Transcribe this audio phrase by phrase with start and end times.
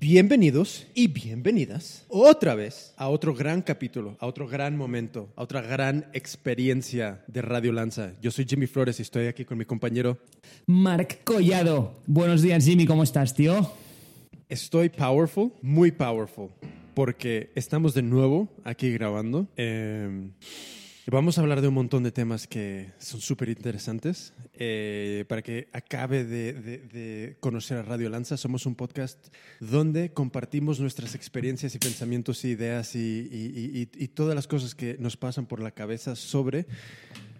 [0.00, 5.60] Bienvenidos y bienvenidas otra vez a otro gran capítulo, a otro gran momento, a otra
[5.60, 8.12] gran experiencia de Radio Lanza.
[8.22, 10.16] Yo soy Jimmy Flores y estoy aquí con mi compañero.
[10.66, 11.94] Marc Collado.
[12.06, 13.72] Buenos días, Jimmy, ¿cómo estás, tío?
[14.48, 16.50] Estoy powerful, muy powerful,
[16.94, 19.48] porque estamos de nuevo aquí grabando.
[19.56, 20.30] Eh,
[21.10, 24.34] Vamos a hablar de un montón de temas que son súper interesantes.
[24.52, 29.18] Eh, para que acabe de, conocer a Radio Lanza, somos un podcast
[29.58, 35.46] donde compartimos nuestras experiencias y pensamientos, y ideas y todas las cosas que nos pasan
[35.46, 36.66] por la cabeza sobre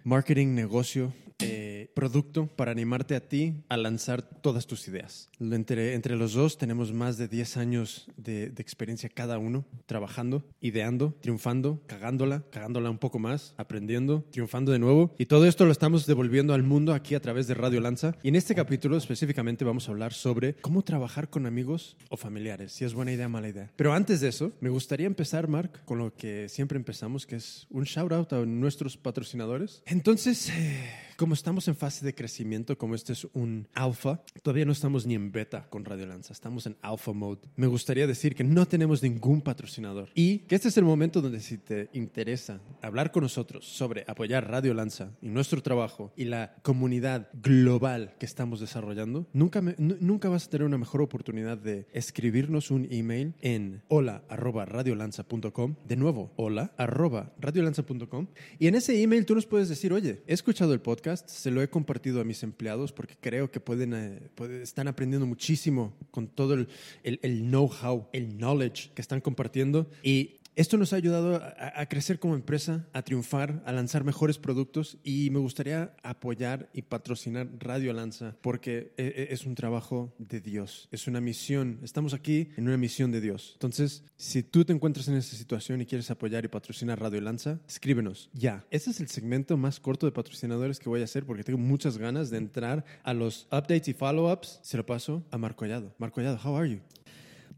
[0.03, 5.29] marketing, negocio, eh, producto para animarte a ti a lanzar todas tus ideas.
[5.39, 10.43] Entre, entre los dos tenemos más de 10 años de, de, experiencia cada uno, trabajando,
[10.59, 15.13] ideando, triunfando, cagándola, cagándola un poco más, aprendiendo, triunfando de nuevo.
[15.17, 18.15] Y todo esto lo estamos devolviendo al mundo aquí a través de Radio Lanza.
[18.23, 22.73] Y en este capítulo específicamente vamos a hablar sobre cómo trabajar con amigos o familiares,
[22.73, 23.71] si es buena idea o mala idea.
[23.75, 27.67] Pero antes de eso, me gustaría empezar, Mark, con lo que siempre empezamos, que es
[27.69, 29.83] un shout out a nuestros patrocinadores.
[29.85, 30.49] Entonces...
[30.49, 35.05] Eh, como estamos en fase de crecimiento, como este es un alfa, todavía no estamos
[35.05, 37.41] ni en beta con Radio Lanza, estamos en alpha mode.
[37.57, 41.41] Me gustaría decir que no tenemos ningún patrocinador y que este es el momento donde
[41.41, 46.55] si te interesa hablar con nosotros sobre apoyar Radio Lanza y nuestro trabajo y la
[46.61, 51.85] comunidad global que estamos desarrollando, nunca, me, nunca vas a tener una mejor oportunidad de
[51.91, 55.75] escribirnos un email en hola radiolanza.com.
[55.85, 58.27] De nuevo, hola radiolanza.com.
[58.57, 61.61] Y en ese email tú nos puedes decir, oye, he escuchado el podcast se lo
[61.61, 64.19] he compartido a mis empleados porque creo que pueden, eh,
[64.61, 66.67] están aprendiendo muchísimo con todo el,
[67.03, 69.89] el know-how, el knowledge que están compartiendo.
[70.03, 74.37] Y esto nos ha ayudado a, a, crecer como empresa, a triunfar, a lanzar mejores
[74.37, 80.89] productos y me gustaría apoyar y patrocinar Radio Lanza porque es un trabajo de Dios,
[80.91, 81.79] es una misión.
[81.81, 83.51] Estamos aquí en una misión de Dios.
[83.53, 87.61] Entonces, si tú te encuentras en esta situación y quieres apoyar y patrocinar Radio Lanza,
[87.65, 88.65] escríbenos ya.
[88.69, 91.97] Este es el segmento más corto de patrocinadores que voy a hacer porque tengo muchas
[91.97, 94.59] ganas de entrar a los updates y follow-ups.
[94.61, 95.95] Se lo paso a Marco Collado.
[95.99, 96.79] Marco Collado, how are you?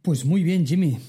[0.04, 1.00] Pues muy bien, Jimmy.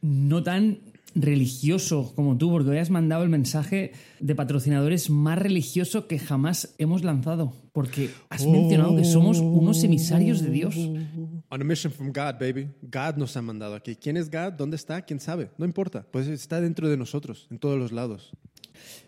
[0.00, 0.80] No tan
[1.22, 6.74] religioso como tú, porque hoy has mandado el mensaje de patrocinadores más religioso que jamás
[6.78, 8.50] hemos lanzado, porque has oh.
[8.50, 10.76] mencionado que somos unos emisarios de Dios.
[10.76, 12.68] On a mission from God, baby.
[12.82, 13.96] God nos ha mandado aquí.
[13.96, 14.52] ¿Quién es God?
[14.52, 15.02] ¿Dónde está?
[15.02, 15.50] ¿Quién sabe?
[15.58, 16.06] No importa.
[16.10, 18.32] Pues está dentro de nosotros, en todos los lados.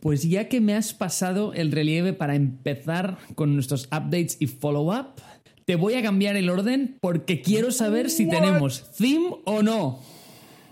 [0.01, 5.21] Pues ya que me has pasado el relieve para empezar con nuestros updates y follow-up,
[5.65, 8.35] te voy a cambiar el orden porque quiero saber si What?
[8.35, 10.01] tenemos theme o no.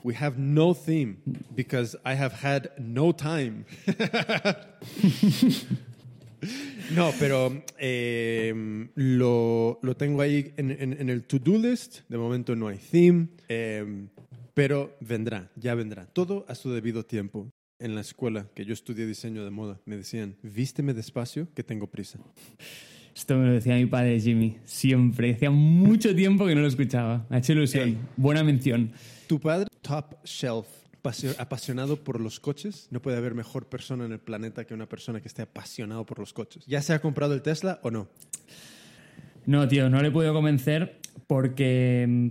[0.09, 1.19] We have no theme
[1.55, 3.67] because I have had no time.
[6.97, 8.55] no, pero eh,
[8.95, 12.01] lo, lo, tengo ahí en, en, en el to-do list.
[12.09, 14.07] De momento no hay theme, eh,
[14.55, 16.07] pero vendrá, ya vendrá.
[16.07, 17.51] Todo a su debido tiempo.
[17.79, 21.87] En la escuela que yo estudié diseño de moda, me decían, vísteme despacio, que tengo
[21.87, 22.19] prisa.
[23.15, 25.35] Esto me lo decía mi padre Jimmy, siempre.
[25.35, 27.27] Hacía mucho tiempo que no lo escuchaba.
[27.29, 27.89] Ha hecho ilusión.
[27.89, 27.99] Hey.
[28.17, 28.93] Buena mención.
[29.27, 30.67] Tu padre, top shelf,
[31.39, 32.89] apasionado por los coches.
[32.91, 36.19] No puede haber mejor persona en el planeta que una persona que esté apasionado por
[36.19, 36.67] los coches.
[36.67, 38.09] ¿Ya se ha comprado el Tesla o no?
[39.47, 42.29] No, tío, no le he podido convencer porque mm,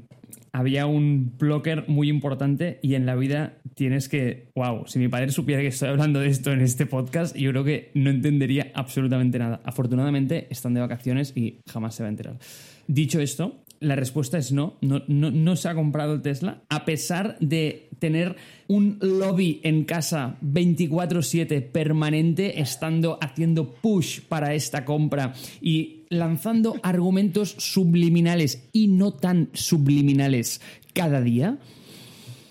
[0.51, 5.31] había un blocker muy importante y en la vida tienes que, wow, si mi padre
[5.31, 9.39] supiera que estoy hablando de esto en este podcast, yo creo que no entendería absolutamente
[9.39, 9.61] nada.
[9.63, 12.37] Afortunadamente están de vacaciones y jamás se va a enterar.
[12.85, 14.77] Dicho esto, la respuesta es no.
[14.81, 15.55] No, no.
[15.55, 18.35] se ha comprado el Tesla, a pesar de tener
[18.67, 27.55] un lobby en casa 24/7 permanente, estando haciendo push para esta compra y lanzando argumentos
[27.57, 30.61] subliminales y no tan subliminales
[30.93, 31.59] cada día.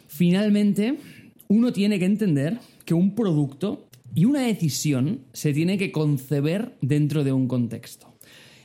[0.09, 0.99] Finalmente,
[1.49, 7.23] uno tiene que entender que un producto y una decisión se tiene que conceber dentro
[7.23, 8.17] de un contexto.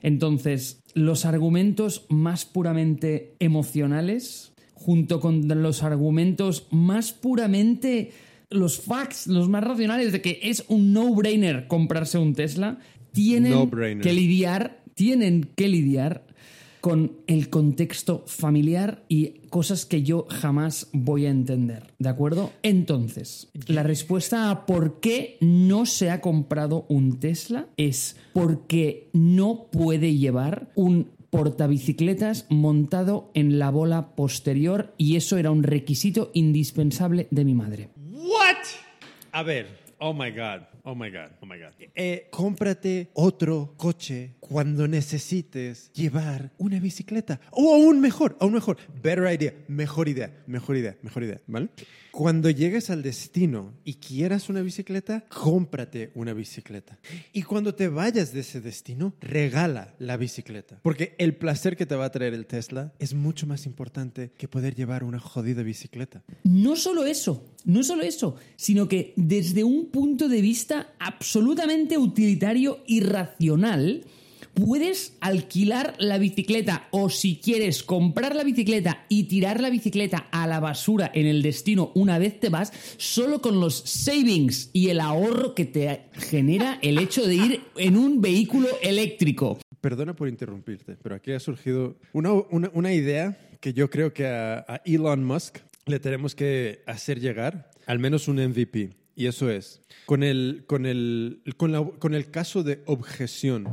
[0.01, 8.11] Entonces, los argumentos más puramente emocionales, junto con los argumentos más puramente
[8.49, 12.79] los facts, los más racionales de que es un no-brainer comprarse un Tesla,
[13.13, 16.25] tienen no que lidiar, tienen que lidiar
[16.81, 22.51] con el contexto familiar y cosas que yo jamás voy a entender, ¿de acuerdo?
[22.63, 29.67] Entonces, la respuesta a por qué no se ha comprado un Tesla es porque no
[29.71, 37.27] puede llevar un portabicicletas montado en la bola posterior y eso era un requisito indispensable
[37.31, 37.89] de mi madre.
[38.11, 38.57] What?
[39.31, 41.73] A ver, Oh my God, oh my God, oh my God.
[41.95, 47.39] Eh, cómprate otro coche cuando necesites llevar una bicicleta.
[47.51, 48.77] O aún mejor, aún mejor.
[49.01, 51.69] Better idea, mejor idea, mejor idea, mejor idea, ¿vale?
[52.11, 56.99] Cuando llegues al destino y quieras una bicicleta, cómprate una bicicleta.
[57.31, 60.77] Y cuando te vayas de ese destino, regala la bicicleta.
[60.83, 64.49] Porque el placer que te va a traer el Tesla es mucho más importante que
[64.49, 66.21] poder llevar una jodida bicicleta.
[66.43, 72.79] No solo eso, no solo eso, sino que desde un punto de vista absolutamente utilitario
[72.87, 74.05] y racional,
[74.53, 80.47] puedes alquilar la bicicleta o si quieres comprar la bicicleta y tirar la bicicleta a
[80.47, 84.99] la basura en el destino una vez te vas, solo con los savings y el
[84.99, 89.59] ahorro que te genera el hecho de ir en un vehículo eléctrico.
[89.79, 94.81] Perdona por interrumpirte, pero aquí ha surgido una, una, idea que yo creo que a
[94.85, 95.57] Elon Musk
[95.87, 99.00] le tenemos que hacer llegar al menos un MVP.
[99.21, 103.67] Y eso es, con el, con el, con la- con el caso de objeción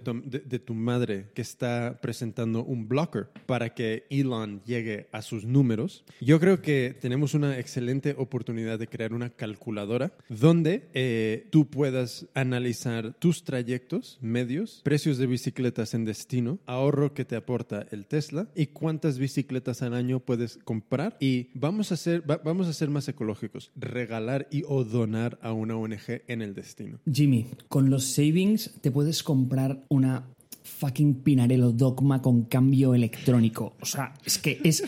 [0.00, 6.04] de tu, madre que está presentando un blocker para que Elon llegue a sus números,
[6.20, 12.26] yo creo que tenemos una excelente oportunidad de crear una calculadora donde eh, tú puedas
[12.34, 18.48] analizar tus trayectos medios, precios de bicicletas en destino, ahorro que te aporta el Tesla
[18.54, 21.16] y cuántas bicicletas al año puedes comprar.
[21.20, 25.52] Y vamos a ser, va- vamos a ser más ecológicos, regalar y o donar a
[25.52, 26.98] una ONG en el destino.
[27.10, 30.28] Jimmy, con los savings te puedes comprar una
[30.62, 33.76] fucking Pinarello Dogma con cambio electrónico.
[33.80, 34.84] O sea, es que es.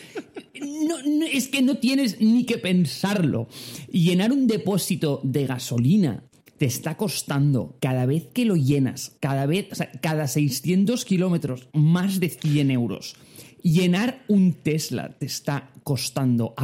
[0.87, 0.97] No,
[1.31, 3.49] es que no tienes ni que pensarlo.
[3.91, 6.25] Llenar un depósito de gasolina
[6.59, 9.69] te está costando cada vez que lo llenas, cada vez,
[10.01, 13.17] cada 600 kilómetros, más de 100 euros.
[13.65, 16.55] Llenar un Tesla te está costando,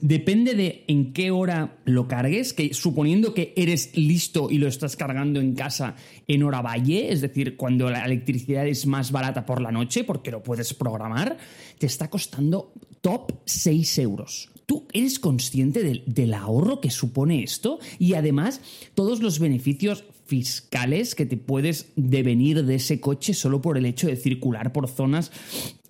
[0.00, 4.96] depende de en qué hora lo cargues, que suponiendo que eres listo y lo estás
[4.96, 5.94] cargando en casa
[6.26, 10.30] en hora valle, es decir, cuando la electricidad es más barata por la noche, porque
[10.30, 11.36] lo puedes programar,
[11.76, 14.48] te está costando top 6 euros.
[14.64, 17.78] ¿Tú eres consciente del, del ahorro que supone esto?
[17.98, 18.62] Y además,
[18.94, 24.06] todos los beneficios fiscales que te puedes devenir de ese coche solo por el hecho
[24.06, 25.30] de circular por zonas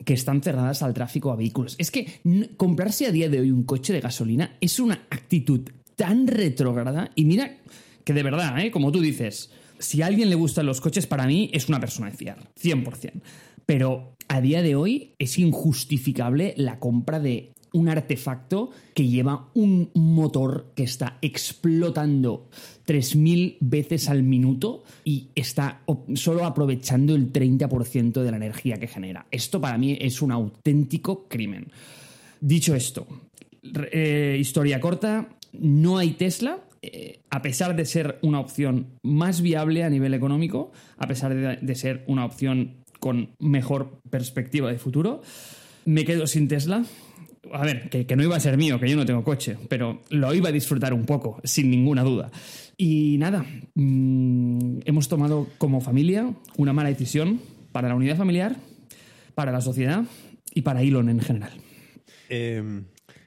[0.04, 1.76] que están cerradas al tráfico a vehículos.
[1.78, 2.20] Es que
[2.56, 5.60] comprarse a día de hoy un coche de gasolina es una actitud
[5.94, 7.58] tan retrógrada y mira
[8.02, 8.72] que de verdad, ¿eh?
[8.72, 12.10] como tú dices, si a alguien le gustan los coches, para mí es una persona
[12.10, 13.22] de fiar, 100%.
[13.64, 19.90] Pero a día de hoy es injustificable la compra de un artefacto que lleva un
[19.94, 22.48] motor que está explotando
[22.86, 25.82] 3.000 veces al minuto y está
[26.14, 29.26] solo aprovechando el 30% de la energía que genera.
[29.30, 31.68] Esto para mí es un auténtico crimen.
[32.40, 33.06] Dicho esto,
[33.62, 39.84] eh, historia corta, no hay Tesla, eh, a pesar de ser una opción más viable
[39.84, 45.22] a nivel económico, a pesar de ser una opción con mejor perspectiva de futuro,
[45.84, 46.84] me quedo sin Tesla.
[47.52, 50.32] A ver, que, no iba a ser mío, que yo no tengo coche, pero lo
[50.32, 52.30] iba a disfrutar un poco, sin ninguna duda.
[52.76, 53.44] Y nada,
[53.74, 57.40] mm, hemos tomado como familia una mala decisión
[57.72, 58.56] para la unidad familiar,
[59.34, 60.04] para la sociedad
[60.54, 61.52] y para Elon en general.
[62.28, 62.82] Eh,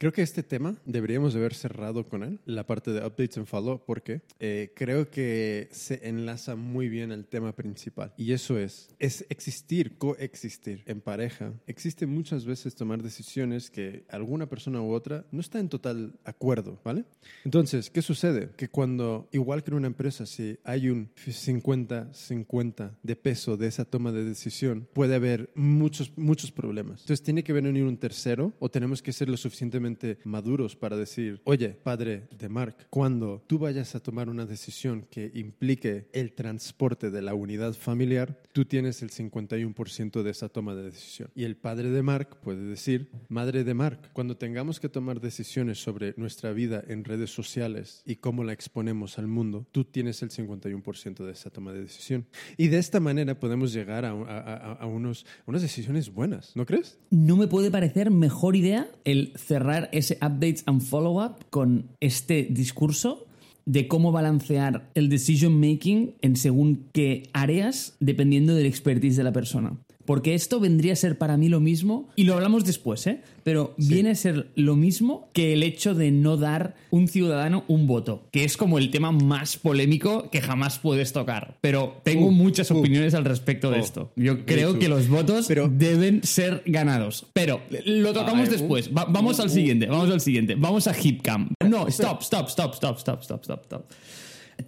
[0.06, 3.48] creo que este tema deberíamos de haber cerrado con él, la parte de updates and
[3.48, 8.14] follow, porque eh, creo que se enlaza muy bien al tema principal.
[8.16, 11.54] Y eso es, es existir, coexistir en pareja.
[11.66, 16.80] Existe muchas veces tomar decisiones que alguna persona u otra no está en total acuerdo,
[16.84, 17.06] ¿vale?
[17.44, 18.52] Entonces, ¿qué sucede?
[18.56, 23.86] Que cuando, igual que en una empresa, si hay un 50-50 de peso de esa
[23.86, 27.02] toma de decisión, puede haber muchos, muchos problemas.
[27.02, 31.42] Entonces, tiene que venir un tercero o tenemos que ser lo suficientemente maduros para decir,
[31.44, 37.12] oye, padre de Mark, cuando tú vayas a tomar una decisión que implique el transporte
[37.12, 41.30] de la unidad familiar, tú tienes el 51% de esa toma de decisión.
[41.36, 45.82] Y el padre de Mark puede decir, madre de Mark, cuando tengamos que tomar decisiones
[45.82, 50.30] sobre nuestra vida en redes sociales y cómo la exponemos al mundo, tú tienes el
[50.30, 52.26] 51% de esa toma de decisión.
[52.58, 56.98] Y de esta manera podemos llegar a, a- unos, unas decisiones buenas, ¿no crees?
[57.10, 63.26] No me puede parecer mejor idea el cerrar ese updates and follow-up con este discurso
[63.66, 69.32] de cómo balancear el decision making en según qué áreas dependiendo del expertise de la
[69.32, 69.78] persona.
[70.06, 73.22] Porque esto vendría a ser para mí lo mismo, y lo hablamos después, ¿eh?
[73.44, 77.88] Pero viene a ser lo mismo que el hecho de no dar un ciudadano un
[77.88, 81.58] voto, que es como el tema más polémico que jamás puedes tocar.
[81.62, 82.78] Pero tengo Uh, muchas uh.
[82.78, 84.12] opiniones al respecto de Oh, esto.
[84.16, 87.26] Yo creo que los votos Pero- deben ser ganados.
[87.34, 88.90] Pero lo tocamos después.
[88.96, 90.56] Va- vamos al siguiente, vamos al siguiente.
[90.56, 91.50] Vamos a HipCam.
[91.68, 93.86] No, stop, stop, stop, stop, stop, stop, stop, stop.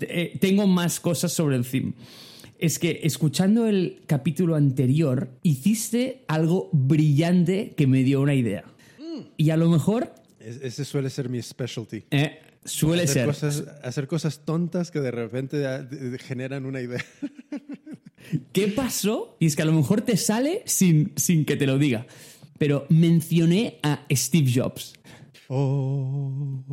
[0.01, 1.93] eh, tengo más cosas sobre el theme.
[2.59, 8.63] Es que escuchando el capítulo anterior, hiciste algo brillante que me dio una idea.
[9.37, 12.03] Y a lo mejor Es- ese suele ser mi specialty.
[12.11, 13.25] eh, suele hacer ser.
[13.27, 15.63] Cosas, hacer cosas tontas que de repente
[16.19, 17.03] generan una idea.
[18.51, 19.37] ¿Qué pasó?
[19.39, 22.07] Y es que a lo mejor te sale sin, sin que te lo diga.
[22.57, 24.93] Pero mencioné a Steve Jobs.
[25.47, 26.63] Oh.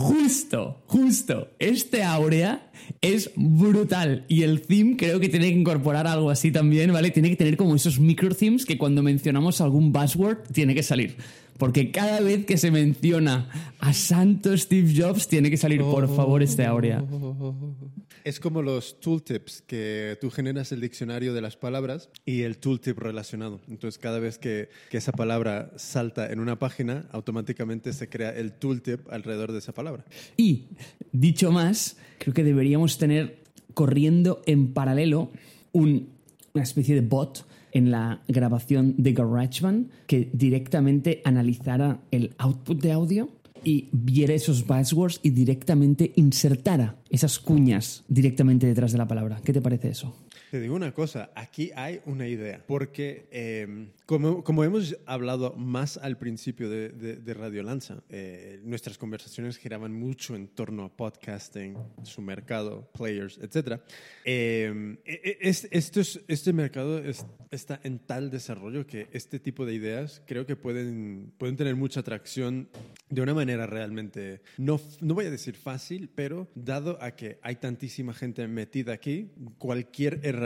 [0.00, 1.48] Justo, justo.
[1.58, 2.70] Este áurea
[3.02, 4.24] es brutal.
[4.28, 7.10] Y el theme creo que tiene que incorporar algo así también, ¿vale?
[7.10, 11.16] Tiene que tener como esos micro themes que cuando mencionamos algún buzzword tiene que salir.
[11.58, 16.42] Porque cada vez que se menciona a Santo Steve Jobs tiene que salir, por favor,
[16.42, 17.04] este áurea.
[18.24, 22.98] Es como los tooltips que tú generas el diccionario de las palabras y el tooltip
[22.98, 23.60] relacionado.
[23.68, 28.52] Entonces, cada vez que, que esa palabra salta en una página, automáticamente se crea el
[28.52, 30.04] tooltip alrededor de esa palabra.
[30.36, 30.66] Y,
[31.12, 33.38] dicho más, creo que deberíamos tener
[33.74, 35.30] corriendo en paralelo
[35.72, 36.08] un-
[36.52, 42.90] una especie de bot en la grabación de GarageBand que directamente analizara el output de
[42.92, 43.28] audio
[43.64, 49.40] y viera esos buzzwords y directamente insertara esas cuñas directamente detrás de la palabra.
[49.44, 50.14] ¿Qué te parece eso?
[50.50, 55.96] Te digo una cosa, aquí hay una idea, porque eh, como, como hemos hablado más
[55.96, 60.88] al principio de, de- de Radio Lanza, eh, nuestras conversaciones giraban mucho en torno a
[60.96, 63.80] podcasting, su mercado, players, etc.
[64.24, 69.38] Eh, e- e- es- esto es- este mercado es- está en tal desarrollo que este
[69.38, 72.68] tipo de ideas creo que pueden, pueden tener mucha atracción
[73.08, 77.54] de una manera realmente, no, no voy a decir fácil, pero dado a que hay
[77.56, 80.39] tantísima gente metida aquí, cualquier herramienta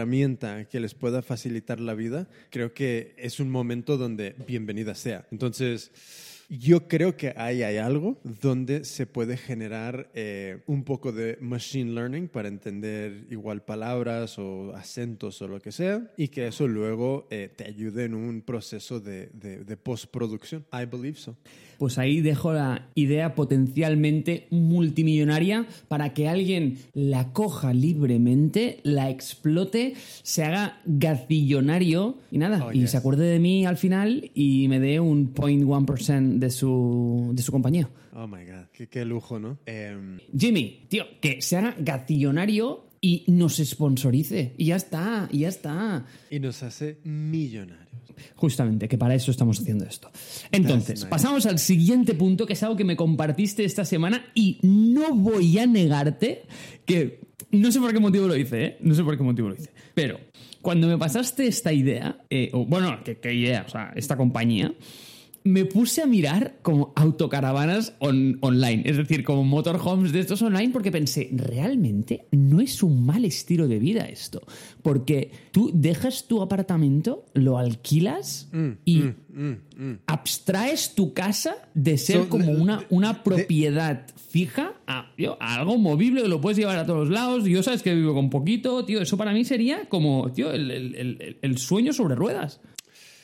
[0.70, 5.26] que les pueda facilitar la vida, creo que es un momento donde bienvenida sea.
[5.30, 5.90] Entonces,
[6.50, 11.92] yo creo que ahí hay algo donde se puede generar eh, un poco de machine
[11.94, 17.26] learning para entender igual palabras o acentos o lo que sea y que eso luego
[17.30, 20.66] eh, te ayude en un proceso de, de- de postproducción.
[20.72, 21.34] I believe so.
[21.78, 29.94] Pues ahí dejo la idea potencialmente multimillonaria para que alguien la coja libremente, la explote,
[30.22, 32.92] se haga gacillonario y nada, Oh, y yes.
[32.92, 37.52] se acuerde de mí al final y me dé un 0.1% de su, de su
[37.52, 37.88] compañía.
[38.14, 39.58] Oh my God, qué, qué lujo, ¿no?
[39.66, 44.54] Em, Jimmy, tío, que se haga gacillonario y nos sponsorice.
[44.56, 46.06] Y ya está, y ya está.
[46.30, 47.83] y nos hace millonarios.
[48.36, 50.10] Justamente, que para eso estamos haciendo esto.
[50.50, 51.06] Entonces, nice.
[51.08, 55.58] pasamos al siguiente punto, que es algo que me compartiste esta semana y no voy
[55.58, 56.42] a negarte
[56.84, 57.20] que...
[57.50, 58.76] No sé por qué motivo lo hice, ¿eh?
[58.80, 59.70] No sé por qué motivo lo hice.
[59.94, 60.18] Pero
[60.60, 63.64] cuando me pasaste esta idea, eh, o bueno, ¿qué, qué idea?
[63.66, 64.74] O sea, esta compañía,
[65.46, 70.70] me puse a mirar como autocaravanas on- online, es decir, como motorhomes de estos online,
[70.72, 74.40] porque pensé, realmente no es un mal estilo de vida esto,
[74.82, 78.48] porque tú dejas tu apartamento, lo alquilas
[78.86, 79.02] y
[80.06, 85.76] abstraes tu casa de ser So, como una, una propiedad fija a, tío, a algo
[85.76, 87.44] movible que lo puedes llevar a todos lados.
[87.44, 90.94] Yo sabes que vivo con poquito, tío, eso para mí sería como, tío, el, el-
[90.94, 92.60] el- el sueño sobre ruedas.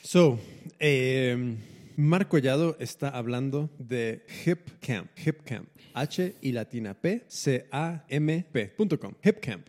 [0.03, 0.39] So,
[0.79, 1.55] eh,
[1.97, 5.09] Marc Collado está hablando de HipCamp.
[5.17, 5.67] HipCamp.
[5.93, 9.13] H y latina P, C A M P punto com.
[9.21, 9.67] HipCamp.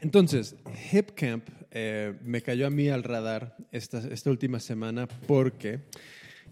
[0.00, 0.54] Entonces,
[0.92, 5.80] HipCamp eh, me cayó a mí al radar esta, esta última semana porque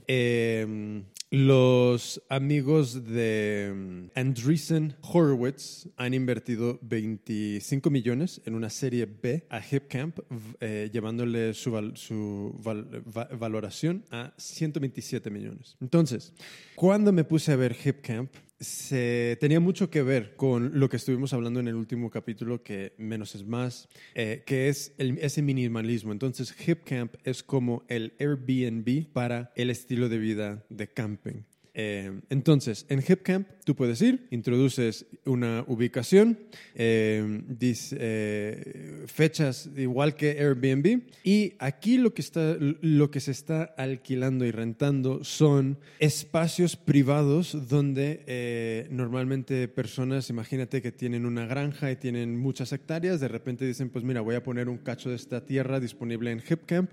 [0.06, 9.46] eh, los amigos de mm, Andreessen Horowitz han invertido 25 millones en una serie B
[9.48, 10.18] a HipCamp,
[10.60, 15.76] eh, llevándole su, val- su val- va- valoración a 127 millones.
[15.80, 16.32] Entonces,
[16.74, 21.32] cuando me puse a ver HipCamp, se, tenía mucho que ver con lo que estuvimos
[21.32, 26.12] hablando en el último capítulo, que menos es más, eh, que es el- ese minimalismo.
[26.12, 31.42] Entonces, HipCamp es como el Airbnb para el estilo de vida de camping.
[31.74, 36.38] Eh, entonces, en HipCamp tú puedes ir, introduces una ubicación,
[36.74, 43.62] eh, eh, fechas igual que Airbnb y aquí lo que, está, lo que se está
[43.76, 51.92] alquilando y rentando son espacios privados donde eh, normalmente personas, imagínate que tienen una granja
[51.92, 55.16] y tienen muchas hectáreas, de repente dicen, pues mira, voy a poner un cacho de
[55.16, 56.90] esta tierra disponible en HipCamp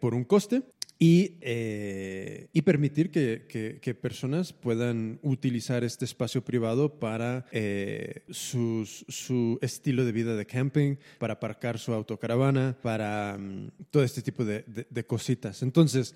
[0.00, 0.62] por un coste
[0.98, 9.04] y, eh, y permitir que, que- personas puedan utilizar este espacio privado para eh, sus-
[9.08, 14.44] su estilo de vida de camping, para aparcar su autocaravana, para mm, todo este tipo
[14.44, 15.62] de, de- de cositas.
[15.62, 16.14] Entonces,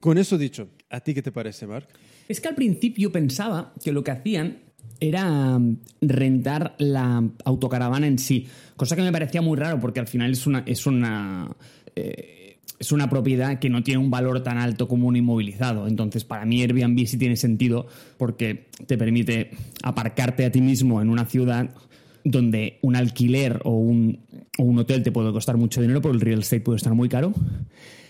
[0.00, 1.88] con eso dicho, ¿a ti qué te parece, Mark?
[2.28, 4.58] Es que al principio pensaba que lo que hacían
[5.00, 10.06] era mm, rentar la autocaravana en sí, cosa que me parecía muy raro porque al
[10.06, 11.56] final es una es una
[11.96, 12.34] eh,
[12.78, 15.86] es una propiedad que no tiene un valor tan alto como un inmovilizado.
[15.88, 19.50] Entonces, para mí Airbnb sí tiene sentido porque te permite
[19.82, 21.70] aparcarte a ti mismo en una ciudad
[22.24, 24.20] donde un alquiler o un,
[24.58, 27.32] un hotel te puede costar mucho dinero, pero el real estate puede estar muy caro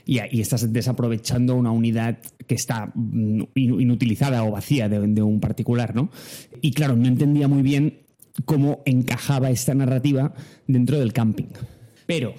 [0.04, 5.22] y, y estás desaprovechando una unidad que está mm, in- inutilizada o vacía de, de
[5.22, 6.10] un particular, ¿no?
[6.60, 7.98] Y claro, no entendía muy bien
[8.44, 10.32] cómo encajaba esta narrativa
[10.66, 11.46] dentro del camping.
[12.06, 12.34] Pero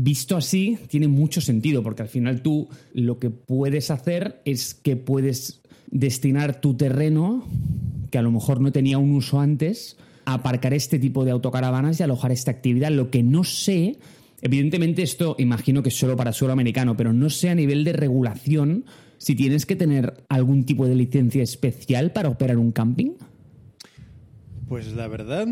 [0.00, 4.96] visto así, tiene mucho sentido, porque al final tú lo que puedes hacer es que
[4.96, 7.44] puedes destinar tu terreno,
[8.10, 11.98] que a lo mejor no tenía un uso antes, a aparcar este tipo de autocaravanas
[11.98, 12.92] y alojar esta actividad.
[12.92, 13.98] Lo que no sé,
[14.40, 17.92] evidentemente esto imagino que es solo para suelo americano, pero no sé a nivel de
[17.92, 18.84] regulación
[19.16, 23.14] si tienes que tener algún tipo de licencia especial para operar un camping.
[24.68, 25.48] Pues la verdad,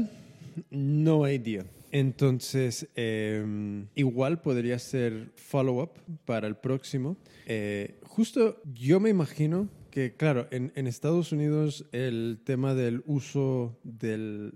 [0.71, 1.65] no idea.
[1.93, 5.91] Entonces, eh, igual podría ser follow-up
[6.25, 7.17] para el próximo.
[7.47, 14.53] Eh, justo yo me imagino que, claro, en, Estados Unidos el tema del uso del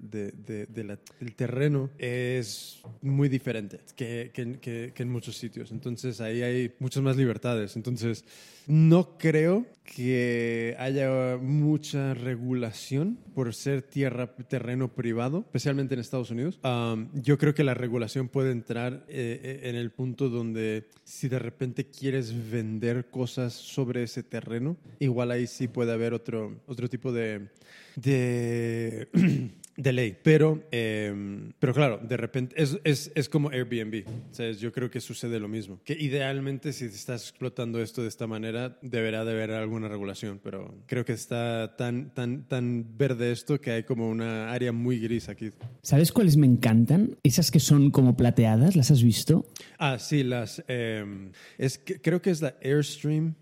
[1.36, 5.70] terreno es muy diferente que, que- que- que en muchos sitios.
[5.72, 7.76] Entonces, ahí hay muchas más libertades.
[7.76, 8.24] Entonces,
[8.70, 16.60] no creo que haya mucha regulación por ser tierra, terreno privado, especialmente en Estados Unidos.
[17.14, 21.40] Yo creo que la regulación puede entrar eh, eh, en el punto donde si de
[21.40, 27.10] repente quieres vender cosas sobre ese terreno, igual ahí sí puede haber otro, otro tipo
[27.10, 27.48] de,
[27.96, 29.08] de,
[29.76, 30.16] de ley.
[30.22, 34.04] Pero, eh, pero claro, de repente es, es, es como Airbnb.
[34.30, 34.60] ¿sabes?
[34.60, 35.80] Yo creo que sucede lo mismo.
[35.84, 40.40] Que idealmente si estás explotando esto de esta manera, deberá de haber alguna regulación.
[40.42, 44.98] Pero creo que está tan, tan, tan verde esto que hay como una área muy
[44.98, 45.50] gris aquí.
[45.82, 47.16] ¿Sabes cuáles me encantan?
[47.22, 49.46] Esas que son como plateadas, ¿las has visto?
[49.78, 50.62] Ah, sí, las...
[50.68, 53.34] eh, es creo que es la Airstream.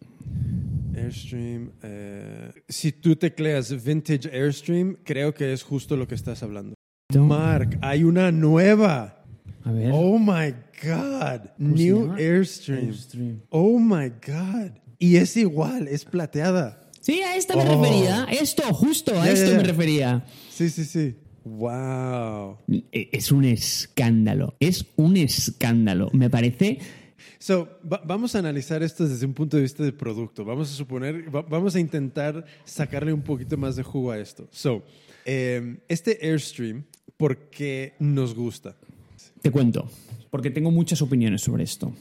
[1.05, 1.71] Airstream.
[1.83, 6.75] eh, si tú tecleas Vintage Airstream, creo que es justo lo que estás hablando.
[7.15, 9.25] Mark, hay una nueva.
[9.65, 9.91] A ver.
[9.93, 11.49] Oh my God.
[11.57, 12.13] ¿Cómo se New?
[12.13, 12.85] Airstream.
[12.87, 13.41] Airstream.
[13.51, 14.73] Oh my God.
[14.99, 16.91] Y es igual, es plateada.
[17.01, 17.81] Sí, a esta me Oh.
[17.83, 18.27] refería.
[18.31, 20.25] Esto, justo, a esto me refería.
[20.51, 21.15] Sí, sí, sí.
[21.45, 22.59] Wow.
[22.93, 24.55] Eh, Es un escándalo.
[24.61, 26.11] Es un escándalo.
[26.13, 26.79] Me parece.
[27.39, 30.45] So, va- vamos a analizar esto desde un punto de vista de producto.
[30.45, 34.49] Vamos a suponer, va- vamos a intentar sacarle un poquito más de jugo a esto.
[34.51, 34.85] So,
[35.25, 36.85] eh, este Airstream,
[37.17, 38.77] ¿por qué nos gusta?
[39.43, 39.91] Te cuento,
[40.31, 41.93] porque tengo muchas opiniones sobre esto.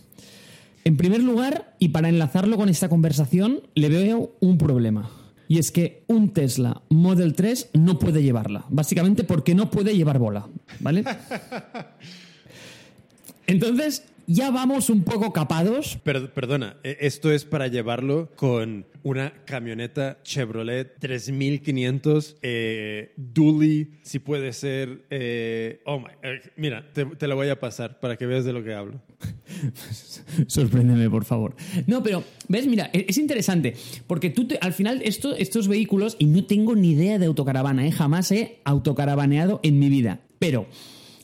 [0.83, 5.11] En primer lugar, y para enlazarlo con esta conversación, le veo un problema.
[5.49, 8.65] Y es que un Tesla Model 3 no puede llevarla.
[8.69, 10.47] Básicamente porque no puede llevar bola.
[10.79, 11.03] ¿Vale?
[13.47, 15.97] Entonces, ya vamos un poco capados.
[16.03, 24.19] Per- perdona, eh, esto es para llevarlo con una camioneta Chevrolet 3500, eh, dually, si
[24.19, 25.05] puede ser.
[25.09, 28.51] eh, oh my, eh, mira, te, te la voy a pasar para que veas de
[28.53, 29.01] lo que hablo.
[30.47, 31.55] Sorpréndeme, por favor.
[31.87, 32.67] No, pero, ¿ves?
[32.67, 33.75] Mira, e- es interesante,
[34.07, 37.87] porque tú te- al final esto- estos vehículos, y no tengo ni idea de autocaravana,
[37.87, 37.91] ¿eh?
[37.91, 40.67] jamás he autocaravaneado en mi vida, pero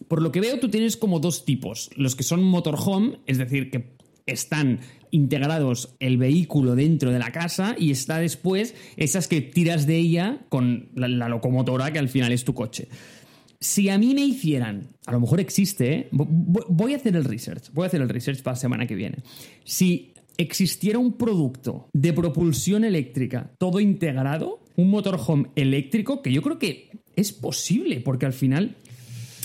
[0.07, 3.69] por lo que veo tú tienes como dos tipos, los que son motorhome, es decir,
[3.69, 3.93] que
[4.25, 4.79] están
[5.11, 10.45] integrados el vehículo dentro de la casa y está después esas que tiras de ella
[10.49, 12.87] con la, locomotora que al final es tu coche.
[13.59, 16.09] Si a mí me hicieran, a lo mejor existe, ¿eh?
[16.11, 18.87] Vo- vo- voy a hacer el research, voy a hacer el research para la semana
[18.87, 19.19] que viene.
[19.63, 26.59] Si existiera un producto de propulsión eléctrica todo integrado, un motorhome eléctrico, que yo creo
[26.59, 28.75] que es posible, porque al final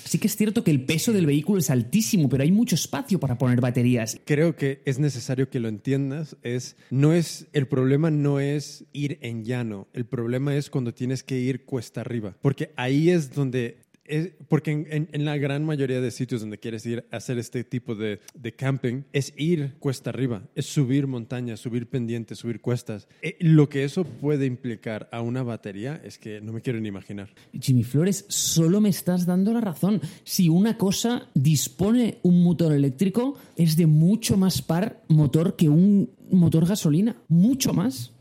[0.09, 3.21] sí que es cierto que el peso del vehículo es altísimo, pero hay mucho espacio
[3.21, 4.21] para poner baterías.
[4.25, 6.37] Creo que es necesario que lo entiendas.
[6.43, 9.89] Es, no es, el problema no es ir en llano.
[9.93, 12.37] El problema es cuando tienes que ir cuesta arriba.
[12.41, 13.79] Porque ahí es donde.
[14.09, 17.39] Es- porque en, en- en la gran mayoría de sitios donde quieres ir a hacer
[17.39, 22.61] este tipo de, de camping es ir cuesta arriba, es subir montañas, subir pendientes, subir
[22.61, 23.07] cuestas.
[23.23, 26.89] Eh, lo que eso puede implicar a una batería es que no me quiero ni
[26.89, 27.29] imaginar.
[27.53, 30.01] Jimmy Flores, solo me estás dando la razón.
[30.25, 36.11] Si una cosa dispone un motor eléctrico, es de mucho más par motor que un
[36.31, 37.17] motor gasolina.
[37.29, 38.13] Mucho más.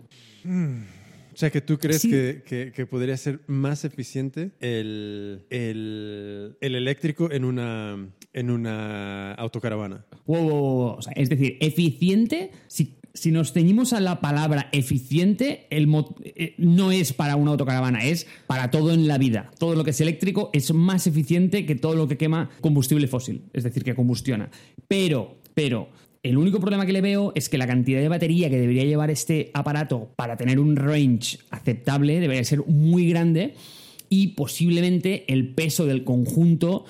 [1.37, 2.09] O sea, que tú crees Sí.
[2.09, 9.33] que, que- que podría ser más eficiente el, el, el eléctrico en una, en una
[9.35, 10.03] autocaravana.
[10.25, 10.87] Wow, wow, wow.
[10.97, 15.87] O sea, es decir, eficiente, si, si nos ceñimos a la palabra eficiente, el
[16.23, 19.51] eh, no es para una autocaravana, es para todo en la vida.
[19.59, 23.43] Todo lo que es eléctrico es más eficiente que todo lo que quema combustible fósil,
[23.53, 24.49] es decir, que combustiona.
[24.87, 25.89] Pero, pero,
[26.23, 29.11] el único problema que le veo es que la cantidad de batería que debería llevar
[29.11, 33.53] este aparato para tener un range aceptable debería ser muy grande
[34.09, 36.85] y posiblemente el peso del conjunto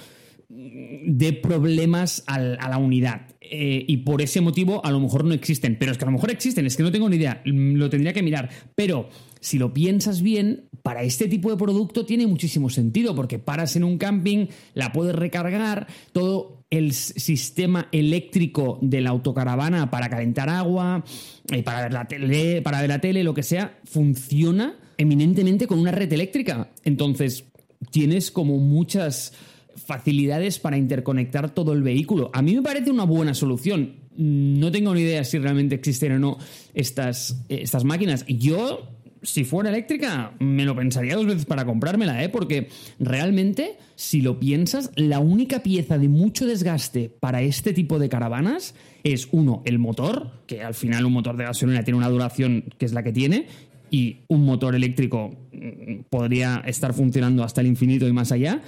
[0.49, 3.27] de problemas a la unidad.
[3.49, 5.77] Eh, y por ese motivo a lo mejor no existen.
[5.79, 8.13] Pero es que a lo mejor existen, es que no tengo ni idea, lo tendría
[8.13, 8.49] que mirar.
[8.75, 9.09] Pero
[9.39, 13.83] si lo piensas bien, para este tipo de producto tiene muchísimo sentido, porque paras en
[13.83, 21.03] un camping, la puedes recargar, todo el sistema eléctrico de la autocaravana para calentar agua,
[21.51, 25.79] eh, para ver la tele, para ver la tele, lo que sea, funciona eminentemente con
[25.79, 26.71] una red eléctrica.
[26.83, 27.45] Entonces,
[27.91, 29.33] tienes como muchas
[29.75, 32.29] facilidades para interconectar todo el vehículo.
[32.33, 34.07] A mí me parece una buena solución.
[34.17, 36.37] No tengo ni idea si realmente existen o no
[36.73, 38.25] estas, estas máquinas.
[38.27, 42.29] Yo, si fuera eléctrica, me lo pensaría dos veces para comprármela, ¿eh?
[42.29, 48.09] porque realmente, si lo piensas, la única pieza de mucho desgaste para este tipo de
[48.09, 52.65] caravanas es, uno, el motor, que al final un motor de gasolina tiene una duración
[52.77, 53.47] que es la que tiene,
[53.89, 58.61] y un motor eléctrico mm, podría estar funcionando hasta el infinito y más allá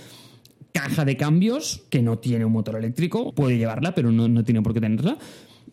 [0.71, 4.73] caja de cambios que no tiene un motor eléctrico, puede llevarla, pero no, tiene por
[4.73, 5.17] qué tenerla.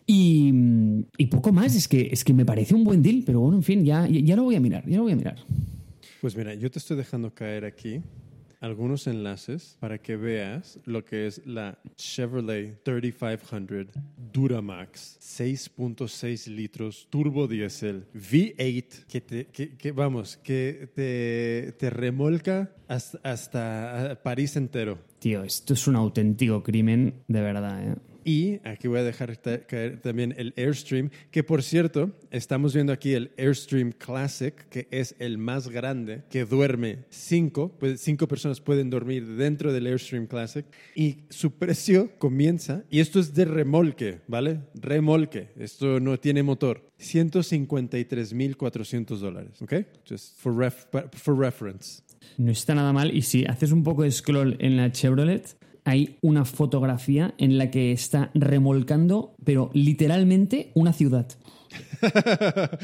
[0.09, 3.63] Y, poco más, es que, es que me parece un buen deal, pero bueno, en
[3.63, 5.35] fin, ya, ya lo voy a mirar, ya lo voy a mirar.
[6.21, 8.01] Pues mira, yo te estoy dejando caer aquí
[8.59, 13.87] algunos enlaces para que veas lo que es la Chevrolet 3500
[14.33, 23.19] Duramax 6.6 litros turbo diésel V8 que, te, que, vamos, que te, te remolca hasta,
[23.23, 24.99] hasta París entero.
[25.19, 27.95] Tío, esto es un auténtico crimen de verdad, ¿eh?
[28.27, 33.13] Y aquí voy a dejar caer también el Airstream, que por cierto, estamos viendo aquí
[33.13, 38.89] el Airstream Classic, que es el más grande, que duerme cinco, pues cinco personas pueden
[38.89, 40.65] dormir dentro del Airstream Classic.
[40.93, 44.59] Y su precio comienza, y esto es de remolque, ¿vale?
[44.73, 46.85] Remolque, esto no tiene motor.
[46.99, 49.73] 153.400 dólares, ¿ok?
[50.05, 50.69] Just for,
[51.13, 52.01] for reference.
[52.37, 53.15] No está nada mal.
[53.15, 55.55] Y si haces un poco de scroll en la Chevrolet,
[55.87, 61.27] hay una fotografía en la que está remolcando, pero literalmente una ciudad.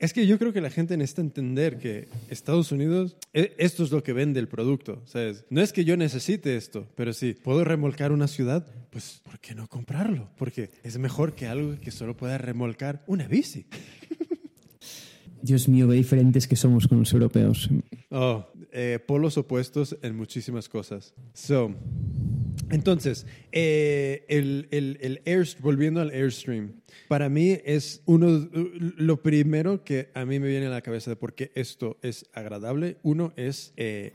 [0.00, 3.90] Es que yo creo que la gente necesita entender que Estados Unidos, e, esto es
[3.90, 5.00] lo que vende el producto.
[5.06, 5.46] ¿sabes?
[5.48, 9.54] No es que yo necesite esto, pero si puedo remolcar una ciudad, pues ¿por qué
[9.54, 10.28] no comprarlo?
[10.36, 13.64] Porque es mejor que algo que solo pueda remolcar una bici.
[15.44, 17.68] Dios mío, qué diferentes que somos con los europeos.
[18.08, 21.12] Oh, eh, polos opuestos en muchísimas cosas.
[21.34, 21.74] So,
[22.70, 25.20] entonces, eh, el, el, el
[25.60, 26.72] volviendo al Airstream,
[27.08, 31.16] para mí es uno, lo primero que a mí me viene a la cabeza de
[31.16, 32.96] por qué esto es agradable.
[33.02, 34.12] Uno es, eh,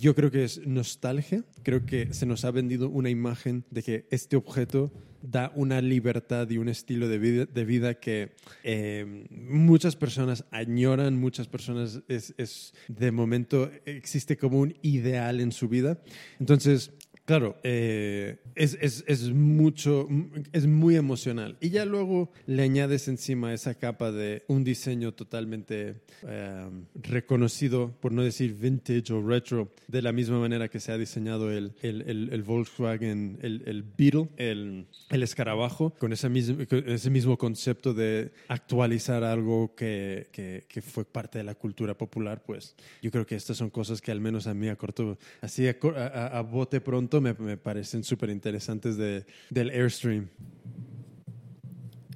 [0.00, 1.44] yo creo que es nostalgia.
[1.62, 4.90] Creo que se nos ha vendido una imagen de que este objeto
[5.22, 8.32] da una libertad y un estilo de vida, de vida que
[8.64, 15.52] eh, muchas personas añoran, muchas personas es, es, de momento existe como un ideal en
[15.52, 16.00] su vida.
[16.38, 16.92] Entonces,
[17.30, 20.08] Claro, eh, es, es, es, mucho,
[20.52, 21.56] es muy emocional.
[21.60, 28.10] Y ya luego le añades encima esa capa de un diseño totalmente eh, reconocido, por
[28.10, 32.30] no decir vintage o retro, de la misma manera que se ha diseñado el, el,
[32.32, 39.76] el, Volkswagen, el, Beetle, el, escarabajo, con ese mismo, ese mismo concepto de actualizar algo
[39.76, 44.00] que, que, fue parte de la cultura popular, pues yo creo que estas son cosas
[44.00, 48.96] que al menos a mí a corto, así a bote pronto, me, parecen súper interesantes
[48.96, 50.28] de, del Airstream.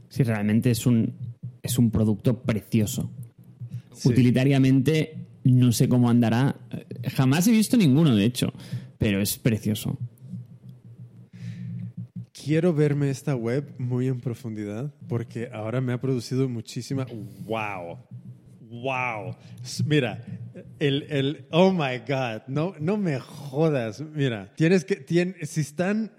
[0.08, 1.14] Sí, realmente es un,
[1.62, 3.10] es un producto precioso.
[4.04, 6.56] Utilitariamente no sé cómo andará.
[7.14, 8.52] Jamás he visto ninguno, de hecho,
[8.98, 9.98] pero es precioso.
[12.32, 17.06] Quiero verme esta web muy en profundidad porque ahora me ha producido muchísima...
[17.46, 17.98] ¡Wow!
[18.82, 19.36] Wow.
[19.84, 20.24] Mira,
[20.78, 24.00] el, el, oh my God, no, no me jodas.
[24.00, 25.04] Mira, tienes que,
[25.46, 26.12] si están,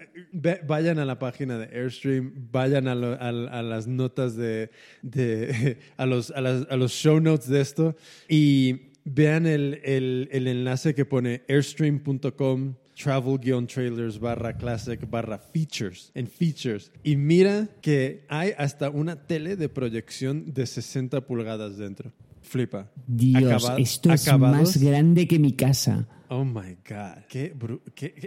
[0.66, 4.70] vayan a la página de Airstream, vayan a, a, las notas de,
[5.02, 7.96] de a, los, a, las, a los show notes de esto
[8.28, 16.26] y vean el, el, el enlace que pone airstream.com travel-trailers barra classic barra features en
[16.26, 22.12] features y mira que hay hasta una tele de proyección de 60 pulgadas dentro
[22.46, 22.90] flipa.
[23.06, 26.08] Dios, esto es más grande que mi casa.
[26.28, 27.24] Oh my God.
[27.28, 27.54] Qué,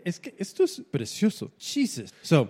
[0.05, 1.51] es que esto es precioso.
[1.57, 2.13] Jesus.
[2.21, 2.49] So,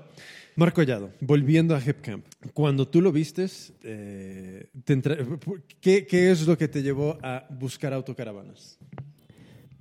[0.55, 2.25] Marco Collado, volviendo a Hipcamp.
[2.53, 5.01] Cuando tú lo vistes, eh, te
[5.79, 8.77] ¿qué, qué es lo que te llevó a buscar autocaravanas?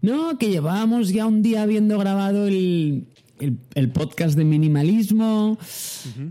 [0.01, 3.09] No, que llevábamos ya un día habiendo grabado el,
[3.40, 5.59] el- el podcast de minimalismo.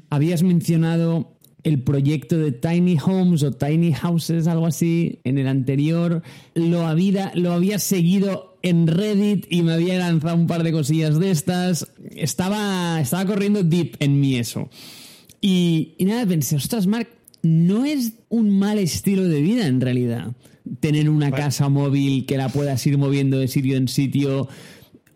[0.09, 1.36] Habías mencionado
[1.67, 6.23] el proyecto de Tiny Homes o Tiny Houses, algo así, en el anterior.
[6.55, 11.19] Lo había, lo había seguido en Reddit y me había lanzado un par de cosillas
[11.19, 11.91] de estas.
[12.15, 14.69] Estaba, estaba corriendo deep en mí eso.
[15.41, 17.09] Y, y nada, pensé, ostras, Mark,
[17.41, 20.37] no es un mal estilo de vida en realidad.
[20.79, 24.47] Tener una casa móvil que la puedas ir moviendo de sitio en sitio.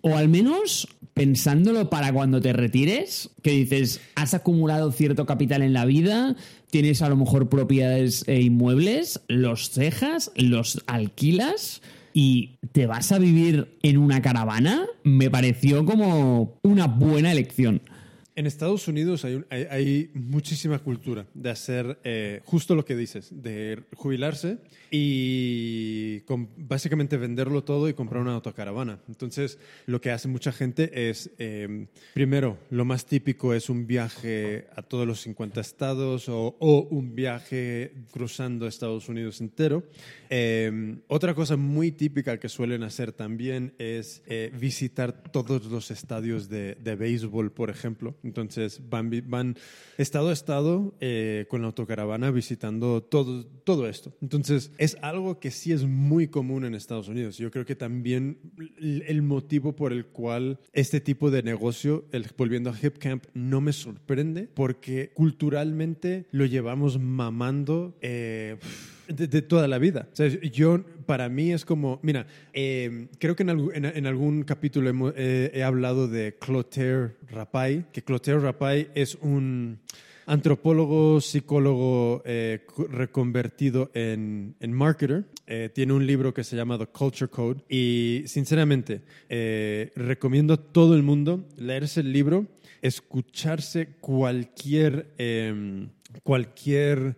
[0.01, 5.73] O al menos pensándolo para cuando te retires, que dices, has acumulado cierto capital en
[5.73, 6.35] la vida,
[6.69, 11.81] tienes a lo mejor propiedades e inmuebles, los cejas, los alquilas
[12.13, 17.81] y te vas a vivir en una caravana, me pareció como una buena elección.
[18.41, 23.83] En Estados Unidos hay, hay- muchísima cultura de hacer eh, justo lo que dices, de
[23.95, 24.57] jubilarse
[24.89, 28.99] y com- básicamente venderlo todo y comprar una autocaravana.
[29.07, 34.65] Entonces, lo que hace mucha gente es, eh, primero, lo más típico es un viaje
[34.75, 36.57] a todos los 50 estados o,
[36.89, 39.83] un viaje cruzando Estados Unidos entero.
[40.31, 46.49] Eh, otra cosa muy típica que suelen hacer también es eh, visitar todos los estadios
[46.49, 48.15] de, de béisbol, por ejemplo.
[48.31, 49.57] Entonces van,
[49.97, 54.13] estado a estado eh, con la autocaravana visitando todo, todo esto.
[54.21, 57.37] Entonces es algo que sí es muy común en Estados Unidos.
[57.37, 58.37] Yo creo que también
[58.79, 62.05] el, motivo por el cual este tipo de negocio,
[62.37, 67.97] volviendo a Hip Camp, no me sorprende porque culturalmente lo llevamos mamando.
[68.01, 68.57] eh,
[69.13, 70.07] de, toda la vida.
[70.51, 76.07] Yo, para mí es como, mira, eh, creo que en, en- algún capítulo he hablado
[76.07, 79.79] de Clotaire Rapaille, que Clotaire Rapaille es un
[80.25, 85.25] antropólogo, psicólogo eh, reconvertido en, en marketer.
[85.47, 89.01] Eh, tiene un libro que se llama The Culture Code y sinceramente
[89.95, 92.45] recomiendo a todo el mundo leerse el libro,
[92.81, 95.89] escucharse cualquier, em,
[96.23, 97.15] cualquier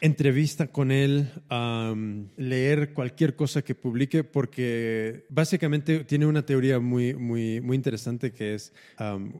[0.00, 1.30] entrevista con él,
[2.36, 8.54] leer cualquier cosa que publique, porque básicamente tiene una teoría muy, muy, muy interesante que
[8.54, 8.72] es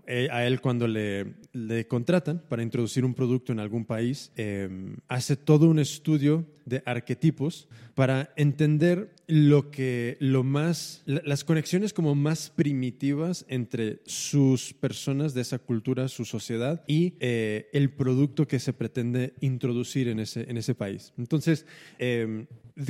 [0.07, 4.97] eh, a él cuando le, le contratan para introducir un producto en algún país, em,
[5.09, 7.69] hace todo un estudio de arquetipos
[8.01, 15.35] para entender lo que lo más la- las conexiones como más primitivas entre sus personas
[15.35, 20.51] de esa cultura, su sociedad y eh, el producto que se pretende introducir en ese
[20.51, 21.13] en ese país.
[21.19, 21.67] Entonces
[21.99, 22.47] eh,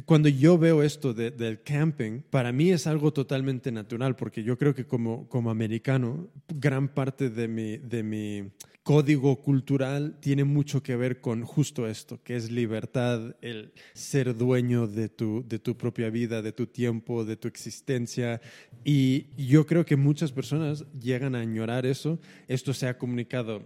[0.07, 4.57] cuando yo veo esto de- del camping, para mí es algo totalmente natural, porque yo
[4.59, 8.51] creo que como, como americano, gran parte de mi, de mi
[8.83, 14.87] código cultural tiene mucho que ver con justo esto, que es libertad, el ser dueño
[14.87, 18.41] de tu, de tu propia vida, de tu tiempo, de tu existencia.
[18.83, 22.19] Y yo creo que muchas personas llegan a añorar eso.
[22.49, 23.63] Esto se ha comunicado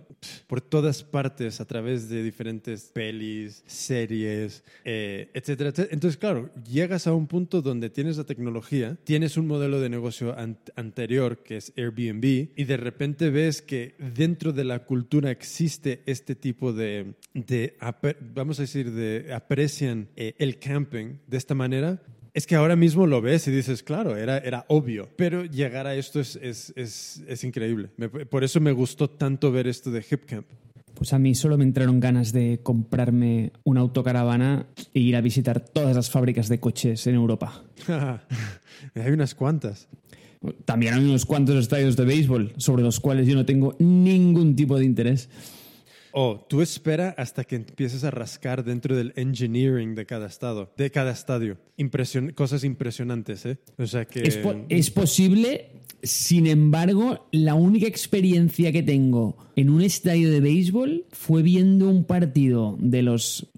[0.49, 5.89] por todas partes a través de diferentes pelis, series, eh, etcétera, etcétera.
[6.05, 10.39] Entonces, claro, llegas a un punto donde tienes la tecnología, tienes un modelo de negocio
[10.39, 16.03] an- anterior que es Airbnb y de repente ves que dentro de la cultura existe
[16.05, 17.15] este tipo de,
[18.35, 22.03] vamos a decir, de aprecian eh, el camping de esta manera.
[22.35, 25.95] Es que ahora mismo lo ves y dices, claro, era, era obvio, pero llegar a
[25.95, 27.89] esto es, es, es, es increíble.
[28.29, 30.47] Por eso me gustó tanto ver esto de Hip Camp.
[30.95, 35.61] Pues a mí solo me entraron ganas de comprarme una autocaravana e ir a visitar
[35.61, 37.65] todas las fábricas de coches en Europa.
[38.95, 39.89] Hay unas cuantas.
[40.67, 44.79] También hay unos cuantos estadios de béisbol sobre los cuales yo no tengo ningún tipo
[44.79, 45.31] de interés.
[46.17, 50.91] Oh, tú espera hasta que empieces a rascar dentro del engineering de cada estado, de
[50.93, 51.59] cada estadio.
[51.77, 53.59] Impresion- cosas impresionantes, ¿eh?
[53.79, 54.23] O sea que...
[54.23, 55.73] Es, po- es posible,
[56.05, 62.05] sin embargo, la única experiencia que tengo en un estadio de béisbol fue viendo un
[62.05, 63.49] partido de los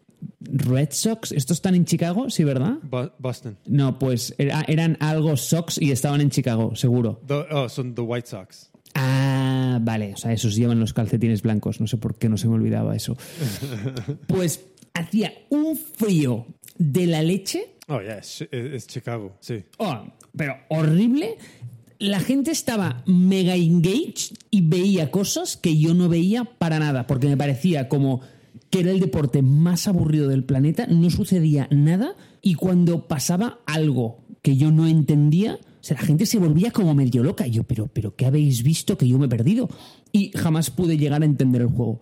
[0.41, 1.33] Red Sox.
[1.33, 2.31] ¿Estos están en Chicago?
[2.31, 2.79] Sí, ¿verdad?
[2.89, 3.59] Bo- Boston.
[3.67, 7.21] No, pues era- eran algo Sox y estaban en Chicago, seguro.
[7.27, 8.71] The- oh, son the White Sox.
[8.99, 12.49] Ah, vale, o sea, esos llevan los calcetines blancos, no sé por qué no se
[12.49, 13.17] me olvidaba eso.
[14.27, 16.47] Pues hacía un frío
[16.79, 19.65] de la leche, Oh, yeah, es, es- es Chicago, sí.
[19.79, 20.07] oh,
[20.37, 21.37] pero horrible.
[21.99, 27.27] La gente estaba mega engaged y veía cosas que yo no veía para nada, porque
[27.29, 28.21] me parecía como
[28.71, 34.19] que era el deporte más aburrido del planeta, no sucedía nada y cuando pasaba algo
[34.43, 37.47] que yo no entendía, sea, la gente se volvía como medio loca.
[37.47, 39.69] Y yo, pero, pero, ¿qué habéis visto que yo me he perdido?
[40.13, 42.01] Y jamás pude llegar a entender el juego.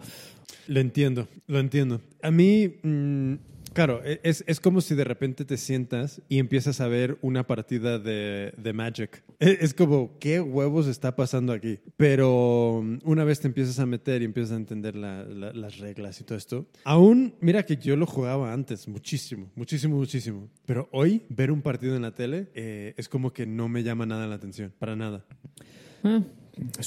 [0.66, 2.01] Lo entiendo, lo entiendo.
[2.23, 3.35] A mí, mm,
[3.75, 7.47] claro, e, es, es, como si de repente te sientas y empiezas a ver una
[7.47, 9.23] partida de, de Magic.
[9.39, 11.81] Es, es, como, ¿qué huevos está pasando aquí?
[11.97, 15.79] Pero mm, una vez te empiezas a meter y empiezas a entender la, la, las
[15.79, 20.49] reglas y todo esto, aún, mira que yo lo jugaba antes, muchísimo, muchísimo, muchísimo.
[20.65, 24.07] Pero hoy, ver un partido en la tele eh, es como que no me llama
[24.07, 25.25] nada la atención, para nada.
[26.03, 26.23] Ah,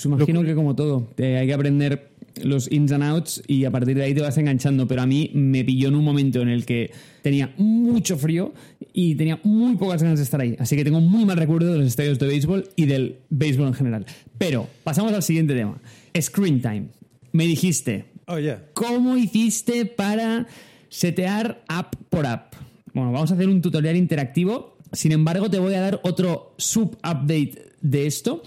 [0.05, 3.95] imagino que como todo, eh, hay que aprender los ins and outs y a partir
[3.97, 4.87] de ahí te vas enganchando.
[4.87, 8.53] Pero a mí me pilló en un momento en el que tenía mucho frío
[8.93, 10.55] y tenía muy pocas ganas de estar ahí.
[10.59, 13.73] Así que tengo muy mal recuerdo de los estadios de béisbol y del béisbol en
[13.73, 14.05] general.
[14.37, 15.79] Pero pasamos al siguiente tema.
[16.19, 16.87] Screen time.
[17.31, 18.63] Me dijiste, oh, yeah.
[18.73, 20.47] ¿cómo hiciste para
[20.89, 22.55] setear app por app?
[22.93, 24.77] Bueno, vamos a hacer un tutorial interactivo.
[24.93, 28.43] Sin embargo, te voy a dar otro sub-update de esto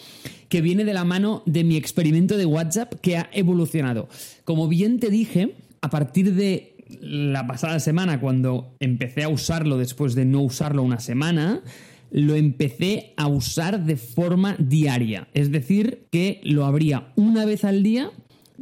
[0.48, 4.08] que viene de la mano de mi experimento de WhatsApp que ha evolucionado.
[4.44, 10.14] Como bien te dije, a partir de la pasada semana, cuando empecé a usarlo después
[10.14, 11.62] de no usarlo una semana,
[12.10, 15.28] lo empecé a usar de forma diaria.
[15.34, 18.10] Es decir, que lo abría una vez al día,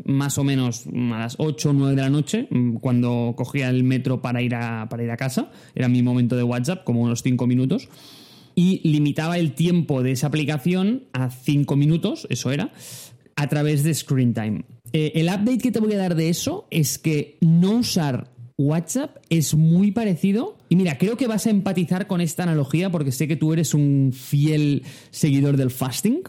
[0.04, 2.48] más o menos a las 8 o 9 de la noche,
[2.81, 5.50] cuando cogía el metro para ir a, para ir a casa.
[5.74, 7.88] Era mi momento de WhatsApp, como unos 5 minutos
[8.59, 12.73] y limitaba el tiempo de esa aplicación a 5 minutos, eso era,
[13.37, 14.64] a través de Screen Time.
[14.92, 19.18] Eh, el update que te voy a dar de eso es que no usar WhatsApp
[19.31, 20.59] es muy parecido.
[20.68, 23.75] Y mira, creo que vas a empatizar con esta analogía porque sé que tú eres
[23.75, 26.23] un fiel seguidor del fasting.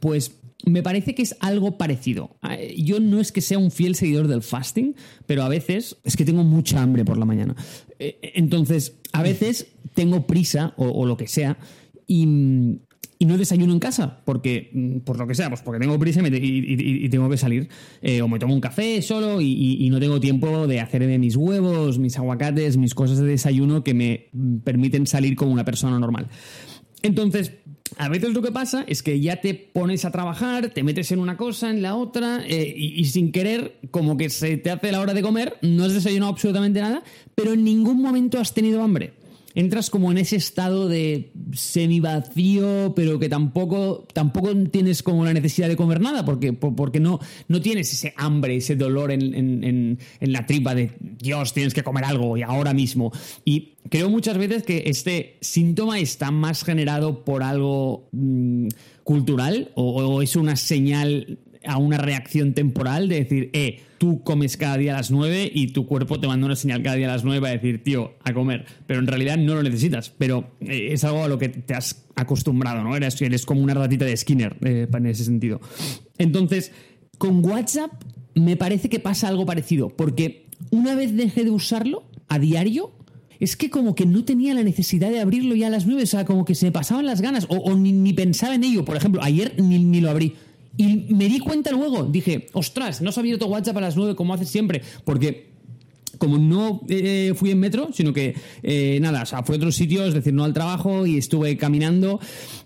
[0.00, 2.36] Pues me parece que es algo parecido.
[2.76, 4.94] Yo no es que sea un fiel seguidor del fasting,
[5.26, 7.56] pero a veces es que tengo mucha hambre por la mañana.
[7.98, 11.58] Eh, entonces, a veces tengo prisa o, lo que sea
[12.06, 17.04] y, no desayuno en casa, porque, por lo que sea, pues porque tengo prisa y,
[17.04, 17.68] y, tengo que salir.
[18.00, 22.00] Eh, o me tomo un café solo y, no tengo tiempo de hacerme mis huevos,
[22.00, 24.30] mis aguacates, mis cosas de desayuno que me
[24.64, 26.28] permiten salir como una persona normal.
[27.02, 27.52] Entonces,
[27.98, 31.18] a veces lo que pasa es que ya te pones a trabajar, te metes en
[31.18, 35.00] una cosa, en la otra, eh, y, sin querer, como que se te hace la
[35.00, 37.02] hora de comer, no has desayunado absolutamente nada,
[37.34, 39.12] pero en ningún momento has tenido hambre
[39.54, 45.68] entras como en ese estado de semivacío, pero que tampoco, tampoco tienes como la necesidad
[45.68, 50.32] de comer nada, porque, porque no, no tienes ese hambre, ese dolor en, en, en,
[50.32, 53.12] la tripa de Dios, tienes que comer algo y ahora mismo.
[53.44, 58.68] Y creo muchas veces que este síntoma está más generado por algo mmm,
[59.04, 64.76] cultural o es una señal a una reacción temporal de decir, eh, tú comes cada
[64.76, 67.24] día a las 9 y tu cuerpo te manda una señal cada día a las
[67.24, 68.66] 9 para decir, tío, a comer.
[68.86, 72.04] Pero en realidad no lo necesitas, pero eh, es algo a lo que te has
[72.16, 72.96] acostumbrado, ¿no?
[72.96, 75.60] Eres, eres como una ratita de Skinner eh, en ese sentido.
[76.18, 76.72] Entonces,
[77.18, 77.92] con WhatsApp
[78.34, 82.92] me parece que pasa algo parecido, porque una vez dejé de usarlo a diario,
[83.42, 86.06] es que como que no tenía la necesidad de abrirlo ya a las 9, o
[86.06, 88.84] sea, como que se me pasaban las ganas, o, ni, pensaba en ello.
[88.84, 90.34] Por ejemplo, ayer ni, ni lo abrí.
[90.76, 94.14] Y me di cuenta luego, dije, ostras, no se ha abierto WhatsApp a las 9
[94.14, 95.52] como hace siempre, porque
[96.18, 99.74] como no eh, fui en metro, sino que eh, nada, o sea, fui a otros
[99.74, 102.20] sitios, es decir, no al trabajo y estuve caminando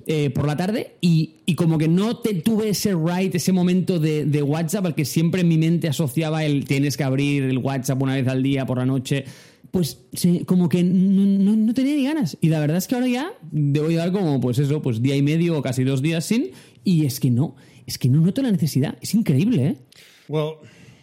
[0.07, 3.99] eh, por la tarde y, y, como que no te tuve ese right, ese momento
[3.99, 7.59] de, de, WhatsApp al que siempre en mi mente asociaba el tienes que abrir el
[7.59, 9.25] WhatsApp una vez al día por la noche.
[9.71, 12.39] Pues sí, como que no, no, no, tenía ni ganas.
[12.41, 15.23] Y la verdad es que ahora ya debo llevar como, pues eso, pues día y
[15.23, 16.51] medio o casi dos días sin.
[16.85, 17.57] Y es que no
[17.87, 18.97] es que no noto la necesidad.
[19.01, 19.77] Es increíble, ¿eh?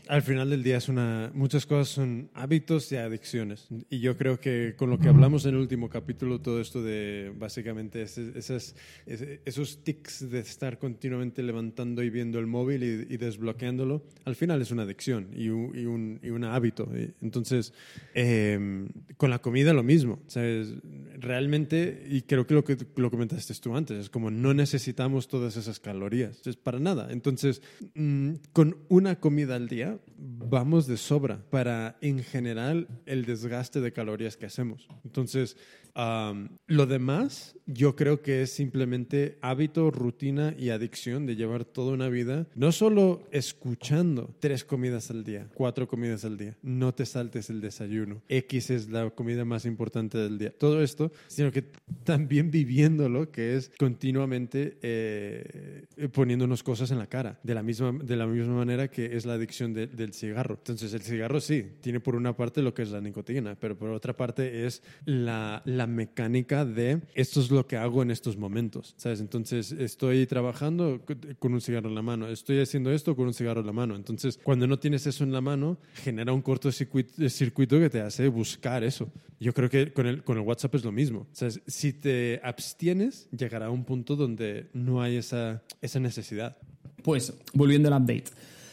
[0.08, 3.68] Al final del día es una, muchas cosas son hábitos y adicciones.
[3.90, 7.32] Y yo creo que con lo que hablamos en el último capítulo, todo esto de
[7.38, 14.04] básicamente esas, esos tics de estar continuamente levantando y viendo el móvil y, y desbloqueándolo,
[14.26, 16.90] al final es una adicción y un, y un, y un hábito.
[17.22, 17.74] Entonces,
[18.14, 18.88] eh,
[19.18, 20.20] con la comida lo mismo.
[20.28, 20.74] ¿sabes?
[21.20, 25.58] Realmente, y creo que lo que lo comentaste tú antes, es como no necesitamos todas
[25.58, 26.46] esas calorías.
[26.46, 27.12] Es para nada.
[27.12, 27.62] Entonces,
[27.96, 33.94] mmm, con una comida al día, vamos de sobra para, en general, el desgaste de
[33.94, 34.88] calorías que hacemos.
[35.04, 35.58] Entonces,
[35.96, 42.10] lo demás, yo creo que es simplemente hábito, rutina y adicción de llevar toda una
[42.10, 47.50] vida, no solo escuchando tres comidas al día, cuatro comidas al día, no te saltes
[47.50, 50.52] el desayuno, X es la comida más importante del día.
[50.58, 51.64] Todo esto sino que
[52.04, 58.16] también viviéndolo, que es continuamente eh, poniéndonos cosas en la cara, de la misma, de
[58.16, 60.56] la misma manera que es la adicción de- del cigarro.
[60.56, 63.90] Entonces, el cigarro sí, tiene por una parte lo que es la nicotina, pero por
[63.92, 68.94] otra parte es la, la mecánica de esto es lo que hago en estos momentos,
[68.98, 69.20] ¿sabes?
[69.22, 73.34] Entonces, estoy trabajando co- con un cigarro en la mano, estoy haciendo esto con un
[73.34, 73.96] cigarro en la mano.
[73.96, 78.28] Entonces, cuando no tienes eso en la mano, genera un cortocircuito circuito que te hace
[78.28, 79.10] buscar eso.
[79.40, 81.28] Yo creo que con el, con el WhatsApp es lo mismo.
[81.34, 81.62] ¿Sabes?
[81.68, 86.58] Si te abstienes, llegará a un punto donde no hay esa, esa necesidad.
[87.04, 88.26] Pues, volviendo al update.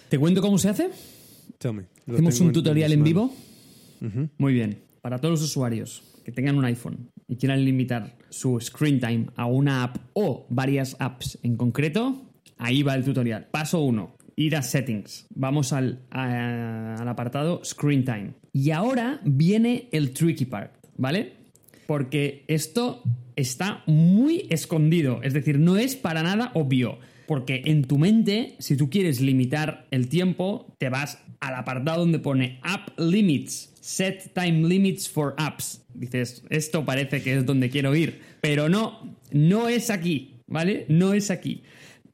[0.08, 0.90] ¿Te cuento cómo se hace?
[1.58, 1.84] Tell me.
[2.06, 3.08] Hacemos un en tutorial en manos.
[4.00, 4.28] vivo.
[4.38, 4.78] Muy bien.
[5.02, 9.46] Para todos los usuarios que tengan un iPhone y quieran limitar su screen time a
[9.46, 12.28] una app o varias apps en concreto,
[12.58, 13.46] ahí va el tutorial.
[13.52, 14.16] Paso 1.
[14.34, 15.26] Ir a Settings.
[15.34, 18.34] Vamos al, al apartado Screen Time.
[18.52, 21.34] Y ahora viene el tricky part, ¿vale?
[21.86, 23.02] Porque esto
[23.36, 25.22] está muy escondido.
[25.22, 26.98] Es decir, no es para nada obvio.
[27.28, 32.18] Porque en tu mente, si tú quieres limitar el tiempo, te vas al apartado donde
[32.18, 35.79] pone App Limits, Set Time Limits for Apps.
[35.94, 38.20] Dices, esto parece que es donde quiero ir.
[38.40, 40.86] Pero no, no es aquí, ¿vale?
[40.88, 41.62] No es aquí.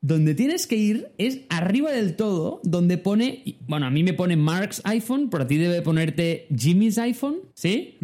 [0.01, 4.37] Donde tienes que ir es arriba del todo, donde pone, bueno, a mí me pone
[4.37, 7.99] Mark's iPhone, pero a ti debe ponerte Jimmy's iPhone, ¿sí?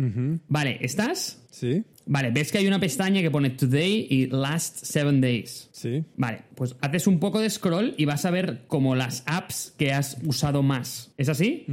[0.48, 1.44] Vale, ¿estás?
[1.50, 1.84] ¿Sí?
[2.06, 5.68] Vale, ves que hay una pestaña que pone Today y Last Seven Days.
[5.70, 6.02] ¿Sí?
[6.16, 9.92] Vale, pues haces un poco de scroll y vas a ver como las apps que
[9.92, 11.12] has usado más.
[11.16, 11.66] ¿Es así?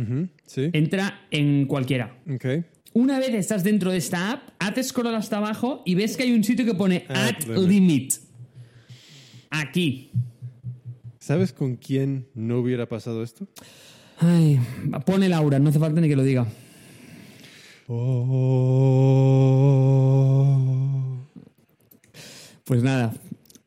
[0.45, 0.69] ¿Sí?
[0.73, 2.19] Entra en cualquiera.
[2.31, 2.45] Ok.
[2.93, 6.33] Una vez estás dentro de esta app, haces scroll hasta abajo y ves que hay
[6.33, 7.69] un sitio que pone Add Add limit.
[7.69, 8.13] Limit.
[9.51, 10.11] Aquí.
[11.19, 13.47] ¿Sabes con quién no hubiera pasado esto?
[14.19, 14.59] Ay,
[15.05, 16.47] pone Laura, no hace falta ni que lo diga.
[22.63, 23.13] Pues nada,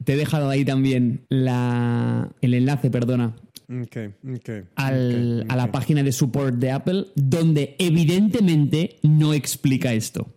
[0.04, 3.34] te he dejado ahí también la, el enlace, perdona,
[3.80, 3.96] Ok,
[4.34, 4.50] ok.
[4.76, 10.28] al- a la página de support de Apple, donde evidentemente no explica esto.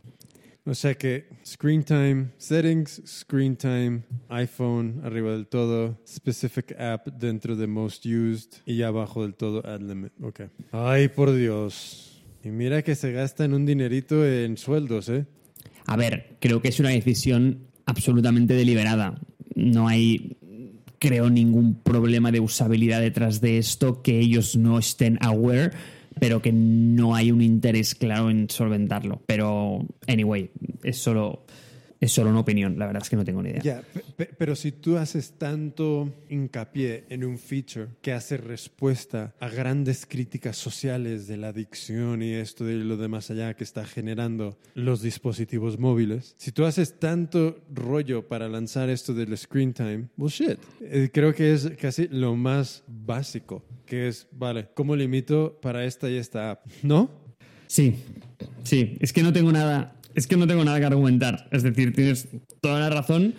[0.67, 7.55] O sea que screen time, settings, screen time, iPhone arriba del todo, specific app dentro
[7.55, 10.11] de most used y abajo del todo ad limit.
[10.23, 10.41] Ok.
[10.71, 12.23] Ay, por Dios.
[12.43, 15.25] Y mira que se gastan un dinerito en sueldos, ¿eh?
[15.85, 19.21] A ver, creo que es una decisión absolutamente deliberada.
[19.55, 20.37] No hay,
[21.05, 25.71] creo, ningún problema de usabilidad detrás de esto que ellos no estén aware,
[26.19, 29.21] pero que no hay un interés claro en solventarlo.
[29.27, 30.49] Pero, anyway,
[30.83, 31.45] es solo,
[31.99, 32.77] es solo una opinión.
[32.77, 33.61] La verdad es que no tengo ni idea.
[33.61, 33.83] Ya,
[34.37, 40.57] pero si tú haces tanto hincapié en un feature que hace respuesta a grandes críticas
[40.57, 45.01] sociales de la adicción y esto y lo de más allá que está generando los
[45.01, 50.59] dispositivos móviles, si tú haces tanto rollo para lanzar esto del screen time, bullshit.
[50.81, 56.09] Eh, creo que es casi lo más básico, que es, vale, ¿cómo limito para esta
[56.09, 56.65] y esta app?
[56.83, 57.09] ¿No?
[57.67, 57.95] Sí,
[58.63, 61.47] sí, es que no tengo nada, es que no tengo nada que argumentar.
[61.51, 62.27] Es decir, tienes
[62.61, 63.35] toda la razón.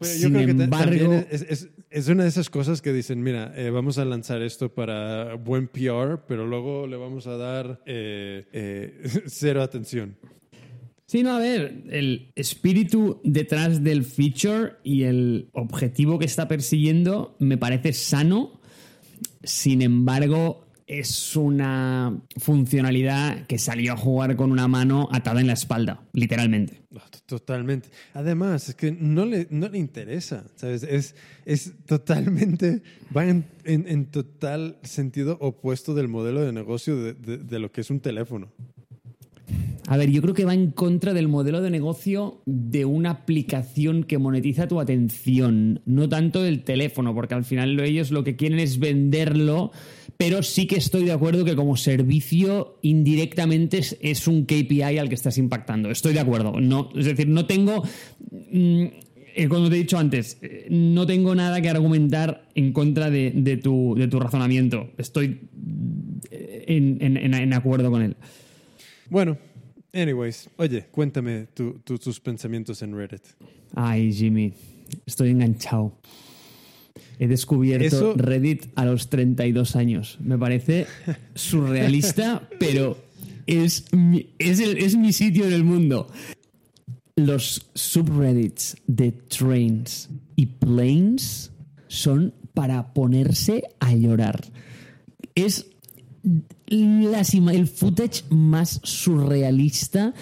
[0.00, 3.22] Yo Sin creo que embargo, también es, es- es una de esas cosas que dicen,
[3.22, 7.80] mira, eh, vamos a lanzar esto para buen PR, pero luego le vamos a dar
[7.86, 10.16] eh, eh, cero atención.
[11.06, 17.34] Sí, no, a ver, el espíritu detrás del feature y el objetivo que está persiguiendo
[17.38, 18.60] me parece sano.
[19.42, 25.52] Sin embargo, es una funcionalidad que salió a jugar con una mano atada en la
[25.52, 26.82] espalda, literalmente.
[27.10, 27.90] T- Totalmente.
[28.14, 30.82] Además, es que no le, no le interesa, ¿sabes?
[30.82, 31.14] Es,
[31.44, 32.82] es totalmente,
[33.16, 37.70] va en, en- en total sentido opuesto del modelo de negocio de, de- de lo
[37.70, 38.50] que es un teléfono.
[39.90, 44.04] A ver, yo creo que va en contra del modelo de negocio de una aplicación
[44.04, 48.58] que monetiza tu atención, no tanto del teléfono, porque al final ellos lo que quieren
[48.58, 49.72] es venderlo,
[50.18, 55.14] pero sí que estoy de acuerdo que como servicio indirectamente es, un KPI al que
[55.14, 55.90] estás impactando.
[55.90, 56.60] Estoy de acuerdo.
[56.60, 57.82] No, es decir, no tengo...
[58.52, 58.84] mm,
[59.36, 63.60] eh, como te he dicho antes, eh, no tengo nada que argumentar en contra de,
[63.62, 64.90] tu, de tu razonamiento.
[64.98, 65.48] Estoy
[66.30, 68.16] eh, en acuerdo con él.
[69.10, 69.38] Bueno,
[69.92, 73.22] anyways, oye, cuéntame tu- tu- tus pensamientos en Reddit.
[73.74, 74.52] Ay, Jimmy,
[75.06, 75.92] estoy enganchado.
[77.18, 80.18] He descubierto Eso- Reddit a los 32 años.
[80.20, 80.86] Me parece
[81.34, 82.96] surrealista, pero
[83.46, 86.08] es mi, es, el- es mi sitio en el mundo.
[87.16, 91.50] Los subreddits de trains y planes
[91.88, 94.44] son para ponerse a llorar.
[95.34, 95.66] Es
[96.66, 100.14] las el footage más surrealista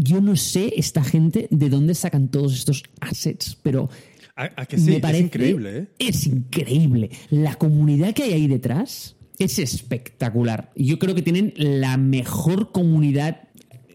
[0.00, 3.90] yo no sé esta gente de dónde sacan todos estos assets, pero
[4.36, 4.90] ¿A, a que sí?
[4.90, 5.88] me parece es increíble, ¿eh?
[5.98, 7.10] Es increíble.
[7.30, 10.70] La comunidad que hay ahí detrás es espectacular.
[10.76, 13.48] Yo creo que tienen la mejor comunidad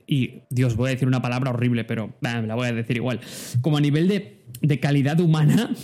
[0.05, 3.21] y Dios, voy a decir una palabra horrible, pero bah, la voy a decir igual.
[3.61, 5.75] Como a nivel de, de calidad humana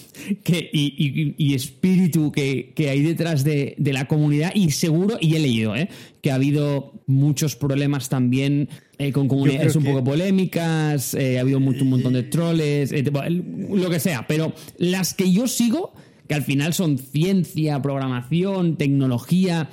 [0.44, 5.18] que, y, y- y espíritu que, que hay detrás de, de la comunidad, y seguro,
[5.22, 5.90] y he leído, ¿eh?
[6.22, 11.42] que ha habido muchos problemas también eh, con comunidades un que- poco polémicas, eh, ha
[11.42, 15.48] habido mucho- un montón de troles, eh, el- lo que sea, pero las que yo
[15.48, 15.94] sigo,
[16.28, 19.70] que al final son ciencia, programación, tecnología,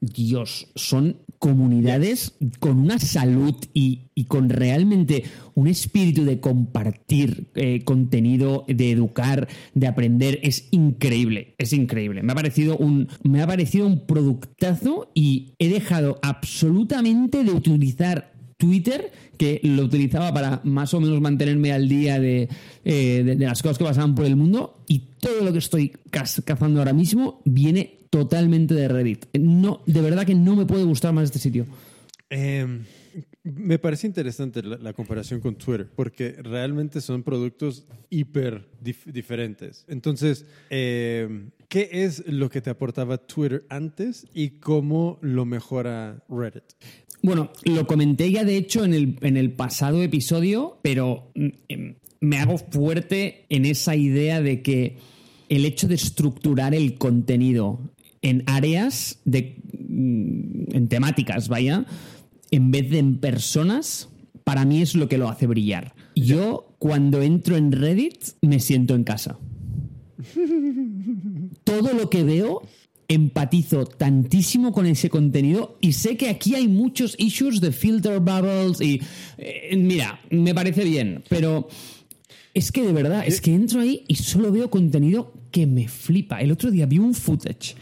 [0.00, 5.24] Dios, son comunidades con una salud y, y con realmente
[5.54, 10.38] un espíritu de compartir eh, contenido, de educar, de aprender.
[10.42, 12.22] Es increíble, es increíble.
[12.22, 18.32] Me ha parecido un, me ha parecido un productazo y he dejado absolutamente de utilizar
[18.58, 22.50] Twitter, que lo utilizaba para más o menos mantenerme al día de,
[22.84, 25.92] eh, de- de las cosas que pasaban por el mundo, y todo lo que estoy
[26.10, 29.26] caz- cazando ahora mismo viene totalmente de Reddit.
[29.38, 31.66] No, de verdad que no me puede gustar más este sitio.
[32.28, 32.66] Eh,
[33.42, 39.84] me parece interesante la, la comparación con Twitter, porque realmente son productos hiper dif- diferentes.
[39.88, 46.64] Entonces, eh, ¿qué es lo que te aportaba Twitter antes y cómo lo mejora Reddit?
[47.22, 51.94] Bueno, lo comenté ya de hecho en el, en el pasado episodio, pero mm, em,
[52.20, 54.98] me hago fuerte en esa idea de que
[55.48, 57.92] el hecho de estructurar el contenido
[58.22, 59.56] en áreas, de,
[59.88, 61.86] mm, en temáticas, vaya,
[62.50, 64.08] en vez de en personas,
[64.44, 65.94] para mí es lo que lo hace brillar.
[66.14, 69.38] Yo, cuando entro en Reddit, me siento en casa
[71.64, 72.62] todo lo que veo
[73.08, 78.80] empatizo tantísimo con ese contenido y sé que aquí hay muchos issues de filter bubbles
[78.80, 79.00] y
[79.36, 81.68] eh, mira, me parece bien, pero
[82.54, 86.40] es que de verdad, es que entro ahí y solo veo contenido que me flipa.
[86.40, 87.74] El otro día vi un footage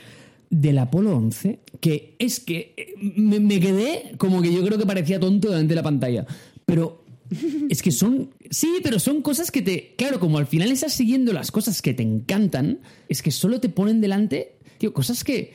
[0.51, 4.87] del Apolo 11 que es que eh, me, me quedé como que yo creo que
[4.87, 6.27] parecía tonto delante de la pantalla,
[6.67, 7.05] pero
[7.69, 8.31] es que son.
[8.51, 9.95] Sí, pero son cosas que te.
[9.99, 12.79] Claro, como al final estás siguiendo las cosas que te encantan,
[13.11, 15.53] es que solo te ponen delante, tío, cosas que.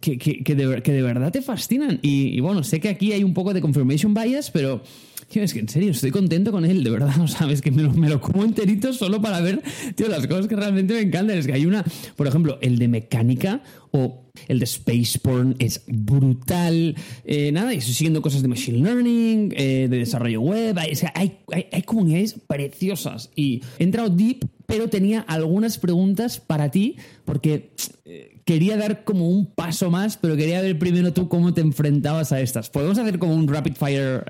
[0.00, 1.98] Que, que- que de, ver- que de verdad te fascinan.
[2.02, 4.82] Y, y bueno, sé que aquí hay un poco de confirmation bias, pero.
[5.30, 7.62] Tío, es que en serio, estoy contento con él, de verdad, ¿no sabes?
[7.62, 9.62] Que me lo, me lo como enterito solo para ver,
[9.94, 11.38] tío, las cosas que realmente me encantan.
[11.38, 11.84] Es que hay una,
[12.16, 13.62] por ejemplo, el de mecánica
[13.92, 16.94] o el de space porn es brutal.
[17.24, 20.76] Eh, nada, y estoy siguiendo cosas de machine learning, eh, de desarrollo web.
[20.78, 23.30] Hay, o sea, hay, hay- hay comunidades preciosas.
[23.36, 27.70] Y he entrado deep, pero tenía algunas preguntas para ti, porque
[28.04, 32.32] eh, quería dar como un paso más, pero quería ver primero tú cómo te enfrentabas
[32.32, 32.70] a estas.
[32.70, 34.24] ¿Podemos hacer como un rapid fire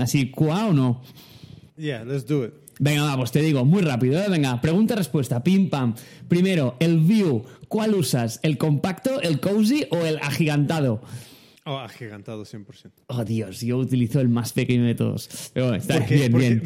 [0.00, 1.02] así, QA o no?
[1.76, 2.52] Yeah, let's do it.
[2.78, 4.26] Venga, va, pues te digo, muy rápido, ¿eh?
[4.28, 5.94] Venga, pregunta-respuesta, pim pam.
[6.28, 8.40] Primero, el view, ¿cuál usas?
[8.42, 11.02] ¿El compacto, el cozy o el agigantado?
[11.64, 12.92] Oh, agigantado 100%.
[13.08, 15.50] Oh, Dios, yo utilizo el más pequeño de todos.
[15.52, 16.62] Pero bueno, está Porque, bien, porque, bien.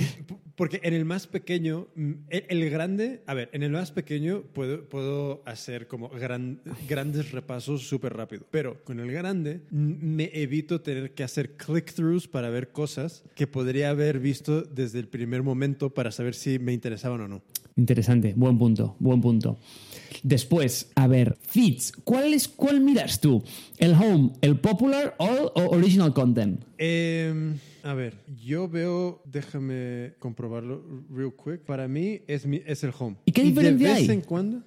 [0.56, 4.42] porque en el más pequeño, mm, el, el grande, a ver, en el más pequeño
[4.52, 10.82] puedo, puedo hacer como gran- grandes repasos súper rápido, pero con el grande me evito
[10.82, 15.94] tener que hacer click-throughs para ver cosas que podría haber visto desde el primer momento
[15.94, 17.42] para saber si me interesaban o no.
[17.76, 19.58] Interesante, buen punto, buen punto.
[20.22, 23.42] Después, a ver, feeds, ¿cuál, es, ¿cuál miras tú?
[23.78, 26.62] ¿El home, el popular, all o original content?
[26.76, 28.14] Em, a ver,
[28.44, 31.60] yo veo, déjame comprobarlo real quick.
[31.60, 33.16] Para mí es, mi, es el home.
[33.24, 34.14] ¿Y qué diferencia de vez hay?
[34.16, 34.62] en cuando,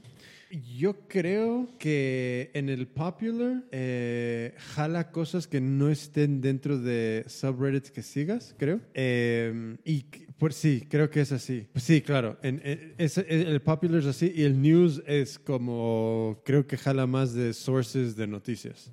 [0.78, 7.92] yo creo que en el popular eh, jala cosas que no estén dentro de subreddits
[7.92, 8.80] que sigas, creo.
[8.94, 10.06] Em, y
[10.38, 11.68] pues sí, creo que es así.
[11.72, 12.38] Pues sí, claro.
[12.44, 17.08] En, en- es- el popular es así y el news es como, creo que jala
[17.08, 18.92] más de sources de noticias.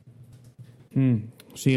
[0.95, 1.17] Mm,
[1.55, 1.77] sí,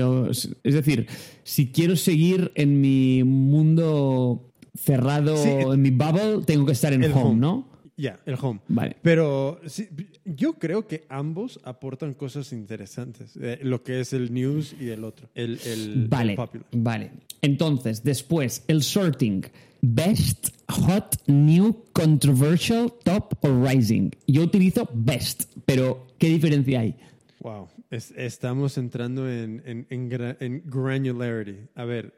[0.63, 1.07] es decir,
[1.43, 7.03] si quiero seguir en mi mundo cerrado, Sí, en mi bubble, tengo que estar en
[7.03, 7.39] home, home.
[7.39, 7.72] ¿no?
[8.03, 8.59] Ya, el home.
[8.67, 8.97] Vale.
[9.01, 9.87] Pero sí,
[10.25, 13.37] yo creo que ambos aportan cosas interesantes.
[13.39, 15.29] eh, lo que es el news y el otro.
[15.35, 16.65] El, el, Vale, el popular.
[16.73, 17.11] vale.
[17.41, 19.43] Entonces, después, el sorting.
[19.81, 24.11] Best, hot, new, controversial, top o rising.
[24.27, 26.95] Yo utilizo best, pero ¿qué diferencia hay?
[27.41, 27.67] Wow.
[27.89, 31.57] Es- estamos entrando en, en, en, gra- en granularity.
[31.75, 32.13] A ver,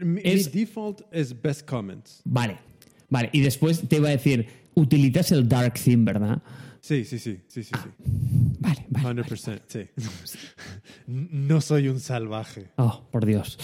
[0.00, 2.22] mi, Es- mi default es best comments.
[2.24, 2.56] Vale,
[3.08, 3.28] vale.
[3.32, 6.42] Y después te iba a decir, utilizas el dark theme, ¿verdad?
[6.82, 7.90] Sí, sí, sí, sí, sí, sí.
[8.58, 9.22] Vale, vale.
[9.22, 9.80] 100%, sí.
[11.06, 12.68] No soy un salvaje.
[12.76, 13.58] Oh, por Dios.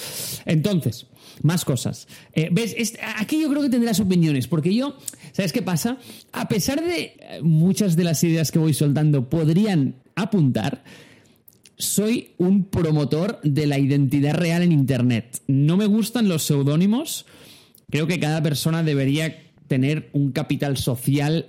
[0.45, 1.07] Entonces,
[1.43, 2.09] más cosas.
[2.35, 2.75] Eh, ¿Ves?
[2.77, 4.99] Es- aquí yo creo que tendrás opiniones, porque yo,
[5.33, 5.99] ¿sabes qué pasa?
[6.33, 10.85] A pesar de eh, muchas de las ideas que voy soltando podrían apuntar,
[11.79, 15.41] soy un promotor de la identidad real en Internet.
[15.47, 17.27] No me gustan los seudónimos.
[17.91, 21.47] Creo que cada persona debería tener un capital social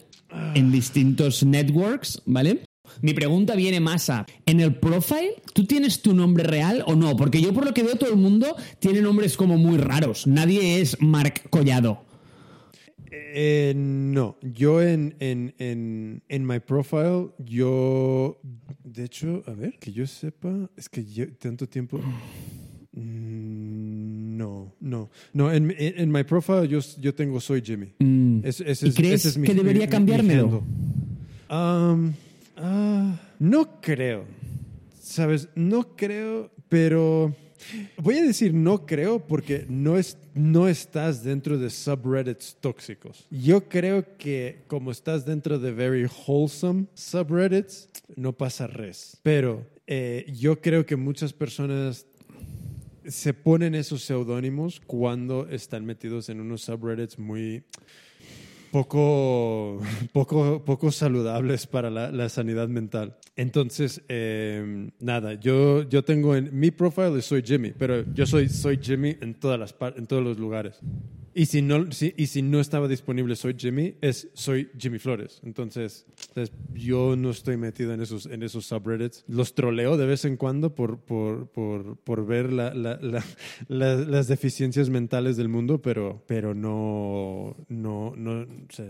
[0.55, 2.61] en distintos networks, ¿vale?
[3.01, 7.15] Mi pregunta viene más a, ¿en el profile tú tienes tu nombre real o no?
[7.15, 10.26] Porque yo por lo que veo todo el mundo tiene nombres como muy raros.
[10.26, 12.05] Nadie es Marc Collado.
[13.11, 18.39] Eh, no, yo en, en, en, en my profile, yo,
[18.84, 21.99] de hecho, a ver, que yo sepa, es que yo tanto tiempo...
[22.93, 23.66] Mm,
[24.38, 27.93] No, no, no, en, en, en my profile yo, yo tengo soy Jimmy.
[28.47, 30.63] Ese- ese ¿Y es- crees ese es mi- que debería mi- cambiármelo?
[31.49, 32.13] Um,
[32.57, 34.25] ah, no creo,
[35.01, 35.47] ¿sabes?
[35.55, 37.35] No creo, pero...
[38.01, 43.25] Voy a decir no creo porque no, es, no estás dentro de subreddits tóxicos.
[43.31, 49.17] Yo creo que como estás dentro de very wholesome subreddits, no pasa res.
[49.23, 52.05] Pero eh, yo creo que muchas personas
[53.08, 57.64] se ponen esos seudónimos cuando están metidos en unos subreddits muy
[58.72, 59.80] poco,
[60.14, 63.18] poco, poco saludables para la, sanidad mental.
[63.36, 68.80] Entonces, eh, nada, yo, yo tengo en mi profile soy Jimmy, pero yo soy, soy
[68.82, 70.80] Jimmy en, todas las, en todos los lugares.
[71.39, 75.39] Y si, no, si, y si no estaba disponible soy Jimmy, es soy Jimmy Flores.
[75.43, 79.23] Entonces, entonces, yo no estoy metido en esos, en esos subreddits.
[79.27, 83.23] Los troleo de vez en cuando por, por, por, por ver la, la- la-
[83.67, 88.47] la- las deficiencias mentales del mundo, pero, pero no, no, no,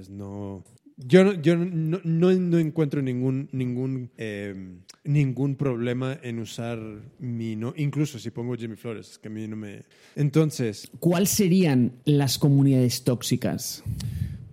[0.09, 0.63] no,
[0.97, 4.55] yo, no, yo no, no, no encuentro ningún, ningún, eh,
[5.03, 6.79] ningún problema en usar
[7.19, 9.83] mi no, incluso si pongo Jimmy Flores, es que a mí no me...
[10.15, 13.83] Entonces, ¿Cuáles serían las comunidades tóxicas?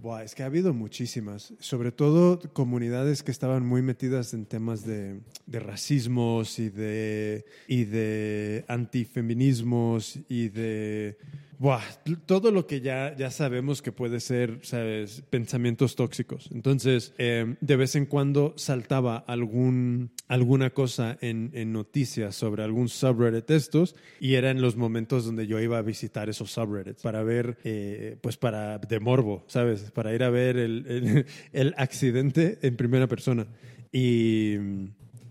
[0.03, 4.85] Buah, es que ha habido muchísimas, sobre todo comunidades que estaban muy metidas en temas
[4.85, 11.17] de, de racismos y de, y de antifeminismos y de...
[11.59, 11.83] Buah,
[12.27, 15.23] todo lo que ya, ya sabemos que puede ser, ¿sabes?
[15.31, 16.49] Pensamientos tóxicos.
[16.53, 22.89] Entonces, eh, de vez en cuando saltaba algún, alguna cosa en, en noticias sobre algún
[22.89, 27.59] subreddit estos y eran los momentos donde yo iba a visitar esos subreddits para ver,
[27.65, 29.91] eh, pues para, de morbo, ¿sabes?
[29.93, 33.47] Para ir a ver el, el, el accidente en primera persona.
[33.93, 34.57] Y...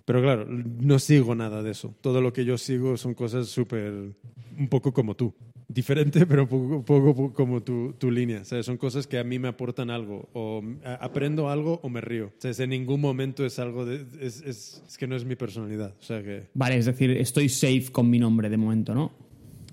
[0.05, 1.95] Pero claro, no sigo nada de eso.
[2.01, 4.13] Todo lo que yo sigo son cosas súper,
[4.57, 5.34] un poco como tú.
[5.74, 8.45] Diferente, pero poco, poco como tu, tu línea.
[8.45, 8.65] ¿sabes?
[8.65, 10.30] Son cosas que a mí me aportan algo.
[10.34, 10.61] O
[10.99, 12.32] aprendo algo o me río.
[12.38, 12.59] ¿sabes?
[12.59, 14.05] En ningún momento es algo de...
[14.21, 15.93] Es, es- es que no es mi personalidad.
[15.99, 16.47] O sea que...
[16.53, 19.11] Vale, es decir, estoy safe con mi nombre de momento, ¿no?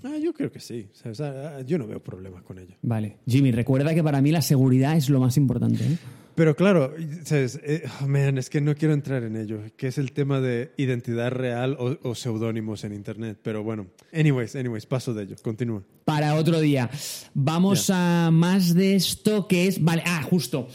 [0.03, 0.87] Ah, yo creo que sí.
[0.93, 1.21] ¿sabes?
[1.21, 2.75] Ah, yo no veo problema con ello.
[2.81, 3.17] Vale.
[3.27, 5.83] Jimmy, recuerda que para mí la seguridad es lo más importante.
[5.83, 5.97] ¿eh?
[6.35, 7.59] Pero claro, ¿sabes?
[7.63, 10.71] Eh, oh, man, es que no quiero entrar en ello, que es el tema de
[10.77, 13.37] identidad real o, o seudónimos en Internet.
[13.41, 15.35] Pero bueno, anyways, anyways, paso de ello.
[15.41, 15.83] Continúa.
[16.05, 16.89] Para otro día.
[17.33, 19.83] Vamos a más de esto que es.
[19.83, 20.67] Vale, ah, justo.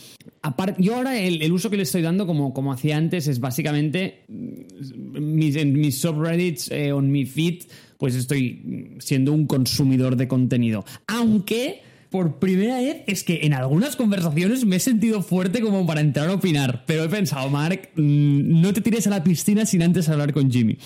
[0.43, 3.41] Aparte, yo ahora el, el uso que le estoy dando, como, como hacía antes, es
[3.41, 7.65] básicamente mm, mis, en mis subreddits eh, o en mi feed,
[7.99, 10.85] pues estoy siendo un consumidor de contenido.
[11.07, 16.01] Aunque por primera vez es que en algunas conversaciones me he sentido fuerte como para
[16.01, 16.85] entrar a opinar.
[16.87, 20.51] Pero he pensado, Mark, mm, no te tires a la piscina sin antes hablar con
[20.51, 20.79] Jimmy.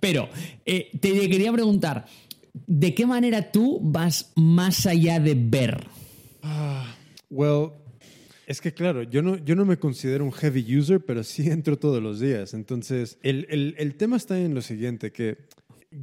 [0.00, 0.28] Pero
[0.64, 2.06] eh, te quería preguntar,
[2.66, 5.86] ¿de qué manera tú vas más allá de ver?
[7.30, 7.70] Well,
[8.46, 11.78] es que claro, yo no, yo no me considero un heavy user, pero sí entro
[11.78, 12.54] todos los días.
[12.54, 15.36] Entonces, el- el tema está en lo siguiente, que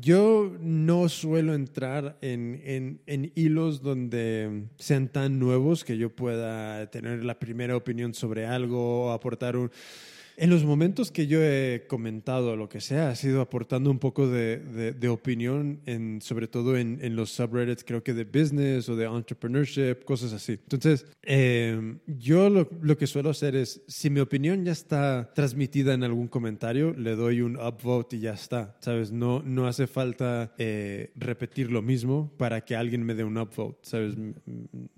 [0.02, 6.90] yo no suelo entrar en, en- en hilos donde sean tan nuevos que yo pueda
[6.90, 9.72] tener la primera opinión sobre algo o aportar un...
[10.36, 14.28] En los momentos que yo he comentado lo que sea, ha sido aportando un poco
[14.28, 18.90] de, de- de opinión, en, sobre todo en, en los subreddits, creo que de business
[18.90, 20.54] o de entrepreneurship, cosas así.
[20.54, 25.94] Entonces, eh, yo lo, lo que suelo hacer es, si mi opinión ya está transmitida
[25.94, 28.76] en algún comentario, le doy un upvote y ya está.
[28.80, 29.12] ¿Sabes?
[29.12, 33.78] No, no hace falta eh, repetir lo mismo para que alguien me dé un upvote.
[33.84, 34.16] ¿Sabes?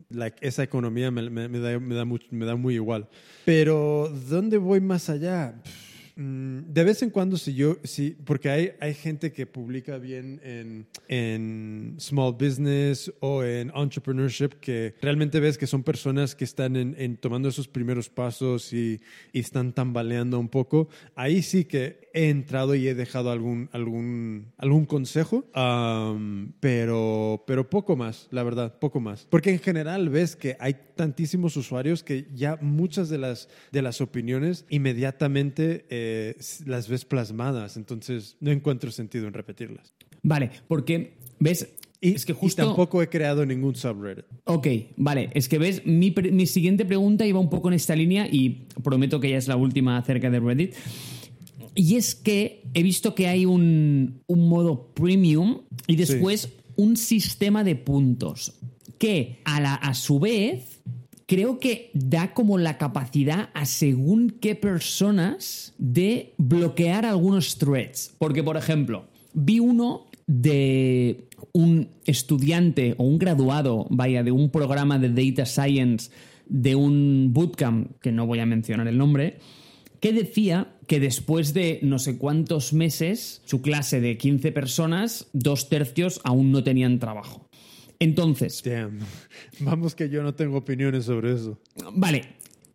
[0.09, 3.09] Like, esa economía me, me- me da, me, da me da muy igual.
[3.43, 5.24] Pero, ¿dónde voy más allá?
[5.25, 9.97] Pff, Mm, de vez en cuando, si yo, sí, porque hay, hay gente que publica
[9.97, 16.45] bien en, en small business o en entrepreneurship que realmente ves que son personas que
[16.45, 19.01] están en, en tomando esos primeros pasos y,
[19.33, 20.87] y, están tambaleando un poco.
[21.15, 27.69] Ahí sí que he entrado y he dejado algún, algún, algún consejo, um, pero, pero
[27.69, 29.27] poco más, la verdad, poco más.
[29.29, 33.99] Porque en general ves que hay tantísimos usuarios que ya muchas de las, de las
[33.99, 36.04] opiniones inmediatamente eh,
[36.65, 39.93] las ves plasmadas, entonces no encuentro sentido en repetirlas.
[40.23, 41.67] Vale, porque, ¿ves?
[42.01, 42.65] Y, es que justo...
[42.65, 44.25] tampoco he creado ningún subreddit.
[44.45, 45.29] Ok, vale.
[45.33, 49.19] Es que ves, mi, mi, siguiente pregunta iba un poco en esta línea y prometo
[49.19, 50.75] que ya es la última acerca de Reddit.
[51.73, 56.53] Y es que he visto que hay un, un modo premium y después sí.
[56.75, 58.53] un sistema de puntos
[58.97, 60.81] que a, la, a su vez
[61.25, 68.15] creo que da como la capacidad a según qué personas de bloquear algunos threads.
[68.17, 74.97] Porque, por ejemplo, vi uno de un estudiante o un graduado, vaya, de un programa
[74.99, 76.11] de data science
[76.47, 79.39] de un bootcamp, que no voy a mencionar el nombre,
[79.99, 85.69] que decía que después de no sé cuántos meses, su clase de 15 personas, dos
[85.69, 87.44] tercios aún no tenían trabajo.
[87.99, 88.61] Entonces.
[88.63, 88.99] Damn.
[89.59, 91.59] Vamos que yo no tengo opiniones sobre eso.
[91.93, 92.23] Vale.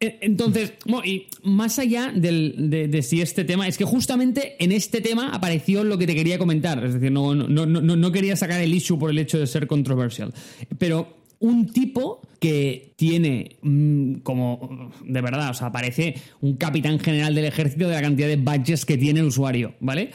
[0.02, 0.72] Entonces,
[1.04, 5.34] y más allá del, de, de, si este tema, es que justamente en este tema
[5.34, 6.82] apareció lo que te quería comentar.
[6.82, 9.66] Es decir, no, no, no, no quería sacar el issue por el hecho de ser
[9.66, 10.32] controversial.
[10.78, 17.34] Pero un tipo que tiene mmm, como de verdad, o sea, parece un capitán general
[17.34, 20.10] del ejército de la cantidad de badges que tiene el usuario, ¿vale?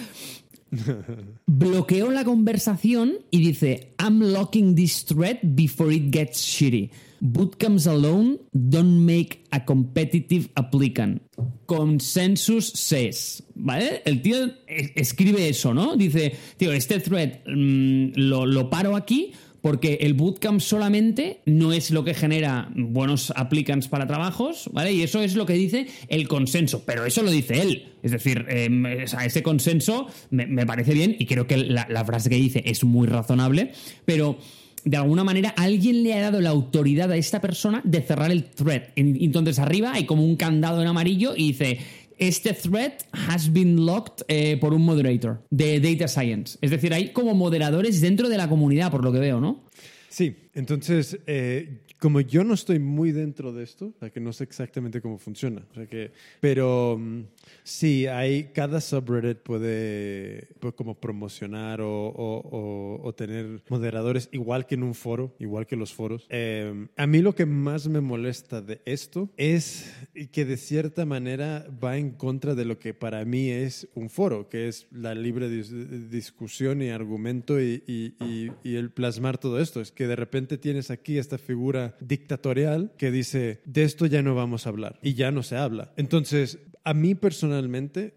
[1.46, 6.92] Bloqueó la conversación y dice, I'm locking this thread before it gets shitty.
[7.22, 11.22] Bootcamps alone don't make a competitive applicant.
[11.66, 13.42] Consensus says.
[13.56, 14.02] ¿Vale?
[14.06, 15.96] El tío escribe eso, ¿no?
[15.96, 19.34] Dice, tío, este thread mmm, lo, lo paro aquí
[19.66, 24.94] porque el bootcamp solamente no es lo que genera buenos applicants para trabajos, ¿vale?
[24.94, 27.88] Y eso es lo que dice el consenso, pero eso lo dice él.
[28.04, 32.30] Es decir, eh, ese consenso me, me, parece bien y creo que la, la frase
[32.30, 33.72] que dice es muy razonable,
[34.06, 34.38] pero
[34.84, 38.44] de alguna manera alguien le ha dado la autoridad a esta persona de cerrar el
[38.44, 38.84] thread.
[38.96, 41.80] Entonces arriba hay como un candado en amarillo y dice
[42.18, 46.58] este thread has been locked eh, por un moderator de Data Science.
[46.62, 49.64] Es decir, hay como moderadores dentro de la comunidad, por lo que veo, ¿no?
[50.10, 54.32] Sí, entonces, eh, como yo no estoy muy dentro de esto, o sea, que no
[54.32, 57.26] sé exactamente cómo funciona, o sea que, pero um,
[57.64, 64.76] sí, hay, cada subreddit puede, puede como promocionar o, o, o, tener moderadores, igual que
[64.76, 66.26] en un foro, igual que los foros.
[66.30, 69.94] Eh, a mí lo que más me molesta de esto es
[70.32, 74.50] que de cierta manera va en contra de lo que para mí es un foro,
[74.50, 75.72] que es la libre dis
[76.10, 79.82] discusión y argumento y, y, y, y el plasmar todo esto.
[79.82, 84.36] Es que de repente tienes aquí esta figura dictatorial que dice, de esto ya no
[84.36, 85.92] vamos a hablar y ya no se habla.
[85.98, 87.45] Entonces, a mí personalmente,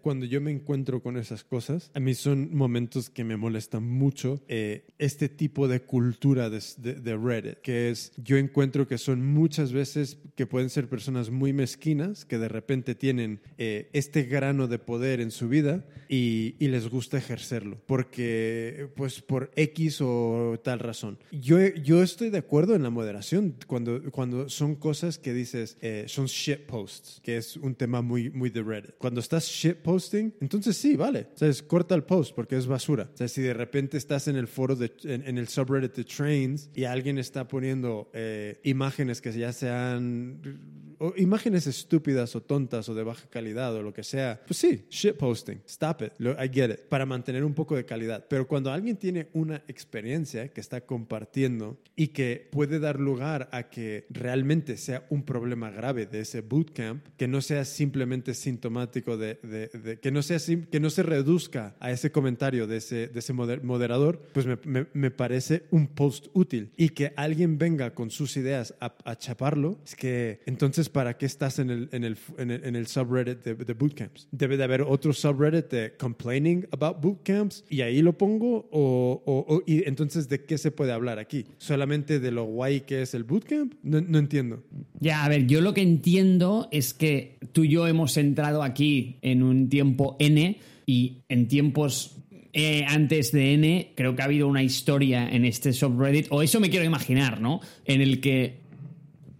[0.01, 4.41] cuando yo me encuentro con esas cosas, a mí son momentos que me molestan mucho
[4.47, 9.25] eh, este tipo de cultura de, de, de, Reddit, que es, yo encuentro que son
[9.25, 14.67] muchas veces que pueden ser personas muy mezquinas, que de repente tienen eh, este grano
[14.67, 20.59] de poder en su vida y, y, les gusta ejercerlo, porque pues por X o
[20.63, 21.19] tal razón.
[21.31, 26.05] Yo, yo estoy de acuerdo en la moderación cuando, cuando son cosas que dices, eh,
[26.07, 28.95] son shit posts, que es un tema muy, muy de Reddit.
[28.97, 31.27] Cuando estás shitposting, entonces sí, vale.
[31.33, 33.09] O sea, es, corta el post porque es basura.
[33.13, 36.03] O sea, si de repente estás en el foro, de, en, en el subreddit de
[36.03, 42.87] Trains y alguien está poniendo eh, imágenes que ya sean o imágenes estúpidas o tontas
[42.89, 46.71] o de baja calidad o lo que sea, pues sí, shitposting, stop it, I get
[46.71, 48.25] it, para mantener un poco de calidad.
[48.29, 53.69] Pero cuando alguien tiene una experiencia que está compartiendo y que puede dar lugar a
[53.69, 59.39] que realmente sea un problema grave de ese bootcamp, que no sea simplemente sintomático de,
[59.43, 60.37] de, de que, no sea,
[60.71, 64.87] que no se reduzca a ese comentario de ese, de ese moderador, pues me, me,
[64.93, 66.71] me, parece un post útil.
[66.77, 71.25] Y que alguien venga con sus ideas a, a chaparlo, es que entonces ¿para qué
[71.25, 74.27] estás en el, en el, en el, subreddit de, bootcamps?
[74.31, 79.63] Debe de haber otro subreddit de complaining about bootcamps y ahí lo pongo o, o,
[79.65, 81.45] y entonces ¿de qué se puede hablar aquí?
[81.57, 83.73] ¿Solamente de lo guay que es el bootcamp?
[83.83, 84.63] No, no entiendo.
[84.99, 89.17] Ya, a ver, yo lo que entiendo es que tú y yo hemos entrado aquí
[89.21, 92.19] en un tiempo N y en tiempos
[92.51, 96.59] eh, antes de N, creo que ha habido una historia en este subreddit, o eso
[96.59, 97.61] me quiero imaginar, ¿no?
[97.85, 98.57] En el que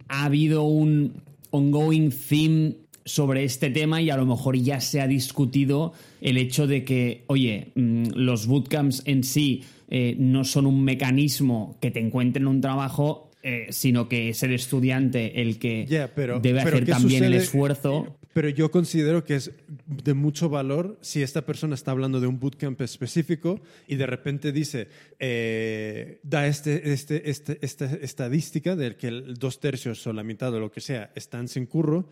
[0.08, 2.74] ha habido un ongoing theme
[3.04, 7.24] sobre este tema y a lo mejor ya se ha discutido el hecho de que,
[7.26, 12.60] oye, mm, los bootcamps en sí eh, no son un mecanismo que te encuentren un
[12.60, 17.24] trabajo, eh, sino que es el estudiante el que pero- debe pero hacer ¿qué también
[17.24, 18.16] el esfuerzo.
[18.32, 19.50] Pero yo considero que es
[19.86, 24.52] de mucho valor si esta persona está hablando de un bootcamp específico y de repente
[24.52, 30.54] dice, eh, da este, este, este, esta estadística del que dos tercios o la mitad
[30.54, 32.08] o lo que sea están sin curro.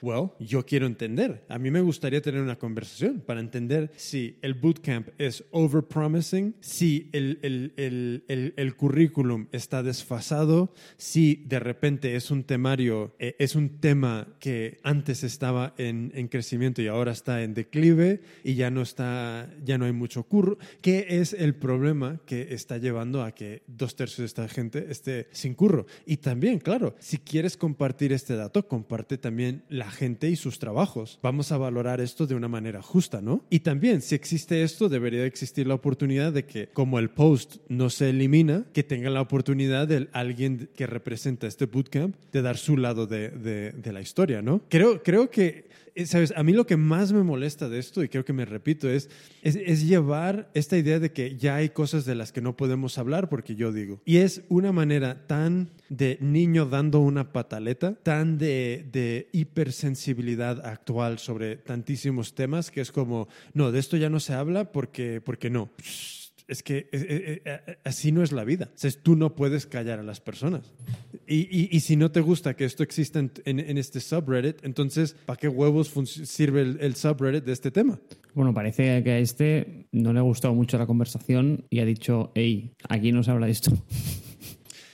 [0.00, 1.44] Well, yo quiero entender.
[1.48, 7.08] A mí me gustaría tener una conversación para entender si el bootcamp es overpromising, si
[7.12, 13.56] el, el, el, el, currículum está desfasado, si de repente es un temario, eh, es
[13.56, 18.70] un tema que antes estaba en, en crecimiento y ahora está en declive y ya
[18.70, 20.58] no está, ya no hay mucho curro.
[20.80, 25.26] ¿Qué es el problema que está llevando a que dos tercios de esta gente esté
[25.32, 25.86] sin curro?
[26.06, 31.18] Y también, claro, si quieres compartir este dato, comparte también la gente y sus trabajos.
[31.22, 33.44] Vamos a valorar esto de una manera justa, ¿no?
[33.50, 37.90] Y también, si existe esto, debería existir la oportunidad de que, como el post no
[37.90, 42.76] se elimina, que tenga la oportunidad de alguien que representa este bootcamp de dar su
[42.76, 44.62] lado de, de- de la historia, ¿no?
[44.68, 45.67] Creo, creo que,
[46.06, 46.32] ¿sabes?
[46.36, 49.10] A mí lo que más me molesta de esto, y creo que me repito, es,
[49.42, 52.98] es, es llevar esta idea de que ya hay cosas de las que no podemos
[52.98, 54.00] hablar porque yo digo.
[54.04, 61.18] Y es una manera tan de niño dando una pataleta, tan de, de hipersensibilidad actual
[61.18, 65.50] sobre tantísimos temas que es como, no, de esto ya no se habla porque, porque
[65.50, 65.70] no.
[66.48, 68.70] Es que eh, eh, eh, así no es la vida.
[68.74, 70.72] O sea, tú no puedes callar a las personas.
[71.26, 75.14] Y, y- y si no te gusta que esto exista en, en- este subreddit, entonces,
[75.26, 75.92] ¿para qué huevos
[76.24, 78.00] sirve el, el subreddit de este tema?
[78.34, 82.32] Bueno, parece que a este no le ha gustado mucho la conversación y ha dicho,
[82.34, 83.70] hey, aquí no se habla de esto.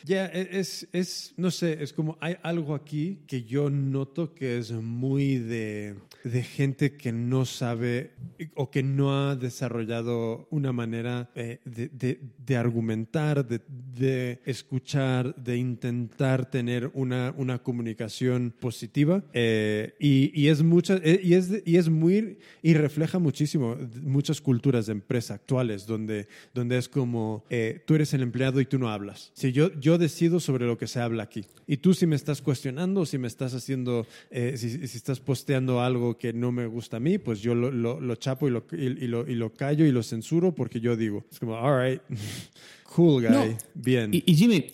[0.07, 4.59] Ya, e- es, es, no sé, es como hay algo aquí que yo noto que
[4.59, 5.95] es muy de,
[6.25, 8.11] de gente que no sabe
[8.55, 13.63] o que no ha desarrollado una manera eh, de, de- de argumentar, de,
[13.99, 19.25] de escuchar, de intentar tener una, una comunicación positiva.
[19.33, 24.43] Eh, y, y es mucha, eh, y, es, y es muy, y refleja muchísimo muchas
[24.43, 28.79] culturas de empresa actuales donde, donde es como eh, tú eres el empleado y tú
[28.79, 29.31] no hablas.
[29.33, 31.45] Si yo, yo decido sobre lo que se habla aquí.
[31.67, 35.81] Y tú si me estás cuestionando, si me estás haciendo, eh, si, si estás posteando
[35.81, 38.65] algo que no me gusta a mí, pues yo lo, lo, lo chapo y lo,
[38.73, 41.25] y, y lo, y lo callo y lo censuro porque yo digo.
[41.31, 42.03] Es como, all right,
[42.95, 43.59] cool guy, No.
[43.75, 44.13] bien.
[44.15, 44.67] Y, y Jimmy,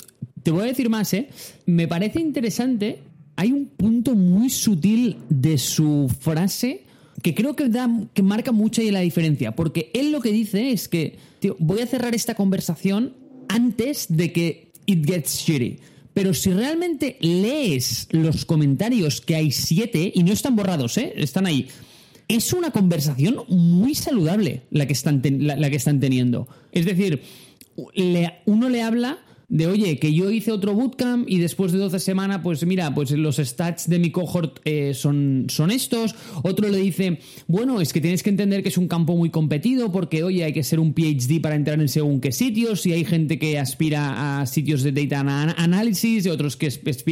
[0.43, 1.29] te voy a decir más, ¿eh?
[1.66, 3.03] Me parece interesante.
[3.37, 6.85] Hay un punto muy sutil de su frase
[7.23, 9.55] que creo que, da, que marca mucho ahí la diferencia.
[9.55, 13.14] Porque él lo que dice es que, tío, voy a cerrar esta conversación
[13.49, 15.78] antes de que it gets shitty.
[16.12, 21.12] Pero si realmente lees los comentarios, que hay siete, y no están borrados, ¿eh?
[21.16, 21.68] Están ahí.
[22.28, 26.49] Es una conversación muy saludable la que están, la- que están teniendo.
[26.72, 27.22] Es decir,
[28.47, 29.18] uno le habla
[29.51, 33.11] de, oye, que yo hice otro bootcamp y después de 12 semanas, pues mira, pues
[33.11, 36.14] los stats de mi cohort eh, son, son estos.
[36.44, 39.90] Otro le dice, bueno, es que tienes que entender que es un campo muy competido
[39.90, 43.05] porque, oye, hay que ser un PhD para entrar en según qué sitios y hay
[43.05, 46.68] gente que aspira a sitios de data ana- analysis y otros que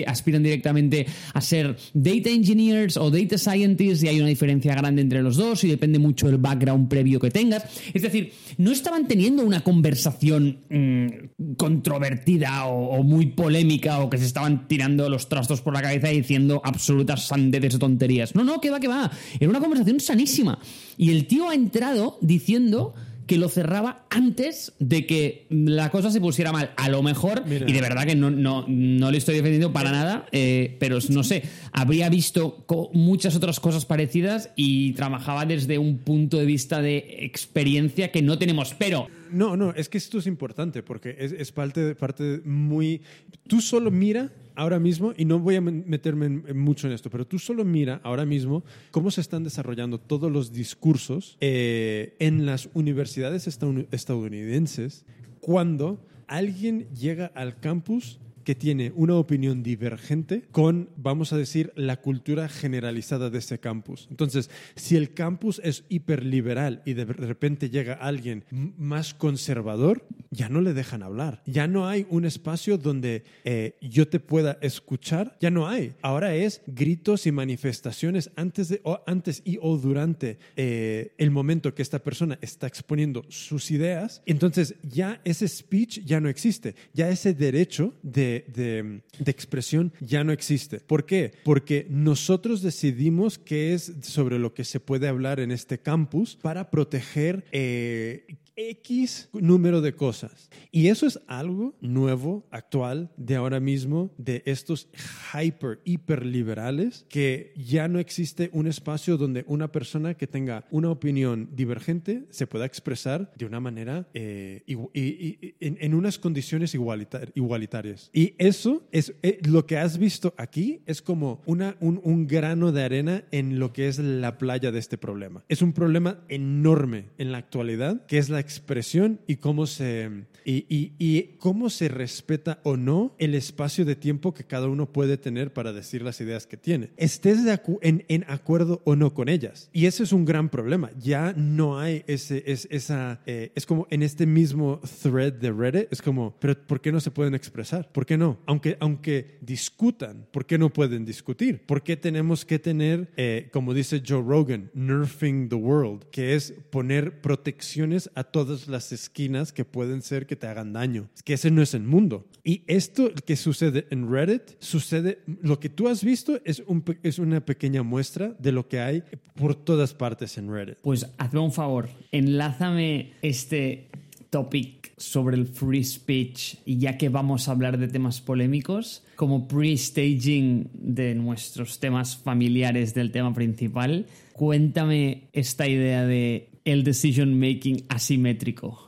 [0.07, 5.22] aspiran directamente a ser data engineers o data scientists y hay una diferencia grande entre
[5.22, 7.64] los dos y depende mucho del background previo que tengas.
[7.93, 12.28] Es decir, no estaban teniendo una conversación mm, controvertida
[12.66, 16.61] o, muy polémica o que se estaban tirando los trastos por la cabeza y diciendo
[16.64, 18.35] absolutas sandeces o tonterías.
[18.35, 19.11] No, no, que va, que va.
[19.41, 20.59] Era una conversación sanísima.
[20.97, 22.95] Y el tío ha entrado diciendo
[23.29, 26.72] que lo cerraba antes de que la cosa se pusiera mal.
[26.76, 27.68] A lo mejor, Mira.
[27.68, 31.22] y de verdad que no, no, no le estoy defendiendo para nada, eh, pero no
[31.22, 32.64] sé, habría visto
[32.95, 38.39] muchas otras cosas parecidas y trabajaba desde un punto de vista de experiencia que no
[38.39, 38.74] tenemos.
[38.79, 43.03] Pero No, no, es que esto es importante porque es, es parte, parte muy...
[43.47, 47.39] Tú solo mira ahora mismo, y no voy a meterme mucho en esto, pero tú
[47.39, 53.47] solo mira ahora mismo cómo se están desarrollando todos los discursos eh, en las universidades
[53.47, 55.05] estadoun- estadounidenses
[55.41, 62.01] cuando alguien llega al campus que tiene una opinión divergente con, vamos a decir, la
[62.01, 64.07] cultura generalizada de ese campus.
[64.09, 70.62] Entonces, si el campus es hiperliberal y de repente llega alguien más conservador, ya no
[70.62, 71.42] le dejan hablar.
[71.44, 75.36] Ya no hay un espacio donde eh, yo te pueda escuchar.
[75.40, 75.92] Ya no hay.
[76.01, 81.74] Ahora es gritos y manifestaciones antes, de, o antes y o durante eh, el momento
[81.74, 84.22] que esta persona está exponiendo sus ideas.
[84.24, 86.76] Entonces, ya ese speech ya no existe.
[86.94, 90.80] Ya ese derecho de, de, expresión ya no existe.
[90.80, 91.32] ¿Por qué?
[91.45, 96.70] Porque nosotros decidimos qué es sobre lo que se puede hablar en este campus para
[96.70, 98.26] proteger eh,
[98.59, 100.51] X número de cosas.
[100.73, 104.89] Y eso es algo nuevo, actual, de ahora mismo, de estos
[105.33, 110.91] hyper, hiper liberales, que ya no existe un espacio donde una persona que tenga una
[110.91, 116.19] opinión divergente se pueda expresar de una manera, eh, y- y- y- en, en unas
[116.19, 118.11] condiciones igualitar- igualitarias.
[118.13, 122.73] Y eso es eh, lo que has visto aquí, es como una, un, un grano
[122.73, 125.45] de arena en lo que es la playa de este problema.
[125.49, 130.11] Es un problema enorme en la actualidad, que es la expresión y cómo se,
[130.44, 134.90] y, y- y cómo se respeta o no el espacio de tiempo que cada uno
[134.90, 136.90] puede tener para decir las ideas que tiene.
[136.96, 139.68] Estés de acu- en, en acuerdo o no con ellas.
[139.72, 140.90] Y ese es un gran problema.
[140.99, 145.92] Ya no hay ese, es, esa, eh, es como en este mismo thread de Reddit,
[145.92, 147.92] es como, pero ¿por qué no se pueden expresar?
[147.92, 148.38] ¿Por qué no?
[148.46, 151.66] Aunque, aunque discutan, ¿por qué no pueden discutir?
[151.66, 156.55] ¿Por qué tenemos que tener, eh, como dice Joe Rogan, nerfing the world, que es
[156.70, 161.09] poner protecciones a todas las esquinas que pueden ser que te hagan daño?
[161.12, 162.24] Es que ese no es el mundo.
[162.45, 167.18] Y esto que sucede en Reddit, sucede, lo que tú has visto es, un, es
[167.18, 169.03] una pequeña muestra de lo que hay
[169.34, 170.78] por todas partes en Reddit.
[170.82, 173.89] Pues hazme un favor, enlázame este
[174.30, 179.49] topic sobre el free speech y ya que vamos a hablar de temas polémicos, como
[179.49, 187.85] pre-staging de nuestros temas familiares del tema principal, cuéntame esta idea de el decision making
[187.89, 188.85] asimétrico.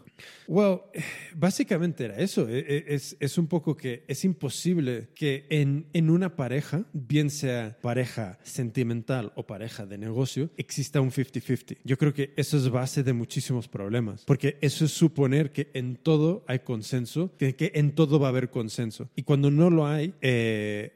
[0.47, 0.81] Well,
[1.35, 2.49] básicamente era eso.
[2.49, 7.31] E- e- Es, es un poco que es imposible que en, en una pareja, bien
[7.31, 11.79] sea pareja sentimental o pareja de negocio, exista un 50-50.
[11.85, 15.95] Yo creo que eso es base de muchísimos problemas, porque eso es suponer que en
[15.95, 19.09] todo hay consenso, que, que en todo va a haber consenso.
[19.15, 20.95] Y cuando no lo hay, eh,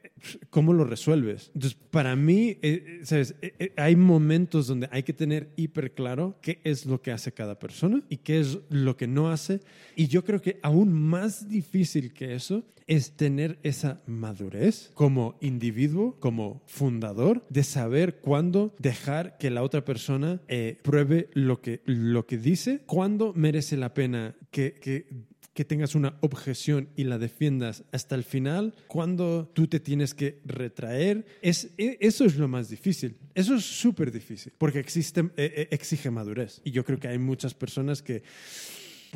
[0.49, 1.51] ¿cómo lo resuelves?
[1.53, 3.35] Entonces, para mí, eh, ¿sabes?
[3.41, 7.31] Eh, eh, hay momentos donde hay que tener hiper claro qué es lo que hace
[7.31, 9.61] cada persona y qué es lo que no hace.
[9.95, 16.17] Y yo creo que aún más difícil que eso es tener esa madurez como individuo,
[16.19, 22.25] como fundador, de saber cuándo dejar que la otra persona eh, pruebe lo que, lo
[22.25, 25.07] que dice, cuándo merece la pena que, que
[25.55, 30.39] que tengas una objeción y la defiendas hasta el final, cuando tú te tienes que
[30.45, 33.15] retraer, es, e- eso es lo más difícil.
[33.33, 36.61] Eso es súper difícil, porque existe, eh, eh, exige madurez.
[36.65, 38.21] Y yo creo que hay muchas personas que,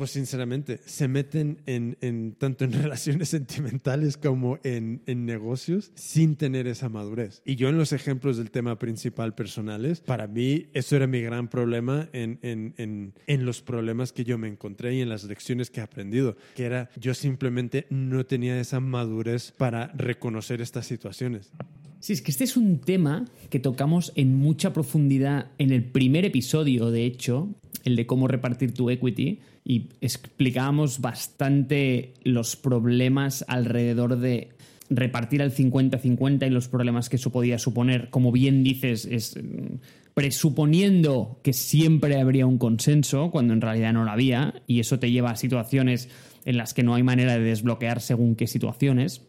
[0.00, 6.36] pues sinceramente, se meten en, en- tanto en relaciones sentimentales como en, en negocios sin
[6.36, 7.42] tener esa madurez.
[7.44, 11.48] Y yo en los ejemplos del tema principal personales, para mí eso era mi gran
[11.48, 15.80] problema en, en- en- los problemas que yo me encontré y en las lecciones que
[15.80, 21.52] he aprendido, que era yo simplemente no tenía esa madurez para reconocer estas situaciones.
[21.98, 26.24] Sí, es que este es un tema que tocamos en mucha profundidad en el primer
[26.24, 34.18] episodio, de hecho, el de cómo repartir tu equity, y explicábamos bastante los problemas alrededor
[34.18, 34.50] de
[34.90, 38.10] repartir al 50-50 y los problemas que eso podía suponer.
[38.10, 39.76] Como bien dices, es mm,
[40.14, 45.10] presuponiendo que siempre habría un consenso, cuando en realidad no lo había, y eso te
[45.10, 46.08] lleva a situaciones
[46.44, 49.28] en las que no hay manera de desbloquear según qué situaciones.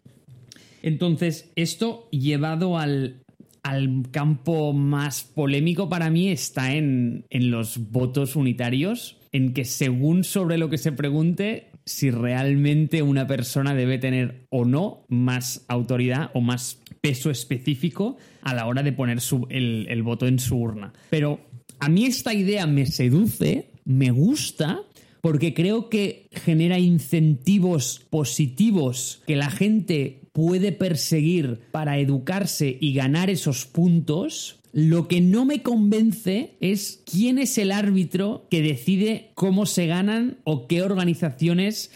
[0.82, 3.22] Entonces, esto llevado al,
[3.62, 10.24] al campo más polémico para mí está en, en los votos unitarios, en que según
[10.24, 16.30] sobre lo que se pregunte, si realmente una persona debe tener o no más autoridad
[16.34, 19.18] o más peso específico a la hora de poner
[19.48, 20.92] el, el voto en su urna.
[21.10, 21.40] Pero
[21.80, 24.82] a mí esta idea me seduce, me gusta,
[25.20, 33.30] porque creo que genera incentivos positivos que la gente puede perseguir para educarse y ganar
[33.30, 34.60] esos puntos.
[34.72, 40.38] Lo que no me convence es quién es el árbitro que decide cómo se ganan
[40.44, 41.90] o qué organizaciones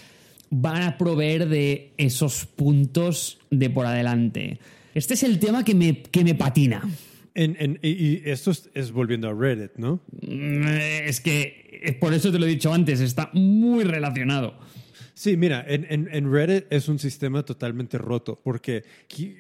[0.51, 4.59] van a proveer de esos puntos de por adelante.
[4.95, 6.83] Este es el tema que me, que me patina.
[7.35, 10.01] En- en- y, esto es, es volviendo a Reddit, ¿no?
[10.23, 10.67] Mm,
[11.07, 14.55] Es que eh, por eso te lo he dicho antes, está muy relacionado.
[15.19, 18.85] Sí, mira, en, en- en Reddit es un sistema totalmente roto, porque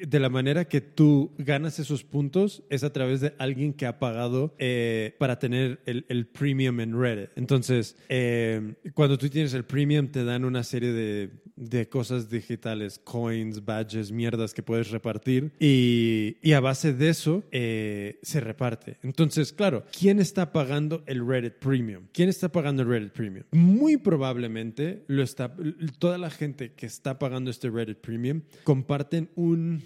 [0.08, 3.98] de la manera que tú ganas esos puntos es a través de alguien que ha
[3.98, 7.28] pagado eh, para tener el, el premium en Reddit.
[7.36, 12.98] Entonces, eh, cuando tú tienes el premium, te dan una serie de, de cosas digitales,
[13.04, 18.96] coins, badges, mierdas que puedes repartir, y, y a base de eso eh, se reparte.
[19.02, 22.04] Entonces, claro, ¿quién está pagando el Reddit Premium?
[22.14, 23.44] ¿Quién está pagando el Reddit Premium?
[23.50, 25.54] Muy probablemente lo está,
[25.98, 29.82] toda la gente que está pagando este Reddit Premium comparten un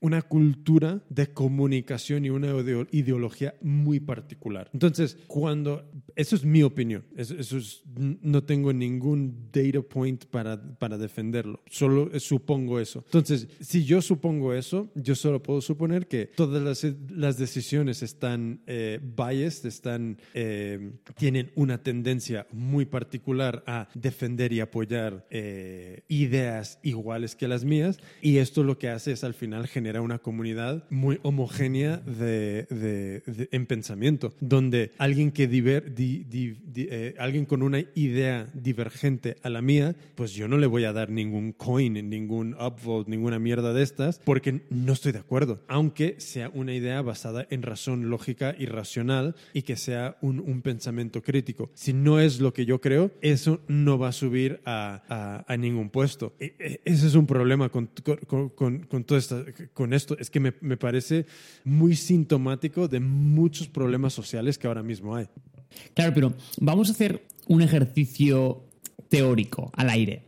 [0.00, 2.48] una cultura de comunicación y una
[2.90, 4.70] ideología muy particular.
[4.72, 5.84] Entonces, cuando,
[6.14, 12.10] eso es mi opinión, eso, es, no tengo ningún data point para, para defenderlo, solo
[12.20, 13.02] supongo eso.
[13.06, 18.60] Entonces, si yo supongo eso, yo solo puedo suponer que todas las, las decisiones están
[18.66, 26.78] eh, biased, están, eh, tienen una tendencia muy particular a defender y apoyar eh, ideas
[26.82, 30.84] iguales que las mías, y esto lo que hace es al final genera una comunidad
[30.90, 39.36] muy homogénea de, en pensamiento, donde alguien que diver, eh, alguien con una idea divergente
[39.42, 43.38] a la mía, pues yo no le voy a dar ningún coin, ningún upvote, ninguna
[43.38, 48.10] mierda de estas, porque no estoy de acuerdo, aunque sea una idea basada en razón
[48.10, 51.70] lógica y racional y que sea un, un pensamiento crítico.
[51.72, 55.88] Si no es lo que yo creo, eso no va a subir a, a, ningún
[55.88, 56.34] puesto.
[56.38, 57.88] E, e, ese es un problema con,
[58.26, 59.46] con, con, con todo esta,
[59.78, 61.24] con esto es que me, me parece
[61.62, 65.28] muy sintomático de muchos problemas sociales que ahora mismo hay.
[65.94, 68.64] Claro, pero vamos a hacer un ejercicio
[69.08, 70.24] teórico al aire.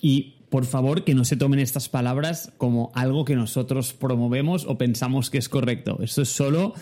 [0.00, 4.78] Y por favor, que no se tomen estas palabras como algo que nosotros promovemos o
[4.78, 5.98] pensamos que es correcto.
[6.00, 6.72] Esto es solo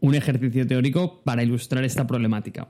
[0.00, 2.68] un ejercicio teórico para ilustrar esta problemática.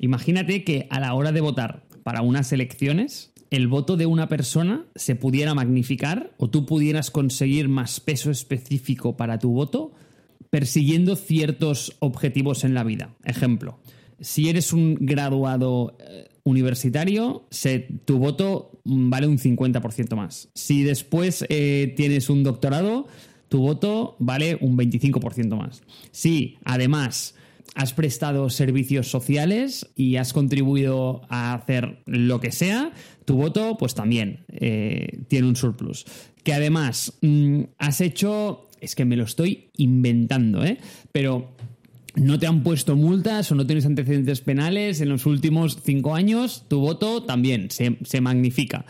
[0.00, 4.84] Imagínate que a la hora de votar para unas elecciones, el voto de una persona
[4.96, 9.92] se pudiera magnificar o tú pudieras conseguir más peso específico para tu voto
[10.50, 13.14] persiguiendo ciertos objetivos en la vida.
[13.24, 13.78] Ejemplo,
[14.20, 17.48] si eres un graduado eh, universitario,
[18.04, 20.48] tu voto vale un 50% más.
[20.54, 23.06] Si después eh, tienes un doctorado,
[23.48, 25.82] tu voto vale un 25% más.
[26.10, 27.34] Si además
[27.74, 32.92] has prestado servicios sociales y has contribuido a hacer lo que sea,
[33.24, 36.04] tu voto pues también eh, tiene un surplus.
[36.42, 40.78] Que además mm, has hecho, es que me lo estoy inventando, ¿eh?
[41.12, 41.54] pero
[42.16, 46.64] no te han puesto multas o no tienes antecedentes penales en los últimos cinco años,
[46.68, 48.84] tu voto también se, se magnifica.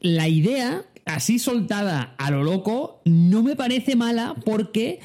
[0.00, 5.00] La idea, así soltada a lo loco, no me parece mala porque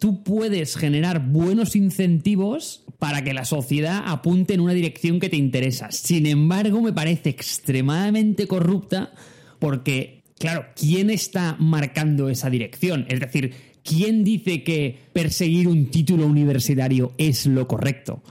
[0.00, 5.36] tú puedes generar buenos incentivos para que la sociedad apunte en una dirección que te
[5.36, 5.92] interesa.
[5.92, 9.12] Sin embargo, me parece extremadamente corrupta
[9.58, 13.06] porque, claro, ¿quién está marcando esa dirección?
[13.08, 13.52] Es decir,
[13.84, 18.22] ¿quién dice que perseguir un título universitario es lo correcto?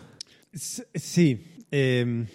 [0.51, 1.43] Sí.
[1.71, 2.25] Em,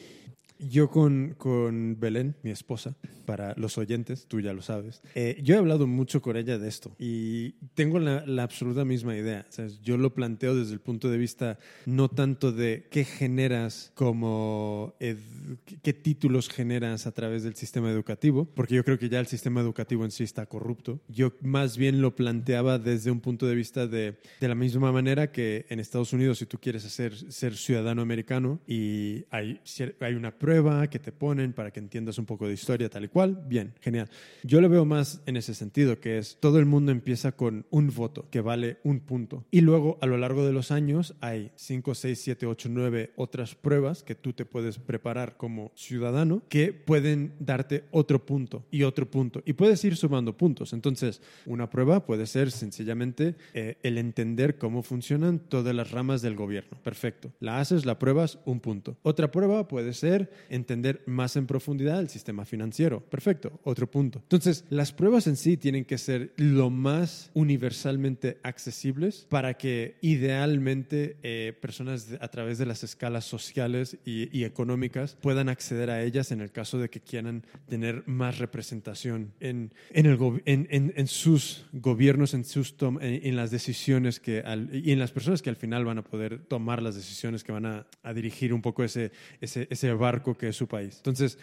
[0.68, 5.02] yo con, con Belén, mi esposa, para los oyentes, tú ya lo sabes.
[5.14, 9.46] Eh, yo he hablado mucho con ella de esto y tengo la, absoluta misma idea.
[9.82, 15.92] yo lo planteo desde el punto de vista no tanto de qué generas como qué
[15.94, 20.04] títulos generas a través del sistema educativo, porque yo creo que ya el sistema educativo
[20.04, 21.00] en sí está corrupto.
[21.08, 25.32] Yo más bien lo planteaba desde un punto de vista de, de la misma manera
[25.32, 29.60] que en Estados Unidos, si tú quieres hacer, ser ciudadano americano y hay,
[30.00, 30.53] hay una prueba
[30.90, 34.08] que te ponen para que entiendas un poco de historia tal y cual, bien, genial.
[34.42, 37.92] Yo lo veo más en ese sentido, que es todo el mundo empieza con un
[37.92, 39.44] voto que vale un punto.
[39.50, 43.54] Y luego a lo largo de los años hay 5, 6, 7, 8, 9 otras
[43.54, 49.10] pruebas que tú te puedes preparar como ciudadano que pueden darte otro punto y otro
[49.10, 49.42] punto.
[49.44, 50.72] Y puedes ir sumando puntos.
[50.72, 56.36] Entonces, una prueba puede ser sencillamente eh, el entender cómo funcionan todas las ramas del
[56.36, 56.78] gobierno.
[56.82, 57.32] Perfecto.
[57.40, 58.96] La haces, la pruebas, un punto.
[59.02, 63.00] Otra prueba puede ser entender más en profundidad el sistema financiero.
[63.00, 64.20] Perfecto, otro punto.
[64.20, 71.16] Entonces, las pruebas en sí tienen que ser lo más universalmente accesibles para que idealmente
[71.22, 76.40] eh, personas a través de las escalas sociales y, económicas puedan acceder a ellas en
[76.40, 82.34] el caso de que quieran tener más representación en, en, el, en, en, sus gobiernos,
[82.34, 86.04] en, sus en, las decisiones que y en las personas que al final van a
[86.04, 90.23] poder tomar las decisiones que van a, a dirigir un poco ese, ese, ese barco
[90.32, 90.94] que es su país.
[90.96, 91.36] Entonces,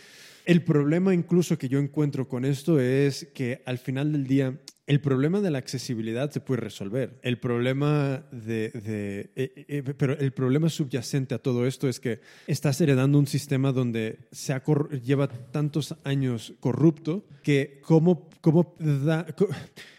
[0.46, 4.60] el problema incluso que yo encuentro con esto es que al final del día
[4.92, 7.18] el problema de la accesibilidad se puede resolver.
[7.22, 12.82] El problema de, eh, eh, pero el problema subyacente a todo esto es que estás
[12.82, 14.60] heredando un sistema donde se
[15.02, 18.76] lleva tantos años corrupto que cómo, cómo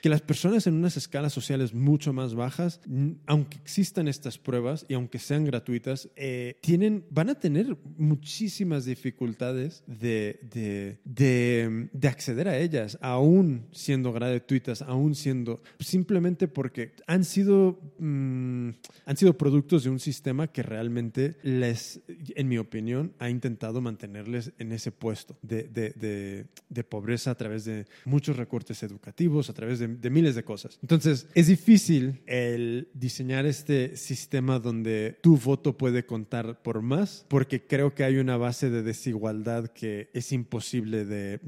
[0.02, 2.80] que las personas en unas escalas sociales mucho más bajas,
[3.26, 9.84] aunque existan estas pruebas y aunque sean gratuitas, eh, tienen, van a tener muchísimas dificultades
[9.86, 17.24] de, de, de, de acceder a ellas, aún siendo gratuitas aún siendo simplemente porque han
[17.24, 18.70] sido mm,
[19.06, 24.52] han sido productos de un sistema que realmente les, en mi opinión, ha intentado mantenerles
[24.58, 29.78] en ese puesto de, de, de pobreza a través de muchos recortes educativos, a través
[29.78, 30.78] de, miles de cosas.
[30.82, 37.66] Entonces, es difícil el diseñar este sistema donde tu voto puede contar por más, porque
[37.66, 41.40] creo que hay una base de desigualdad que es imposible de,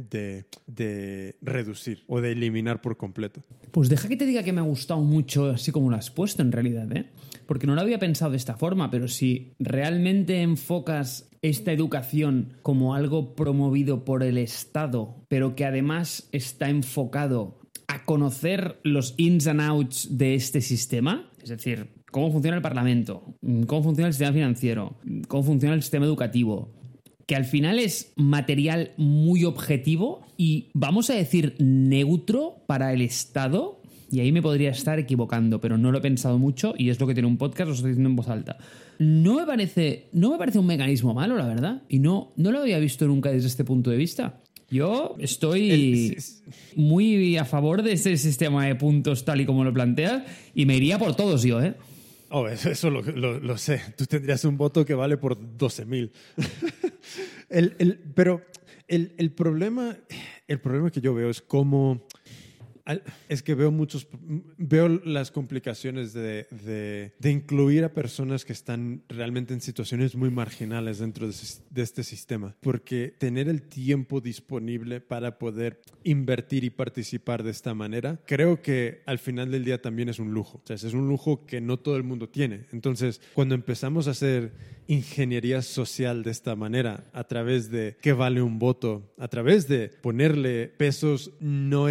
[0.67, 3.43] de reducir o de eliminar por completo.
[3.71, 6.43] Pues deja que te diga que me ha gustado mucho, así como lo has puesto
[6.43, 7.11] en realidad, ¿eh?
[7.47, 12.95] Porque no lo había pensado de esta forma, pero si realmente enfocas esta educación como
[12.95, 19.61] algo promovido por el Estado, pero que además está enfocado a conocer los ins and
[19.61, 23.35] outs de este sistema, es decir, cómo funciona el Parlamento,
[23.67, 24.97] cómo funciona el sistema financiero,
[25.29, 26.73] cómo funciona el sistema educativo,
[27.27, 33.81] que al final es material muy objetivo y vamos a decir neutro para el Estado,
[34.11, 37.07] y ahí me podría estar equivocando, pero no lo he pensado mucho y es lo
[37.07, 38.59] que tiene un podcast, lo estoy diciendo en voz alta.
[38.99, 42.61] No me parece, no me parece un mecanismo malo, la verdad, y no, no lo
[42.61, 44.41] había visto nunca desde este punto de vista.
[44.71, 46.17] Yo estoy
[46.75, 50.23] muy a favor de este sistema de puntos tal y como lo planteas
[50.55, 51.75] y me iría por todos yo, ¿eh?
[52.37, 53.81] Oh, eso, lo, sé.
[53.97, 56.11] Tú tendrías un voto que vale por 12.000.
[57.49, 58.43] el, el, pero
[58.89, 59.97] el, el, problema,
[60.49, 62.09] el problema que yo veo es cómo
[63.29, 64.07] es que veo muchos,
[64.59, 66.47] veo las complicaciones de,
[67.19, 71.35] de, incluir a personas que están realmente en situaciones muy marginales dentro de,
[71.71, 77.75] de, este sistema, porque tener el tiempo disponible para poder invertir y participar de esta
[77.75, 80.61] manera, creo que al final del día también es un lujo.
[80.63, 82.67] O sea, es un lujo que no todo el mundo tiene.
[82.73, 84.53] Entonces, cuando empezamos a hacer
[84.87, 89.89] ingeniería social de esta manera, a través de qué vale un voto, a través de
[89.89, 91.89] ponerle pesos no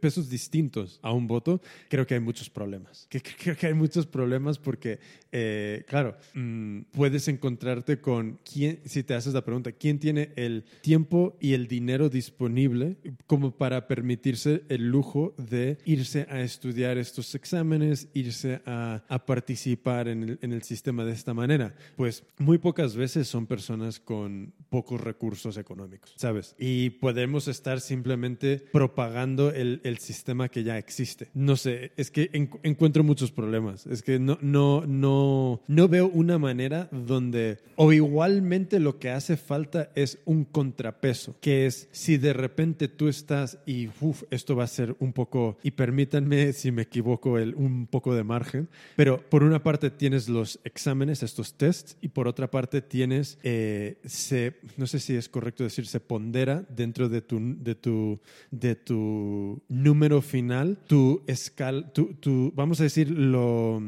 [0.00, 3.08] pesos distintos a un voto, creo que hay muchos problemas.
[3.08, 5.00] Creo que hay muchos problemas porque,
[5.30, 10.64] eh, claro, mm, puedes encontrarte con quién, si te haces la pregunta, ¿quién tiene el
[10.82, 12.96] tiempo y el dinero disponible
[13.26, 20.22] como para permitirse el lujo de irse a estudiar estos exámenes, irse a, participar en
[20.22, 21.74] el, en el sistema de esta manera?
[21.96, 26.54] Pues muy pocas veces son personas con pocos recursos económicos, ¿sabes?
[26.58, 31.28] Y podemos estar simplemente propagando el el, sistema que ya existe.
[31.34, 32.30] No sé, es que
[32.62, 33.86] encuentro muchos problemas.
[33.86, 39.36] Es que no, no, no, no veo una manera donde, o igualmente lo que hace
[39.36, 44.64] falta es un contrapeso, que es si de repente tú estás y, uff, esto va
[44.64, 49.22] a ser un poco, y permítanme si me equivoco, el, un poco de margen, pero
[49.28, 54.54] por una parte tienes los exámenes, estos tests, y por otra parte tienes, eh, se,
[54.76, 58.20] no sé si es correcto decir, se pondera dentro de tu, de tu,
[58.50, 63.82] de tu número final, tu escal, tu, vamos a decir, lo,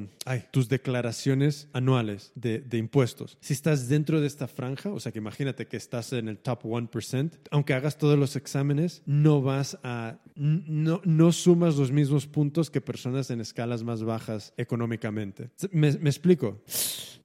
[0.50, 3.38] tus declaraciones anuales de, de, impuestos.
[3.40, 6.64] Si estás dentro de esta franja, o sea que imagínate que estás en el top
[6.64, 12.70] 1%, aunque hagas todos los exámenes, no vas a, no, no sumas los mismos puntos
[12.70, 15.50] que personas en escalas más bajas económicamente.
[15.70, 16.62] ¿Me, me explico?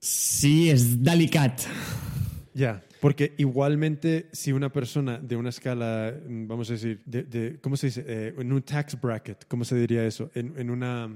[0.00, 1.60] Sí, es delicat.
[2.52, 7.76] Ya, porque igualmente si una persona de una escala, mm, vamos a decir, de, ¿cómo
[7.76, 8.04] se dice?
[8.06, 10.30] Eh, en un tax bracket, ¿cómo se diría eso?
[10.34, 11.08] En, en una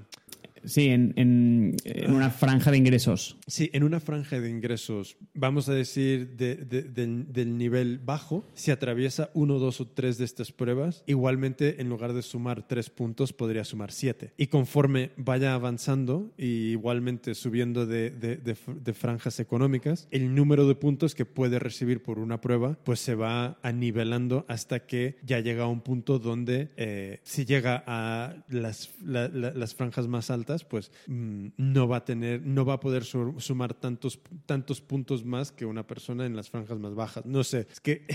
[0.64, 1.76] Sí, en, en,
[2.08, 3.36] una franja de ingresos.
[3.46, 9.58] Sí, en una franja de ingresos, vamos a decir del, nivel bajo, si atraviesa uno,
[9.58, 13.92] dos o tres de estas pruebas, igualmente en lugar de sumar tres puntos, podría sumar
[13.92, 14.32] siete.
[14.36, 18.56] Y conforme vaya avanzando y igualmente subiendo de,
[18.94, 23.58] franjas económicas, el número de puntos que puede recibir por una prueba, pues se va
[23.62, 29.74] anivelando hasta que ya llega a un punto donde eh, si llega a las, las
[29.74, 34.20] franjas más altas, pues mm, no va a tener, no va a poder sumar tantos,
[34.46, 37.26] tantos puntos más que una persona en las franjas más bajas.
[37.26, 38.06] No sé, es que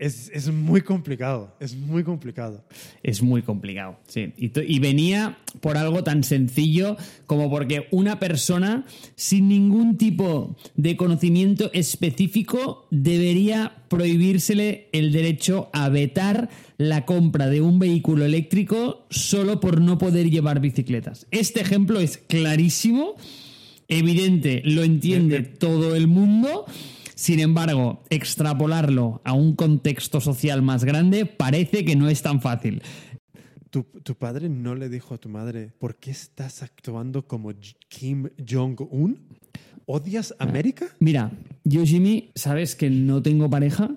[0.00, 2.64] es, es, muy complicado, es muy complicado.
[3.02, 4.32] Es muy complicado, sí.
[4.38, 6.96] Y, y, venía por algo tan sencillo
[7.26, 15.90] como porque una persona sin ningún tipo de conocimiento específico debería prohibírsele el derecho a
[15.90, 16.48] vetar
[16.78, 21.26] la compra de un vehículo eléctrico solo por no poder llevar bicicletas.
[21.30, 23.16] Este ejemplo es clarísimo,
[23.86, 26.64] evidente, lo entiende todo el mundo
[27.20, 32.82] sin embargo, extrapolarlo a un contexto social más grande parece que no es tan fácil.
[33.68, 33.84] ¿Tu,
[34.14, 37.52] padre no le dijo a tu madre, ¿por qué estás actuando como
[37.88, 39.18] Kim Jong-un?
[39.84, 40.86] ¿Odias América?
[40.98, 41.30] Mira,
[41.62, 43.90] yo Jimmy, sabes que no tengo pareja,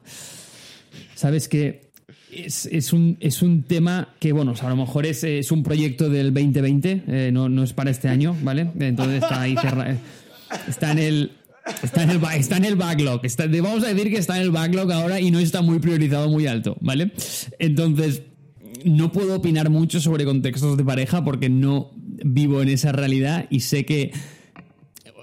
[1.16, 1.92] sabes que
[2.30, 5.50] es, es un, es un tema que, bueno, o sea, a lo mejor es, es
[5.50, 8.70] un proyecto del 2020, eh, no, no es para este año, ¿vale?
[8.78, 9.98] Entonces está ahí cerrado.
[10.68, 11.32] Está en el.
[11.82, 13.26] Está en el, está en el backlog.
[13.26, 16.30] Está- vamos a decir que está en el backlog ahora y no está muy priorizado
[16.30, 17.12] muy alto, ¿vale?
[17.60, 18.24] Entonces,
[18.86, 21.92] no puedo opinar mucho sobre contextos de pareja porque no
[22.26, 24.12] vivo en esa realidad y sé que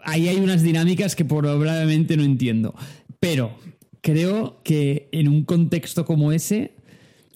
[0.04, 2.74] ahí hay unas dinámicas que probablemente no entiendo.
[3.18, 3.58] Pero
[4.00, 6.72] creo que en un contexto como ese,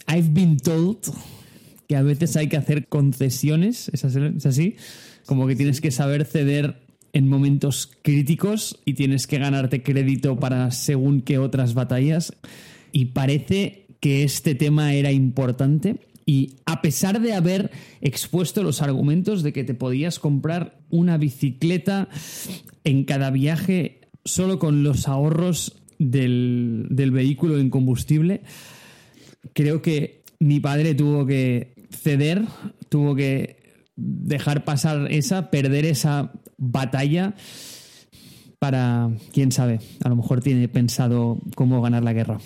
[0.09, 0.99] I've been told
[1.89, 3.91] que a veces hay que hacer concesiones.
[3.91, 4.05] ¿Es
[4.47, 4.77] así?
[5.27, 6.84] Como que tienes que saber ceder
[7.15, 12.35] en momentos críticos y tienes que ganarte crédito para según qué otras batallas.
[12.93, 16.01] Y parece que este tema era importante.
[16.27, 17.71] Y a pesar de haber
[18.01, 22.09] expuesto los argumentos de que te podías comprar una bicicleta
[22.83, 28.43] en cada viaje solo con los ahorros del, del vehículo en combustible,
[29.53, 32.43] creo que mi padre tuvo que ceder,
[32.89, 33.63] tuvo que
[33.97, 36.33] dejar pasar esa, perder esa
[36.73, 37.35] batalla
[38.59, 42.39] para, quién sabe, a lo mejor tiene pensado cómo ganar la guerra.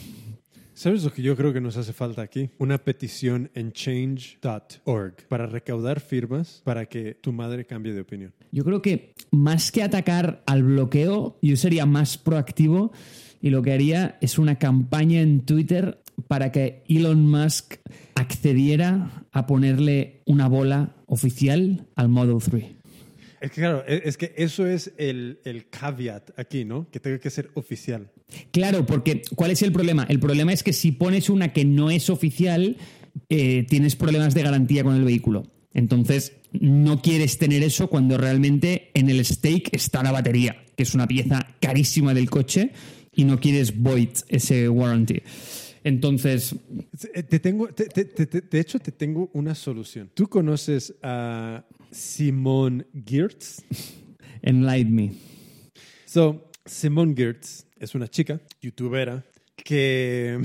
[0.79, 2.51] ¿Sabes lo que yo creo que nos hace falta aquí?
[2.59, 8.33] Una petición en change.org para recaudar firmas para que tu madre cambie de opinión.
[8.53, 12.93] Yo creo que más que atacar al bloqueo, yo sería más proactivo
[13.41, 17.75] y lo que haría es una campaña en Twitter para que Elon Musk
[18.15, 22.78] accediera a ponerle una bola oficial al Model 3.
[23.41, 26.89] Es que claro, e- es que eso es el, el caveat aquí, ¿no?
[26.91, 28.11] Que tenga que ser oficial.
[28.51, 30.05] Claro, porque ¿cuál es el problema?
[30.09, 32.77] El problema es que si pones una que no es oficial,
[33.29, 35.47] eh, tienes problemas de garantía con el vehículo.
[35.75, 40.95] Entonces, no quieres tener eso cuando realmente en el stake está la batería, que es
[40.95, 42.73] una pieza carísima del coche,
[43.15, 45.23] y no quieres void ese warranty.
[45.85, 46.55] Entonces,
[47.15, 50.11] Eh, Te tengo, te- te- te- te- de hecho, te tengo una solución.
[50.15, 51.65] ¿Tú conoces a
[51.99, 53.65] Simone Geertz?
[54.43, 55.11] enlighten me.
[56.07, 59.25] So, Simone Geertz es una chica, youtubera,
[59.57, 60.39] que,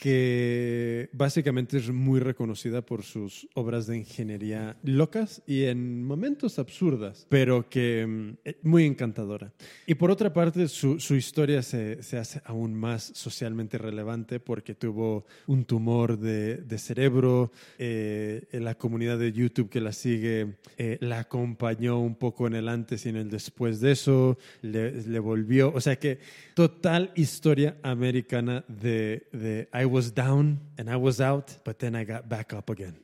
[0.00, 7.26] que básicamente es muy reconocida por sus obras de ingeniería locas y en momentos absurdas,
[7.28, 9.52] pero que mm, es muy encantadora.
[9.86, 14.74] Y por otra parte, su, su historia se, se hace aún más socialmente relevante porque
[14.74, 20.96] tuvo un tumor de, de cerebro, eh, la comunidad de YouTube que la sigue eh,
[21.02, 25.18] la acompañó un poco en el antes y en el después de eso, le, le
[25.18, 26.20] volvió, o sea que
[26.54, 32.04] total historia americana de, de I was down and I was out, but then I
[32.04, 32.96] got back up again.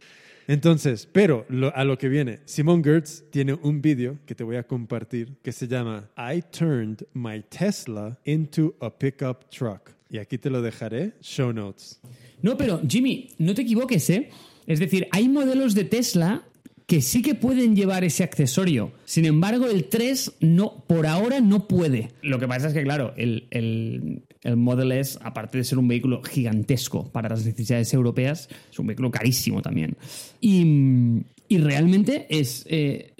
[0.48, 1.44] Entonces, pero
[1.74, 5.50] a lo que viene, Simone Gertz tiene un vídeo que te voy a compartir que
[5.50, 9.92] se llama I turned my Tesla into a pickup truck.
[10.08, 12.00] Y aquí te lo dejaré, show notes.
[12.42, 14.30] No, pero Jimmy, no te equivoques, ¿eh?
[14.68, 16.44] Es decir, hay modelos de Tesla
[16.86, 18.92] que sí que pueden llevar ese accesorio.
[19.04, 22.10] Sin embargo, el 3 no, por ahora no puede.
[22.22, 25.88] Lo que pasa es que, claro, el, el, el Model S, aparte de ser un
[25.88, 29.96] vehículo gigantesco para las necesidades europeas, es un vehículo carísimo también.
[30.40, 32.64] Y, y realmente es.
[32.68, 33.14] eh,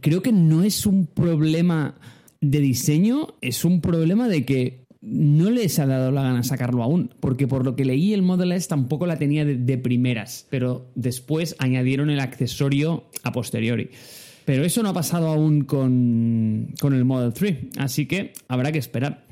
[0.00, 1.94] creo que no es un problema
[2.40, 7.12] de diseño, es un problema de que no les ha dado la gana sacarlo aún,
[7.20, 10.86] porque por lo que leí el Model S tampoco la tenía de, de primeras, pero
[10.94, 13.90] después añadieron el accesorio a posteriori.
[14.44, 18.78] Pero eso no ha pasado aún con, con el Model 3, así que habrá que
[18.78, 19.24] esperar.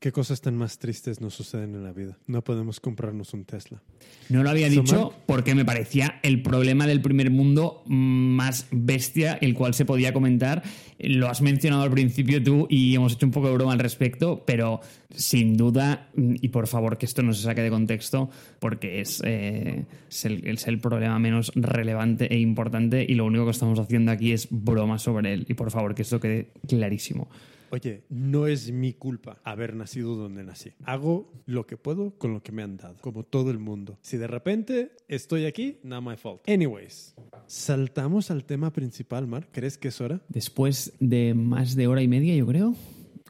[0.00, 2.16] ¿Qué cosas tan más tristes nos suceden en la vida?
[2.28, 3.82] No podemos comprarnos un Tesla.
[4.28, 9.54] No lo había dicho porque me parecía el problema del primer mundo más bestia, el
[9.54, 10.62] cual se podía comentar.
[11.00, 14.44] Lo has mencionado al principio tú y hemos hecho un poco de broma al respecto,
[14.46, 14.80] pero
[15.10, 18.30] sin duda, y por favor que esto no se saque de contexto,
[18.60, 23.46] porque es, eh, es, el, es el problema menos relevante e importante y lo único
[23.46, 25.46] que estamos haciendo aquí es broma sobre él.
[25.48, 27.28] Y por favor que esto quede clarísimo.
[27.70, 30.72] Oye, no es mi culpa haber nacido donde nací.
[30.84, 33.98] Hago lo que puedo con lo que me han dado, como todo el mundo.
[34.02, 36.48] Si de repente estoy aquí, not my fault.
[36.48, 37.14] Anyways,
[37.46, 39.48] saltamos al tema principal, Mark.
[39.52, 40.20] ¿Crees que es hora?
[40.28, 42.74] Después de más de hora y media, yo creo,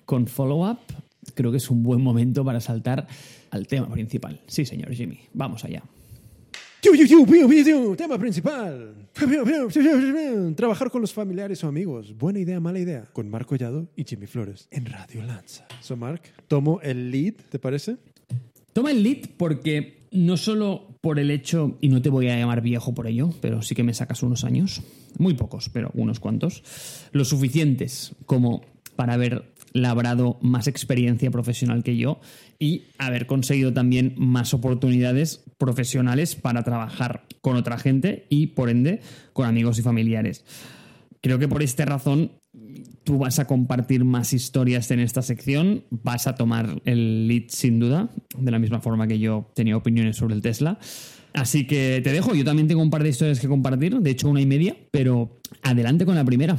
[0.04, 0.78] con follow-up,
[1.34, 3.06] creo que es un buen momento para saltar
[3.50, 4.40] al tema principal.
[4.46, 5.82] Sí, señor Jimmy, vamos allá.
[7.96, 8.94] Tema principal.
[10.56, 12.16] Trabajar con los familiares o amigos.
[12.16, 13.08] Buena idea, mala idea.
[13.12, 15.66] Con Marco Collado y Jimmy Flores en Radio Lanza.
[15.80, 17.96] So, Mark, tomo el lead, ¿te parece?
[18.72, 22.60] Toma el lead porque no solo por el hecho, y no te voy a llamar
[22.60, 24.82] viejo por ello, pero sí que me sacas unos años,
[25.18, 26.62] muy pocos, pero unos cuantos,
[27.12, 28.62] lo suficientes como
[28.96, 32.20] para haber labrado más experiencia profesional que yo
[32.58, 39.00] y haber conseguido también más oportunidades profesionales para trabajar con otra gente y, por ende,
[39.32, 40.44] con amigos y familiares.
[41.20, 42.32] Creo que por esta razón
[43.04, 47.78] tú vas a compartir más historias en esta sección, vas a tomar el lead sin
[47.78, 50.78] duda, de la misma forma que yo tenía opiniones sobre el Tesla.
[51.34, 54.28] Así que te dejo, yo también tengo un par de historias que compartir, de hecho
[54.28, 56.56] una y media, pero adelante con la primera.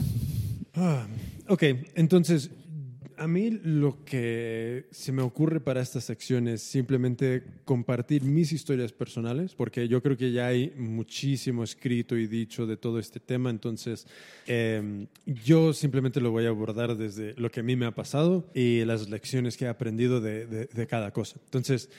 [0.75, 1.07] Ah,
[1.47, 1.63] ok,
[1.95, 2.51] entonces
[3.19, 8.93] a mí lo que se me ocurre para esta sección es simplemente compartir mis historias
[8.93, 13.49] personales, porque yo creo que ya hay muchísimo escrito y dicho de todo este tema,
[13.49, 14.07] entonces
[14.47, 18.49] em, yo simplemente lo voy a abordar desde lo que a mí me ha pasado
[18.55, 21.41] y las lecciones que he aprendido de, de, cada cosa.
[21.43, 21.89] Entonces,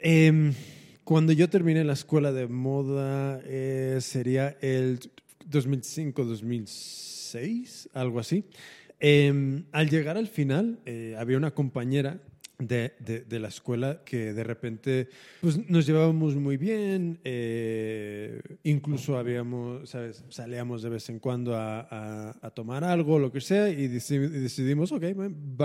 [0.00, 0.52] em,
[1.04, 5.00] cuando yo terminé la escuela de moda, eh, sería el
[5.50, 8.44] 2005-2006, algo así.
[8.98, 12.20] Em, al llegar al final, eh, había una compañera
[12.58, 12.94] de,
[13.28, 15.08] de, la escuela que de repente
[15.42, 20.24] pues, nos llevábamos muy bien, eh, incluso habíamos, ¿sabes?
[20.30, 25.04] salíamos de vez en cuando a, a, tomar algo, lo que sea, y decidimos, ok,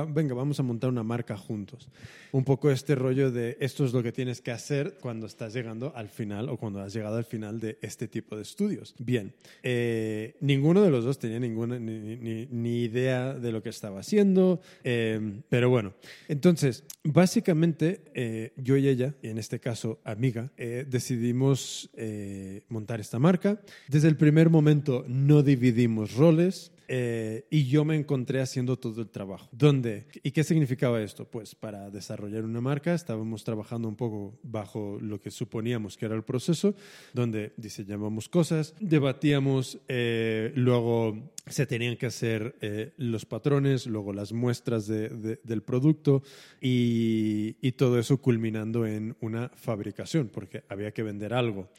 [0.09, 1.88] venga, vamos a montar una marca juntos.
[2.34, 5.93] Un poco este rollo de esto es lo que tienes que hacer cuando estás llegando
[5.95, 8.95] al final o cuando has llegado al final de este tipo de estudios.
[8.99, 13.69] Bien, eh, ninguno de los dos tenía ninguna ni, ni, ni, idea de lo que
[13.69, 15.93] estaba haciendo, eh, pero bueno,
[16.27, 22.99] entonces básicamente, eh, yo y ella, y en este caso amiga, eh, decidimos eh, montar
[22.99, 23.61] esta marca.
[23.87, 26.71] Desde el primer momento no dividimos roles.
[26.93, 29.47] Eh, y yo me encontré haciendo todo el trabajo.
[29.53, 30.07] ¿Dónde?
[30.23, 31.23] ¿Y qué significaba esto?
[31.23, 36.15] Pues para desarrollar una marca estábamos trabajando un poco bajo lo que suponíamos que era
[36.15, 36.76] el proceso,
[37.13, 44.34] donde diseñábamos cosas, debatíamos, eh, luego se tenían que hacer eh, los patrones, luego las
[44.34, 46.23] muestras del producto
[46.59, 51.69] y, y todo eso culminando en una fabricación, porque había que vender algo.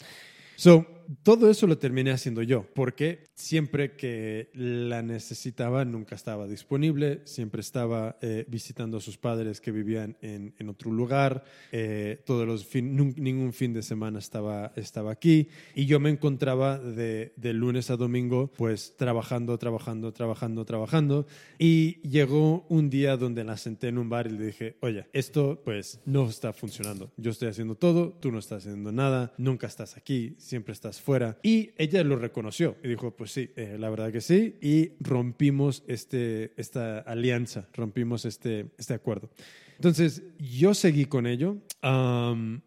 [0.63, 0.87] So,
[1.23, 7.61] todo eso lo terminé haciendo yo, porque siempre que la necesitaba nunca estaba disponible, siempre
[7.61, 12.65] estaba eh, visitando a sus padres que vivían en, en otro lugar, eh, todos los
[12.65, 15.49] fin, ningún fin de semana estaba, estaba aquí.
[15.75, 21.27] Y yo me encontraba de, de, lunes a domingo pues trabajando, trabajando, trabajando, trabajando.
[21.59, 25.61] Y llegó un día donde la senté en un bar y le dije, oye, esto
[25.65, 29.97] pues no está funcionando, yo estoy haciendo todo, tú no estás haciendo nada, nunca estás
[29.97, 31.39] aquí, siempre estás fuera.
[31.43, 34.57] Y ella lo reconoció y dijo, pues sí, eh, la verdad que sí.
[34.61, 39.31] Y rompimos este, esta alianza, rompimos este, este acuerdo.
[39.77, 41.57] Entonces, yo seguí con ello.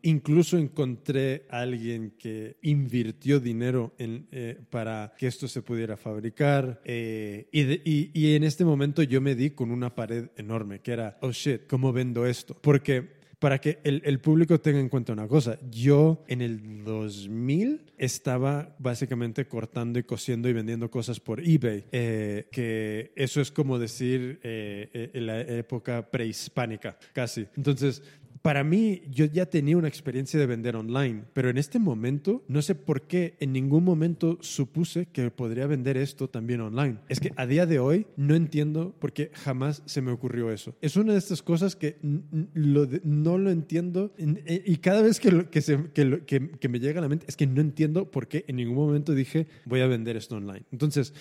[0.01, 6.81] incluso encontré a alguien que invirtió dinero en, eh, para que esto se pudiera fabricar.
[6.85, 10.91] Eh, y, y, y, en este momento yo me di con una pared enorme, que
[10.91, 12.57] era, oh shit, ¿cómo vendo esto?
[12.59, 15.59] Porque para que el, público tenga en cuenta una cosa.
[15.69, 22.47] Yo en el 2000 estaba básicamente cortando y cosiendo y vendiendo cosas por eBay, eh,
[22.51, 27.47] que eso es como decir eh, eh, en la época prehispánica, casi.
[27.55, 28.03] Entonces,
[28.45, 32.61] para mí, yo ya tenía una experiencia de vender online, pero en este momento, no
[32.61, 36.99] sé por qué en ningún momento supuse que podría vender esto también online.
[37.09, 40.75] Es que a día de hoy no entiendo por qué jamás se me ocurrió eso.
[40.79, 44.13] Es una de estas cosas que no lo entiendo
[44.45, 47.47] y cada vez que, que, se, que, que me llega a la mente es que
[47.47, 50.65] no entiendo por qué en ningún momento dije voy a vender esto online.
[50.71, 51.15] Entonces,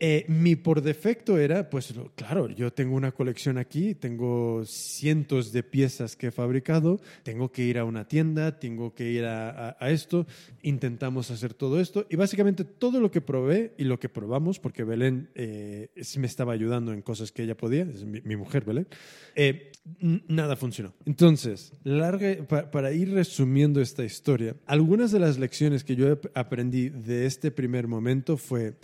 [0.00, 5.64] eh, mi por defecto era, pues claro, yo tengo una colección aquí, tengo cientos de
[5.64, 10.24] piezas que he fabricado, tengo que ir a una tienda, tengo que ir a, esto,
[10.62, 14.84] intentamos hacer todo esto y básicamente todo lo que probé y lo que probamos, porque
[14.84, 18.86] Belén eh, me estaba ayudando en cosas que ella podía, es mi, mujer Belén,
[19.34, 19.72] eh,
[20.28, 20.94] nada funcionó.
[21.06, 27.26] Entonces, larga, para ir resumiendo esta historia, algunas de las lecciones que yo aprendí de
[27.26, 28.74] este primer momento fue,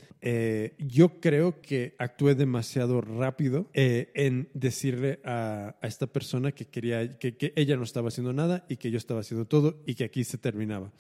[0.79, 7.19] yo yo creo que actué demasiado rápido eh, en decirle a, esta persona que quería
[7.19, 10.05] que, que, ella no estaba haciendo nada y que yo estaba haciendo todo y que
[10.05, 10.93] aquí se terminaba.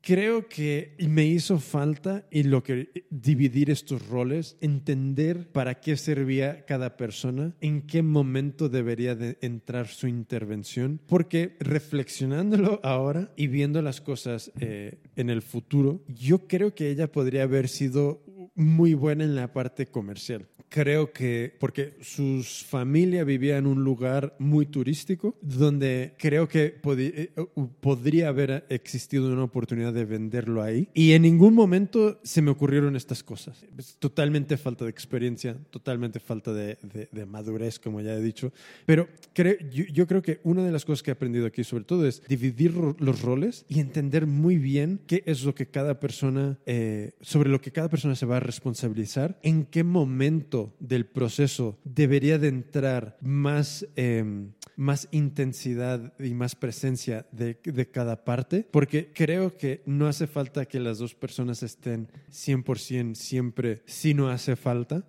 [0.00, 6.64] Creo que me hizo falta y lo que dividir estos roles, entender para qué servía
[6.64, 13.82] cada persona, en qué momento debería de entrar su intervención, porque reflexionándolo ahora y viendo
[13.82, 18.22] las cosas eh, en el futuro, yo creo que ella podría haber sido
[18.54, 20.46] muy buena en la parte comercial.
[20.68, 27.32] creo que, porque su familia vivía en un lugar muy turístico, donde creo que eh,
[27.80, 30.88] podría haber existido una oportunidad de venderlo ahí.
[30.94, 33.64] Y en ningún momento se me ocurrieron estas cosas.
[33.76, 36.78] Es totalmente falta de experiencia, totalmente falta de,
[37.12, 38.52] de, madurez, como ya he dicho.
[38.86, 42.06] Pero creo, yo, creo que una de las cosas que he aprendido aquí, sobre todo,
[42.06, 47.12] es dividir los roles y entender muy bien qué es lo que cada persona, eh,
[47.20, 52.38] sobre lo que cada persona se va a responsabilizar, en qué momento del proceso debería
[52.38, 59.56] de entrar más, em, más intensidad y más presencia de, de, cada parte, porque creo
[59.56, 65.04] que no hace falta que las dos personas estén 100% siempre si no hace falta.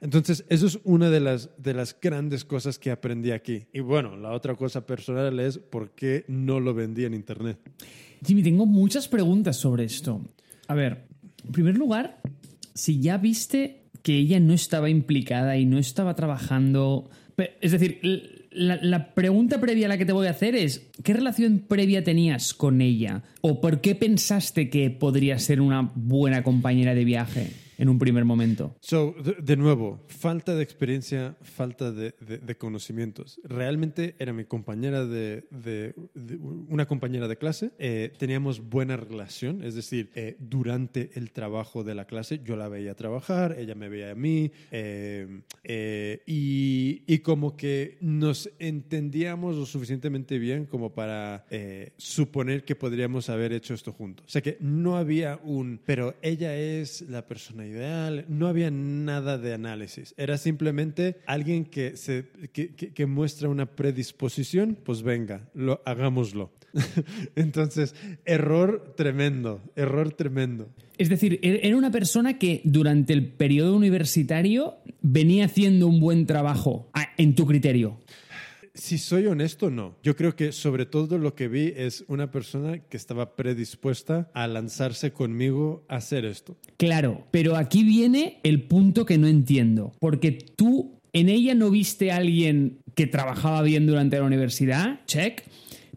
[0.00, 3.66] entonces, eso es una de las, de las grandes cosas que aprendí aquí.
[3.72, 7.58] Y bueno, la otra cosa personal es por qué no lo vendí en Internet.
[8.24, 10.20] Jimmy, tengo muchas preguntas sobre esto.
[10.68, 11.06] A ver,
[11.44, 12.20] en primer lugar,
[12.74, 17.10] si ya viste que ella no estaba implicada y no estaba trabajando...
[17.60, 21.64] Es decir, la, pregunta previa a la que te voy a hacer es, ¿qué relación
[21.66, 23.22] previa tenías con ella?
[23.40, 27.50] ¿O por qué pensaste que podría ser una buena compañera de viaje?
[27.80, 28.76] En un primer momento.
[28.80, 32.12] So, de, nuevo, falta de experiencia, falta de,
[32.58, 33.40] conocimientos.
[33.42, 35.94] Realmente era mi compañera de,
[36.68, 37.70] una compañera de clase.
[37.78, 42.68] Eh, teníamos buena relación, es decir, eh, durante el trabajo de la clase yo la
[42.68, 49.64] veía trabajar, ella me veía a mí eh, y, y, como que nos entendíamos lo
[49.64, 51.46] suficientemente bien como para
[51.96, 54.26] suponer que podríamos haber hecho esto juntos.
[54.26, 59.38] O sea que no había un, pero ella es la persona ideal, no había nada
[59.38, 60.14] de análisis.
[60.16, 66.52] Era simplemente alguien que, se, que, muestra una predisposición, pues venga, lo, hagámoslo.
[67.36, 67.94] Entonces,
[68.24, 70.68] error tremendo, error tremendo.
[70.98, 76.26] Es decir, er, era una persona que durante el periodo universitario venía haciendo un buen
[76.26, 77.98] trabajo, en tu criterio
[78.74, 79.96] si soy honesto, no.
[80.02, 84.46] Yo creo que sobre todo lo que vi es una persona que estaba predispuesta a
[84.46, 86.56] lanzarse conmigo a hacer esto.
[86.76, 92.12] Claro, pero aquí viene el punto que no entiendo, porque tú en ella no viste
[92.12, 95.42] a alguien que trabajaba bien durante la universidad, check,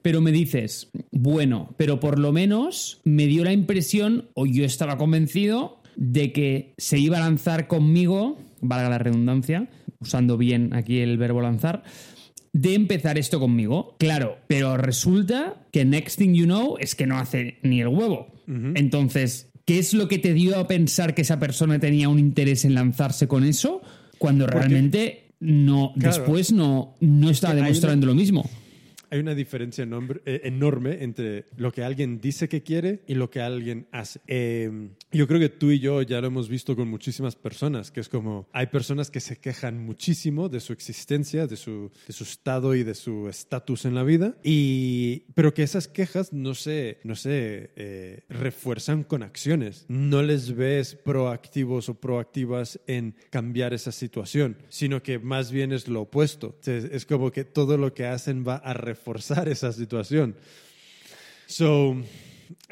[0.01, 4.97] pero me dices, bueno, pero por lo menos me dio la impresión, o yo estaba
[4.97, 9.69] convencido, de que se iba a lanzar conmigo, valga la redundancia,
[9.99, 11.83] usando bien aquí el verbo lanzar,
[12.53, 13.95] de empezar esto conmigo.
[13.99, 18.27] Claro, pero resulta que next thing you know es que no hace ni el huevo.
[18.47, 22.65] Entonces, ¿qué es lo que te dio a pensar que esa persona tenía un interés
[22.65, 23.81] en lanzarse con eso
[24.17, 28.49] cuando realmente no después no, no estaba demostrando lo mismo?
[29.13, 29.87] Hay una diferencia
[30.25, 34.19] eh, enorme entre lo que alguien dice que quiere y lo que alguien hace.
[34.25, 37.99] Em, yo creo que tú y yo ya lo hemos visto con muchísimas personas, que
[37.99, 42.23] es como hay personas que se quejan muchísimo de su existencia, de su, de su
[42.23, 46.97] estado y de su estatus en la vida, y, pero que esas quejas no se,
[47.03, 49.85] no se eh, refuerzan con acciones.
[49.89, 55.87] No les ves proactivos o proactivas en cambiar esa situación, sino que más bien es
[55.87, 56.57] lo opuesto.
[56.65, 60.35] Es como que todo lo que hacen va a reforzar forzar esa situación.
[61.47, 61.95] So,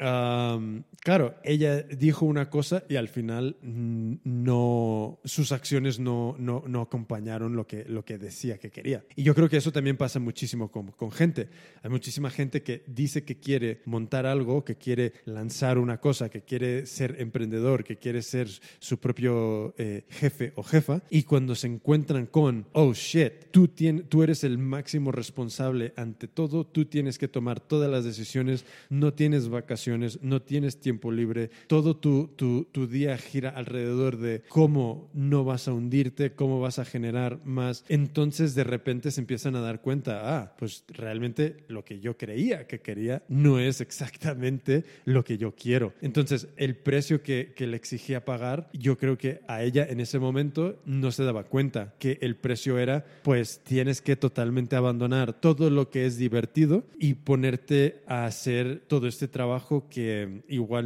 [0.00, 6.80] um, claro, ella dijo una cosa y al final no, sus acciones no, no, no,
[6.82, 9.04] acompañaron lo que, lo que decía que quería.
[9.16, 11.48] Y yo creo que eso también pasa muchísimo con, con, gente.
[11.82, 16.42] Hay muchísima gente que dice que quiere montar algo, que quiere lanzar una cosa, que
[16.42, 18.48] quiere ser emprendedor, que quiere ser
[18.78, 21.02] su propio eh, jefe o jefa.
[21.10, 26.28] Y cuando se encuentran con, oh shit, tú, tienes, tú eres el máximo responsable ante
[26.28, 31.10] todo, tú tienes que tomar todas las decisiones, no tienes vacaciones, no tienes tiempo tiempo
[31.10, 36.60] libre, todo tu, tu, tu, día gira alrededor de cómo no vas a hundirte, cómo
[36.60, 37.82] vas a generar más.
[37.88, 42.66] Entonces de repente se empiezan a dar cuenta, ah, pues realmente lo que yo creía
[42.66, 45.94] que quería no es exactamente lo que yo quiero.
[46.02, 50.18] Entonces el precio que, que le exigía pagar, yo creo que a ella en ese
[50.18, 55.70] momento no se daba cuenta que el precio era, pues tienes que totalmente abandonar todo
[55.70, 60.81] lo que es divertido y ponerte a hacer todo este trabajo que igual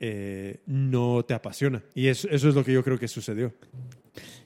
[0.00, 1.82] eh, no te apasiona.
[1.94, 3.52] Y eso es lo que yo creo que sucedió.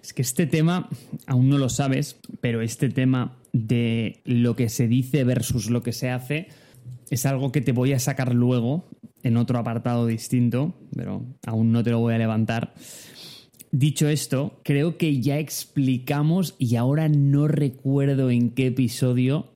[0.03, 0.89] Es que este tema,
[1.27, 5.93] aún no lo sabes, pero este tema de lo que se dice versus lo que
[5.93, 6.49] se hace
[7.11, 8.89] es algo que te voy a sacar luego
[9.23, 12.75] en otro apartado distinto, pero aún no te lo voy a levantar.
[13.71, 19.53] Dicho esto, creo que ya explicamos, y ahora no recuerdo en qué episodio,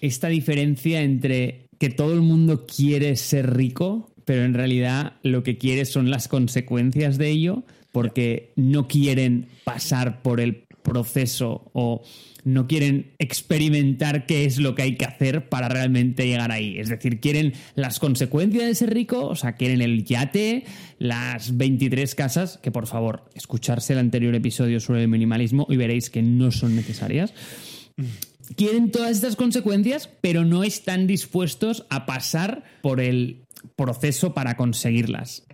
[0.00, 5.56] esta diferencia entre que todo el mundo quiere ser rico pero en realidad lo que
[5.56, 12.02] quieres son las consecuencias de ello porque no quieren pasar por el proceso o
[12.44, 16.78] no quieren experimentar qué es lo que hay que hacer para realmente llegar ahí.
[16.78, 20.64] Es decir, quieren las consecuencias de ser rico, o sea, quieren el yate,
[20.98, 26.10] las 23 casas, que por favor, escucharse el anterior episodio sobre el minimalismo y veréis
[26.10, 27.32] que no son necesarias.
[28.56, 35.44] Quieren todas estas consecuencias, pero no están dispuestos a pasar por el proceso para conseguirlas.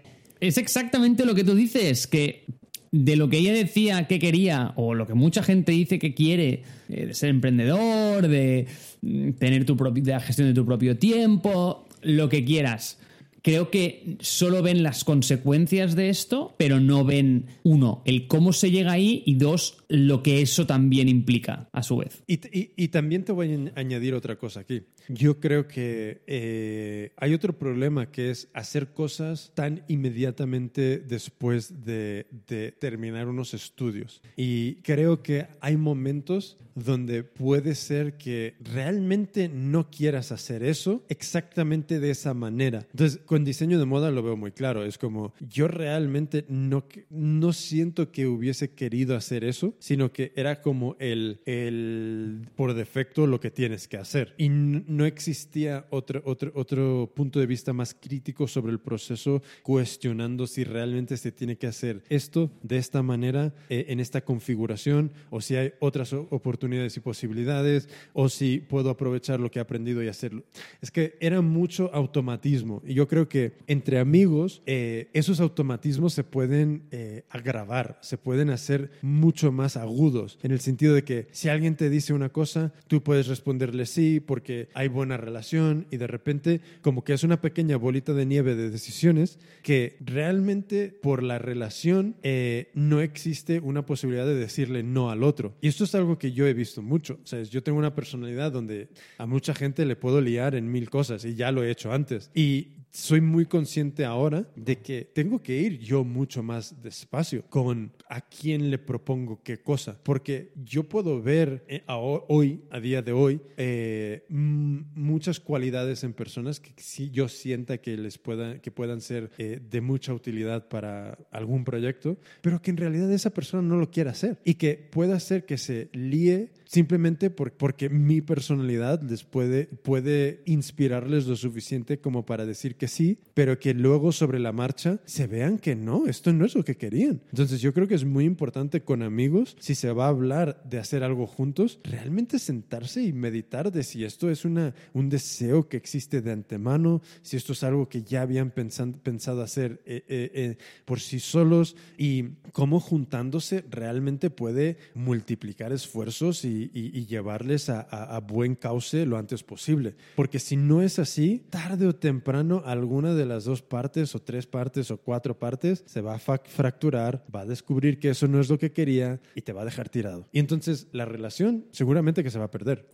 [0.41, 2.45] Es exactamente lo que tú dices, que
[2.91, 6.63] de lo que ella decía que quería, o lo que mucha gente dice que quiere,
[6.89, 8.67] eh, de ser emprendedor, de
[9.03, 12.99] mm, tener tu propia, gestión de tu propio tiempo, lo que quieras
[13.45, 18.71] creo que solo ven las consecuencias de esto, pero no ven, uno, el cómo se
[18.71, 22.23] llega ahí y dos, lo que eso también implica a su vez.
[22.27, 24.83] Y, y- y también te voy a añadir otra cosa aquí.
[25.09, 32.27] Yo creo que eh, hay otro problema que es hacer cosas tan inmediatamente después de,
[32.49, 34.23] de terminar unos estudios.
[34.37, 42.01] Y creo que hay momentos donde puede ser que realmente no quieras hacer eso exactamente
[42.01, 42.87] de esa manera.
[42.91, 44.85] Entonces, con diseño de moda lo veo muy claro.
[44.85, 50.63] Es como, yo realmente no, no siento que hubiese querido hacer eso, sino que era
[50.63, 54.37] como el, el por defecto lo que tienes que hacer.
[54.39, 60.47] Y no existía otro, otro, otro punto de vista más crítico sobre el proceso, cuestionando
[60.47, 65.41] si realmente se tiene que hacer esto de esta manera, eh, en esta configuración, o
[65.41, 70.07] si hay otras oportunidades y posibilidades, o si puedo aprovechar lo que he aprendido y
[70.07, 70.45] hacerlo.
[70.81, 72.81] Es que era mucho automatismo.
[72.87, 78.51] Y yo creo que entre amigos, eh, esos automatismos se pueden eh, agravar, se pueden
[78.51, 82.73] hacer mucho más agudos, en el sentido de que si alguien te dice una cosa,
[82.89, 87.41] tú puedes responderle sí porque hay buena relación y de repente como que es una
[87.41, 93.87] pequeña bolita de nieve de decisiones que realmente por la relación eh, no existe una
[93.87, 95.55] posibilidad de decirle no al otro.
[95.61, 97.19] Y esto es algo que yo he visto mucho.
[97.23, 98.89] O sea, yo tengo una personalidad donde
[99.19, 102.31] a mucha gente le puedo liar en mil cosas y ya lo he hecho antes.
[102.35, 107.91] Y soy muy consciente ahora de que tengo que ir yo mucho más despacio con
[108.09, 112.79] a quién le propongo qué cosa, porque yo puedo ver eh, a ho- hoy, a
[112.79, 118.61] día de hoy, eh, muchas cualidades en personas que sí yo sienta que les puedan,
[118.61, 123.31] que puedan ser eh, de mucha utilidad para algún proyecto, pero que en realidad esa
[123.31, 127.89] persona no lo quiera hacer y que pueda hacer que se líe simplemente por- porque
[127.89, 133.75] mi personalidad les puede, puede inspirarles lo suficiente como para decir que sí, pero que
[133.75, 137.21] luego sobre la marcha se vean que no, esto no es lo que querían.
[137.31, 140.79] Entonces yo creo que es muy importante con amigos, si se va a hablar de
[140.79, 145.77] hacer algo juntos, realmente sentarse y meditar de si esto es una, un deseo que
[145.77, 150.31] existe de antemano, si esto es algo que ya habían pensan- pensado hacer eh, eh,
[150.35, 157.81] eh, por sí solos y cómo juntándose realmente puede multiplicar esfuerzos y, y- llevarles a,
[157.81, 159.95] a- buen cauce lo antes posible.
[160.17, 164.47] Porque si no es así, tarde o temprano alguna de las dos partes o tres
[164.47, 168.49] partes o cuatro partes se va a fracturar, va a descubrir que eso no es
[168.49, 170.27] lo que quería y te va a dejar tirado.
[170.33, 172.89] Y entonces la relación seguramente que se va a perder.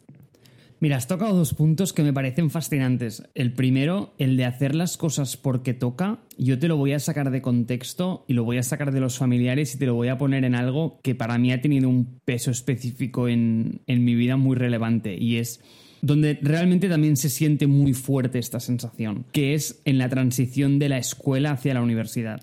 [0.82, 3.23] Mira, has tocado dos puntos que me parecen fascinantes.
[3.35, 6.20] El primero, el de hacer las cosas porque toca.
[6.39, 9.19] Yo te lo voy a sacar de contexto y lo voy a sacar de los
[9.19, 12.19] familiares y te lo voy a poner en algo que para mí ha tenido un
[12.24, 15.61] peso específico en, en mi vida muy relevante y es
[16.01, 20.89] donde realmente también se siente muy fuerte esta sensación, que es en la transición de
[20.89, 22.43] la escuela hacia la universidad.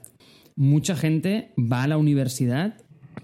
[0.56, 2.76] Mucha gente va a la universidad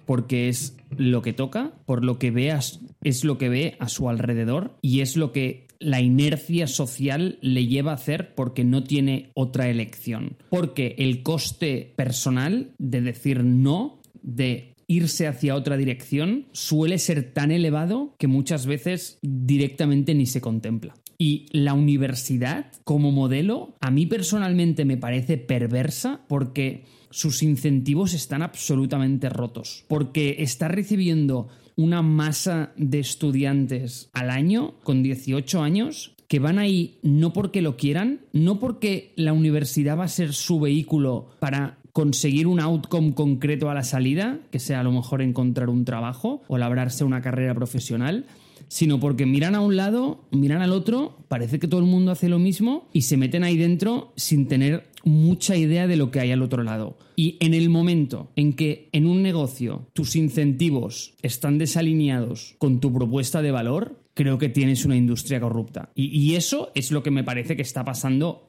[0.07, 2.59] porque es lo que toca, por lo que ve a-
[3.03, 7.67] es lo que ve a su alrededor y es lo que la inercia social le
[7.67, 10.37] lleva a hacer porque no tiene otra elección.
[10.49, 17.51] Porque el coste personal de decir no, de irse hacia otra dirección, suele ser tan
[17.51, 20.93] elevado que muchas veces directamente ni se contempla.
[21.17, 26.83] Y la universidad como modelo a mí personalmente me parece perversa porque
[27.13, 29.85] sus incentivos están absolutamente rotos.
[29.87, 36.97] Porque está recibiendo una masa de estudiantes al año con 18 años que van ahí
[37.03, 42.47] no porque lo quieran, no porque la universidad va a ser su vehículo para conseguir
[42.47, 46.57] un outcome concreto a la salida, que sea a lo mejor encontrar un trabajo o
[46.57, 48.25] labrarse una carrera profesional,
[48.67, 52.29] sino porque miran a un lado, miran al otro, parece que todo el mundo hace
[52.29, 56.31] lo mismo y se meten ahí dentro sin tener mucha idea de lo que hay
[56.31, 56.97] al otro lado.
[57.15, 62.93] Y en el momento en que en un negocio tus incentivos están desalineados con tu
[62.93, 65.89] propuesta de valor, creo que tienes una industria corrupta.
[65.95, 68.47] Y, eso es lo que me parece que está pasando,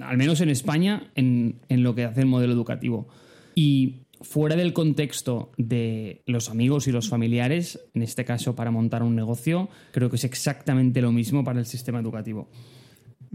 [0.00, 3.08] al menos en España, en, en lo que hace el modelo educativo.
[3.54, 9.02] Y fuera del contexto de los amigos y los familiares, en este caso para montar
[9.02, 12.48] un negocio, creo que es exactamente lo mismo para el sistema educativo.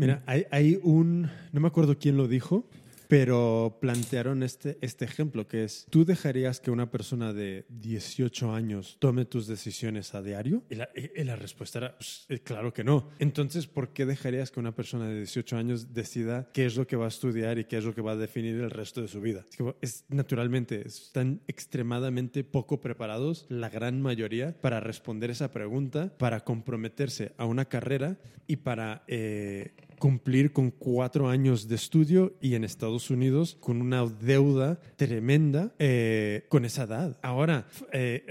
[0.01, 2.65] Mira, hay, un, no me acuerdo quién lo dijo,
[3.07, 8.95] pero plantearon este, este ejemplo, que es, ¿tú dejarías que una persona de 18 años
[8.99, 10.63] tome tus decisiones a diario?
[10.71, 13.09] Y la, y la respuesta era, pues, eh, claro que no.
[13.19, 16.95] Entonces, ¿por qué dejarías que una persona de 18 años decida qué es lo que
[16.95, 19.21] va a estudiar y qué es lo que va a definir el resto de su
[19.21, 19.45] vida?
[19.47, 26.17] Es, que, es naturalmente, están extremadamente poco preparados, la gran mayoría, para responder esa pregunta,
[26.17, 28.17] para comprometerse a una carrera
[28.47, 29.03] y para...
[29.07, 35.75] Eh, cumplir con cuatro años de estudio y en Estados Unidos con una deuda tremenda
[35.77, 37.19] eh, con esa edad.
[37.21, 38.25] Ahora, eh,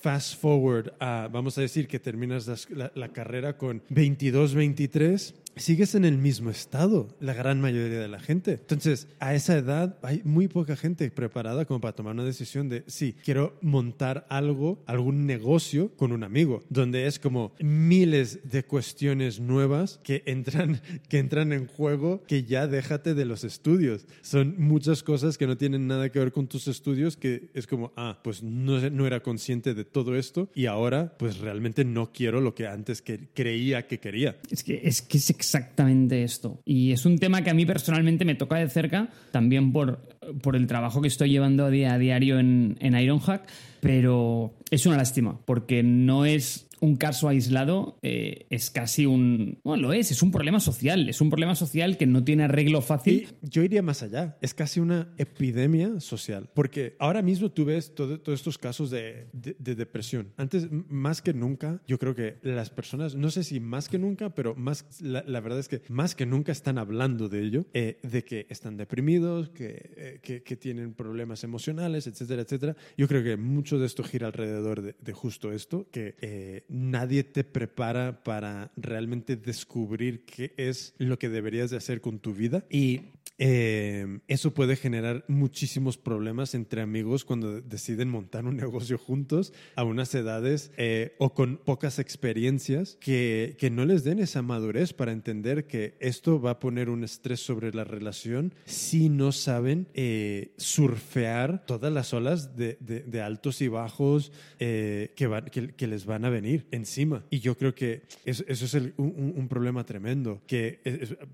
[0.00, 5.94] fast forward a, vamos a decir que terminas la, la carrera con 22, 23 sigues
[5.94, 8.52] en el mismo estado, la gran mayoría de la gente.
[8.52, 12.84] Entonces, a esa edad hay muy poca gente preparada como para tomar una decisión de,
[12.86, 19.40] sí, quiero montar algo, algún negocio con un amigo, donde es como miles de cuestiones
[19.40, 24.06] nuevas que entran, que entran en juego, que ya déjate de los estudios.
[24.22, 27.92] Son muchas cosas que no tienen nada que ver con tus estudios, que es como,
[27.96, 32.40] ah, pues no, no era consciente de todo esto y ahora pues realmente no quiero
[32.40, 33.02] lo que antes
[33.34, 34.38] creía que quería.
[34.50, 36.62] Es que es que es exactamente esto.
[36.64, 40.00] Y es un tema que a mí personalmente me toca de cerca, también por,
[40.42, 43.48] por el trabajo que estoy llevando a, día, a diario en, en Ironhack,
[43.80, 49.58] pero es una lástima, porque no es un caso aislado, eh, es casi un...
[49.62, 52.80] Bueno, lo es, es un problema social, es un problema social que no tiene arreglo
[52.80, 53.28] fácil.
[53.42, 58.20] Yo iría más allá, es casi una epidemia social, porque ahora mismo tú ves todos
[58.28, 60.32] estos casos de, de, depresión.
[60.36, 64.34] Antes, más que nunca, yo creo que las personas, no sé si más que nunca,
[64.34, 68.24] pero más, la, verdad es que más que nunca están hablando de ello, eh, de
[68.24, 72.76] que están deprimidos, que, eh, que, que, tienen problemas emocionales, etcétera, etcétera.
[72.96, 77.44] Yo creo que mucho de esto gira alrededor de, de justo esto, que nadie te
[77.44, 82.64] prepara para realmente descubrir qué es lo que deberías de hacer con tu vida.
[82.70, 83.02] Y
[83.42, 89.84] eh, eso puede generar muchísimos problemas entre amigos cuando deciden montar un negocio juntos a
[89.84, 95.12] unas edades eh, o con pocas experiencias que, que, no les den esa madurez para
[95.12, 100.52] entender que esto va a poner un estrés sobre la relación si no saben eh,
[100.58, 106.04] surfear todas las olas de, de, altos y bajos eh, que, van, que, que, les
[106.04, 107.24] van a venir encima.
[107.30, 110.80] Y yo creo que eso, es un, un, problema tremendo, que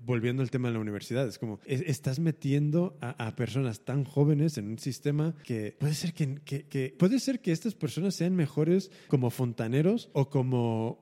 [0.05, 1.59] volviendo al tema de la universidad, es como...
[1.97, 7.39] estás metiendo a, personas tan jóvenes en un sistema que puede ser que, puede ser
[7.39, 10.99] que estas personas sean mejores como fontaneros o como,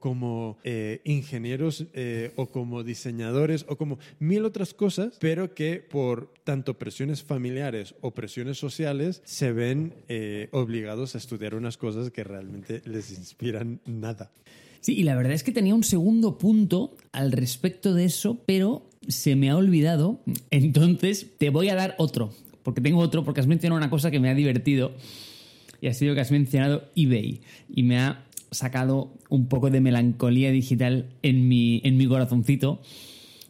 [0.00, 6.32] como eh, ingenieros eh, o como diseñadores o como mil otras cosas, pero que por
[6.44, 12.22] tanto presiones familiares o presiones sociales se ven eh, obligados a estudiar unas cosas que
[12.24, 14.30] realmente les inspiran nada.
[14.80, 18.87] Sí, y la verdad es que tenía un segundo punto al respecto de eso, pero
[19.06, 20.20] se me ha olvidado.
[20.50, 24.20] Entonces te voy a dar otro, porque tengo otro, porque has mencionado una cosa que
[24.20, 24.92] me ha divertido
[25.80, 27.40] y ha sido que has mencionado eBay
[27.72, 32.80] y me ha sacado un poco de melancolía digital en mi, en mi corazoncito,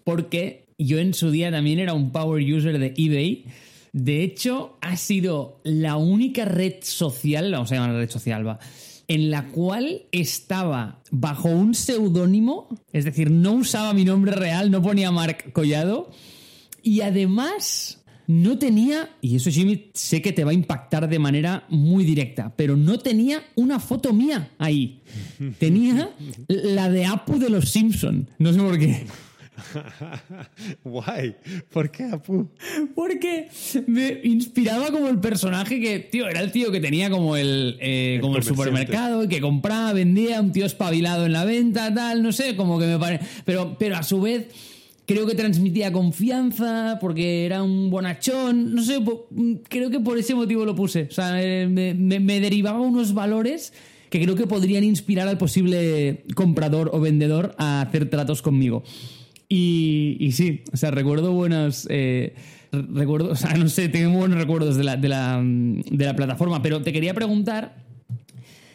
[0.05, 3.45] porque yo en su día también era un power user de eBay.
[3.93, 8.59] De hecho, ha sido la única red social, vamos a llamar red social, va,
[9.09, 14.83] en la cual estaba bajo un seudónimo, es decir, no usaba mi nombre real, no
[14.83, 16.11] ponía Marc Collado,
[16.83, 21.65] y además no tenía, y eso sí sé que te va a impactar de manera
[21.71, 25.01] muy directa, pero no tenía una foto mía ahí.
[25.59, 26.11] Tenía
[26.47, 28.29] la de Apu de los Simpson.
[28.39, 29.07] No sé por qué.
[30.85, 31.37] Guay.
[31.71, 32.49] ¿Por qué Apu?
[32.95, 33.49] Porque
[33.87, 38.15] me inspiraba como el personaje que, tío, era el tío que tenía como el, eh,
[38.17, 42.23] el como el supermercado y que compraba, vendía, un tío espabilado en la venta, tal,
[42.23, 43.25] no sé, como que me parece.
[43.45, 44.49] Pero, pero a su vez
[45.07, 48.99] creo que transmitía confianza porque era un bonachón, no sé,
[49.69, 51.09] creo que por ese motivo lo puse.
[51.11, 53.73] O sea, me, me, me derivaba unos valores
[54.11, 58.83] que creo que podrían inspirar al posible comprador o vendedor a hacer tratos conmigo.
[59.49, 61.87] Y, sí, o sea, recuerdo buenas.
[61.91, 62.35] Eh,
[62.73, 66.63] recuerdo, o sea, no sé, tengo buenos recuerdos de la, de, la, de la plataforma,
[66.63, 67.77] pero te quería preguntar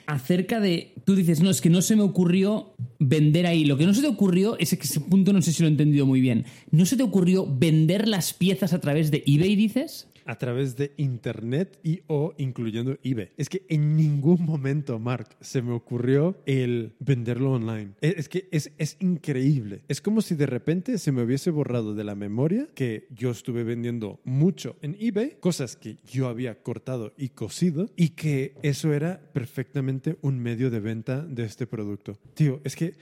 [0.07, 0.93] acerca de.
[1.05, 3.65] Tú dices, no, es que no se me ocurrió vender ahí.
[3.65, 5.71] Lo que no se te ocurrió es que ese punto no sé si lo he
[5.71, 6.45] entendido muy bien.
[6.71, 10.07] ¿No se te ocurrió vender las piezas a través de eBay, dices?
[10.25, 13.29] A través de Internet y o incluyendo eBay.
[13.37, 17.91] Es que en ningún momento, Mark, se me ocurrió el venderlo online.
[18.01, 19.81] Es, es que es, es increíble.
[19.87, 23.63] Es como si de repente se me hubiese borrado de la memoria que yo estuve
[23.63, 29.21] vendiendo mucho en eBay, cosas que yo había cortado y cosido y que eso era
[29.33, 32.17] perfectamente un medio de venta de este producto.
[32.33, 32.95] Tío, es que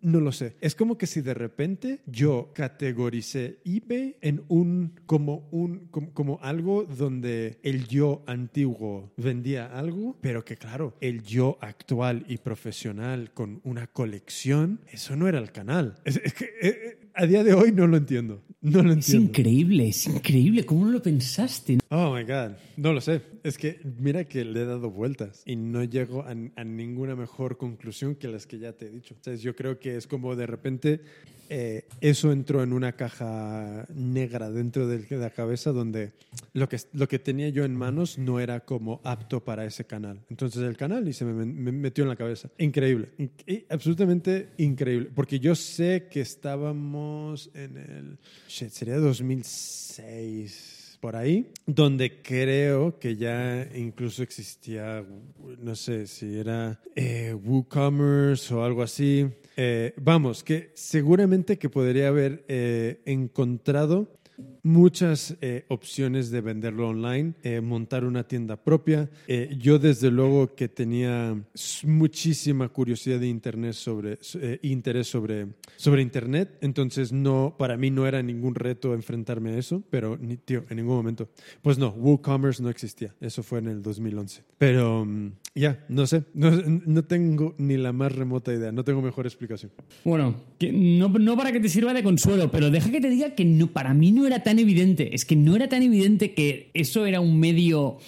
[0.00, 0.56] no lo sé.
[0.60, 6.39] Es como que si de repente yo categoricé eBay en un como un como, como
[6.40, 13.32] algo donde el yo antiguo vendía algo, pero que claro, el yo actual y profesional
[13.32, 16.00] con una colección, eso no era el canal.
[16.04, 18.42] Es, que eh, eh, a día de hoy no lo entiendo.
[18.62, 19.28] No lo Es entiendo.
[19.30, 20.64] increíble, es increíble.
[20.66, 21.78] ¿Cómo no lo pensaste?
[21.88, 23.22] Oh my God, no lo sé.
[23.42, 27.56] Es que mira que le he dado vueltas y no llego a, a ninguna mejor
[27.56, 29.14] conclusión que las que ya te he dicho.
[29.18, 31.00] O sea, yo creo que es como de repente
[31.48, 36.12] eh, eso entró en una caja negra dentro de la cabeza donde
[36.52, 40.20] lo que, lo que tenía yo en manos no era como apto para ese canal.
[40.28, 42.50] Entonces el canal y se me, me metió en la cabeza.
[42.58, 43.32] Increíble, In-
[43.70, 45.08] absolutamente increíble.
[45.14, 46.99] Porque yo sé que estábamos
[47.54, 48.18] en el...
[48.48, 55.04] Shit, sería 2006 por ahí, donde creo que ya incluso existía,
[55.58, 59.26] no sé si era eh, WooCommerce o algo así.
[59.56, 64.20] Eh, vamos, que seguramente que podría haber eh, encontrado
[64.62, 69.08] muchas eh, opciones de venderlo online, eh, montar una tienda propia.
[69.26, 71.40] Eh, yo desde luego que tenía
[71.84, 78.06] muchísima curiosidad de internet sobre eh, interés sobre sobre internet, entonces no para mí no
[78.06, 81.28] era ningún reto enfrentarme a eso, pero ni tío en ningún momento.
[81.62, 83.14] Pues no, WooCommerce no existía.
[83.20, 84.42] Eso fue en el 2011.
[84.58, 89.02] Pero mm, ya, no sé, no, no tengo ni la más remota idea, no tengo
[89.02, 89.72] mejor explicación.
[90.04, 93.34] Bueno, que no, no para que te sirva de consuelo, pero deja que te diga
[93.34, 95.14] que no, para mí no era tan evidente.
[95.14, 97.98] Es que no era tan evidente que eso era un medio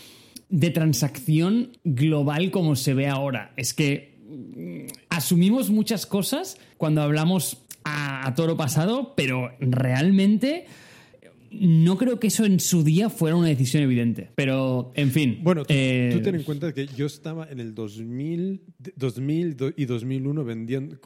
[0.49, 3.53] de transacción global como se ve ahora.
[3.57, 10.67] Es que mm, asumimos muchas cosas cuando hablamos a, a toro pasado, pero realmente
[11.61, 14.31] no creo que eso en su día fuera una decisión evidente.
[14.35, 15.39] Pero, en fin.
[15.43, 19.57] Bueno, tú, eh, tú ten en cuenta que yo estaba en el 2000, de- 2000
[19.57, 20.97] do- y 2001 vendiendo,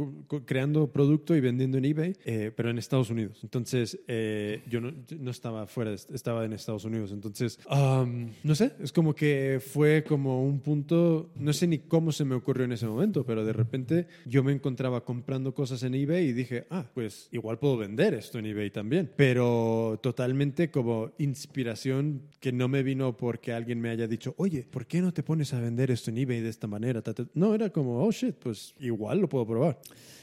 [0.45, 3.41] creando producto y vendiendo en eBay, eh, pero en Estados Unidos.
[3.43, 4.93] Entonces, eh, yo no,
[5.31, 7.11] estaba fuera, estaba en Estados Unidos.
[7.13, 12.13] Entonces, um, no sé, es como que fue como un punto, no sé ni cómo
[12.13, 15.95] se me ocurrió en ese momento, pero de repente yo me encontraba comprando cosas en
[15.95, 19.11] eBay y dije, ah, pues igual puedo vender esto en eBay también.
[19.17, 20.36] Pero totalmente
[20.71, 25.13] como inspiración que no me vino porque alguien me haya dicho, oye, ¿por qué no
[25.13, 27.03] te pones a vender esto en eBay de esta manera?
[27.35, 29.79] No, era como, oh shit, pues igual lo puedo probar.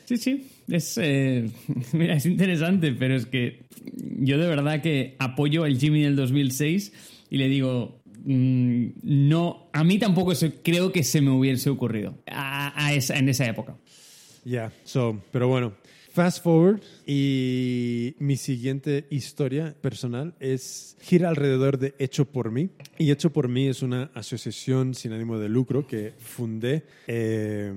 [0.06, 1.49] Sí, sí, es, eh,
[1.94, 3.64] mira, es interesante, pero es que
[4.19, 6.91] yo de verdad que apoyo al Jimmy del 2006
[7.30, 12.18] y le digo, mm, no, a mí tampoco se- creo que se me hubiese ocurrido
[12.27, 13.77] a- a esa- en esa época.
[14.45, 15.73] Ya, so, pero bueno.
[16.14, 22.69] Fast forward y mi siguiente historia personal es gira alrededor de Hecho por mí.
[22.99, 27.73] Y Hecho por mí es una asociación sin ánimo de lucro que fundé eh,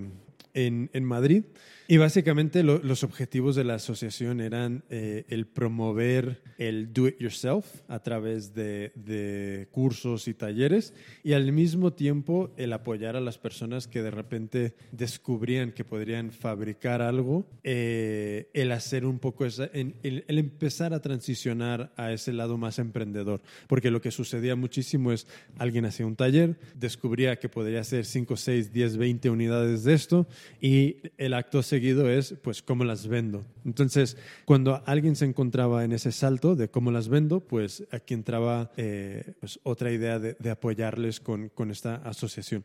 [0.53, 1.45] en, en Madrid.
[1.89, 7.21] Y básicamente lo- los objetivos de la asociación eran eh, el promover el do it
[7.21, 13.21] yourself a través de, de cursos y talleres y al mismo tiempo el apoyar a
[13.21, 19.45] las personas que de repente descubrían que podrían fabricar algo, eh, el hacer un poco
[19.45, 23.43] esa, el, empezar a transicionar a ese lado más emprendedor.
[23.69, 25.27] Porque lo que sucedía muchísimo es
[25.59, 30.27] alguien hacía un taller, descubría que podría hacer 5, 6, 10, 20 unidades de esto
[30.61, 33.45] y el acto seguido es, pues, ¿cómo las vendo?
[33.67, 34.17] Entonces,
[34.47, 39.35] cuando alguien se encontraba en ese salto de cómo las vendo, pues aquí entraba eh,
[39.41, 42.65] pues, otra idea de, de apoyarles con, con esta asociación.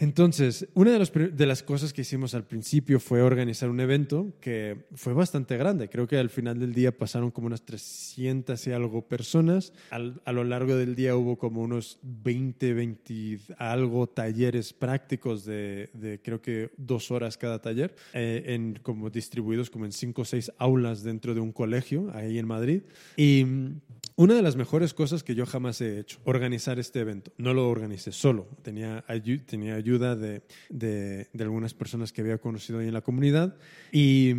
[0.00, 5.12] Entonces, una de, las cosas que hicimos al principio fue organizar un evento que fue
[5.12, 5.90] bastante grande.
[5.90, 9.74] Creo que al final del día pasaron como unas 300 y algo personas.
[9.90, 16.40] A lo largo del día hubo como unos 20, 20 algo talleres prácticos de, creo
[16.40, 21.02] que dos horas cada taller, eh, en, como distribuidos como en cinco o seis aulas
[21.02, 22.84] dentro de un colegio ahí en Madrid.
[23.18, 23.44] Y
[24.22, 27.32] una de las mejores cosas que yo jamás he hecho, organizar este evento.
[27.38, 29.04] No lo organicé solo, tenía,
[29.46, 33.56] tenía ayuda de, de- de algunas personas que había conocido ahí en la comunidad
[33.92, 34.34] y,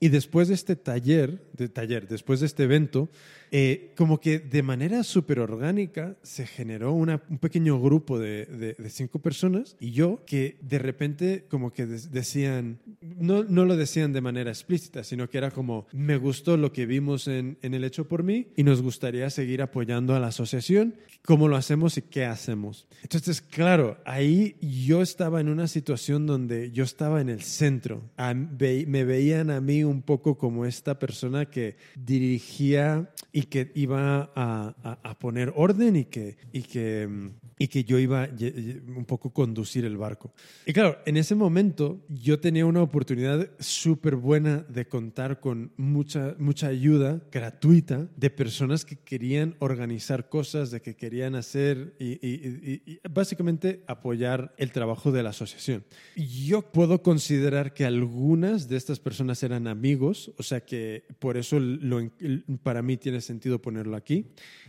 [0.00, 3.08] Y después de este taller, de taller, después de este evento,
[3.56, 8.90] eh, como que de manera súper orgánica se generó una, un pequeño grupo de, de,
[8.90, 14.20] cinco personas y yo que de repente como que decían, no, no lo decían de
[14.20, 18.08] manera explícita, sino que era como, me gustó lo que vimos en, en el hecho
[18.08, 22.24] por mí y nos gustaría seguir apoyando a la asociación, cómo lo hacemos y qué
[22.24, 22.88] hacemos.
[23.02, 29.04] Entonces, claro, ahí yo estaba en una situación donde yo estaba en el centro, me
[29.04, 35.18] veían a mí un poco como esta persona que dirigía y que iba a, a,
[35.18, 38.28] poner orden y que, y, que, y que yo iba
[38.96, 40.32] un poco conducir el barco.
[40.66, 46.34] Y claro, en ese momento yo tenía una oportunidad súper buena de contar con mucha,
[46.38, 53.82] mucha ayuda gratuita de personas que querían organizar cosas, de que querían hacer y, básicamente
[53.86, 55.84] apoyar el trabajo de la asociación.
[56.16, 61.58] Yo puedo considerar que algunas de estas personas eran amigos, o sea que por eso
[62.62, 64.26] para mí tiene sentido ponerlo aquí.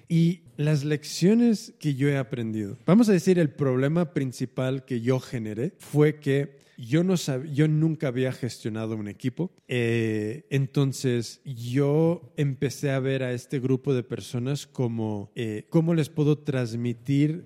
[0.07, 5.19] Y las lecciones que yo he aprendido, vamos a decir, el problema principal que yo
[5.19, 7.15] generé fue que yo, no
[7.53, 13.94] yo nunca había gestionado un equipo, eh, entonces yo empecé a ver a este grupo
[13.94, 17.45] de personas como eh, cómo les puedo transmitir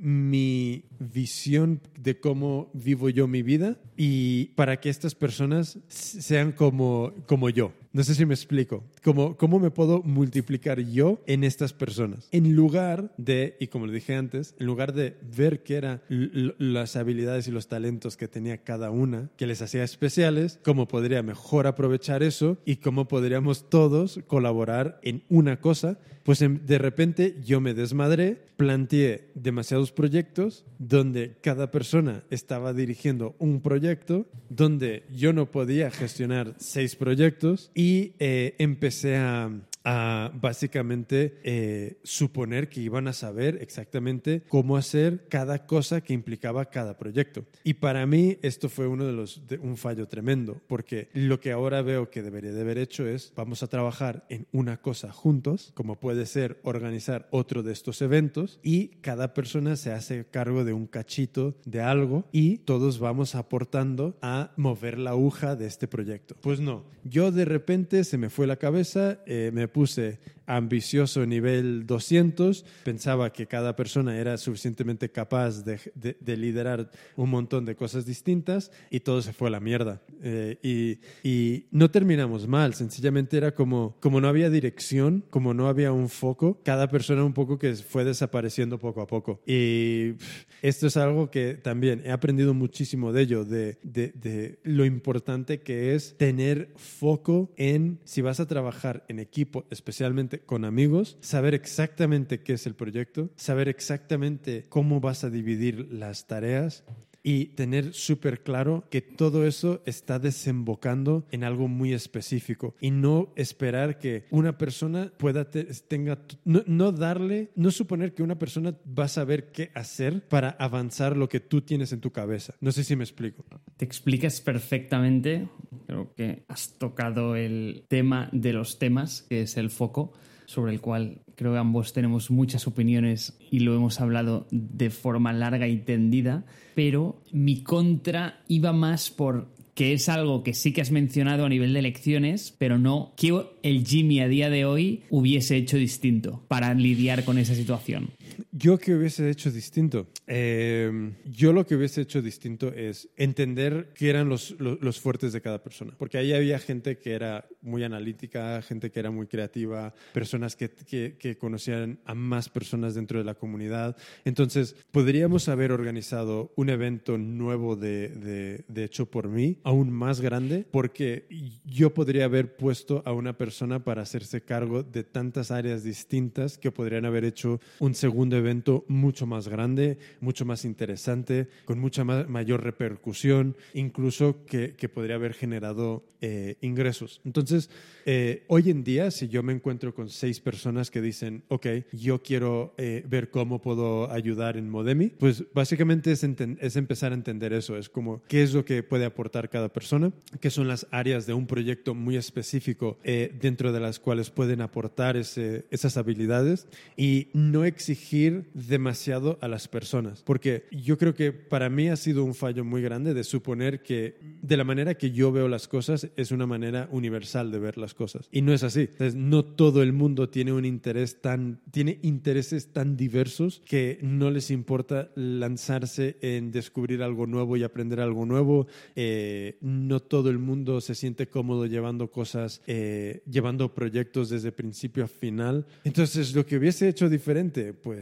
[0.00, 7.12] mi visión de cómo vivo yo mi vida y para que estas personas sean como,
[7.26, 7.72] como yo.
[7.92, 8.84] No sé si me explico.
[9.02, 12.28] ¿Cómo, ¿Cómo me puedo multiplicar yo en estas personas?
[12.30, 16.94] En lugar de, y como le dije antes, en lugar de ver qué eran las
[16.94, 21.66] habilidades y los talentos que tenía cada una, que les hacía especiales, cómo podría mejor
[21.66, 27.74] aprovechar eso y cómo podríamos todos colaborar en una cosa, pues de repente yo me
[27.74, 35.90] desmadré, planteé demasiados proyectos donde cada persona estaba dirigiendo un proyecto, donde yo no podía
[35.90, 39.50] gestionar seis proyectos y eh, empecé a
[39.84, 46.66] a básicamente eh, suponer que iban a saber exactamente cómo hacer cada cosa que implicaba
[46.66, 47.44] cada proyecto.
[47.64, 51.52] Y para mí esto fue uno de los de un fallo tremendo, porque lo que
[51.52, 55.72] ahora veo que debería de haber hecho es vamos a trabajar en una cosa juntos,
[55.74, 60.72] como puede ser organizar otro de estos eventos y cada persona se hace cargo de
[60.72, 66.36] un cachito de algo y todos vamos aportando a mover la aguja de este proyecto.
[66.40, 70.18] Pues no, yo de repente se me fue la cabeza, eh, me puse
[70.50, 77.64] ambicioso nivel 200, pensaba que cada persona era suficientemente capaz de, de, liderar un montón
[77.64, 80.02] de cosas distintas y todo se fue a la mierda.
[80.22, 85.68] Eh, y, y, no terminamos mal, sencillamente era como, como no había dirección, como no
[85.68, 89.40] había un foco, cada persona un poco que fue desapareciendo poco a poco.
[89.46, 90.14] Y
[90.62, 95.94] esto es algo que también he aprendido muchísimo de ello, de, de lo importante que
[95.94, 102.42] es tener foco en si vas a trabajar en equipo, especialmente con amigos, saber exactamente
[102.42, 106.84] qué es el proyecto, saber exactamente cómo vas a dividir las tareas
[107.22, 113.32] y tener súper claro que todo eso está desembocando en algo muy específico y no
[113.36, 119.08] esperar que una persona pueda tenga no, darle no suponer que una persona va a
[119.08, 122.54] saber qué hacer para avanzar lo que tú tienes en tu cabeza.
[122.60, 123.44] No sé si me explico.
[123.76, 125.48] Te explicas perfectamente
[125.86, 130.12] creo que has tocado el tema de los temas que es el foco
[130.50, 135.32] sobre el cual creo que ambos tenemos muchas opiniones y lo hemos hablado de forma
[135.32, 136.44] larga y tendida,
[136.74, 141.48] pero mi contra iba más por que es algo que sí que has mencionado a
[141.48, 146.42] nivel de elecciones, pero no que el Jimmy a día de hoy hubiese hecho distinto
[146.48, 148.10] para lidiar con esa situación.
[148.52, 150.08] Yo que hubiese hecho distinto.
[150.26, 155.40] Em, yo lo que hubiese hecho distinto es entender qué eran los, los, fuertes de
[155.40, 155.94] cada persona.
[155.98, 160.70] Porque ahí había gente que era muy analítica, gente que era muy creativa, personas que,
[160.70, 163.96] que, conocían a más personas dentro de la comunidad.
[164.24, 170.20] Entonces, podríamos haber organizado un evento nuevo de, de, de hecho por mí, aún más
[170.20, 171.26] grande, porque
[171.64, 176.70] yo podría haber puesto a una persona para hacerse cargo de tantas áreas distintas que
[176.70, 182.62] podrían haber hecho un segundo evento mucho más grande, mucho más interesante, con mucha mayor
[182.62, 187.22] repercusión, incluso que, que podría haber generado eh, ingresos.
[187.24, 187.70] Entonces,
[188.04, 192.22] eh, hoy en día, si yo me encuentro con seis personas que dicen, ok, yo
[192.22, 197.54] quiero eh, ver cómo puedo ayudar en Modemi, pues básicamente es, es empezar a entender
[197.54, 200.12] eso, es como qué es lo que puede aportar cada persona,
[200.42, 205.16] qué son las áreas de un proyecto muy específico dentro de las cuales pueden aportar
[205.16, 208.19] ese, esas habilidades y no exigir
[208.54, 210.22] demasiado a las personas.
[210.22, 214.16] Porque yo creo que para mí ha sido un fallo muy grande de suponer que
[214.42, 217.94] de la manera que yo veo las cosas es una manera universal de ver las
[217.94, 218.28] cosas.
[218.30, 218.80] Y no es así.
[218.80, 224.30] Entonces, no todo el mundo tiene un interés tan, tiene intereses tan diversos que no
[224.30, 228.66] les importa lanzarse en descubrir algo nuevo y aprender algo nuevo.
[228.96, 235.04] Eh, no todo el mundo se siente cómodo llevando cosas, eh, llevando proyectos desde principio
[235.04, 235.66] a final.
[235.84, 237.99] Entonces, lo que hubiese hecho diferente, pues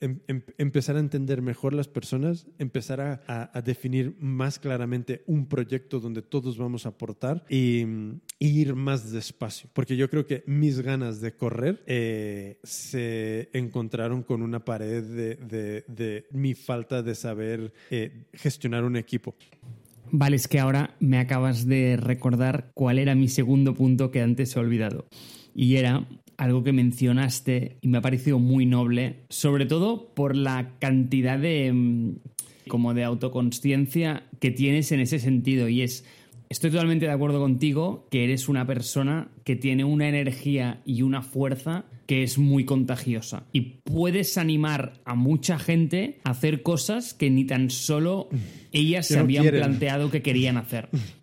[0.00, 5.98] Em, em, empezar a entender mejor las personas, empezar a, definir más claramente un proyecto
[5.98, 7.84] donde todos vamos a aportar y,
[8.38, 9.68] ir más despacio.
[9.72, 16.26] Porque yo creo que mis ganas de correr eh, se encontraron con una pared de,
[16.30, 19.34] mi falta de saber eh, gestionar un equipo.
[20.12, 24.54] Vale, es que ahora me acabas de recordar cuál era mi segundo punto que antes
[24.54, 25.06] he olvidado.
[25.54, 26.06] Y era
[26.38, 31.72] algo que mencionaste y me ha parecido muy noble, sobre todo por la cantidad de
[31.72, 32.16] mm,
[32.68, 36.04] como de autoconsciencia que tienes en ese sentido y es
[36.50, 41.20] Estoy totalmente de acuerdo contigo que eres una persona que tiene una energía y una
[41.20, 43.44] fuerza que es muy contagiosa.
[43.52, 48.30] Y puedes animar a mucha gente a hacer cosas que ni tan solo
[48.72, 50.88] ellas se habían planteado que querían hacer.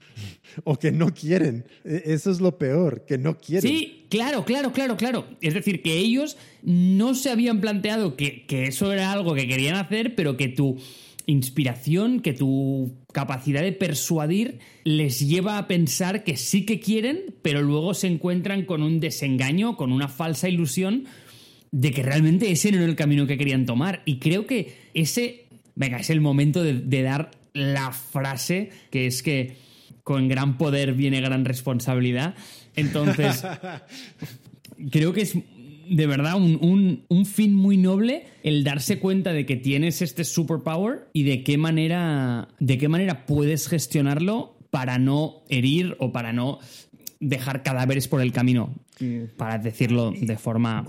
[0.64, 1.65] o que no quieren.
[1.84, 3.69] E, eso es lo peor, que no quieren.
[3.69, 5.26] Sí, claro, claro, claro, claro.
[5.41, 10.15] Es decir, que ellos no se habían planteado que, eso era algo que querían hacer,
[10.15, 10.77] pero que tu
[11.27, 17.61] inspiración, que tu capacidad de persuadir les lleva a pensar que sí que quieren, pero
[17.64, 21.06] luego se encuentran con un desengaño, con una falsa ilusión
[21.72, 24.03] de que realmente ese no era el camino que querían tomar.
[24.06, 29.65] Y creo que ese, venga, es el momento de dar la frase que es que
[30.06, 32.36] con gran poder viene gran responsabilidad.
[32.76, 33.44] Entonces,
[34.91, 35.36] creo que es
[35.90, 41.23] de verdad un, fin muy noble el darse cuenta de que tienes este superpower y
[41.23, 46.60] de qué manera, de qué manera puedes gestionarlo para no herir o para no
[47.19, 48.76] dejar cadáveres por el camino,
[49.38, 50.86] para decirlo de forma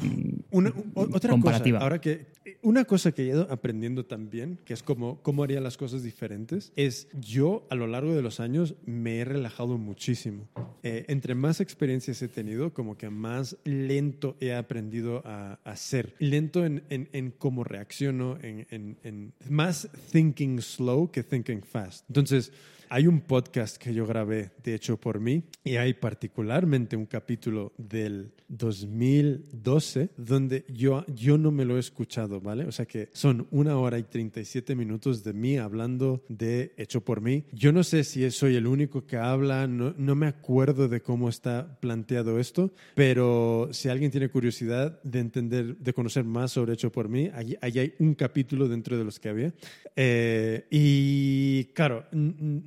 [0.50, 1.78] una, otra comparativa.
[1.78, 5.76] ahora que una cosa que he ido aprendiendo también, que es como cómo haría las
[5.76, 10.48] cosas diferentes, es yo a lo largo de los años me he relajado muchísimo.
[10.82, 16.14] Eh, entre más experiencias he tenido, como que más lento he aprendido a, a ser.
[16.18, 22.04] Lento en, cómo reacciono, en, más thinking slow que thinking fast.
[22.08, 22.52] Entonces,
[22.88, 27.72] hay un podcast que yo grabé, de hecho, por mí, y hay particularmente un capítulo
[27.78, 32.64] del 2012 donde yo, yo no me lo he escuchado, ¿vale?
[32.64, 37.20] O sea que son una hora y 37 minutos de mí hablando de hecho por
[37.20, 37.44] mí.
[37.52, 41.28] Yo no sé si soy el único que habla, no, no me acuerdo de cómo
[41.28, 46.92] está planteado esto, pero si alguien tiene curiosidad de entender, de conocer más sobre hecho
[46.92, 49.52] por mí, allí, hay un capítulo dentro de los que había.
[49.94, 52.06] Eh, y claro,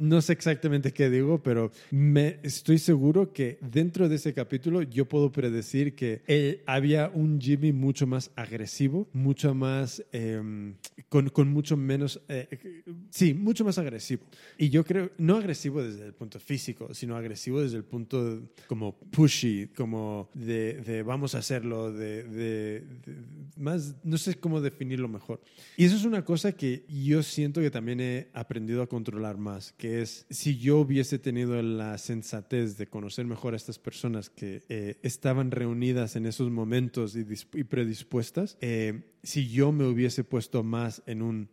[0.10, 5.08] no sé exactamente qué digo, pero me, estoy seguro que dentro de ese capítulo yo
[5.08, 10.76] puedo predecir que él, había un Jimmy mucho más agresivo, mucho más, em,
[11.10, 14.24] con, con, mucho menos, eh, sí, mucho más agresivo.
[14.58, 18.98] Y yo creo, no agresivo desde el punto físico, sino agresivo desde el punto como
[18.98, 22.84] pushy, como de, vamos a hacerlo, de, de,
[23.58, 25.42] más, no sé cómo definirlo mejor.
[25.78, 29.74] Y eso es una cosa que yo siento que también he aprendido a controlar más,
[29.74, 35.00] que si yo hubiese tenido la sensatez de conocer mejor a estas personas que eh,
[35.04, 41.22] estaban reunidas en esos momentos y, predispuestas, eh, si yo me hubiese puesto más en
[41.22, 41.50] un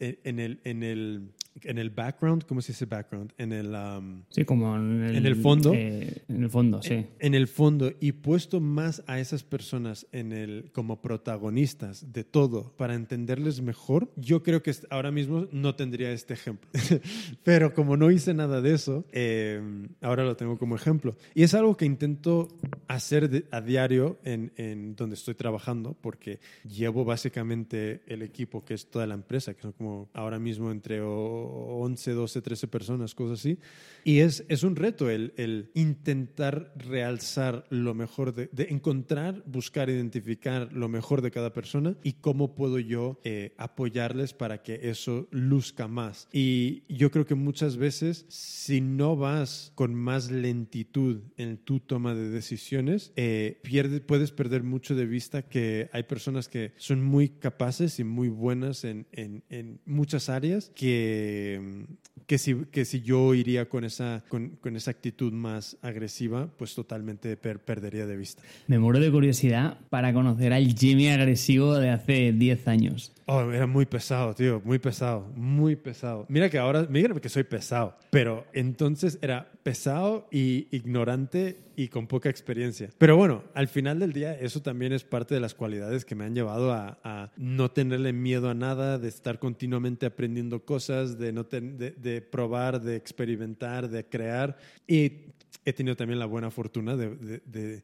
[0.00, 3.32] en el en el en el background, ¿cómo se dice background?
[3.38, 7.06] En el um, sí, como en el, en el fondo, eh, en el fondo, sí.
[7.18, 12.72] En, el fondo y puesto más a esas personas en el como protagonistas de todo
[12.76, 14.10] para entenderles mejor.
[14.16, 16.68] Yo creo que ahora mismo no tendría este ejemplo,
[17.42, 19.60] pero como no hice nada de eso, eh,
[20.00, 22.48] ahora lo tengo como ejemplo y es algo que intento
[22.88, 28.90] hacer a diario en, en donde estoy trabajando porque llevo básicamente el equipo que es
[28.90, 31.00] toda la empresa, que son como ahora mismo entre
[31.46, 33.58] 11, 12, 13 personas, cosas así.
[34.04, 39.90] Y es, es un reto el, el intentar realzar lo mejor, de, de, encontrar, buscar,
[39.90, 45.28] identificar lo mejor de cada persona y cómo puedo yo eh, apoyarles para que eso
[45.30, 46.28] luzca más.
[46.32, 52.14] Y yo creo que muchas veces, si no vas con más lentitud en tu toma
[52.14, 53.60] de decisiones, eh,
[54.06, 58.84] puedes perder mucho de vista que hay personas que son muy capaces y muy buenas
[58.84, 61.84] en, en, en muchas áreas que que,
[62.26, 66.74] que si, que si yo iría con esa, con, con esa actitud más agresiva, pues
[66.74, 68.42] totalmente per- perdería de vista.
[68.66, 73.12] Me muero de curiosidad para conocer al Jimmy agresivo de hace 10 años.
[73.28, 76.26] Oh, era muy pesado, tío, muy pesado, muy pesado.
[76.28, 82.06] Mira que ahora, mira que soy pesado, pero entonces era pesado y ignorante y con
[82.06, 82.88] poca experiencia.
[82.98, 86.24] Pero bueno, al final del día eso también es parte de las cualidades que me
[86.24, 91.32] han llevado a, a no tenerle miedo a nada, de estar continuamente aprendiendo cosas, de,
[91.32, 94.56] no ten- de, de probar, de experimentar, de crear.
[94.86, 95.32] Y
[95.64, 97.82] he tenido también la buena fortuna de, de- de-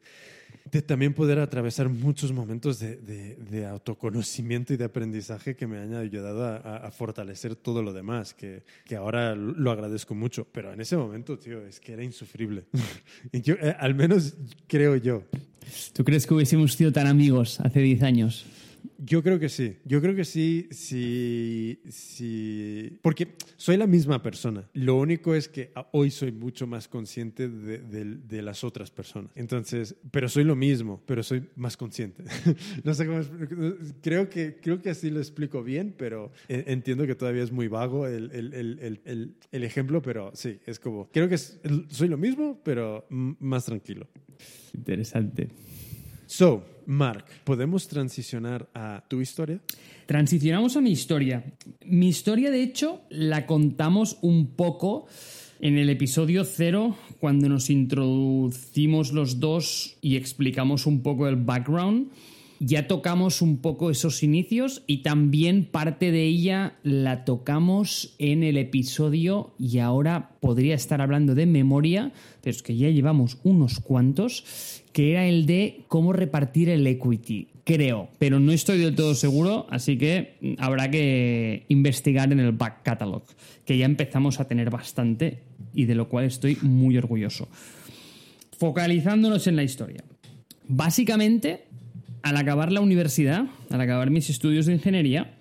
[0.71, 5.95] de también poder atravesar muchos momentos de, de- autoconocimiento y de aprendizaje que me han
[5.95, 10.47] ayudado a fortalecer todo lo demás, que, que ahora lo agradezco mucho.
[10.53, 12.65] Pero en ese momento, tío, es que era insufrible.
[13.33, 14.35] Y yo, eh, al menos
[14.67, 15.25] creo yo.
[15.93, 18.47] ¿Tú crees que hubiésemos sido tan amigos hace 10 años?
[18.99, 19.77] Yo creo que sí.
[19.85, 22.99] Yo creo que sí, sí, sí.
[23.03, 24.69] Porque soy la misma persona.
[24.75, 29.31] Lo único es que hoy soy mucho más consciente de, de- de las otras personas.
[29.35, 32.25] Entonces, pero soy lo mismo, pero soy más consciente.
[32.85, 33.21] no sé cómo.
[34.03, 38.07] Creo que, creo que así lo explico bien, pero entiendo que todavía es muy vago
[38.07, 41.09] el, el- el- el- ejemplo, pero sí, es como.
[41.13, 44.07] Creo que soy lo mismo, pero más tranquilo.
[44.75, 45.49] Interesante.
[46.33, 49.61] So, Mark, ¿podemos transicionar a tu historia?
[50.07, 51.45] Transicionamos a mi historia.
[51.85, 55.05] Mi historia, de hecho, la contamos un poco
[55.61, 62.11] en el episodio cero, cuando nos introducimos los dos y explicamos un poco el background.
[62.65, 68.57] Ya tocamos un poco esos inicios y también parte de ella la tocamos en el
[68.57, 74.45] episodio y ahora podría estar hablando de memoria, pero es que ya llevamos unos cuantos,
[74.93, 79.67] que era el de cómo repartir el equity, creo, pero no estoy del todo seguro,
[79.69, 83.25] así que habrá que investigar en el back catalog,
[83.65, 85.41] que ya empezamos a tener bastante
[85.75, 87.49] y de lo cual estoy muy orgulloso.
[88.57, 90.05] Focalizándonos en la historia.
[90.69, 91.72] Básicamente,
[92.23, 95.39] al acabar la universidad, al acabar mis estudios de ingeniería,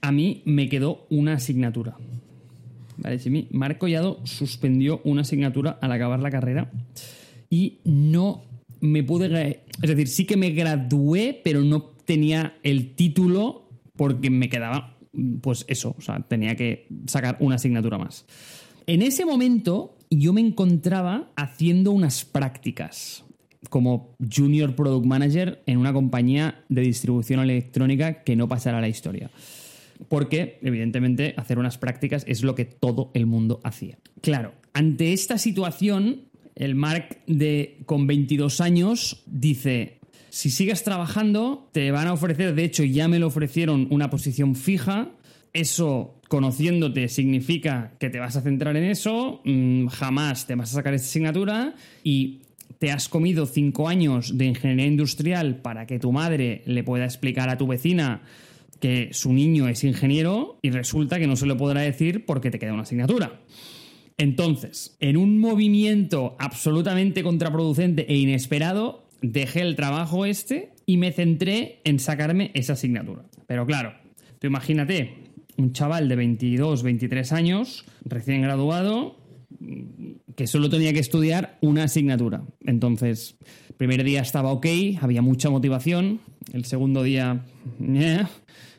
[0.00, 1.96] a mí me quedó una asignatura.
[2.96, 6.70] Vale, Jimmy, Marco Collado suspendió una asignatura al acabar la carrera
[7.50, 8.44] y no
[8.80, 9.62] me pude...
[9.82, 14.96] Es decir, sí que me gradué, pero no tenía el título porque me quedaba,
[15.40, 18.24] pues eso, o sea, tenía que sacar una asignatura más.
[18.86, 23.24] En ese momento yo me encontraba haciendo unas prácticas
[23.70, 28.88] como Junior Product Manager en una compañía de distribución electrónica que no pasará a la
[28.88, 29.30] historia.
[30.08, 33.98] Porque, evidentemente, hacer unas prácticas es lo que todo el mundo hacía.
[34.20, 36.22] Claro, ante esta situación,
[36.54, 39.98] el Mark de, con 22 años dice,
[40.30, 44.54] si sigues trabajando, te van a ofrecer, de hecho ya me lo ofrecieron, una posición
[44.54, 45.10] fija.
[45.52, 50.74] Eso, conociéndote, significa que te vas a centrar en eso, mm, jamás te vas a
[50.74, 51.74] sacar esta asignatura
[52.04, 52.42] y
[52.78, 57.48] te has comido cinco años de ingeniería industrial para que tu madre le pueda explicar
[57.48, 58.22] a tu vecina
[58.80, 62.58] que su niño es ingeniero y resulta que no se lo podrá decir porque te
[62.58, 63.40] queda una asignatura.
[64.16, 71.80] Entonces, en un movimiento absolutamente contraproducente e inesperado, dejé el trabajo este y me centré
[71.84, 73.24] en sacarme esa asignatura.
[73.46, 73.94] Pero claro,
[74.38, 75.14] tú imagínate,
[75.56, 79.16] un chaval de 22, 23 años, recién graduado,
[80.36, 82.44] que solo tenía que estudiar una asignatura.
[82.64, 83.36] Entonces,
[83.68, 84.66] el primer día estaba ok,
[85.00, 86.20] había mucha motivación,
[86.52, 87.44] el segundo día,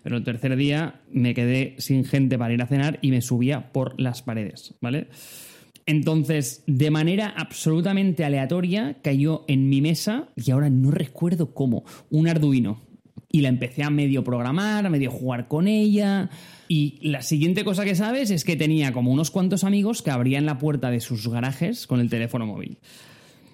[0.03, 3.71] pero el tercer día me quedé sin gente para ir a cenar y me subía
[3.71, 5.07] por las paredes, ¿vale?
[5.85, 12.27] Entonces, de manera absolutamente aleatoria, cayó en mi mesa, y ahora no recuerdo cómo, un
[12.27, 12.81] Arduino.
[13.31, 16.29] Y la empecé a medio programar, a medio jugar con ella.
[16.71, 20.45] Y la siguiente cosa que sabes es que tenía como unos cuantos amigos que abrían
[20.45, 22.77] la puerta de sus garajes con el teléfono móvil.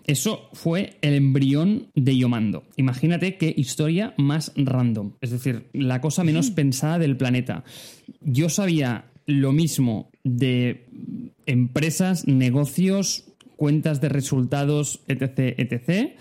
[0.05, 2.65] Eso fue el embrión de Yomando.
[2.75, 5.13] Imagínate qué historia más random.
[5.21, 7.63] Es decir, la cosa menos pensada del planeta.
[8.19, 10.85] Yo sabía lo mismo de
[11.45, 13.23] empresas, negocios,
[13.55, 16.17] cuentas de resultados, etc., etc.,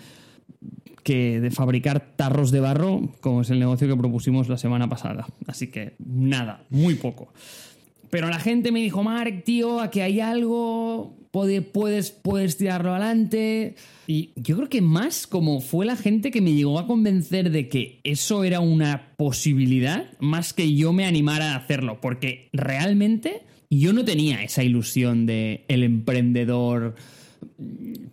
[1.05, 5.27] que de fabricar tarros de barro, como es el negocio que propusimos la semana pasada.
[5.45, 7.31] Así que nada, muy poco.
[8.09, 13.75] Pero la gente me dijo, Mark, tío, aquí hay algo, puede- puedes, puedes tirarlo adelante.
[14.07, 17.69] Y yo creo que más como fue la gente que me llegó a convencer de
[17.69, 23.93] que eso era una posibilidad, más que yo me animara a hacerlo, porque realmente yo
[23.93, 26.95] no tenía esa ilusión de el emprendedor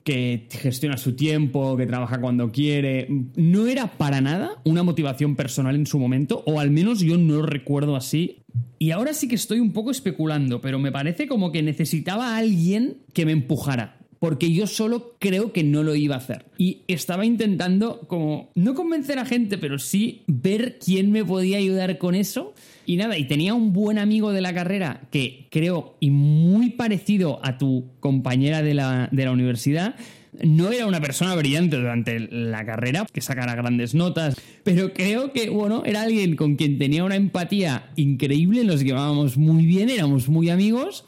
[0.04, 3.08] que gestiona su tiempo, que trabaja cuando quiere.
[3.36, 7.36] No era para nada una motivación personal en su momento, o al menos yo no
[7.36, 8.44] lo recuerdo así.
[8.78, 12.38] Y ahora sí que estoy un poco especulando, pero me parece como que necesitaba a
[12.38, 14.01] alguien que me empujara.
[14.22, 16.44] Porque yo solo creo que no lo iba a hacer.
[16.56, 21.98] Y estaba intentando como, no convencer a gente, pero sí ver quién me podía ayudar
[21.98, 22.54] con eso.
[22.86, 27.40] Y nada, y tenía un buen amigo de la carrera que creo, y muy parecido
[27.42, 29.96] a tu compañera de la, de la universidad,
[30.40, 35.50] no era una persona brillante durante la carrera, que sacara grandes notas, pero creo que,
[35.50, 40.48] bueno, era alguien con quien tenía una empatía increíble, nos llevábamos muy bien, éramos muy
[40.48, 41.04] amigos.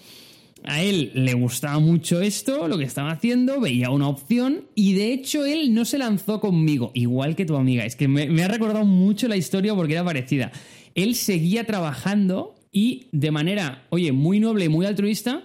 [0.65, 5.12] A él le gustaba mucho esto, lo que estaba haciendo, veía una opción y de
[5.12, 7.85] hecho él no se lanzó conmigo, igual que tu amiga.
[7.85, 10.51] Es que me, me ha recordado mucho la historia porque era parecida.
[10.95, 15.45] Él seguía trabajando y de manera, oye, muy noble y muy altruista,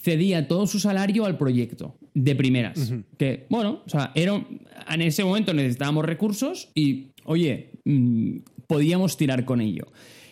[0.00, 2.92] cedía todo su salario al proyecto de primeras.
[3.18, 4.42] Que, bueno, o sea, era,
[4.90, 9.88] en ese momento necesitábamos recursos y, oye, mm, podíamos tirar con ello.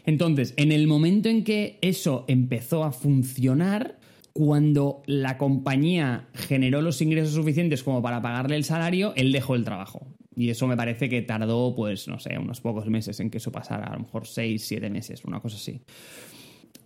[0.07, 3.98] Entonces, en el momento en que eso empezó a funcionar,
[4.33, 9.65] cuando la compañía generó los ingresos suficientes como para pagarle el salario, él dejó el
[9.65, 10.07] trabajo.
[10.37, 13.51] Y eso me parece que tardó, pues, no sé, unos pocos meses en que eso
[13.51, 15.81] pasara, a lo mejor seis, siete meses, una cosa así.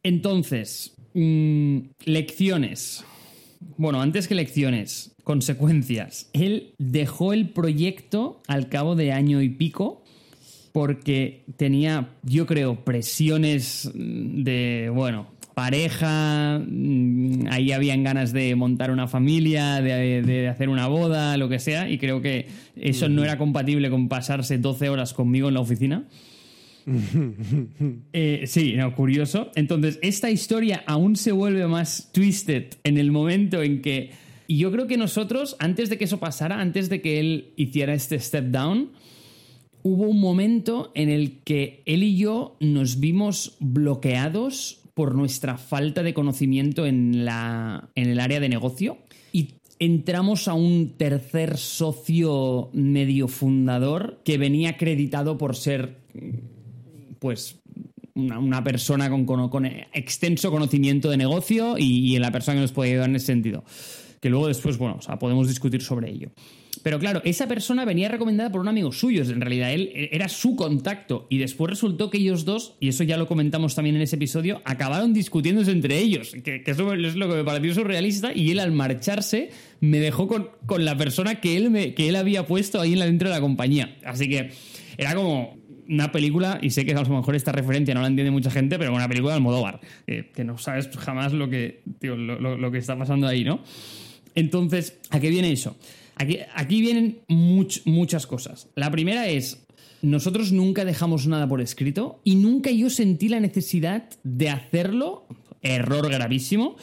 [0.03, 3.05] Entonces, mm, lecciones.
[3.77, 6.31] Bueno, antes que lecciones, consecuencias.
[6.33, 10.03] Él dejó el proyecto al cabo de año y pico
[10.73, 19.09] porque tenía, yo creo, presiones de, bueno, pareja, mm, ahí habían ganas de montar una
[19.09, 22.47] familia, de, de hacer una boda, lo que sea, y creo que
[22.77, 26.05] eso no era compatible con pasarse 12 horas conmigo en la oficina.
[28.13, 29.51] Eh, sí, no, curioso.
[29.55, 34.11] Entonces, esta historia aún se vuelve más twisted en el momento en que.
[34.47, 37.95] Y yo creo que nosotros, antes de que eso pasara, antes de que él hiciera
[37.95, 38.91] este step down,
[39.83, 46.03] hubo un momento en el que él y yo nos vimos bloqueados por nuestra falta
[46.03, 48.99] de conocimiento en, la, en el área de negocio
[49.33, 55.99] y entramos a un tercer socio medio fundador que venía acreditado por ser
[57.19, 57.61] pues
[58.15, 62.91] una, persona con, con, extenso conocimiento de negocio y, y, la persona que nos puede
[62.91, 63.65] ayudar en ese sentido.
[64.21, 66.31] Que luego después, bueno, podemos discutir sobre ello.
[66.83, 70.57] Pero claro, esa persona venía recomendada por un amigo suyo, en realidad él era su
[70.57, 74.17] contacto y después resultó que ellos dos, y eso ya lo comentamos también en ese
[74.17, 78.59] episodio, acabaron discutiéndose entre ellos, que, eso es lo que me pareció surrealista y él
[78.59, 79.51] al marcharse
[79.81, 83.07] me dejó con, con la persona que él, que él había puesto ahí en la,
[83.07, 83.97] dentro de la compañía.
[84.05, 84.51] Así que
[84.97, 85.57] era como
[85.89, 88.79] una película, y sé que a lo mejor esta referencia no la entiende mucha gente,
[88.79, 92.71] pero una película de Almodóvar, eh, que no sabes jamás lo que, tío, lo, lo,
[92.71, 93.61] que está pasando ahí, ¿no?
[94.35, 95.77] Entonces, ¿a qué viene eso?
[96.23, 98.69] Aquí, aquí vienen much, muchas cosas.
[98.77, 99.67] La primera es,
[100.03, 105.27] nosotros nunca dejamos nada por escrito y nunca yo sentí la necesidad de hacerlo,
[105.63, 106.77] error gravísimo,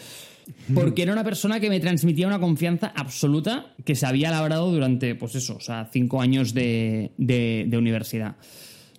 [0.74, 5.16] porque era una persona que me transmitía una confianza absoluta que se había labrado durante,
[5.16, 8.36] pues eso, o sea, cinco años de, de, de universidad.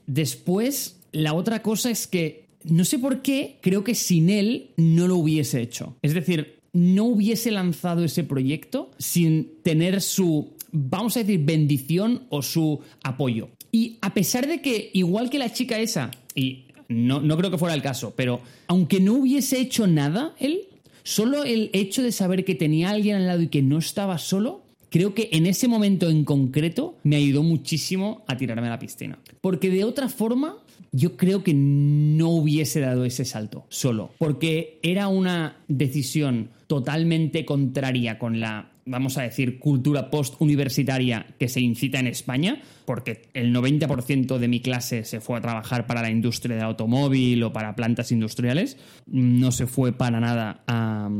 [0.06, 5.06] Después, la otra cosa es que, no sé por qué, creo que sin él no
[5.06, 5.96] lo hubiese hecho.
[6.02, 12.42] Es decir, no hubiese lanzado ese proyecto sin tener su, vamos a decir, bendición o
[12.42, 13.48] su apoyo.
[13.72, 17.58] Y a pesar de que, igual que la chica esa, y no, no creo que
[17.58, 20.62] fuera el caso, pero aunque no hubiese hecho nada él,
[21.02, 24.62] solo el hecho de saber que tenía alguien al lado y que no estaba solo,
[24.90, 29.18] creo que en ese momento en concreto me ayudó muchísimo a tirarme a la piscina.
[29.40, 30.56] Porque de otra forma,
[30.92, 38.18] yo creo que no hubiese dado ese salto solo, porque era una decisión totalmente contraria
[38.18, 44.38] con la, vamos a decir, cultura post-universitaria que se incita en España, porque el 90%
[44.38, 48.12] de mi clase se fue a trabajar para la industria del automóvil o para plantas
[48.12, 48.76] industriales,
[49.06, 51.10] no se fue para nada a,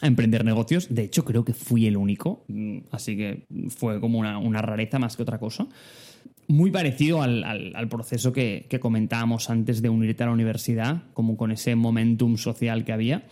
[0.00, 2.44] emprender negocios, de hecho creo que fui el único,
[2.90, 5.66] así que fue como una rareza más que otra cosa
[6.46, 11.36] muy parecido al, al, proceso que, que, comentábamos antes de unirte a la universidad, como
[11.36, 13.26] con ese momentum social que había.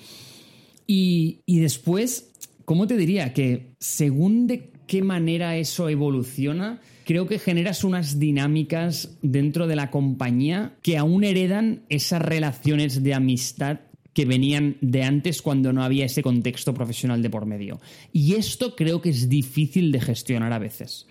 [0.87, 2.33] Y, y después,
[2.67, 3.33] ¿cómo te diría?
[3.33, 9.91] Que según de qué manera eso evoluciona, creo que generas unas dinámicas dentro de la
[9.91, 13.81] compañía que aún heredan esas relaciones de amistad
[14.13, 17.81] que venían de antes cuando no había ese contexto profesional de por medio.
[18.13, 21.07] Y esto creo que es difícil de gestionar a veces,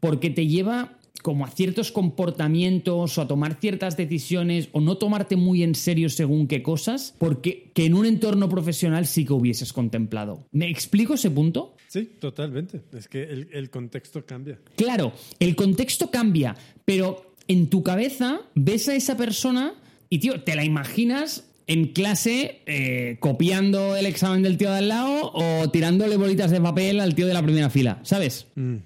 [0.00, 5.36] porque te lleva como a ciertos comportamientos o a tomar ciertas decisiones o no tomarte
[5.36, 9.72] muy en serio según qué cosas, porque que en un entorno profesional sí que hubieses
[9.72, 10.46] contemplado.
[10.52, 11.76] ¿Me explico ese punto?
[11.88, 12.82] Sí, totalmente.
[12.96, 14.58] Es que el, el contexto cambia.
[14.76, 19.74] Claro, el contexto cambia, pero en tu cabeza ves a esa persona
[20.10, 24.88] y, tío, te la imaginas en clase eh, copiando el examen del tío de al
[24.88, 28.46] lado o tirándole bolitas de papel al tío de la primera fila, ¿sabes?
[28.54, 28.76] Mm,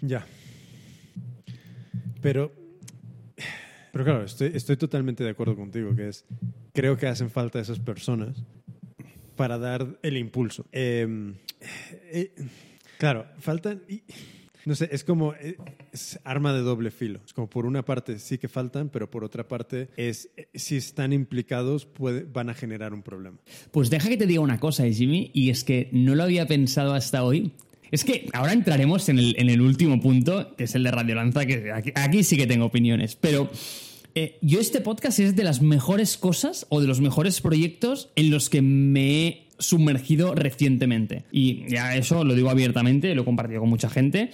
[0.00, 0.26] ya.
[2.26, 2.52] Pero,
[3.92, 6.24] pero claro, estoy, estoy totalmente de acuerdo contigo, que es,
[6.74, 8.42] creo que hacen falta esas personas
[9.36, 10.66] para dar el impulso.
[10.72, 11.06] Eh,
[12.10, 12.34] eh,
[12.98, 13.80] claro, faltan...
[14.64, 15.56] no sé, es como eh,
[16.24, 17.20] arma de doble filo.
[17.24, 20.78] Es como por una parte sí que faltan, pero por otra parte es eh, si
[20.78, 21.86] están implicados
[22.32, 23.38] van a generar un problema.
[23.70, 26.92] Pues deja que te diga una cosa, Jimmy, y es que no lo había pensado
[26.92, 27.52] hasta hoy.
[27.90, 31.70] Es que ahora entraremos en el, último punto, que es el de Radio Lanza, que
[31.72, 33.50] aquí, aquí sí que tengo opiniones, pero
[34.14, 38.30] eh, yo este podcast es de las mejores cosas o de los mejores proyectos en
[38.30, 41.24] los que me he sumergido recientemente.
[41.30, 44.30] Y ya eso lo digo abiertamente, lo he compartido con mucha gente.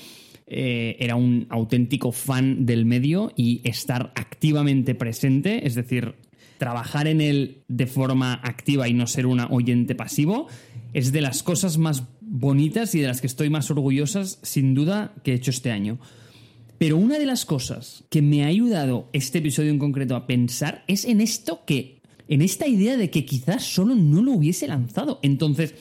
[0.46, 6.14] Eh, era un auténtico fan del medio y estar activamente presente, es decir,
[6.58, 10.46] trabajar en él de forma activa y no ser una oyente pasivo,
[10.92, 15.12] es de las cosas más bonitas y de las que estoy más orgullosas, sin duda,
[15.22, 15.98] que he hecho este año.
[16.78, 20.82] Pero una de las cosas que me ha ayudado este episodio en concreto a pensar
[20.88, 25.20] es en esto que, en esta idea de que quizás solo no lo hubiese lanzado.
[25.22, 25.74] Entonces,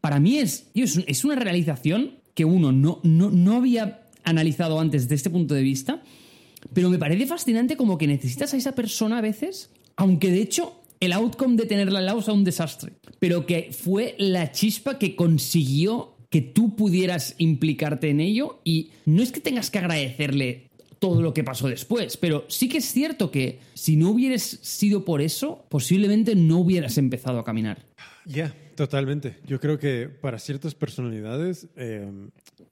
[0.00, 5.16] para mí es, es una realización que uno no, no, no había analizado antes desde
[5.16, 6.02] este punto de vista,
[6.72, 10.80] pero me parece fascinante como que necesitas a esa persona a veces, aunque de hecho
[11.00, 15.16] el outcome de tenerla al lado sea un desastre, pero que fue la chispa que
[15.16, 20.66] consiguió que tú pudieras implicarte en ello y no es que tengas que agradecerle
[20.98, 25.04] todo lo que pasó después, pero sí que es cierto que si no hubieras sido
[25.04, 27.84] por eso, posiblemente no hubieras empezado a caminar.
[28.24, 29.36] Ya, totalmente.
[29.46, 32.10] Yo creo que para ciertas personalidades, eh,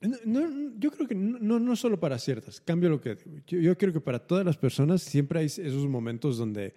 [0.09, 3.39] no, no, yo creo que no, no, solo para ciertas, cambio lo que digo.
[3.47, 6.75] Yo, creo que para todas las personas siempre hay esos momentos donde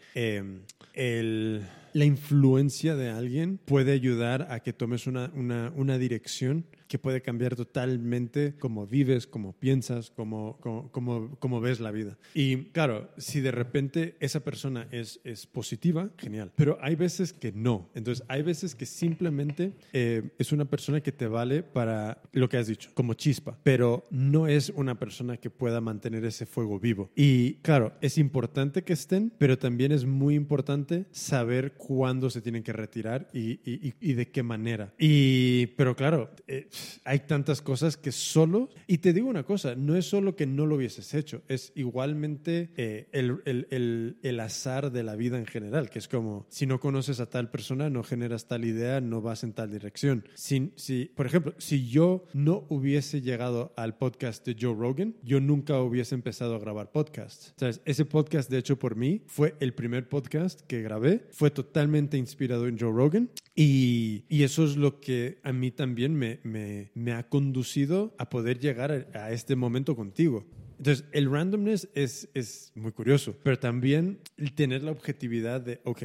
[0.94, 1.62] el,
[1.94, 7.56] la influencia de alguien puede ayudar a que tomes una, una dirección que puede cambiar
[7.56, 12.18] totalmente cómo vives, cómo piensas, cómo, cómo, cómo, cómo ves la vida.
[12.34, 16.52] Y claro, si de repente esa persona es, es positiva, genial.
[16.56, 17.90] Pero hay veces que no.
[17.94, 22.58] Entonces, hay veces que simplemente eh, es una persona que te vale para lo que
[22.58, 27.10] has dicho, como chispa, pero no es una persona que pueda mantener ese fuego vivo.
[27.16, 32.64] Y claro, es importante que estén, pero también es muy importante saber cuándo se tienen
[32.64, 34.94] que retirar y, y, y de qué manera.
[34.98, 36.68] Y, pero claro, eh,
[37.04, 40.66] hay tantas cosas que solo, y te digo una cosa, no es solo que no
[40.66, 45.46] lo hubieses hecho, es igualmente eh, el, el, el, el, azar de la vida en
[45.46, 49.22] general, que es como, si no conoces a tal persona, no generas tal idea, no
[49.22, 50.28] vas en tal dirección.
[50.36, 55.40] Si, si, por ejemplo, si yo no hubiese llegado al podcast de Joe Rogan, yo
[55.40, 57.54] nunca hubiese empezado a grabar podcasts.
[57.58, 57.82] ¿Sabes?
[57.86, 62.68] Ese podcast, de hecho, por mí, fue el primer podcast que grabé, fue totalmente inspirado
[62.68, 67.14] en Joe Rogan, y, y eso es lo que a mí también me, me, me
[67.14, 70.46] ha conducido a poder llegar a, a este momento contigo.
[70.78, 76.04] Entonces, el randomness es, es muy curioso, pero también el tener la objetividad de, ok,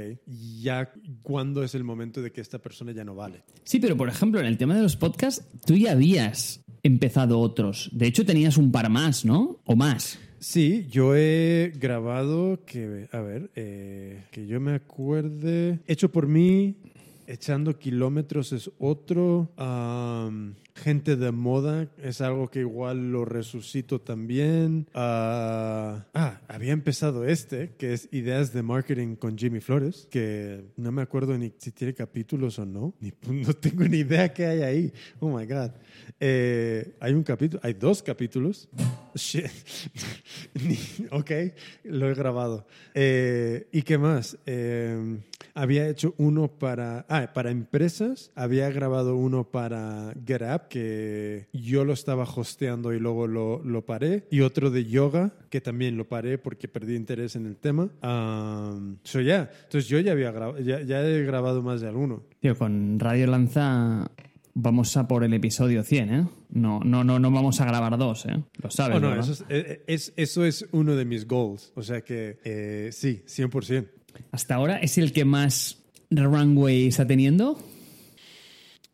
[0.60, 3.42] ya cuándo es el momento de que esta persona ya no vale.
[3.64, 7.90] Sí, pero por ejemplo, en el tema de los podcasts, tú ya habías empezado otros.
[7.92, 9.60] De hecho, tenías un par más, ¿no?
[9.66, 10.18] O más.
[10.38, 16.78] Sí, yo he grabado, que, a ver, eh, que yo me acuerde, hecho por mí,
[17.26, 19.50] echando kilómetros es otro.
[19.58, 24.86] Um, gente de moda es algo que igual lo resucito también.
[24.94, 30.92] Uh, ah, había empezado este, que es Ideas de Marketing con Jimmy Flores, que no
[30.92, 32.94] me acuerdo ni si tiene capítulos o no.
[33.00, 33.12] Ni,
[33.42, 34.92] no tengo ni idea qué hay ahí.
[35.20, 35.72] Oh my God.
[36.18, 38.68] Eh, hay un capítulo, hay dos capítulos.
[39.14, 39.46] Shit.
[41.10, 41.30] ok,
[41.84, 42.66] lo he grabado.
[42.94, 44.38] Eh, ¿Y qué más?
[44.46, 45.18] Eh,
[45.54, 51.92] había hecho uno para, ah, para empresas, había grabado uno para GetUp, que yo lo
[51.92, 56.38] estaba hosteando y luego lo, lo, paré, y otro de yoga, que también lo paré
[56.38, 57.90] porque perdí interés en el tema.
[58.02, 59.50] Um, so yeah.
[59.64, 62.22] Entonces yo ya, había grabado, ya, ya he grabado más de alguno.
[62.40, 64.10] Tío, con Radio Lanza
[64.54, 66.28] vamos a por el episodio 100, ¿eh?
[66.50, 68.42] No, no, no, no vamos a grabar dos, ¿eh?
[68.62, 69.30] Lo sabes, oh, no, ¿verdad?
[69.30, 71.72] eso es, es, eso es uno de mis goals.
[71.74, 73.88] O sea que eh, sí, 100%.
[74.30, 75.78] Hasta ahora es el que más
[76.10, 77.58] runway está teniendo.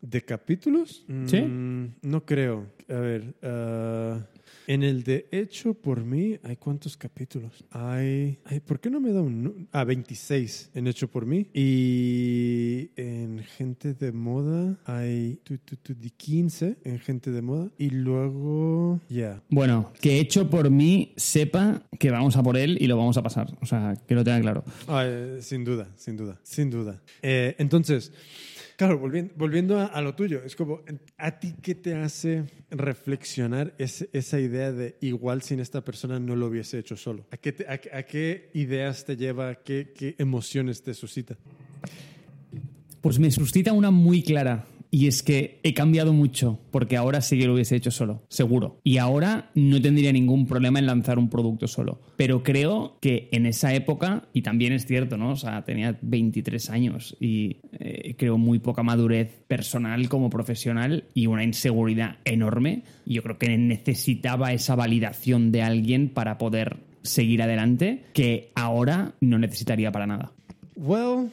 [0.01, 1.05] ¿De capítulos?
[1.25, 1.41] Sí.
[1.41, 2.67] Mm, no creo.
[2.89, 3.33] A ver.
[3.41, 4.21] Uh,
[4.69, 7.65] En el de Hecho por mí, ¿hay cuántos capítulos?
[7.71, 9.67] Hay, hay ¿por qué no me da un...
[9.71, 11.47] Ah, 26 en Hecho por mí.
[11.55, 17.71] Y en Gente de Moda hay tu, tu, tu, di 15 en Gente de Moda.
[17.79, 19.41] Y luego, ya.
[19.49, 23.23] Bueno, que hecho por mí sepa que vamos a por él y lo vamos a
[23.23, 23.51] pasar.
[23.61, 24.63] O sea, que lo tenga claro.
[24.87, 27.01] Ah, eh, sin duda, sin duda, sin duda.
[27.23, 28.13] Eh, entonces,
[28.79, 30.79] claro, volviendo, volviendo a, lo tuyo, es como,
[31.17, 36.47] ¿a ti qué te hace reflexionar esa idea de igual sin esta persona no lo
[36.47, 37.25] hubiese hecho solo?
[37.29, 39.55] ¿A qué, te- a, qué- a qué ideas te lleva?
[39.55, 41.35] ¿Qué, ¿Qué emociones te suscita?
[43.01, 44.65] Pues me suscita una muy clara.
[44.91, 48.79] Y es que he cambiado mucho, porque ahora sí que lo hubiese hecho solo, seguro.
[48.83, 52.01] Y ahora no tendría ningún problema en lanzar un producto solo.
[52.17, 55.31] Pero creo que en esa época, y también es cierto, ¿no?
[55.31, 61.27] O sea, tenía 23 años y eh, creo muy poca madurez personal como profesional y
[61.27, 62.83] una inseguridad enorme.
[63.05, 69.37] Yo creo que necesitaba esa validación de alguien para poder seguir adelante, que ahora no
[69.37, 70.31] necesitaría para nada.
[70.75, 71.31] Well,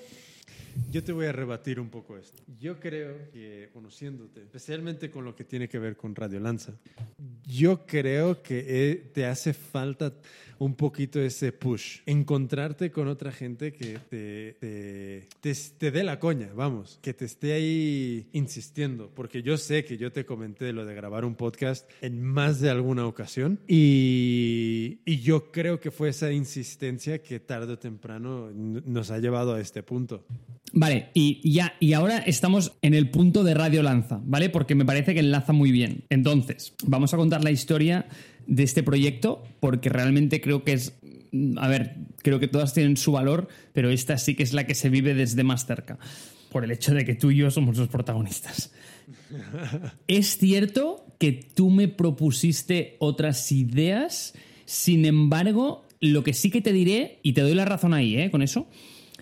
[0.90, 2.42] yo te voy a rebatir un poco esto.
[2.58, 6.74] Yo creo que, conociéndote, especialmente con lo que tiene que ver con Radio Lanza,
[7.44, 10.12] yo creo que eh, te hace falta
[10.58, 11.98] un poquito ese push.
[12.06, 17.24] Encontrarte con otra gente que te, te, te, te dé la coña, vamos, que te
[17.24, 19.10] esté ahí insistiendo.
[19.14, 22.70] Porque yo sé que yo te comenté lo de grabar un podcast en más de
[22.70, 29.10] alguna ocasión y, y yo creo que fue esa insistencia que tarde o temprano nos
[29.10, 30.24] ha llevado a este punto.
[30.72, 34.50] Vale, y ya, y ahora estamos en el punto de Radio Lanza, ¿vale?
[34.50, 36.04] Porque me parece que enlaza muy bien.
[36.10, 38.08] Entonces, vamos a contar la historia
[38.46, 40.94] de este proyecto, porque realmente creo que es.
[41.56, 44.74] A ver, creo que todas tienen su valor, pero esta sí que es la que
[44.74, 45.98] se vive desde más cerca.
[46.50, 48.72] Por el hecho de que tú y yo somos los protagonistas.
[50.08, 56.72] Es cierto que tú me propusiste otras ideas, sin embargo, lo que sí que te
[56.72, 58.30] diré, y te doy la razón ahí, ¿eh?
[58.30, 58.68] Con eso,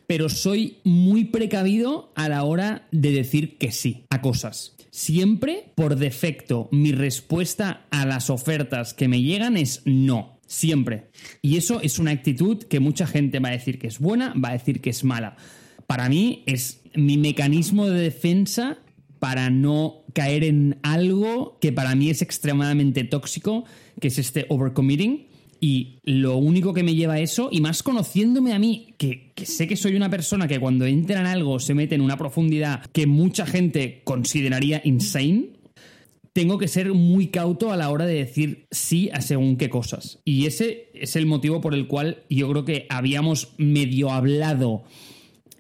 [0.06, 4.73] pero soy muy precavido a la hora de decir que sí a cosas.
[4.96, 10.38] Siempre, por defecto, mi respuesta a las ofertas que me llegan es no.
[10.46, 11.10] Siempre.
[11.42, 14.50] Y eso es una actitud que mucha gente va a decir que es buena, va
[14.50, 15.36] a decir que es mala.
[15.88, 18.78] Para mí es mi mecanismo de defensa
[19.18, 23.64] para no caer en algo que para mí es extremadamente tóxico,
[24.00, 25.26] que es este overcommitting.
[25.66, 29.66] Y lo único que me lleva a eso, y más conociéndome a mí, que, sé
[29.66, 33.06] que soy una persona que cuando entra en algo se mete en una profundidad que
[33.06, 35.52] mucha gente consideraría insane,
[36.34, 40.18] tengo que ser muy cauto a la hora de decir sí a según qué cosas.
[40.26, 44.84] Y ese es el motivo por el cual yo creo que habíamos medio hablado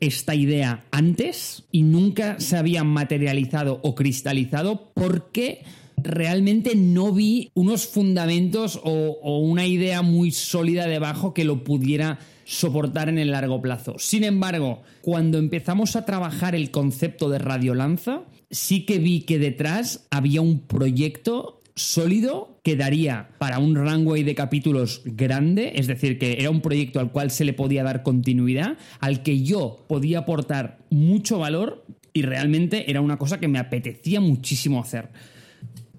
[0.00, 5.62] esta idea antes y nunca se había materializado o cristalizado porque
[6.04, 13.08] realmente no vi unos fundamentos o, una idea muy sólida debajo que lo pudiera soportar
[13.08, 13.96] en el largo plazo.
[13.98, 20.06] Sin embargo, cuando empezamos a trabajar el concepto de radiolanza, sí que vi que detrás
[20.10, 26.36] había un proyecto sólido que daría para un runway de capítulos grande, es decir, que
[26.38, 30.78] era un proyecto al cual se le podía dar continuidad, al que yo podía aportar
[30.90, 35.08] mucho valor y realmente era una cosa que me apetecía muchísimo hacer.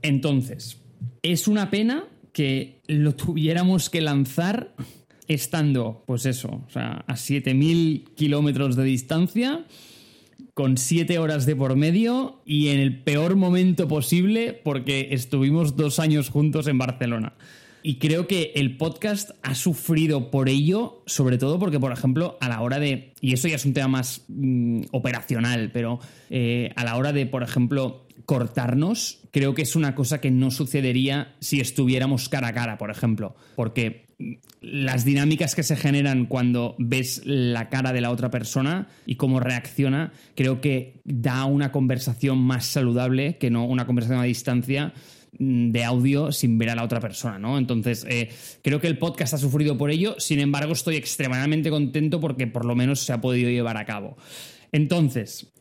[0.05, 0.81] Entonces,
[1.23, 4.75] es una pena que lo tuviéramos que lanzar
[5.27, 9.65] estando, pues eso, o sea, a 7.000 kilómetros de distancia,
[10.53, 15.97] con 7 horas de por medio y en el peor momento posible porque estuvimos dos
[15.97, 17.33] años juntos en Barcelona.
[17.81, 22.49] Y creo que el podcast ha sufrido por ello, sobre todo porque, por ejemplo, a
[22.49, 25.99] la hora de, y eso ya es un tema más mm, operacional, pero
[26.29, 30.51] eh, a la hora de, por ejemplo, cortarnos, creo que es una cosa que no
[30.51, 34.05] sucedería si estuviéramos cara a cara, por ejemplo, porque
[34.61, 39.39] las dinámicas que se generan cuando ves la cara de la otra persona y cómo
[39.39, 44.93] reacciona, creo que da una conversación más saludable que no una conversación a distancia
[45.37, 47.57] de audio sin ver a la otra persona, ¿no?
[47.57, 48.29] Entonces, eh,
[48.61, 52.63] creo que el podcast ha sufrido por ello, sin embargo, estoy extremadamente contento porque por
[52.63, 54.15] lo menos se ha podido llevar a cabo.
[54.71, 55.51] Entonces,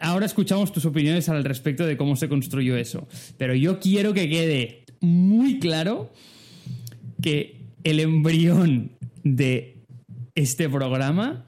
[0.00, 3.08] ahora escuchamos tus opiniones al respecto de cómo se construyó eso,
[3.38, 6.12] pero yo quiero que quede muy claro
[7.20, 8.92] que el embrión
[9.24, 9.82] de
[10.34, 11.44] este programa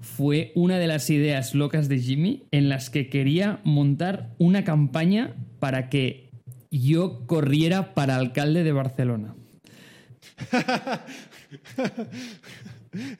[0.00, 5.34] fue una de las ideas locas de Jimmy en las que quería montar una campaña
[5.58, 6.30] para que
[6.70, 9.34] yo corriera para alcalde de Barcelona.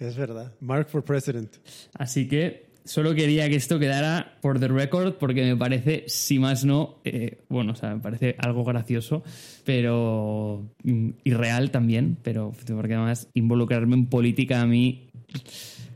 [0.01, 0.55] Es verdad.
[0.61, 1.51] Mark for President.
[1.95, 6.65] Así que Solo quería que esto quedara por the record porque me parece, si más
[6.65, 9.25] no, eh, bueno, o sea, me parece algo gracioso,
[9.65, 15.11] pero mm, irreal también, pero porque además involucrarme en política a mí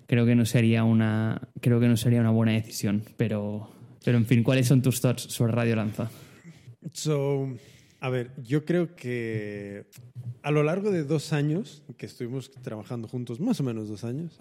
[0.08, 3.70] creo que no sería una, creo que no sería una buena decisión, pero,
[4.04, 6.10] pero en fin, ¿cuáles son tus thoughts sobre Radio Lanza?
[6.92, 7.54] So,
[8.00, 9.86] a ver, yo creo que
[10.42, 14.34] a lo largo de dos años que estuvimos trabajando juntos, más o menos dos años,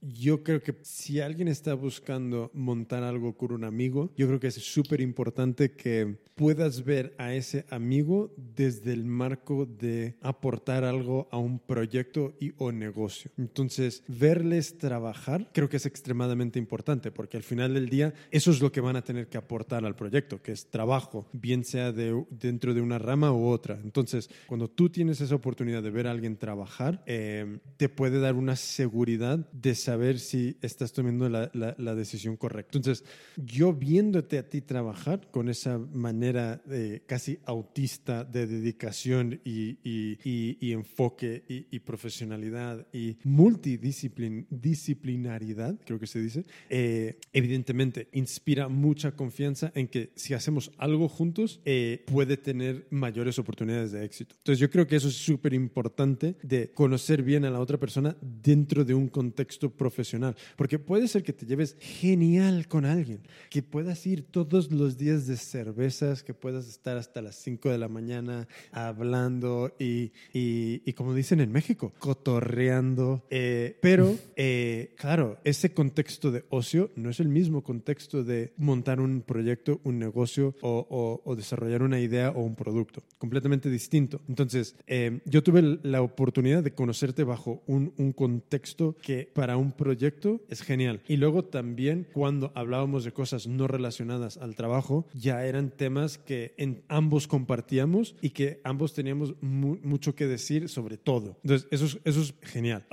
[0.00, 4.48] yo creo que si alguien está buscando montar algo con un amigo, yo creo que
[4.48, 11.28] es súper importante que puedas ver a ese amigo desde el marco de aportar algo
[11.30, 13.30] a un proyecto y o negocio.
[13.36, 18.62] Entonces, verles trabajar creo que es extremadamente importante porque al final del día eso es
[18.62, 22.24] lo que van a tener que aportar al proyecto, que es trabajo, bien sea de,
[22.30, 23.78] dentro de una rama u otra.
[23.82, 28.34] Entonces, cuando tú tienes esa oportunidad de ver a alguien trabajar, eh, te puede dar
[28.34, 32.78] una seguridad de saber si estás tomando la, la, decisión correcta.
[32.78, 33.04] Entonces,
[33.36, 40.56] yo viéndote a ti trabajar con esa manera de casi autista de dedicación y, y,
[40.60, 49.72] y, enfoque y, profesionalidad y multidisciplinaridad, creo que se dice, eh, evidentemente inspira mucha confianza
[49.74, 54.34] en que si hacemos algo juntos, eh, puede tener mayores oportunidades de éxito.
[54.38, 58.16] Entonces, yo creo que eso es súper importante de conocer bien a la otra persona
[58.20, 60.36] dentro de un contexto profesional.
[60.56, 65.26] Porque puede ser que te lleves genial con alguien, que puedas ir todos los días
[65.26, 71.14] de cervezas, que puedas estar hasta las 5 de la mañana hablando y, y, como
[71.14, 73.24] dicen en México, cotorreando.
[73.30, 79.00] Eh, pero, eh, claro, ese contexto de ocio no es el mismo contexto de montar
[79.00, 83.02] un proyecto, un negocio o, o, desarrollar una idea o un producto.
[83.16, 84.20] Completamente distinto.
[84.28, 89.69] Entonces, eh, yo tuve la oportunidad de conocerte bajo un, un contexto que para un
[89.72, 91.00] proyecto es genial.
[91.08, 96.54] Y luego también cuando hablábamos de cosas no relacionadas al trabajo, ya eran temas que
[96.56, 101.36] en ambos compartíamos y que ambos teníamos mucho que decir sobre todo.
[101.42, 102.84] Entonces, eso es, eso es genial.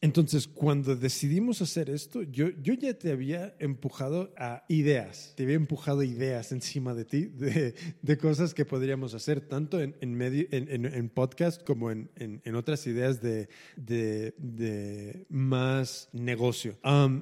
[0.00, 5.56] entonces, cuando decidimos hacer esto, yo, yo ya te había empujado a ideas, te había
[5.56, 10.46] empujado ideas encima de ti de, de cosas que podríamos hacer tanto en, en, medio,
[10.50, 16.76] en, en, en podcast como en, en otras ideas de, de, de más negocio.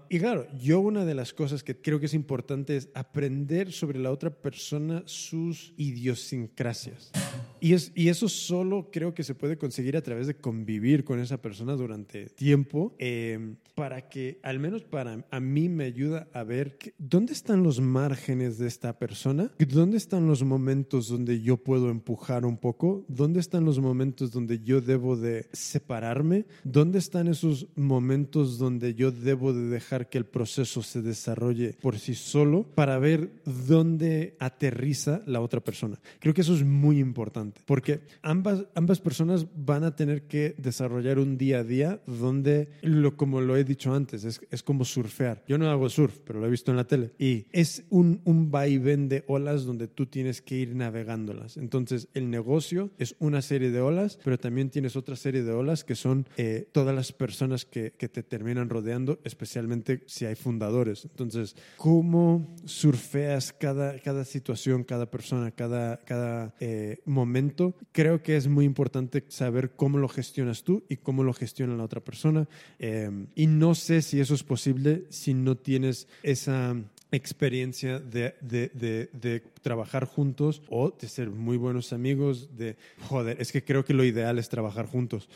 [0.08, 3.98] y claro, yo una de las cosas que creo que es importante es aprender sobre
[3.98, 7.12] la otra persona sus idiosincrasias.
[7.60, 11.20] Y, es, y eso solo creo que se puede conseguir a través de convivir con
[11.20, 16.42] esa persona durante tiempo, em, para que, al menos para a mí, me ayuda a
[16.42, 21.90] ver dónde están los márgenes de esta persona, dónde están los momentos donde yo puedo
[21.90, 27.66] empujar un poco, dónde están los momentos donde yo debo de separarme, dónde están esos
[27.74, 32.98] momentos donde yo debo de dejar que el proceso se desarrolle por sí solo para
[33.00, 35.98] ver dónde aterriza la otra persona.
[36.20, 41.18] Creo que eso es muy importante, porque ambas, ambas personas van a tener que desarrollar
[41.18, 45.42] un día a día donde, lo, como lo he dicho antes, es, es como surfear.
[45.48, 47.12] Yo no hago surf, pero lo he visto en la tele.
[47.18, 51.56] Y es un, un vaivén de olas donde tú tienes que ir navegándolas.
[51.56, 55.84] Entonces, el negocio es una serie de olas, pero también tienes otra serie de olas
[55.84, 61.04] que son eh, todas las personas que, que te terminan rodeando, especialmente si hay fundadores.
[61.04, 67.74] Entonces, ¿cómo surfeas cada, cada situación, cada persona, cada, cada eh, momento?
[67.92, 71.84] Creo que es muy importante saber cómo lo gestionas tú y cómo lo gestiona la
[71.84, 72.48] otra persona.
[72.78, 76.76] Eh, y no sé si eso es posible si no tienes esa
[77.12, 82.76] experiencia de, de, de, trabajar juntos o de ser muy buenos amigos, de,
[83.08, 85.28] joder, es que creo que lo ideal es trabajar juntos.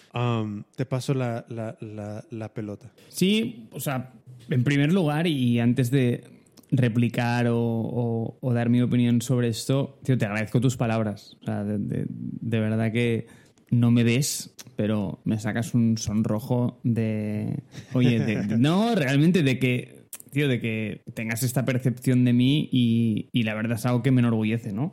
[0.76, 2.92] te paso la, la, la, pelota.
[3.09, 4.12] Sí, o sea,
[4.48, 6.24] en primer lugar y antes de
[6.70, 11.36] replicar o, o, dar mi opinión sobre esto, tío, te agradezco tus palabras.
[11.42, 13.26] O sea, de, de verdad que
[13.70, 17.62] no me ves, pero me sacas un sonrojo de...
[17.92, 18.18] Oye,
[18.59, 19.93] no, realmente de que
[20.43, 24.73] de que tengas esta percepción de mí y, la verdad es algo que me enorgullece,
[24.73, 24.93] ¿no?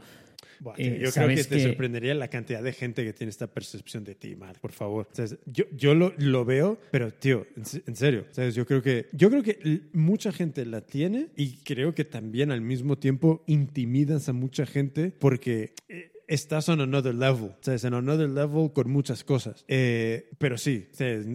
[0.78, 4.14] Eh, yo creo que te sorprendería la cantidad de gente que tiene esta percepción de
[4.14, 5.08] ti, Mar, por favor.
[5.48, 8.54] yo yo lo, lo, veo, pero tío, en, serio, ¿sabes?
[8.54, 12.62] Yo creo que yo creo que mucha gente la tiene y creo que también al
[12.62, 17.84] mismo tiempo intimidas a mucha gente porque eh, estás on another level, ¿sabes?
[17.84, 19.66] En another level con muchas cosas.
[19.68, 20.88] Eh, pero sí,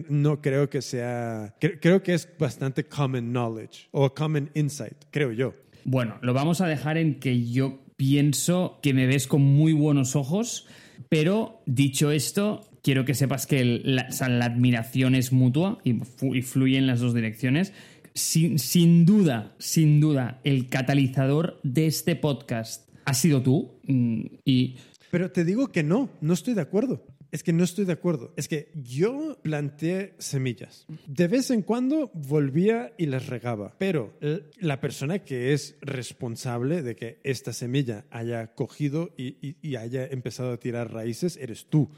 [0.09, 5.53] no creo que sea, creo que es bastante common knowledge o common insight, creo yo.
[5.85, 10.15] Bueno, lo vamos a dejar en que yo pienso que me ves con muy buenos
[10.15, 10.67] ojos,
[11.09, 14.07] pero dicho esto, quiero que sepas que la,
[14.43, 15.93] admiración es mutua y,
[16.41, 17.71] fluye en las dos direcciones
[18.15, 23.71] sin, sin duda, sin duda, el catalizador de este podcast ha sido tú.
[23.87, 24.75] mm, Y
[25.11, 27.05] Pero te digo que no, no estoy de acuerdo.
[27.31, 28.33] Es que no estoy de acuerdo.
[28.37, 30.85] Es que yo planteé semillas.
[31.07, 33.75] De vez en cuando volvía y las regaba.
[33.77, 34.13] Pero
[34.59, 40.05] la persona que es responsable de que esta semilla haya cogido y, y- y haya
[40.07, 41.89] empezado a tirar raíces eres tú.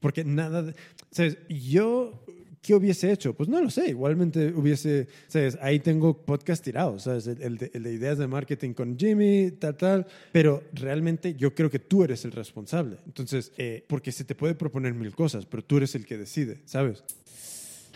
[0.00, 0.62] Porque nada...
[0.62, 0.74] de-
[1.10, 1.38] ¿Sabes?
[1.48, 2.24] Yo...
[2.64, 3.34] ¿Qué hubiese hecho?
[3.34, 3.90] Pues no lo sé.
[3.90, 5.58] Igualmente hubiese, ¿sabes?
[5.60, 7.26] Ahí tengo podcast tirados, ¿sabes?
[7.26, 10.06] El, de ideas de marketing con Jimmy, tal, tal.
[10.32, 12.96] Pero realmente yo creo que tú eres el responsable.
[13.04, 16.62] Entonces, eh, porque se te puede proponer mil cosas, pero tú eres el que decide,
[16.64, 17.04] ¿sabes?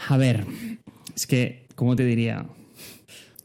[0.07, 0.45] A ver,
[1.17, 2.47] es que, ¿cómo te diría?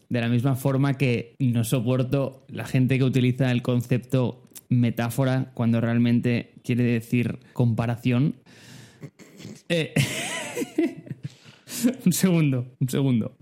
[0.09, 5.79] De la misma forma que no soporto la gente que utiliza el concepto metáfora cuando
[5.79, 8.35] realmente quiere decir comparación.
[9.69, 9.93] Eh,
[12.05, 13.35] un segundo, un segundo.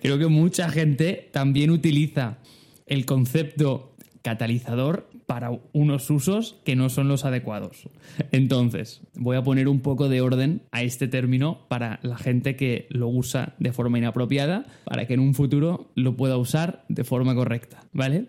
[0.00, 2.38] Creo que mucha gente también utiliza
[2.86, 7.88] el concepto catalizador para unos usos que no son los adecuados.
[8.32, 12.86] Entonces, voy a poner un poco de orden a este término para la gente que
[12.90, 17.34] lo usa de forma inapropiada, para que en un futuro lo pueda usar de forma
[17.34, 18.26] correcta, ¿vale?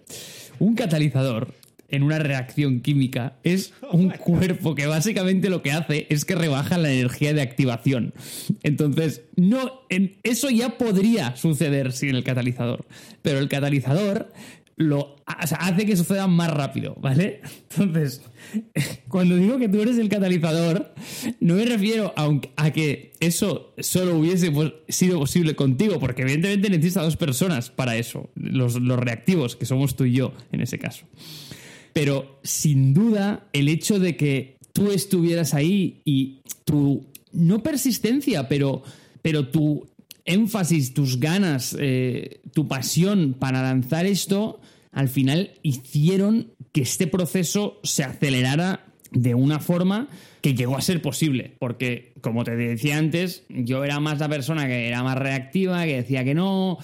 [0.60, 1.54] Un catalizador
[1.94, 6.78] en una reacción química es un cuerpo que básicamente lo que hace es que rebaja
[6.78, 8.14] la energía de activación.
[8.64, 9.82] Entonces, no,
[10.24, 12.86] eso ya podría suceder sin el catalizador,
[13.22, 14.34] pero el catalizador
[14.76, 17.42] lo o sea, hace que suceda más rápido, ¿vale?
[17.70, 18.24] Entonces,
[19.08, 20.94] cuando digo que tú eres el catalizador,
[21.40, 24.52] no me refiero a, un- a que eso solo hubiese
[24.90, 29.66] sido posible contigo, porque evidentemente necesitas a dos personas para eso, los, los reactivos, que
[29.68, 31.06] somos tú y yo en ese caso.
[31.94, 38.84] Pero sin duda, el hecho de que tú estuvieras ahí y tu, no persistencia, pero,
[39.22, 39.88] pero tu
[40.26, 44.60] énfasis, tus ganas, eh, tu pasión para lanzar esto,
[44.92, 50.08] al final hicieron que este proceso se acelerara de una forma
[50.42, 51.56] que llegó a ser posible.
[51.60, 55.98] Porque, como te decía antes, yo era más la persona que era más reactiva, que
[55.98, 56.80] decía que no,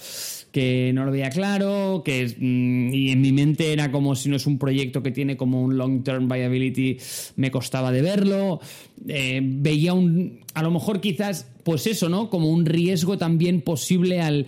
[0.52, 4.36] que no lo veía claro, que mm, y en mi mente era como si no
[4.36, 6.98] es un proyecto que tiene como un long-term viability,
[7.36, 8.60] me costaba de verlo.
[9.08, 12.30] Eh, veía un, a lo mejor quizás, pues eso, ¿no?
[12.30, 14.48] Como un riesgo también posible al,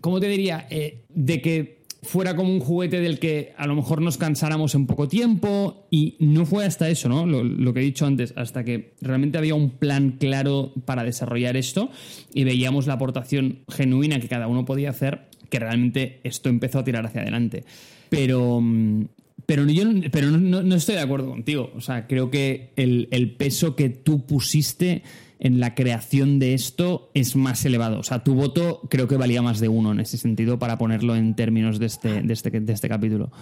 [0.00, 0.66] ¿cómo te diría?
[0.70, 4.86] Eh, de que fuera como un juguete del que a lo mejor nos cansáramos en
[4.86, 7.26] poco tiempo y no fue hasta eso, ¿no?
[7.26, 11.90] Lo, que he dicho antes, hasta que realmente había un plan claro para desarrollar esto
[12.34, 16.84] y veíamos la aportación genuina que cada uno podía hacer, que realmente esto empezó a
[16.84, 17.64] tirar hacia adelante.
[18.08, 18.60] Pero...
[18.60, 19.04] mm,
[19.44, 19.82] pero, yo
[20.12, 21.72] pero no, no- no estoy de acuerdo contigo.
[21.76, 25.02] O sea, creo que el peso que tú pusiste
[25.42, 27.98] en la creación de esto es más elevado.
[27.98, 31.16] O sea, tu voto creo que valía más de uno en ese sentido para ponerlo
[31.16, 33.32] en términos de este, de este, de este capítulo.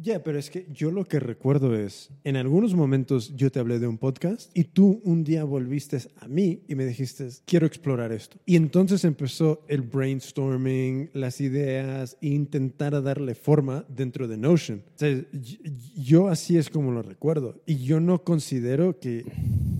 [0.00, 3.80] Ya, pero es que yo lo que recuerdo es, en algunos momentos yo te hablé
[3.80, 8.12] de un podcast y tú un día volviste a mí y me dijiste, quiero explorar
[8.12, 8.38] esto.
[8.46, 14.84] Y entonces empezó el brainstorming, las ideas, e intentar darle forma dentro de Notion.
[14.94, 15.20] O sea,
[15.96, 17.60] yo así es como lo recuerdo.
[17.66, 19.24] Y yo no considero que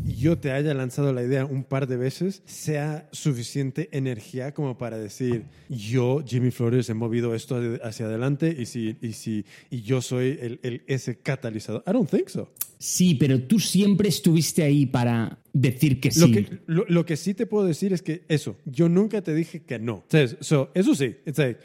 [0.04, 4.98] yo te haya lanzado la idea un par de veces sea suficiente energía como para
[4.98, 10.02] decir, yo, Jimmy Flores, he movido esto hacia adelante y si, y si y yo
[10.08, 11.82] soy el, el- ese catalizador.
[11.86, 12.50] I don't think so.
[12.78, 16.20] Sí, pero tú siempre estuviste ahí para decir que sí.
[16.20, 19.34] Lo, que, lo, lo que sí te puedo decir es que eso, yo nunca te
[19.34, 20.04] dije que no.
[20.40, 21.58] So, eso sí, it's like,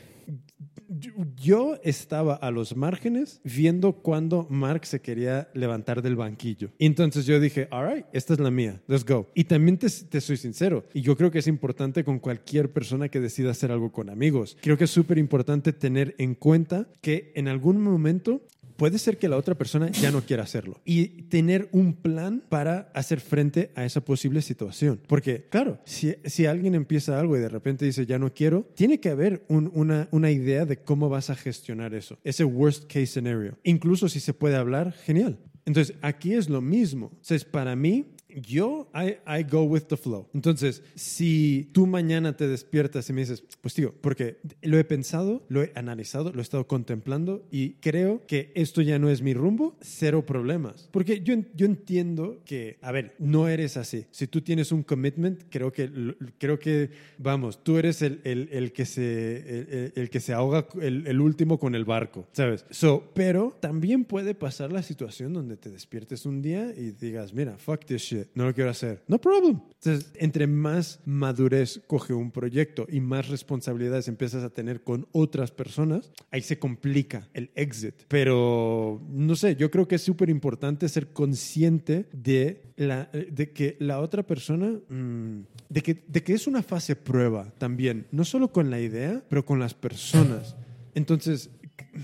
[1.35, 6.71] yo estaba a los márgenes viendo cuando Mark se quería levantar del banquillo.
[6.79, 9.29] Entonces yo dije, all right, esta es la mía, let's go.
[9.33, 13.09] Y también te, te soy sincero, y yo creo que es importante con cualquier persona
[13.09, 14.57] que decida hacer algo con amigos.
[14.61, 18.41] Creo que es súper importante tener en cuenta que en algún momento
[18.83, 22.91] puede ser que la otra persona ya no quiera hacerlo y tener un plan para
[22.93, 24.99] hacer frente a esa posible situación.
[25.07, 28.99] Porque, claro, si, si alguien empieza algo y de repente dice ya no quiero, tiene
[28.99, 33.05] que haber un- una, una idea de cómo vas a gestionar eso, ese worst case
[33.05, 33.57] scenario.
[33.63, 35.39] Incluso si se puede hablar, genial.
[35.65, 37.07] Entonces, aquí es lo mismo.
[37.13, 38.07] Entonces, para mí,
[38.41, 40.27] yo, I, I go with the flow.
[40.33, 45.43] Entonces, si tú mañana te despiertas y me dices, pues tío, porque lo he pensado,
[45.49, 49.33] lo he analizado, lo he estado contemplando y creo que esto ya no es mi
[49.33, 50.89] rumbo, cero problemas.
[50.91, 54.05] Porque yo, yo entiendo que, a ver, no eres así.
[54.11, 55.89] Si tú tienes un commitment, creo que,
[56.37, 60.67] creo que vamos, tú eres el, el, el que, se, el- el que se ahoga,
[60.81, 62.65] el, el último con el barco, ¿sabes?
[62.69, 67.57] So, pero también puede pasar la situación donde te despiertes un día y digas, mira,
[67.57, 68.22] fuck this shit.
[68.35, 69.03] No lo quiero hacer.
[69.07, 69.61] No problem.
[69.83, 75.51] Entonces, entre más madurez coge un proyecto y más responsabilidades empiezas a tener con otras
[75.51, 77.95] personas, ahí se complica el exit.
[78.07, 83.75] Pero, no sé, yo creo que es súper importante ser consciente de, la, de que
[83.79, 88.51] la otra persona, mm, de, que, de que es una fase prueba también, no solo
[88.51, 90.55] con la idea, pero con las personas.
[90.95, 91.49] Entonces,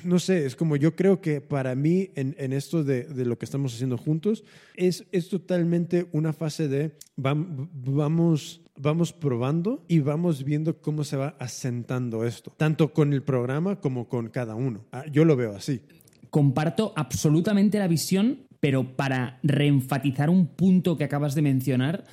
[0.04, 3.38] no sé, es como yo creo que para mí en, en esto de, de, lo
[3.38, 4.44] que estamos haciendo juntos
[4.76, 11.36] es, es totalmente una fase de vamos, vamos probando y vamos viendo cómo se va
[11.40, 14.86] asentando esto, tanto con el programa como con cada uno.
[14.92, 15.82] Ah, yo lo veo así.
[16.30, 22.06] Comparto absolutamente la visión, pero para reenfatizar un punto que acabas de mencionar,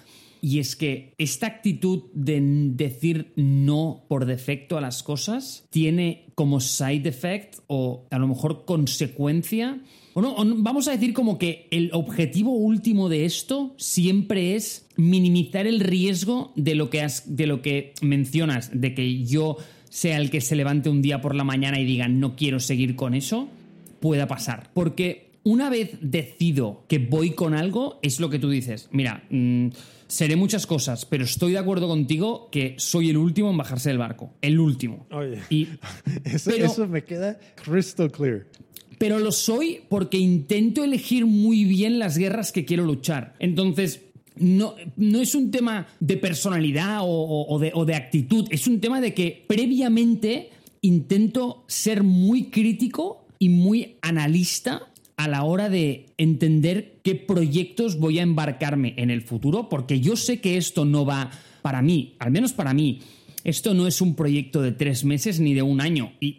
[0.47, 6.61] y es que esta actitud de decir no por defecto a las cosas tiene como
[6.61, 9.81] side effect o a lo mejor consecuencia.
[10.15, 15.67] O no, vamos a decir como que el objetivo último de esto siempre es minimizar
[15.67, 19.57] el riesgo de lo que, has, de lo que mencionas, de que yo
[19.91, 22.95] sea el que se levante un día por la mañana y diga no quiero seguir
[22.95, 23.49] con eso,
[23.99, 24.71] pueda pasar.
[24.75, 28.89] Porque una vez decido que voy con algo, es lo que tú dices.
[28.93, 29.71] Mira, mmm,
[30.09, 33.99] seré muchas cosas, pero estoy de acuerdo contigo que soy el último en bajarse del
[33.99, 34.35] barco.
[34.41, 35.07] El último.
[35.11, 35.69] Oye, y,
[36.25, 38.47] eso, pero, eso me queda crystal clear.
[38.99, 43.35] Pero lo soy porque intento elegir muy bien las guerras que quiero luchar.
[43.39, 44.01] Entonces,
[44.37, 48.81] no, no, es un tema de personalidad o, o, de, o, de, actitud, es un
[48.81, 50.51] tema de que previamente
[50.83, 58.19] intento ser muy crítico y muy analista a la hora de entender qué proyectos voy
[58.19, 61.31] a embarcarme en el futuro, porque yo sé que esto no va
[61.63, 63.01] para mí, al menos para mí,
[63.47, 66.13] esto no es un proyecto de tres meses ni de un año.
[66.19, 66.33] Y,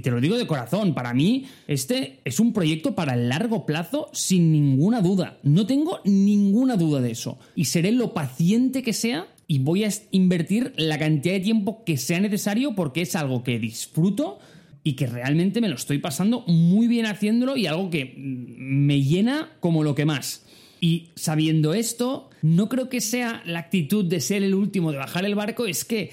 [0.00, 4.08] te lo digo de corazón, para mí este es un proyecto para el largo plazo
[4.12, 5.40] sin ninguna duda.
[5.42, 7.40] No tengo ninguna duda de eso.
[7.56, 11.96] Y seré lo paciente que sea y voy a invertir la cantidad de tiempo que
[11.96, 14.38] sea necesario porque es algo que disfruto
[14.82, 19.52] y que realmente me lo estoy pasando muy bien haciéndolo y algo que me llena
[19.60, 20.46] como lo que más.
[20.80, 25.26] Y sabiendo esto, no creo que sea la actitud de ser el último de bajar
[25.26, 26.12] el barco, es que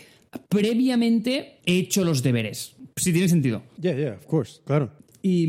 [0.50, 2.76] previamente he hecho los deberes.
[2.98, 3.64] Si tiene sentido.
[3.80, 4.92] Yeah, yeah, of course, claro.
[5.22, 5.46] Y,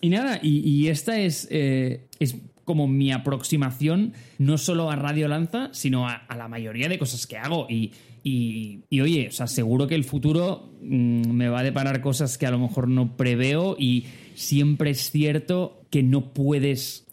[0.00, 5.28] y nada, y, y esta es, eh, es como mi aproximación no solo a Radio
[5.28, 7.66] Lanza, sino a, la mayoría de cosas que hago.
[7.68, 7.92] Y,
[8.24, 12.46] y, oye, o sea, seguro que el futuro mmm, me va a deparar cosas que
[12.46, 17.06] a lo mejor no preveo y siempre es cierto que no puedes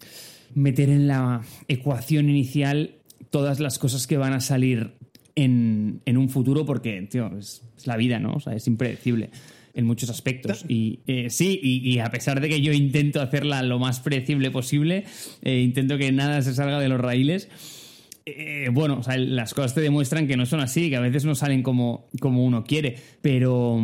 [0.54, 2.96] meter en la ecuación inicial
[3.30, 4.94] todas las cosas que van a salir
[5.36, 8.34] en, en un futuro porque, tío, es, es, la vida, ¿no?
[8.34, 9.30] O sea, es impredecible
[9.74, 10.66] en muchos aspectos.
[10.68, 14.52] Y eh, sí, y, y, a pesar de que yo intento hacerla lo más predecible
[14.52, 15.06] posible,
[15.42, 17.50] eh, intento que nada se salga de los raíles
[18.38, 21.26] eh, bueno, o sea, las cosas te demuestran que no son así, que a veces
[21.26, 23.80] no salen como, como uno quiere, pero,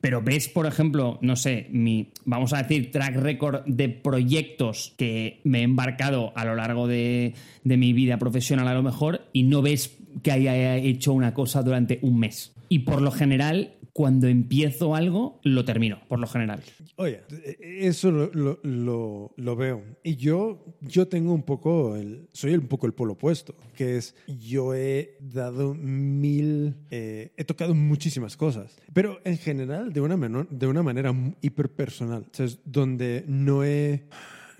[0.00, 5.40] pero ves, por ejemplo, no sé, mi, vamos a decir, track record de proyectos que
[5.44, 9.42] me he embarcado a lo largo de, de mi vida profesional a lo mejor y
[9.44, 12.52] no ves que haya hecho una cosa durante un mes.
[12.68, 16.62] Y por lo general cuando empiezo algo, lo termino, por lo general.
[16.96, 17.20] Oye,
[17.60, 19.84] eso lo, veo.
[20.02, 24.14] Y yo, yo tengo un poco, el, soy un poco el polo opuesto, que es,
[24.26, 30.48] yo he dado mil, eh, he tocado muchísimas cosas, pero en general de una, menor,
[30.48, 34.04] de una manera hiperpersonal, o sea, donde no he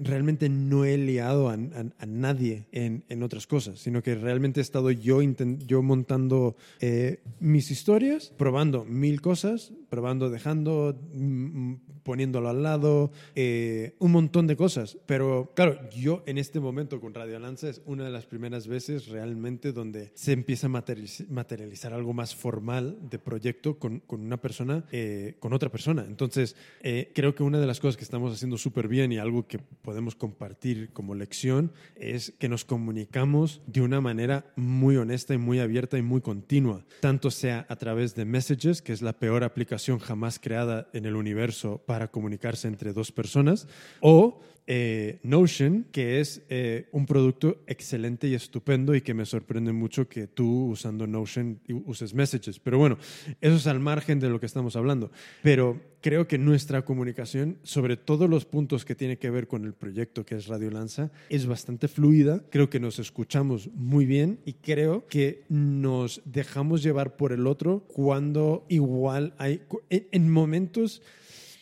[0.02, 4.62] realmente no he liado a, a, nadie en, en, otras cosas, sino que realmente he
[4.62, 12.62] estado yo, yo montando eh, mis historias, probando mil cosas, probando, dejando, mm, poniéndolo al
[12.62, 14.98] lado, eh, un montón de cosas.
[15.06, 19.08] Pero claro, yo en este momento con Radio Lanza es una de las primeras veces
[19.08, 24.84] realmente donde se empieza a materializar, algo más formal de proyecto con, con una persona,
[24.92, 26.04] eh, con otra persona.
[26.06, 29.46] Entonces, eh, creo que una de las cosas que estamos haciendo súper bien y algo
[29.46, 35.38] que podemos compartir como lección es que nos comunicamos de una manera muy honesta y
[35.38, 39.44] muy abierta y muy continua, tanto sea a través de Messages, que es la peor
[39.44, 43.68] aplicación jamás creada en el universo para comunicarse entre dos personas,
[44.00, 49.72] o eh, Notion, que es eh, un producto excelente y estupendo y que me sorprende
[49.72, 52.60] mucho que tú usando Notion uses Messages.
[52.60, 52.96] Pero bueno,
[53.40, 55.10] eso es al margen de lo que estamos hablando.
[55.42, 59.74] Pero creo que nuestra comunicación sobre todos los puntos que tiene que ver con el
[59.74, 62.44] proyecto que es Radio Lanza es bastante fluida.
[62.48, 67.84] Creo que nos escuchamos muy bien y creo que nos dejamos llevar por el otro
[67.88, 71.02] cuando igual hay en momentos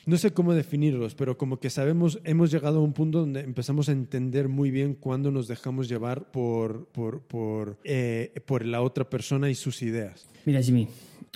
[0.06, 3.88] no sé cómo definirlos, pero como que sabemos, hemos llegado a un punto donde empezamos
[3.88, 9.08] a entender muy bien cuándo nos dejamos llevar por, por, por, eh, por la otra
[9.08, 10.28] persona y sus ideas.
[10.46, 10.88] Mira, Jimmy,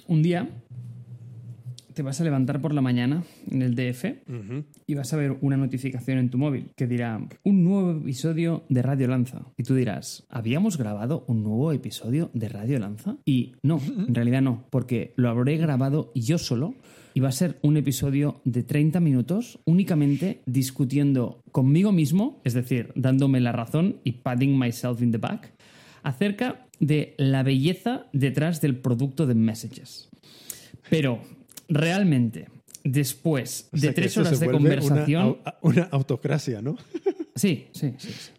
[0.08, 0.48] un día
[1.94, 4.04] te vas a levantar por la mañana en el DF
[4.86, 8.82] y vas a ver una notificación en tu móvil que dirá un nuevo episodio de
[8.82, 9.46] Radio Lanza.
[9.56, 13.16] Y tú dirás, ¿habíamos grabado un nuevo episodio de Radio Lanza?
[13.24, 16.74] Y no, en realidad no, porque lo habré grabado yo solo
[17.14, 22.90] y va a ser un episodio de 30 minutos únicamente discutiendo conmigo mismo, es decir,
[22.96, 25.52] dándome la razón y patting myself in the back,
[26.02, 30.08] acerca de la belleza detrás del producto de Messages.
[30.90, 31.20] Pero
[31.68, 32.48] realmente,
[32.82, 35.38] después O de sea tres horas de conversación...
[35.40, 36.76] Una, una autocracia, ¿no?
[37.36, 38.08] Sí, sí, sí.
[38.12, 38.30] sí.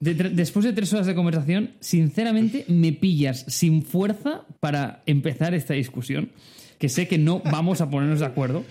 [0.00, 5.54] De- tre- después de tres horas de conversación, sinceramente me pillas sin fuerza para empezar
[5.54, 6.30] esta discusión,
[6.82, 8.64] que sé que no vamos a ponernos de acuerdo.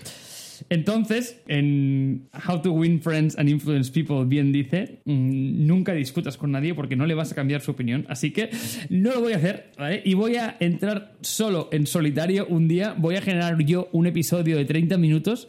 [0.68, 6.50] Entonces, en How to Win Friends and Influence People bien dice, mm, nunca discutas con
[6.50, 8.50] nadie porque no le vas a cambiar su opinión, así que
[8.90, 10.02] no lo voy a hacer, ¿vale?
[10.04, 14.58] Y voy a entrar solo en solitario un día, voy a generar yo un episodio
[14.58, 15.48] de 30 minutos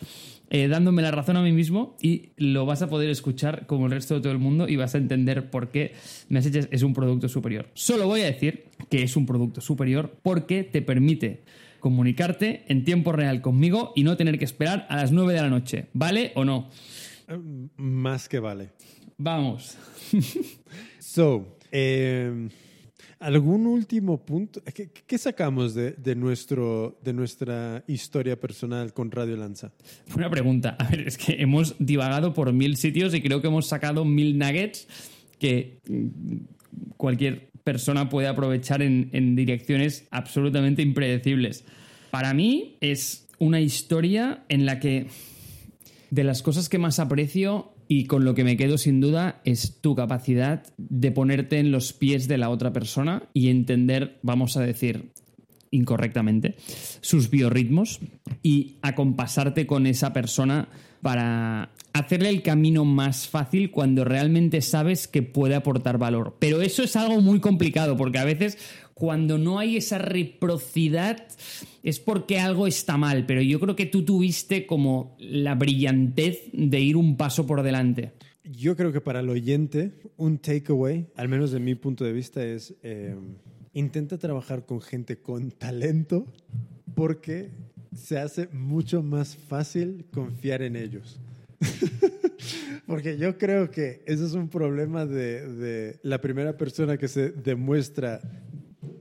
[0.50, 3.92] eh, dándome la razón a mí mismo y lo vas a poder escuchar como el
[3.92, 5.96] resto de todo el mundo y vas a entender por qué
[6.30, 7.68] Messages es un producto superior.
[7.74, 11.42] Solo voy a decir que es un producto superior porque te permite
[11.84, 15.50] comunicarte en tiempo real conmigo y no tener que esperar a las 9 de la
[15.50, 15.88] noche.
[15.92, 16.70] ¿Vale o no?
[17.76, 18.70] Más que vale.
[19.18, 19.78] Vamos.
[21.00, 22.50] So, eh,
[23.20, 24.64] ¿algún último punto?
[24.74, 29.74] ¿Qué, qué sacamos de, de nuestro, de nuestra historia personal con Radio Lanza?
[30.16, 30.76] Una pregunta.
[30.80, 34.40] A ver, es que hemos divagado por mil sitios y creo que hemos sacado mil
[34.40, 34.88] nuggets
[35.38, 36.38] que mm,
[36.98, 41.66] cualquier persona puede aprovechar en, en direcciones absolutamente impredecibles.
[42.12, 45.08] Para mí es una historia en la que
[46.10, 49.82] de las cosas que más aprecio y con lo que me quedo sin duda es
[49.82, 54.62] tu capacidad de ponerte en los pies de la otra persona y entender, vamos a
[54.62, 55.12] decir,
[55.74, 56.56] incorrectamente,
[57.02, 58.00] sus biorritmos
[58.42, 60.70] y acompasarte con esa persona
[61.02, 66.38] para hacerle el camino más fácil cuando realmente sabes que puede aportar valor.
[66.40, 68.58] Pero eso es algo muy complicado porque a veces
[68.94, 71.28] cuando no hay esa reciprocidad
[71.84, 76.80] es porque algo está mal, pero yo creo que tú tuviste como la brillantez de
[76.80, 78.14] ir un paso por delante.
[78.44, 82.46] Yo creo que para el oyente, un takeaway, al menos de mi punto de vista,
[82.46, 83.16] es eh,
[83.74, 86.26] intenta trabajar con gente con talento
[86.96, 87.52] porque
[87.96, 91.20] se hace mucho más fácil confiar en ellos.
[92.86, 97.30] Porque yo creo que ese es un problema de, de la primera persona que se
[97.30, 98.20] demuestra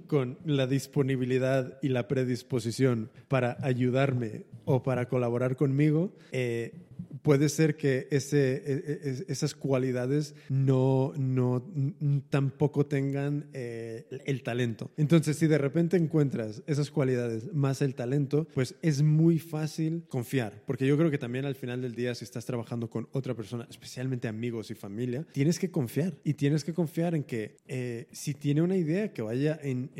[0.07, 6.75] con la disponibilidad y la predisposición para ayudarme o para colaborar conmigo, eh,
[7.23, 11.13] puede ser que e- e- esas cualidades no,
[12.31, 14.91] tampoco tengan eh, el talento.
[14.97, 20.63] Entonces, si de repente encuentras esas cualidades más el talento, pues es muy fácil confiar.
[20.67, 23.67] Porque yo creo que también al final del día, si estás trabajando con otra persona,
[23.69, 26.15] especialmente amigos y familia, tienes que confiar.
[26.25, 29.91] Y tienes que confiar en que eh, si tiene una idea que vaya en,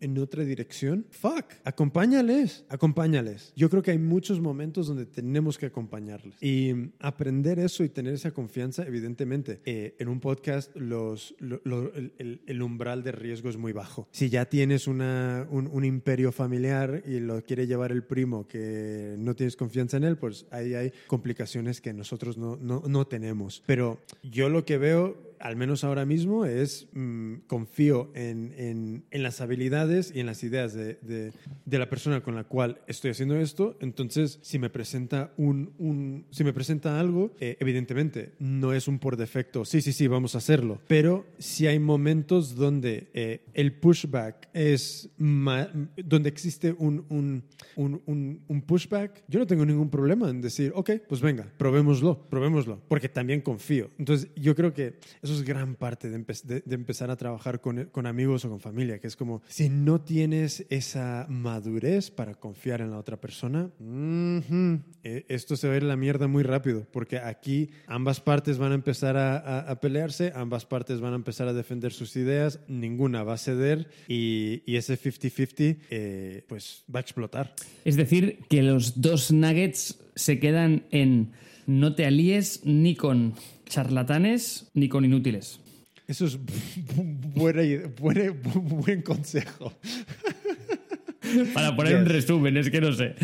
[0.00, 3.52] en otra dirección, fuck, acompáñales, acompáñales.
[3.56, 6.41] Yo creo que hay muchos momentos donde tenemos que acompañarles.
[6.44, 11.60] Y mm, aprender eso y tener esa confianza, evidentemente, eh, en un podcast los, lo-
[11.62, 14.08] lo- el, el- umbral de riesgo es muy bajo.
[14.10, 19.14] Si ya tienes una, un, un imperio familiar y lo quiere llevar el primo que
[19.18, 23.62] no tienes confianza en él, pues ahí hay complicaciones que nosotros no, no, no tenemos.
[23.66, 29.22] Pero yo lo que veo al menos ahora mismo, es mm, confío en, en- en
[29.22, 31.32] las habilidades y en las ideas de, de-
[31.66, 33.76] de la persona con la cual estoy haciendo esto.
[33.80, 38.98] Entonces, si me presenta un, un- si me presenta algo, eh, evidentemente no es un
[39.00, 39.64] por defecto.
[39.64, 40.80] Sí, sí, sí, vamos a hacerlo.
[40.86, 47.42] Pero si hay momentos donde eh, el pushback es donde existe un, un,
[48.06, 52.80] un- un pushback, yo no tengo ningún problema en decir, ok, pues venga, probémoslo, probémoslo,
[52.88, 53.90] porque también confío.
[53.98, 57.60] Entonces, yo creo que eso es gran parte de, empe- de- de empezar a trabajar
[57.60, 62.80] con, amigos o con familia, que es como, si no tienes esa madurez para confiar
[62.80, 63.70] en la otra persona,
[65.04, 68.72] eh, esto se va a ir la mierda muy rápido, porque aquí ambas partes van
[68.72, 73.34] a empezar a pelearse, ambas partes van a empezar a defender sus ideas, ninguna va
[73.34, 77.54] a ceder y, y ese 50-50 eh, pues va a explotar.
[77.84, 81.32] Es decir, que los dos nuggets se quedan en
[81.66, 83.34] no te alíes ni con
[83.72, 85.58] charlatanes ni con inútiles.
[86.06, 86.38] Eso es
[87.34, 87.62] buena,
[87.98, 89.72] buen consejo.
[91.54, 93.14] para poner un resumen, es que no sé.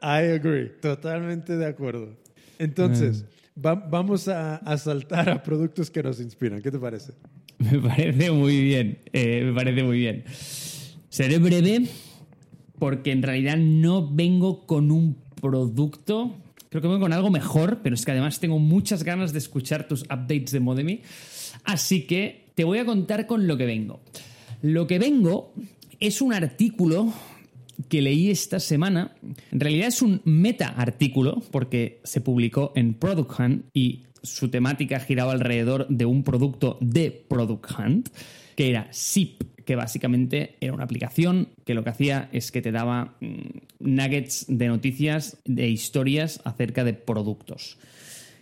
[0.00, 2.16] I agree, totalmente de acuerdo.
[2.58, 6.62] Entonces, vamos a, saltar a productos que nos inspiran.
[6.62, 7.12] ¿Qué te parece?
[7.58, 10.24] Me parece muy bien, eh, me parece muy bien.
[11.10, 11.86] Seré breve
[12.78, 16.36] porque en realidad no vengo con un producto,
[16.68, 19.88] creo que vengo con algo mejor, pero es que además tengo muchas ganas de escuchar
[19.88, 21.02] tus updates de Modemi.
[21.64, 24.00] Así que te voy a contar con lo que vengo.
[24.62, 25.52] Lo que vengo
[26.00, 27.12] es un artículo
[27.88, 29.14] que leí esta semana.
[29.52, 34.98] En realidad es un meta artículo porque se publicó en Product Hunt y su temática
[35.00, 38.08] giraba alrededor de un producto de Product Hunt
[38.56, 42.72] que era SIP, que básicamente era una aplicación que lo que hacía es que te
[42.72, 47.76] daba mm, nuggets de noticias, de historias acerca de productos.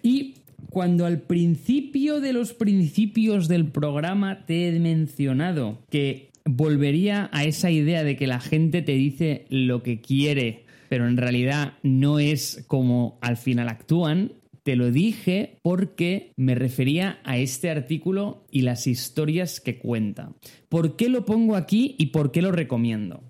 [0.05, 0.37] Y
[0.71, 7.73] cuando al principio de los principios del programa te he mencionado que volvería a esa
[7.73, 12.65] idea de que la gente te dice lo que quiere, pero en realidad no es
[12.69, 14.31] como al final actúan,
[14.67, 20.33] te lo dije porque me refería a este artículo y las historias que cuenta.
[20.69, 23.23] ¿Por qué lo pongo aquí y por qué lo recomiendo?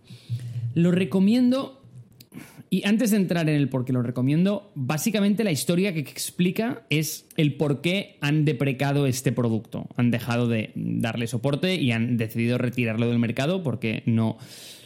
[0.72, 1.82] Lo recomiendo
[2.70, 6.86] y antes de entrar en el por qué lo recomiendo, básicamente la historia que explica
[6.88, 9.88] es el por qué han deprecado este producto.
[9.96, 14.38] Han dejado de darle soporte y han decidido retirarlo del mercado porque no,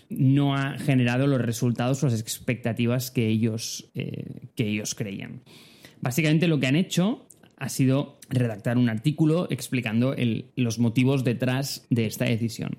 [0.09, 5.43] no ha generado los resultados o las expectativas que ellos, eh, que ellos creían.
[6.01, 10.15] Básicamente lo que han hecho ha sido redactar un artículo explicando
[10.57, 12.79] los motivos detrás de esta decisión.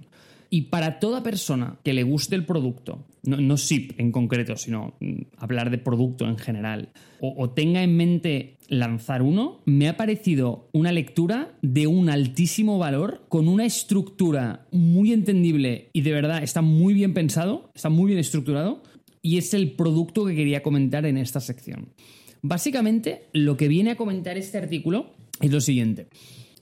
[0.54, 5.22] Y para toda persona que le guste el producto, no, SIP en concreto, sino mm,
[5.38, 6.90] hablar de producto en general,
[7.22, 13.24] o, tenga en mente lanzar uno, me ha parecido una lectura de un altísimo valor,
[13.30, 18.20] con una estructura muy entendible y de verdad está muy bien pensado, está muy bien
[18.20, 18.84] estructurado,
[19.22, 21.94] y es el producto que quería comentar en esta sección.
[22.42, 26.08] Básicamente, lo que viene a comentar este artículo es lo siguiente.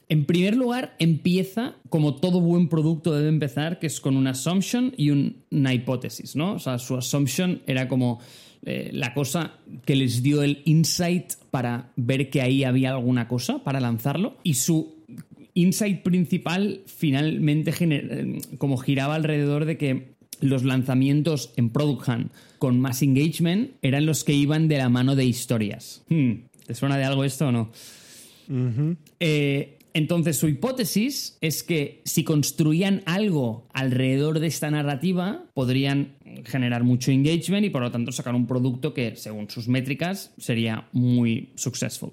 [0.10, 4.94] En primer lugar, empieza como todo buen producto debe empezar, que es con una assumption
[4.98, 6.54] y una hipótesis, ¿no?
[6.54, 8.20] O sea, su assumption era como
[8.66, 9.54] eh, la cosa
[9.86, 14.56] que les dio el insight para ver que ahí había alguna cosa para lanzarlo y
[14.56, 14.96] su
[15.54, 22.80] insight principal finalmente eh, como giraba alrededor de que los lanzamientos en Product Hunt con
[22.80, 26.04] más engagement eran los que iban de la mano de historias.
[26.10, 26.34] Hmm,
[26.66, 27.72] ¿Te suena de algo esto o no?
[29.20, 36.14] Eh, entonces, su hipótesis es que si construían algo alrededor de esta narrativa, podrían
[36.46, 40.88] generar mucho engagement y por lo tanto sacar un producto que, según sus métricas, sería
[40.92, 42.12] muy successful.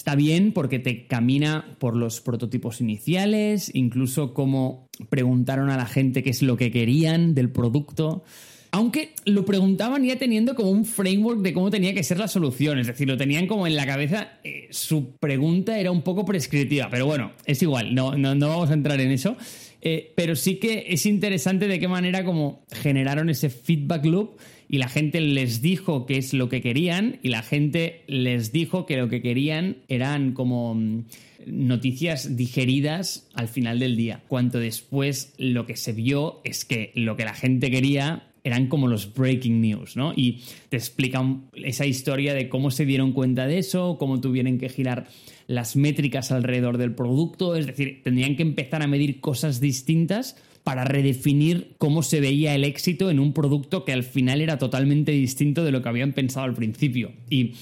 [0.00, 6.22] Está bien porque te camina por los prototipos iniciales, incluso cómo preguntaron a la gente
[6.22, 8.24] qué es lo que querían del producto.
[8.70, 12.78] Aunque lo preguntaban ya teniendo como un framework de cómo tenía que ser la solución,
[12.78, 16.88] es decir, lo tenían como en la cabeza, eh, su pregunta era un poco prescriptiva,
[16.90, 19.36] pero bueno, es igual, no, no, vamos a entrar en eso.
[19.82, 24.38] Eh, pero sí que es interesante de qué manera como generaron ese feedback loop
[24.70, 28.86] y la gente les dijo qué es lo que querían y la gente les dijo
[28.86, 31.06] que lo que querían eran como mm,
[31.46, 34.22] noticias digeridas al final del día.
[34.28, 38.86] Cuanto después lo que se vio es que lo que la gente quería eran como
[38.86, 40.12] los breaking news, ¿no?
[40.14, 44.68] Y te explican esa historia de cómo se dieron cuenta de eso, cómo tuvieron que
[44.68, 45.08] girar
[45.48, 50.36] las métricas alrededor del producto, es decir, tendrían que empezar a medir cosas distintas
[50.70, 55.10] para redefinir cómo se veía el éxito en un producto que al final era totalmente
[55.10, 57.10] distinto de lo que habían pensado al principio.
[57.28, 57.54] Y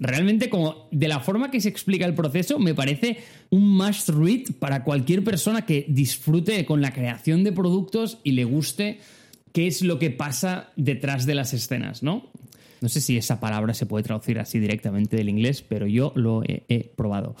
[0.00, 3.18] realmente como de la forma que se explica el proceso me parece
[3.50, 8.44] un must read para cualquier persona que disfrute con la creación de productos y le
[8.44, 9.00] guste
[9.52, 12.30] qué es lo que pasa detrás de las escenas, ¿no?
[12.80, 16.42] No sé si esa palabra se puede traducir así directamente del inglés, pero yo lo
[16.46, 17.36] he, probado.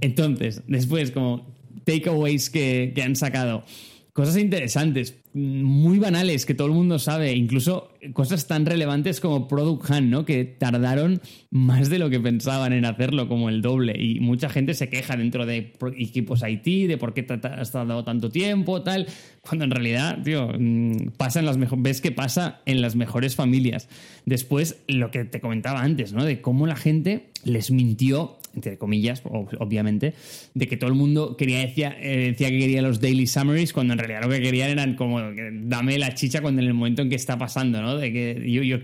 [0.00, 1.46] Entonces, después, como
[1.84, 3.64] takeaways que, han sacado
[4.12, 9.88] cosas interesantes, muy banales que todo el mundo sabe, incluso cosas tan relevantes como Product
[9.88, 10.24] Hunt, ¿no?
[10.26, 13.94] Que tardaron más de lo que pensaban en hacerlo, como el doble.
[13.98, 18.28] Y mucha gente se queja dentro de equipos IT, de por qué has tardado tanto
[18.28, 19.06] tiempo, tal.
[19.40, 23.88] Cuando en realidad, tío, mm, pasa en las ves que pasa en las mejores familias.
[24.26, 26.24] Después, lo que te comentaba antes, ¿no?
[26.24, 30.14] De cómo la gente les mintió entre comillas, obviamente,
[30.54, 33.94] de que todo el mundo quería decía, eh, decía que quería los daily summaries cuando
[33.94, 35.20] en realidad lo que querían eran como
[35.52, 37.96] dame la chicha cuando en el momento en que está pasando, ¿no?
[37.96, 38.78] De que yo,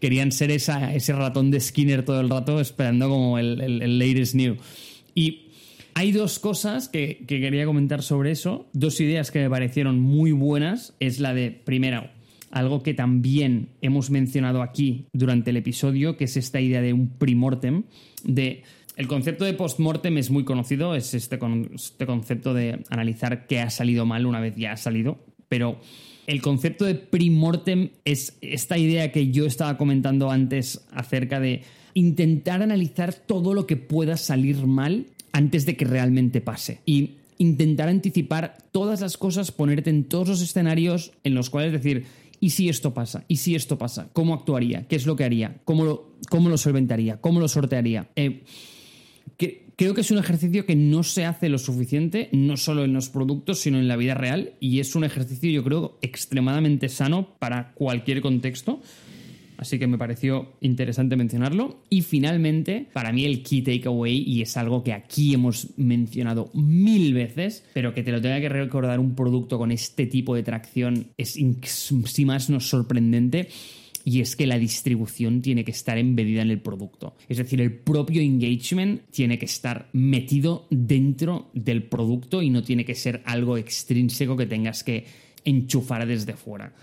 [0.00, 4.34] querían ser esa, ese ratón de Skinner todo el rato esperando como el, el, latest
[4.34, 4.56] new.
[5.14, 5.50] Y
[5.94, 10.32] hay dos cosas que, que, quería comentar sobre eso, dos ideas que me parecieron muy
[10.32, 10.94] buenas.
[11.00, 12.08] Es la de, primero,
[12.50, 17.08] algo que también hemos mencionado aquí durante el episodio, que es esta idea de un
[17.08, 17.84] primortem,
[18.24, 18.62] de...
[19.00, 21.38] El concepto de postmortem es muy conocido, es este,
[21.74, 25.80] este concepto de analizar qué ha salido mal una vez ya ha salido, pero
[26.26, 31.62] el concepto de primortem es esta idea que yo estaba comentando antes acerca de
[31.94, 36.80] intentar analizar todo lo que pueda salir mal antes de que realmente pase.
[36.84, 42.04] Y intentar anticipar todas las cosas, ponerte en todos los escenarios en los cuales decir,
[42.38, 43.24] ¿y si esto pasa?
[43.28, 44.10] ¿Y si esto pasa?
[44.12, 44.86] ¿Cómo actuaría?
[44.88, 45.56] ¿Qué es lo que haría?
[45.64, 47.18] ¿Cómo lo, cómo lo solventaría?
[47.18, 48.10] ¿Cómo lo sortearía?
[48.14, 48.42] Eh,
[49.80, 53.08] creo que es un ejercicio que no se hace lo suficiente, no solo en los
[53.08, 57.72] productos, sino en la vida real, y es un ejercicio, yo creo, extremadamente sano para
[57.72, 58.82] cualquier contexto.
[59.56, 61.80] Así que me pareció interesante mencionarlo.
[61.88, 67.14] Y finalmente, para mí el key takeaway, y es algo que aquí hemos mencionado mil
[67.14, 71.06] veces, pero que te lo tenga que recordar un producto con este tipo de tracción
[71.16, 71.38] es,
[72.04, 73.48] si más no sorprendente
[74.04, 77.14] y es que la distribución tiene que estar embedida en el producto.
[77.28, 82.84] Es decir, el propio engagement tiene que estar metido dentro del producto y no tiene
[82.84, 85.04] que ser algo extrínseco que tengas que
[85.44, 86.74] enchufar desde fuera.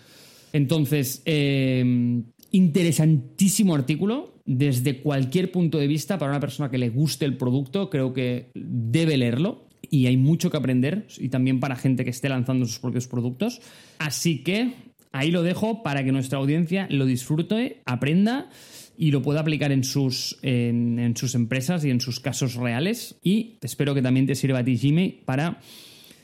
[0.54, 7.26] Entonces, eh, interesantísimo artículo desde cualquier punto de vista para una persona que le guste
[7.26, 7.90] el producto.
[7.90, 12.30] Creo que debe leerlo y hay mucho que aprender y también para gente que esté
[12.30, 13.62] lanzando sus propios productos.
[14.00, 14.74] Así que
[15.18, 18.50] ahí lo dejo para que nuestra audiencia lo disfrute, aprenda
[18.98, 23.16] y lo pueda aplicar en sus, en, sus empresas y en sus casos reales.
[23.24, 25.60] Y espero que también te sirva a ti, Jimmy, para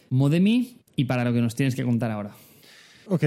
[0.09, 2.31] Modemi y para lo que nos tienes que contar ahora.
[3.07, 3.25] Ok,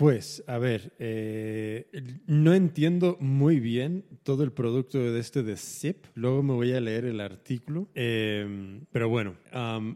[0.00, 1.86] pues, a ver, eh,
[2.26, 6.06] no entiendo muy bien todo el producto de este de Zip.
[6.14, 7.86] Luego me voy a leer el artículo.
[7.94, 9.34] Eh, pero bueno,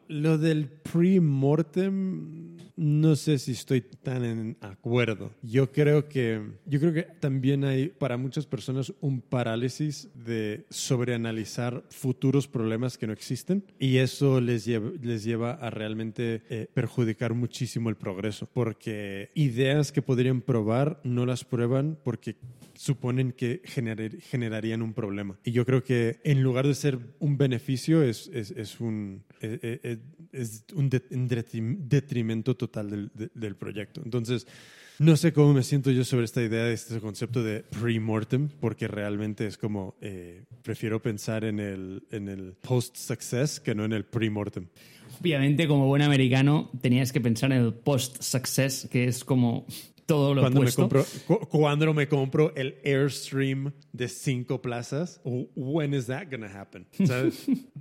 [0.09, 5.31] lo del pre-mortem, no sé si estoy tan en acuerdo.
[5.43, 11.85] Yo creo que, yo creo que también hay para muchas personas un parálisis de sobreanalizar
[11.91, 17.35] futuros problemas que no existen y eso les lleva, les lleva a realmente eh, perjudicar
[17.35, 22.37] muchísimo el progreso porque ideas que podrían probar no las prueban porque
[22.75, 25.39] suponen que generarían un problema.
[25.45, 29.81] Y yo creo que en lugar de ser un beneficio, es, es, un, e, e,
[29.83, 29.99] e,
[30.33, 34.01] es, un detrimento total del, del, proyecto.
[34.05, 34.47] Entonces,
[34.99, 38.89] no sé cómo me siento yo sobre esta idea, de este concepto de pre-mortem, porque
[38.89, 44.05] realmente es como, eh, prefiero pensar en el, en el post-success que no en el
[44.05, 44.67] pre-mortem.
[45.21, 49.67] Obviamente, como buen americano, tenías que pensar en el post-success, que es como
[50.07, 51.05] todo lo cuando Me compro,
[51.49, 56.87] cuando me compro el Airstream de cinco plazas, when is that gonna happen?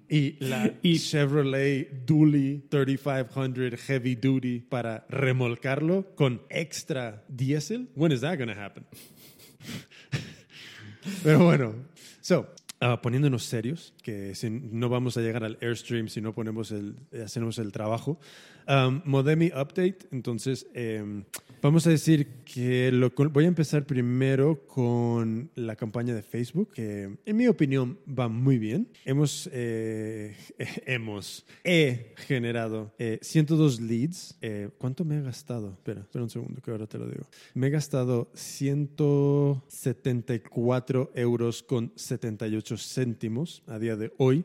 [0.09, 8.37] y la Chevrolet Dually 3500 Heavy Duty para remolcarlo con extra diésel, when is that
[8.37, 8.85] gonna happen?
[11.23, 11.75] Pero bueno,
[12.21, 12.47] so,
[12.83, 17.57] Uh, poniéndonos serios, que no vamos a llegar al Airstream si no ponemos el, hacemos
[17.57, 18.19] el trabajo.
[18.67, 21.23] Um, Modemi Update, entonces em,
[21.63, 27.15] vamos a decir que lo, voy a empezar primero con la campaña de Facebook, que
[27.25, 28.89] en mi opinión va muy bien.
[29.05, 30.35] Hemos, eh,
[30.85, 34.37] hemos, he generado 102 eh, leads.
[34.41, 35.71] Eh, ¿Cuánto me he gastado?
[35.71, 37.25] Espera, espera un segundo que ahora te lo digo.
[37.53, 44.43] Me he gastado 174 euros con 78 céntimos a día de hoy.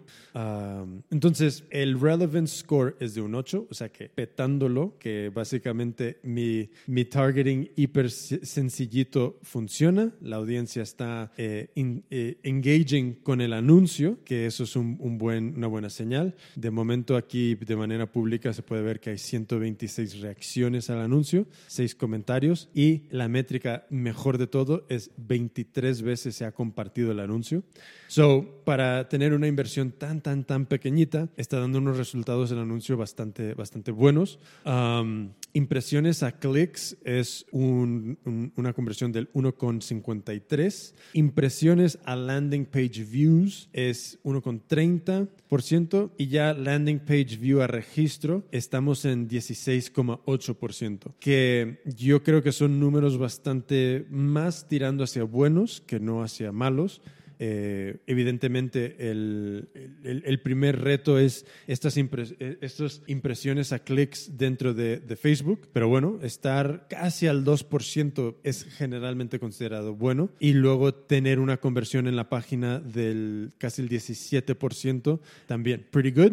[1.11, 6.71] Entonces, el relevance score es de un 8, o sea que petándolo, que básicamente mi
[7.09, 14.65] targeting hiper sencillito funciona, la audiencia está eh, eh, engaging con el anuncio, que eso
[14.65, 16.35] es un, un, buen, una buena señal.
[16.55, 21.47] De momento aquí de manera pública se puede ver que hay 126 reacciones al anuncio,
[21.67, 27.20] 6 comentarios y la métrica mejor de todo es 23 veces se ha compartido el
[27.20, 27.62] anuncio.
[28.09, 32.97] So, para tener una inversión tan, tan, tan pequeñita, está dando unos resultados el anuncio
[32.97, 34.39] bastante, bastante buenos.
[35.53, 40.94] impresiones a clics es una conversión del 1,53.
[41.15, 46.10] Impresiones a landing page views es 1,30%.
[46.18, 51.15] Y ya landing page view a registro estamos en 16,8%.
[51.18, 57.01] Que yo creo que son números bastante más tirando hacia buenos que no hacia malos.
[57.41, 59.68] Eh, evidentemente, el,
[60.02, 65.89] el, primer reto es estas, eh, estas impresiones a clics dentro de, de, Facebook, pero
[65.89, 72.17] bueno, estar casi al 2% es generalmente considerado bueno y luego tener una conversión en
[72.17, 76.33] la página del casi el 17% también, pretty good.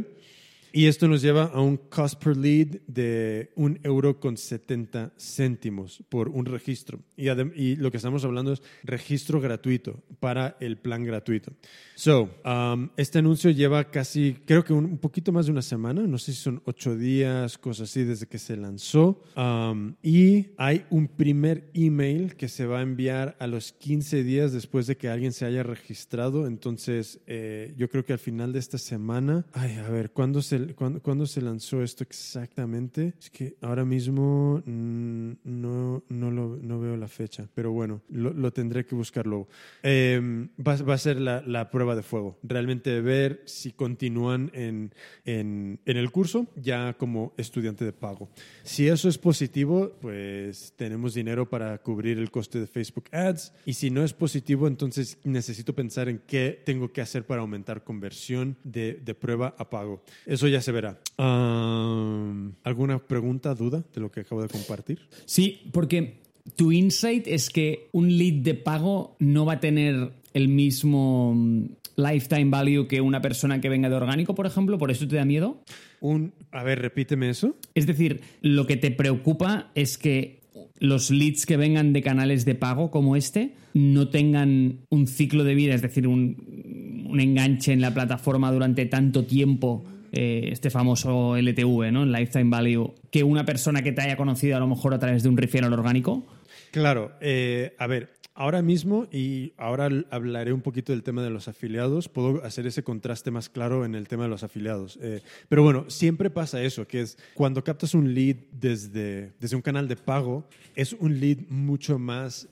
[0.76, 6.04] Y esto nos lleva a un cost per lead de un euro con 70 céntimos
[6.10, 7.00] por un registro.
[7.16, 11.54] Y, lo que estamos hablando es registro gratuito para el plan gratuito.
[11.95, 16.18] So, um, este anuncio lleva casi, creo que un, poquito más de una semana, no
[16.18, 19.24] sé si son ocho días, cosas así, desde que se lanzó.
[19.38, 24.52] Um, y hay un primer email que se va a enviar a los 15 días
[24.52, 26.48] después de que alguien se haya registrado.
[26.48, 30.65] Entonces, eh, yo creo que al final de esta semana, ay, a ver, ¿cuándo se,
[30.74, 33.14] cuándo, se lanzó esto exactamente?
[33.19, 38.52] Es que ahora mismo mm, no, no, lo, no veo la fecha, pero bueno, lo,
[38.52, 39.48] tendré que buscar luego.
[39.84, 42.40] Em, va, va, a ser la, la prueba de fuego.
[42.44, 44.94] Realmente ver si continúan en,
[45.26, 48.30] en, en, el curso ya como estudiante de pago.
[48.64, 53.53] Si eso es positivo, pues tenemos dinero para cubrir el coste de Facebook Ads.
[53.66, 57.84] Y si no es positivo, entonces necesito pensar en qué tengo que hacer para aumentar
[57.84, 60.03] conversión de, de prueba a pago.
[60.26, 61.00] Eso ya se verá.
[61.17, 65.00] ¿Alguna pregunta, duda de lo que acabo de compartir?
[65.25, 66.19] Sí, porque
[66.56, 71.66] tu insight es que un lead de pago no va a tener el mismo mm,
[71.95, 74.77] lifetime value que una persona que venga de orgánico, por ejemplo?
[74.77, 75.64] ¿Por eso te da miedo?
[76.01, 77.56] Un, a ver, repíteme eso.
[77.74, 80.42] Es decir, lo que te preocupa es que
[80.80, 85.56] los leads que vengan de canales de pago como este no tengan un ciclo de
[85.56, 89.85] vida, es decir, un, un enganche en la plataforma durante tanto tiempo
[90.18, 92.06] eh, este famoso LTV, ¿no?
[92.06, 95.30] Lifetime Value, que una persona que te haya conocido a lo mejor a través de
[95.30, 96.26] un referral orgánico?
[96.72, 101.50] Claro, eh, a ver, ahora mismo, y ahora hablaré un poquito del tema de los
[101.50, 104.98] afiliados, puedo hacer ese contraste más claro en el tema de los afiliados.
[105.02, 109.61] Eh, pero bueno, siempre pasa eso, que es cuando captas un lead desde, desde un
[109.61, 112.48] canal de pago, es un lead mucho más...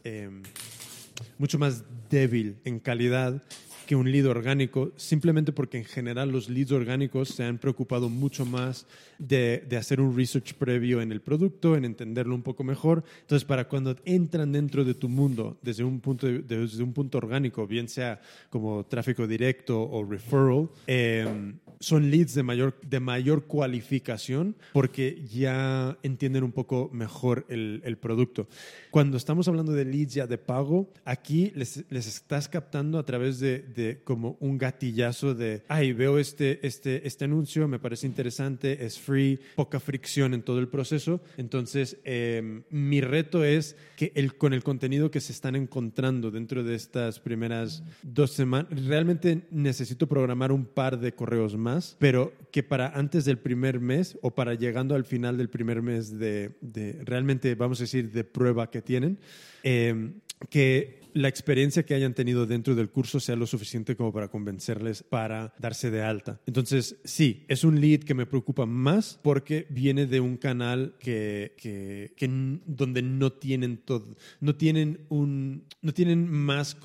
[1.38, 3.42] mucho más débil en calidad
[3.84, 8.46] que un lead orgánico, simplemente porque en general los leads orgánicos se han preocupado mucho
[8.46, 8.88] más
[9.20, 13.04] de, de, hacer un research previo en el producto, en entenderlo un poco mejor.
[13.22, 17.68] Entonces, para cuando entran dentro de tu mundo desde un punto, desde un punto orgánico,
[17.68, 24.56] bien sea como tráfico directo o referral, eh, son leads de mayor, de mayor cualificación
[24.72, 28.48] porque ya entienden un poco mejor el, el producto.
[28.90, 33.40] Cuando estamos hablando de leads ya de pago, aquí les, les estás captando a través
[33.40, 38.86] de, de, como un gatillazo de, ay, veo este, este, este anuncio, me parece interesante,
[38.86, 41.22] es free, poca fricción en todo el proceso.
[41.38, 46.64] Entonces, em, mi reto es que el, con el contenido que se están encontrando dentro
[46.64, 52.64] de estas primeras dos semanas, realmente necesito programar un par de correos más pero que
[52.64, 56.52] para antes del primer mes o para llegando al final del primer mes de,
[57.04, 59.18] realmente, vamos a decir, de prueba que tienen,
[59.64, 60.14] em,
[60.50, 65.04] que la experiencia que hayan tenido dentro del curso sea lo suficiente como para convencerles
[65.04, 66.40] para darse de alta.
[66.46, 71.54] Entonces, sí, es un lead que me preocupa más porque viene de un canal que,
[71.58, 72.12] que,
[72.66, 76.76] donde no tienen todo, no tienen un, no tienen más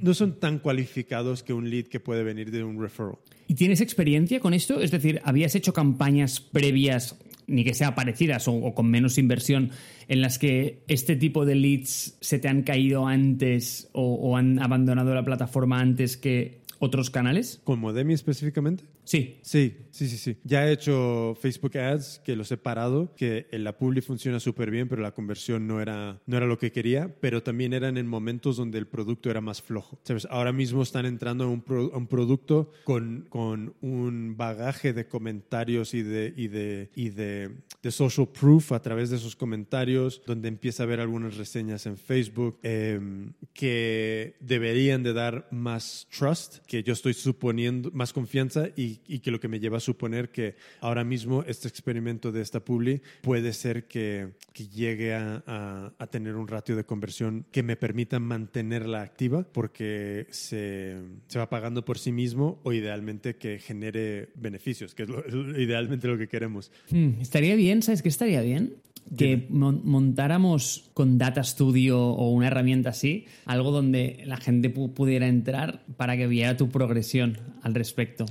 [0.00, 3.18] no son tan cualificados que un lead que puede venir de un referral.
[3.46, 4.80] ¿Y tienes experiencia con esto?
[4.80, 9.70] Es decir, ¿habías hecho campañas previas, ni que sea parecidas o, con menos inversión,
[10.08, 15.14] en las que este tipo de leads se te han caído antes o han abandonado
[15.14, 17.60] la plataforma antes que otros canales?
[17.64, 18.84] ¿Con Modemi específicamente?
[19.06, 19.38] Sí.
[19.42, 20.36] Sí, sí, sí, sí.
[20.42, 24.88] Ya he hecho Facebook Ads, que los he parado, que la publi funciona súper bien,
[24.88, 28.56] pero la conversión no era, no era lo que quería, pero también eran en momentos
[28.56, 30.00] donde el producto era más flojo.
[30.02, 30.26] ¿Sabes?
[30.28, 36.02] Ahora mismo están entrando a un, un producto con, con, un bagaje de comentarios y
[36.02, 37.50] de, y, de, y de,
[37.82, 41.96] de, social proof a través de esos comentarios, donde empieza a ver algunas reseñas en
[41.96, 48.95] Facebook em, que deberían de dar más trust, que yo estoy suponiendo, más confianza y
[49.06, 52.64] y, que lo que me lleva a suponer que ahora mismo este experimento de esta
[52.64, 55.42] publi puede ser que, que llegue a,
[55.98, 61.48] a, tener un ratio de conversión que me permita mantenerla activa porque se, se, va
[61.48, 65.08] pagando por sí mismo o idealmente que genere beneficios, que es,
[65.58, 66.70] idealmente lo que queremos.
[66.90, 68.74] Hmm, estaría bien, ¿sabes qué estaría bien?
[69.16, 75.84] que montáramos con Data Studio o una herramienta así, algo donde la gente pudiera entrar
[75.96, 78.26] para que viera tu progresión al respecto.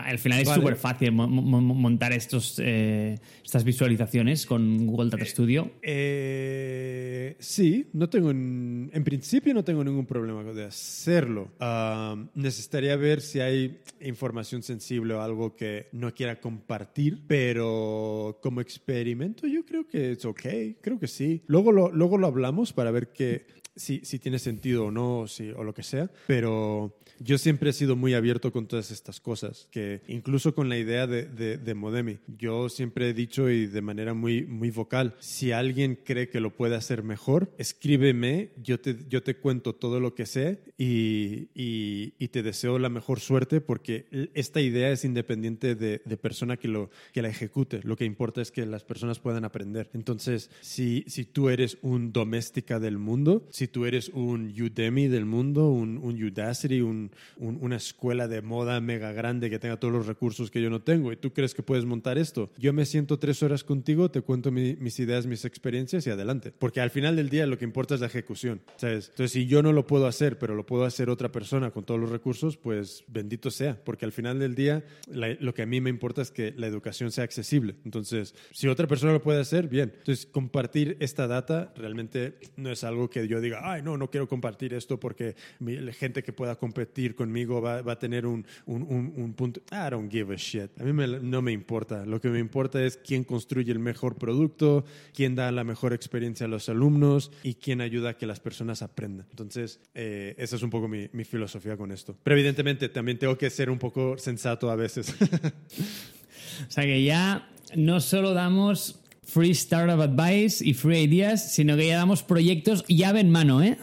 [0.00, 5.70] Al, final es súper fácil montar estos, eh, estas visualizaciones con Google Data Studio.
[5.82, 11.52] Eh, sí, no tengo en, principio no tengo ningún problema de hacerlo.
[11.60, 18.60] Ah, necesitaría ver si hay información sensible o algo que no quiera compartir, pero como
[18.60, 20.46] experimento yo creo que es ok,
[20.80, 21.42] creo que sí.
[21.46, 23.46] Luego lo, luego lo hablamos para ver que
[23.76, 27.70] si, si tiene sentido o no, o, si, o lo que sea, pero yo siempre
[27.70, 31.58] he sido muy abierto con todas estas cosas, que incluso con la idea de, de,
[31.58, 36.30] de Modemi, yo siempre he dicho y de manera muy, muy vocal, si alguien cree
[36.30, 40.60] que lo puede hacer mejor, escríbeme, yo te, yo te cuento todo lo que sé
[40.78, 46.16] y, y, y te deseo la mejor suerte porque esta idea es independiente de, de,
[46.16, 47.80] persona que, lo, que la ejecute.
[47.82, 49.90] Lo que importa es que las personas puedan aprender.
[49.92, 55.26] Entonces, si, si tú eres un doméstica del mundo, si tú eres un Udemy del
[55.26, 59.92] mundo, un, un Udacity, un, un, una escuela de moda mega grande que tenga todos
[59.92, 62.86] los recursos que yo no tengo y tú crees que puedes montar esto, yo me
[62.86, 66.52] siento tres horas contigo, te cuento mi, mis ideas, mis experiencias y adelante.
[66.58, 68.60] Porque al final del día lo que importa es la ejecución.
[68.76, 69.08] ¿sabes?
[69.10, 72.00] Entonces, si yo no lo puedo hacer, pero lo puedo hacer otra persona con todos
[72.00, 73.78] los recursos, pues bendito sea.
[73.84, 76.66] Porque al final del día la, lo que a mí me importa es que la
[76.66, 77.76] educación sea accesible.
[77.84, 79.92] Entonces, si otra persona lo puede hacer, bien.
[79.98, 84.28] Entonces, compartir esta data realmente no es algo que yo diga, ay, no, no quiero
[84.28, 88.44] compartir esto porque mi, la gente que pueda competir conmigo va, va a tener un,
[88.66, 89.60] un, un, un, punto.
[89.70, 90.70] I don't give a shit.
[90.80, 92.04] A mí me, no me importa.
[92.06, 96.46] Lo que me importa es quién construye el mejor producto, quién da la mejor experiencia
[96.46, 99.26] a los alumnos y quién ayuda a que las personas aprendan.
[99.30, 102.16] Entonces, eh, esa es un poco mi, mi filosofía con esto.
[102.22, 105.14] Pero evidentemente también tengo que ser un poco sensato a veces.
[106.68, 111.86] o sea que ya no solo damos free startup advice y free ideas, sino que
[111.86, 113.78] ya damos proyectos llave en mano, ¿eh?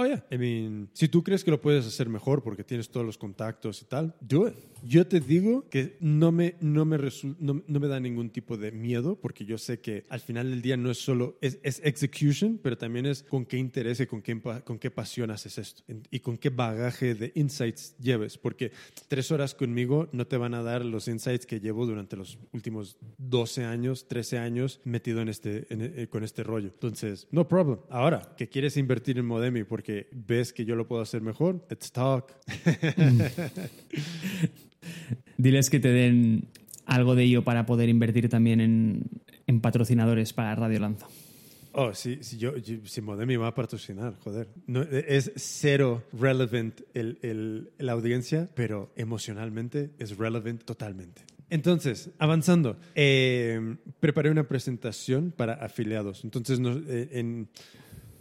[0.00, 0.22] Oh, yeah.
[0.30, 3.82] I mean, si tú crees que lo puedes hacer mejor porque tienes todos los contactos
[3.82, 4.54] y tal, do it.
[4.82, 6.98] Yo te digo que no me, no me,
[7.38, 10.62] no, no, me da ningún tipo de miedo porque yo sé que al final del
[10.62, 14.22] día no es solo, es, es execution, pero también es con qué interés y con
[14.22, 18.38] qué, con qué pasión haces esto y con qué bagaje de insights lleves.
[18.38, 18.72] Porque
[19.08, 22.96] tres horas conmigo no te van a dar los insights que llevo durante los últimos
[23.18, 26.68] 12 años, 13 años metido en este, en, eh, con este rollo.
[26.68, 27.80] Entonces, no problem.
[27.90, 31.92] Ahora, que quieres invertir en Modemi porque ves que yo lo puedo hacer mejor, let's
[31.92, 32.32] talk.
[35.36, 36.48] Diles que te den
[36.86, 38.60] algo de ello para poder invertir también
[39.46, 41.06] en, patrocinadores para Radio Lanza.
[41.72, 44.48] Oh, sí, sí yo, yo, si Modemi va a patrocinar, joder.
[44.90, 51.22] Es cero relevant el, la audiencia, pero emocionalmente es relevant totalmente.
[51.50, 56.24] Entonces, avanzando, eh, preparé una presentación para afiliados.
[56.24, 57.48] Entonces, no, eh, en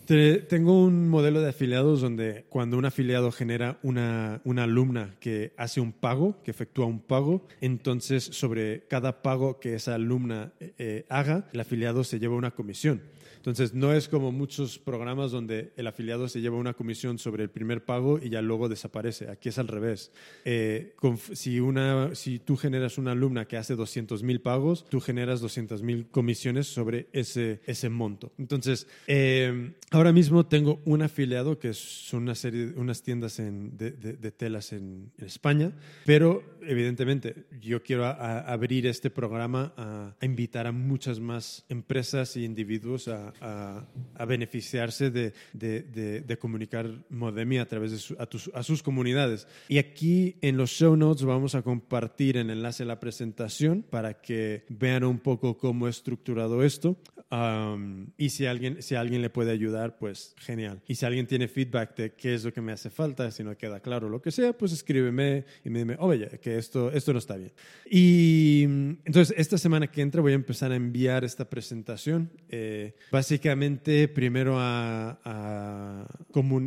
[0.07, 5.81] tengo un modelo de afiliados donde cuando un afiliado genera una, una, alumna que hace
[5.81, 11.49] un pago, que efectúa un pago, entonces sobre cada pago que esa alumna eh, haga,
[11.51, 13.01] el afiliado se lleva una comisión.
[13.47, 17.49] Entonces, no es como muchos programas donde el afiliado se lleva una comisión sobre el
[17.49, 19.29] primer pago y ya luego desaparece.
[19.29, 20.11] Aquí es al revés.
[20.43, 20.93] Eh,
[21.31, 25.81] si, una, si tú generas una alumna que hace 200 mil pagos, tú generas 200
[25.81, 28.33] mil comisiones sobre ese, ese monto.
[28.37, 33.91] Entonces, eh, ahora mismo tengo un afiliado que son una serie, unas tiendas en, de,
[34.31, 35.71] telas en, España,
[36.05, 43.07] pero evidentemente yo quiero abrir este programa a, invitar a muchas más empresas e individuos
[43.07, 49.47] a beneficiarse de, de, comunicar Modemi a través de su, tus, a, sus comunidades.
[49.67, 54.21] Y aquí en los show notes vamos a compartir el enlace a la presentación para
[54.21, 56.97] que vean un poco cómo he estructurado esto.
[57.29, 60.81] Um, y si alguien, si alguien le puede ayudar, pues genial.
[60.87, 63.57] Y si alguien tiene feedback de qué es lo que me hace falta, si no
[63.57, 67.19] queda claro lo que sea, pues escríbeme y me dime, oye, que esto, esto no
[67.19, 67.51] está bien.
[67.89, 72.29] Y entonces, esta semana que entra voy a empezar a enviar esta presentación.
[72.49, 76.07] Eh, básicamente, primero a, a,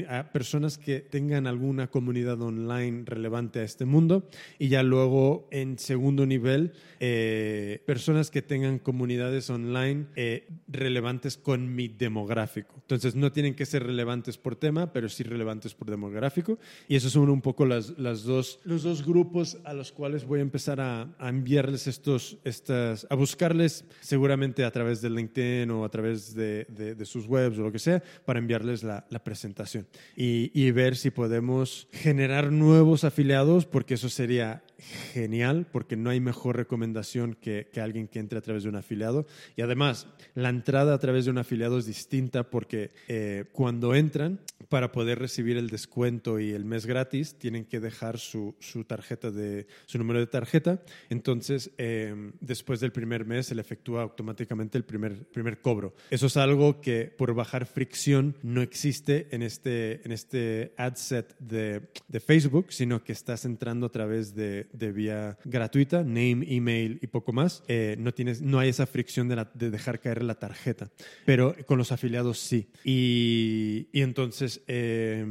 [0.08, 5.78] a personas que tengan alguna comunidad online relevante a este mundo y ya luego, en
[5.78, 12.74] segundo nivel, eh, personas que tengan comunidades online eh, relevantes con mi demográfico.
[12.76, 16.58] Entonces, no tienen que ser relevantes por tema, pero sí relevantes por demográfico.
[16.88, 20.40] Y esos son un poco las, las dos, los dos grupos a los cuales voy
[20.40, 25.84] a empezar a, a enviarles estos, estas, a buscarles seguramente a través de LinkedIn o
[25.84, 29.22] a través de, de, de sus webs o lo que sea, para enviarles la, la
[29.22, 29.86] presentación.
[30.16, 34.62] Y, y ver si podemos generar nuevos afiliados, porque eso sería
[35.12, 38.76] genial, porque no hay mejor recomendación que, que, alguien que entre a través de un
[38.76, 39.26] afiliado.
[39.56, 40.06] Y además,
[40.42, 45.18] la entrada a través de un afiliado es distinta porque eh, cuando entran, para poder
[45.18, 49.98] recibir el descuento y el mes gratis, tienen que dejar su, su tarjeta de su
[49.98, 50.80] número de tarjeta.
[51.08, 55.94] Entonces, eh, después del primer mes, se le efectúa automáticamente el primer, primer cobro.
[56.10, 61.36] Eso es algo que por bajar fricción no existe en este, en este ad set
[61.38, 66.98] de, de Facebook, sino que estás entrando a través de, de vía gratuita, name, email
[67.02, 67.62] y poco más.
[67.66, 70.90] Eh, no, tienes, no hay esa fricción de, la- de dejar caer la tarjeta,
[71.24, 72.68] pero con los afiliados sí.
[72.84, 75.24] Y, y entonces eh,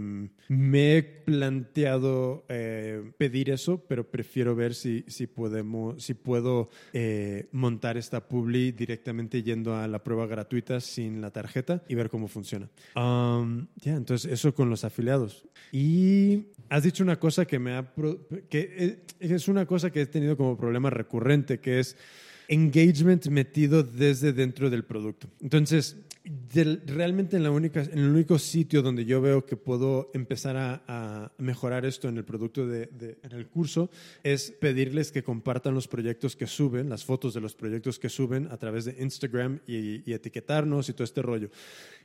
[0.47, 7.47] me he planteado eh, pedir eso, pero prefiero ver si, si, podemos, si puedo eh,
[7.51, 12.27] montar esta publi directamente yendo a la prueba gratuita sin la tarjeta y ver cómo
[12.27, 12.69] funciona.
[12.95, 15.47] Ya, entonces eso con los afiliados.
[15.71, 17.93] Y has dicho una cosa que me ha...
[18.49, 21.97] que es una cosa que he tenido como problema recurrente, que es
[22.49, 25.29] engagement metido desde dentro del producto.
[25.41, 25.95] Entonces,
[26.29, 30.55] del- realmente en, la única, en el único sitio donde yo veo que puedo empezar
[30.57, 33.89] a, a mejorar esto en el producto, de, de- en el curso,
[34.21, 38.47] es pedirles que compartan los proyectos que suben, las fotos de los proyectos que suben
[38.51, 41.49] a través de Instagram y, y etiquetarnos y todo este rollo.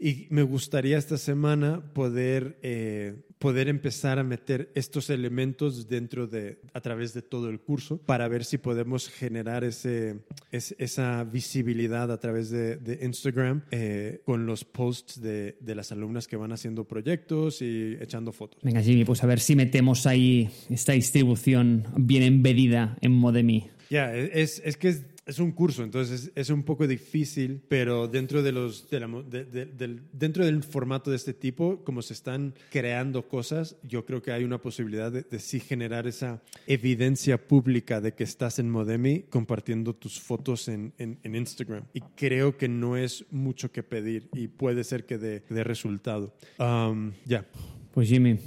[0.01, 6.61] Y me gustaría esta semana poder, eh, poder empezar a meter estos elementos dentro de,
[6.73, 10.21] a través de todo el curso para ver si podemos generar ese,
[10.51, 15.93] es- esa visibilidad a través de, de Instagram eh, con los posts de, de las
[15.93, 18.63] alumnas que van haciendo proyectos y echando fotos.
[18.63, 23.69] Venga, Jimmy, pues a ver si metemos ahí esta distribución bien embedida en Modemi.
[23.91, 28.09] Ya, es, es que es, es un curso, entonces es, es un poco difícil, pero
[28.09, 32.03] dentro, de los, de la de- de- del, dentro del formato de este tipo, como
[32.03, 36.43] se están creando cosas, yo creo que hay una posibilidad de, de sí generar esa
[36.67, 41.85] evidencia pública de que estás en Modemi compartiendo tus fotos en, en- en Instagram.
[41.95, 46.35] Y creo que no es mucho que pedir y puede ser que dé dé resultado.
[46.59, 47.47] Um, ya,
[47.93, 48.39] Pues Jimmy,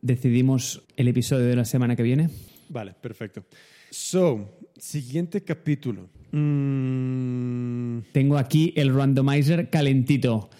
[0.00, 2.30] decidimos el episodio de la semana que viene.
[2.68, 3.44] Vale, perfecto.
[3.90, 6.08] So, siguiente capítulo.
[6.32, 10.50] Mm, Tengo aquí el randomizer calentito.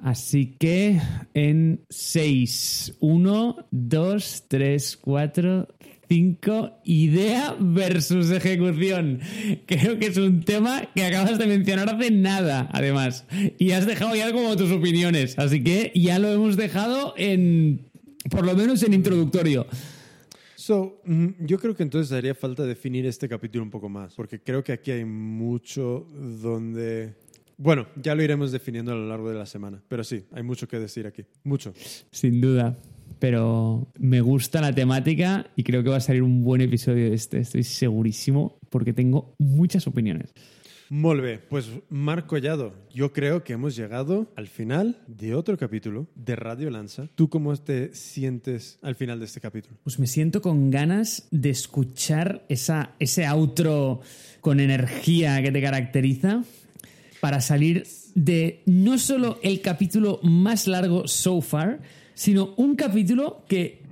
[0.00, 1.00] Así que
[1.32, 5.68] en 6, 1, 2, 3, 4,
[6.08, 9.20] 5, idea versus ejecución.
[9.64, 13.24] Creo que es un tema que acabas de mencionar hace nada, además.
[13.58, 15.38] Y has dejado ya como tus opiniones.
[15.38, 17.86] Así que ya lo hemos dejado en,
[18.30, 19.66] por lo menos en introductorio.
[20.66, 21.02] So,
[21.40, 24.72] yo creo que entonces haría falta definir este capítulo un poco más, porque creo que
[24.72, 26.06] aquí hay mucho
[26.42, 27.12] donde...
[27.58, 30.66] Bueno, ya lo iremos definiendo a lo largo de la semana, pero sí, hay mucho
[30.66, 31.74] que decir aquí, mucho.
[32.10, 32.78] Sin duda.
[33.18, 37.40] Pero me gusta la temática y creo que va a salir un buen episodio este.
[37.40, 40.32] Estoy segurísimo porque tengo muchas opiniones.
[40.94, 46.36] Molve, pues Marco Collado, yo creo que hemos llegado al final de otro capítulo de
[46.36, 47.08] Radio Lanza.
[47.16, 49.76] ¿Tú cómo te sientes al final de este capítulo?
[49.82, 54.02] Pues me siento con ganas de escuchar esa, ese outro
[54.40, 56.44] con energía que te caracteriza
[57.18, 61.80] para salir de no solo el capítulo más largo so far,
[62.14, 63.82] sino un capítulo que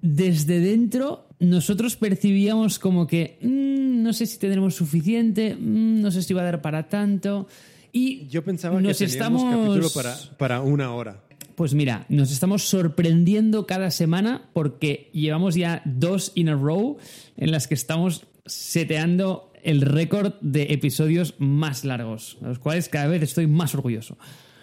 [0.00, 6.22] desde dentro nosotros percibíamos como que "Mm, no sé si tendremos suficiente, mm, no sé
[6.22, 7.46] si va a dar para tanto.
[7.92, 9.66] Y Yo pensaba nos que teníamos estamos...
[9.66, 11.22] capítulo para, para una hora.
[11.54, 16.98] Pues mira, nos estamos sorprendiendo cada semana porque llevamos ya dos in a row
[17.36, 23.22] en las que estamos seteando el récord de episodios más largos, los cuales cada vez
[23.22, 24.16] estoy más orgulloso.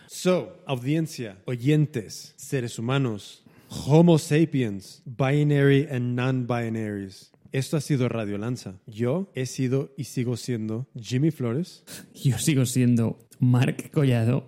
[0.07, 3.43] So, audiencia, oyentes, seres humanos,
[3.83, 7.31] Homo sapiens, binary and non-binaries.
[7.51, 8.79] Esto ha sido Radio Lanza.
[8.87, 14.47] Yo he sido y sigo siendo Jimmy Flores Yo sigo siendo Marc Collado.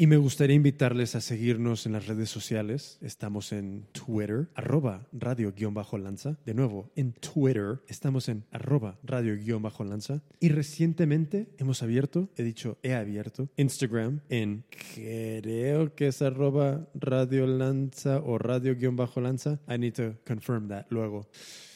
[0.00, 2.96] Y me gustaría invitarles a seguirnos en las redes sociales.
[3.02, 6.38] Estamos en Twitter, arroba radio-lanza.
[6.46, 10.22] De nuevo, en Twitter estamos en arroba radio-lanza.
[10.40, 14.64] Y recientemente hemos abierto, he dicho, he abierto Instagram en
[14.94, 19.60] creo que es arroba radiolanza o radio-lanza.
[19.68, 21.28] I need to confirm that luego.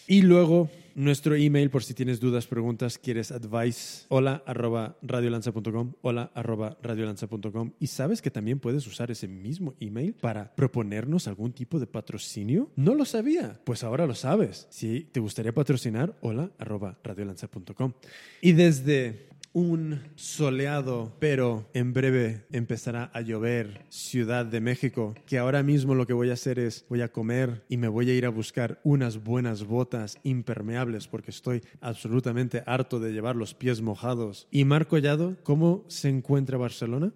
[0.06, 6.30] Y luego nuestro email por si tienes dudas, preguntas, quieres advice, hola arroba radiolanza.com, hola
[6.34, 7.72] arroba radiolanza.com.
[7.80, 12.70] Y sabes que también puedes usar ese mismo email para proponernos algún tipo de patrocinio.
[12.76, 14.66] No lo sabía, pues ahora lo sabes.
[14.70, 17.94] Si te gustaría patrocinar, hola arroba radiolanza.com.
[18.40, 25.62] Y desde un soleado, pero en breve empezará a llover, Ciudad de México, que ahora
[25.62, 28.26] mismo lo que voy a hacer es voy a comer y me voy a ir
[28.26, 34.48] a buscar unas buenas botas impermeables porque estoy absolutamente harto de llevar los pies mojados.
[34.50, 37.12] Y Marco Collado, ¿cómo se encuentra Barcelona?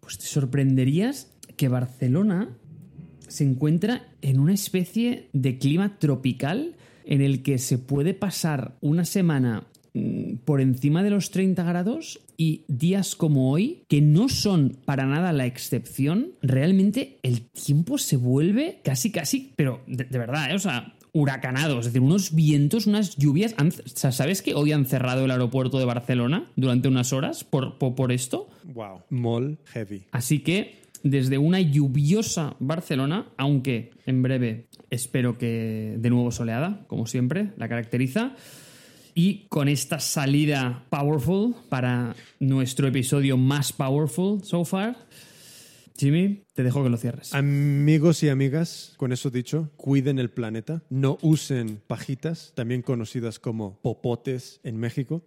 [0.00, 2.56] Pues te sorprenderías que Barcelona
[3.28, 9.04] se encuentra en una especie de clima tropical en el que se puede pasar una
[9.04, 9.66] semana
[10.44, 15.32] por encima de los 30 grados y días como hoy, que no son para nada
[15.32, 20.54] la excepción, realmente el tiempo se vuelve casi, casi, pero de, de verdad, ¿eh?
[20.54, 23.54] o sea, huracanado, es decir, unos vientos, unas lluvias.
[23.56, 27.44] Han- o sea, ¿Sabes que hoy han cerrado el aeropuerto de Barcelona durante unas horas
[27.44, 28.48] por, por, por esto?
[28.64, 29.02] Wow.
[29.10, 30.02] Mall heavy.
[30.10, 37.06] Así que desde una lluviosa Barcelona, aunque en breve espero que de nuevo soleada, como
[37.06, 38.34] siempre, la caracteriza.
[39.14, 44.96] Y con esta salida powerful para nuestro episodio más powerful so far,
[45.96, 47.32] Jimmy, te dejo que lo cierres.
[47.32, 50.82] Amigos y amigas, con eso dicho, cuiden el planeta.
[50.90, 55.24] No usen pajitas, también conocidas como popotes en México.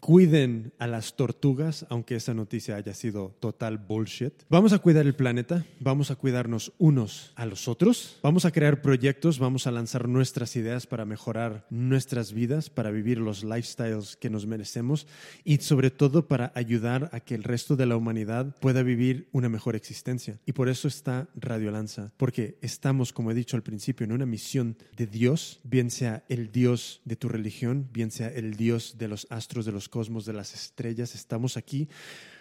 [0.00, 4.32] Cuiden a las tortugas, aunque esa noticia haya sido total bullshit.
[4.48, 8.80] Vamos a cuidar el planeta, vamos a cuidarnos unos a los otros, vamos a crear
[8.80, 14.30] proyectos, vamos a lanzar nuestras ideas para mejorar nuestras vidas, para vivir los lifestyles que
[14.30, 15.06] nos merecemos
[15.44, 19.48] y sobre todo para ayudar a que el resto de la humanidad pueda vivir una
[19.48, 20.38] mejor existencia.
[20.46, 24.26] Y por eso está Radio Lanza, porque estamos, como he dicho al principio, en una
[24.26, 29.08] misión de Dios, bien sea el Dios de tu religión, bien sea el Dios de
[29.08, 31.14] los astros, de los cosmos, de las estrellas.
[31.14, 31.88] Estamos aquí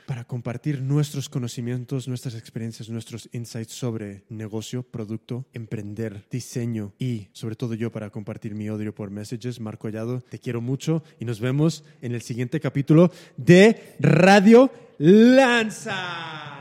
[0.08, 7.58] para compartir nuestros conocimientos, nuestras experiencias, nuestros insights sobre negocio, producto, emprender, diseño y sobre
[7.58, 9.60] todo yo para compartir mi odio por messages.
[9.60, 16.57] Marco Collado, te quiero mucho y nos vemos en el siguiente capítulo de Radio Lanza.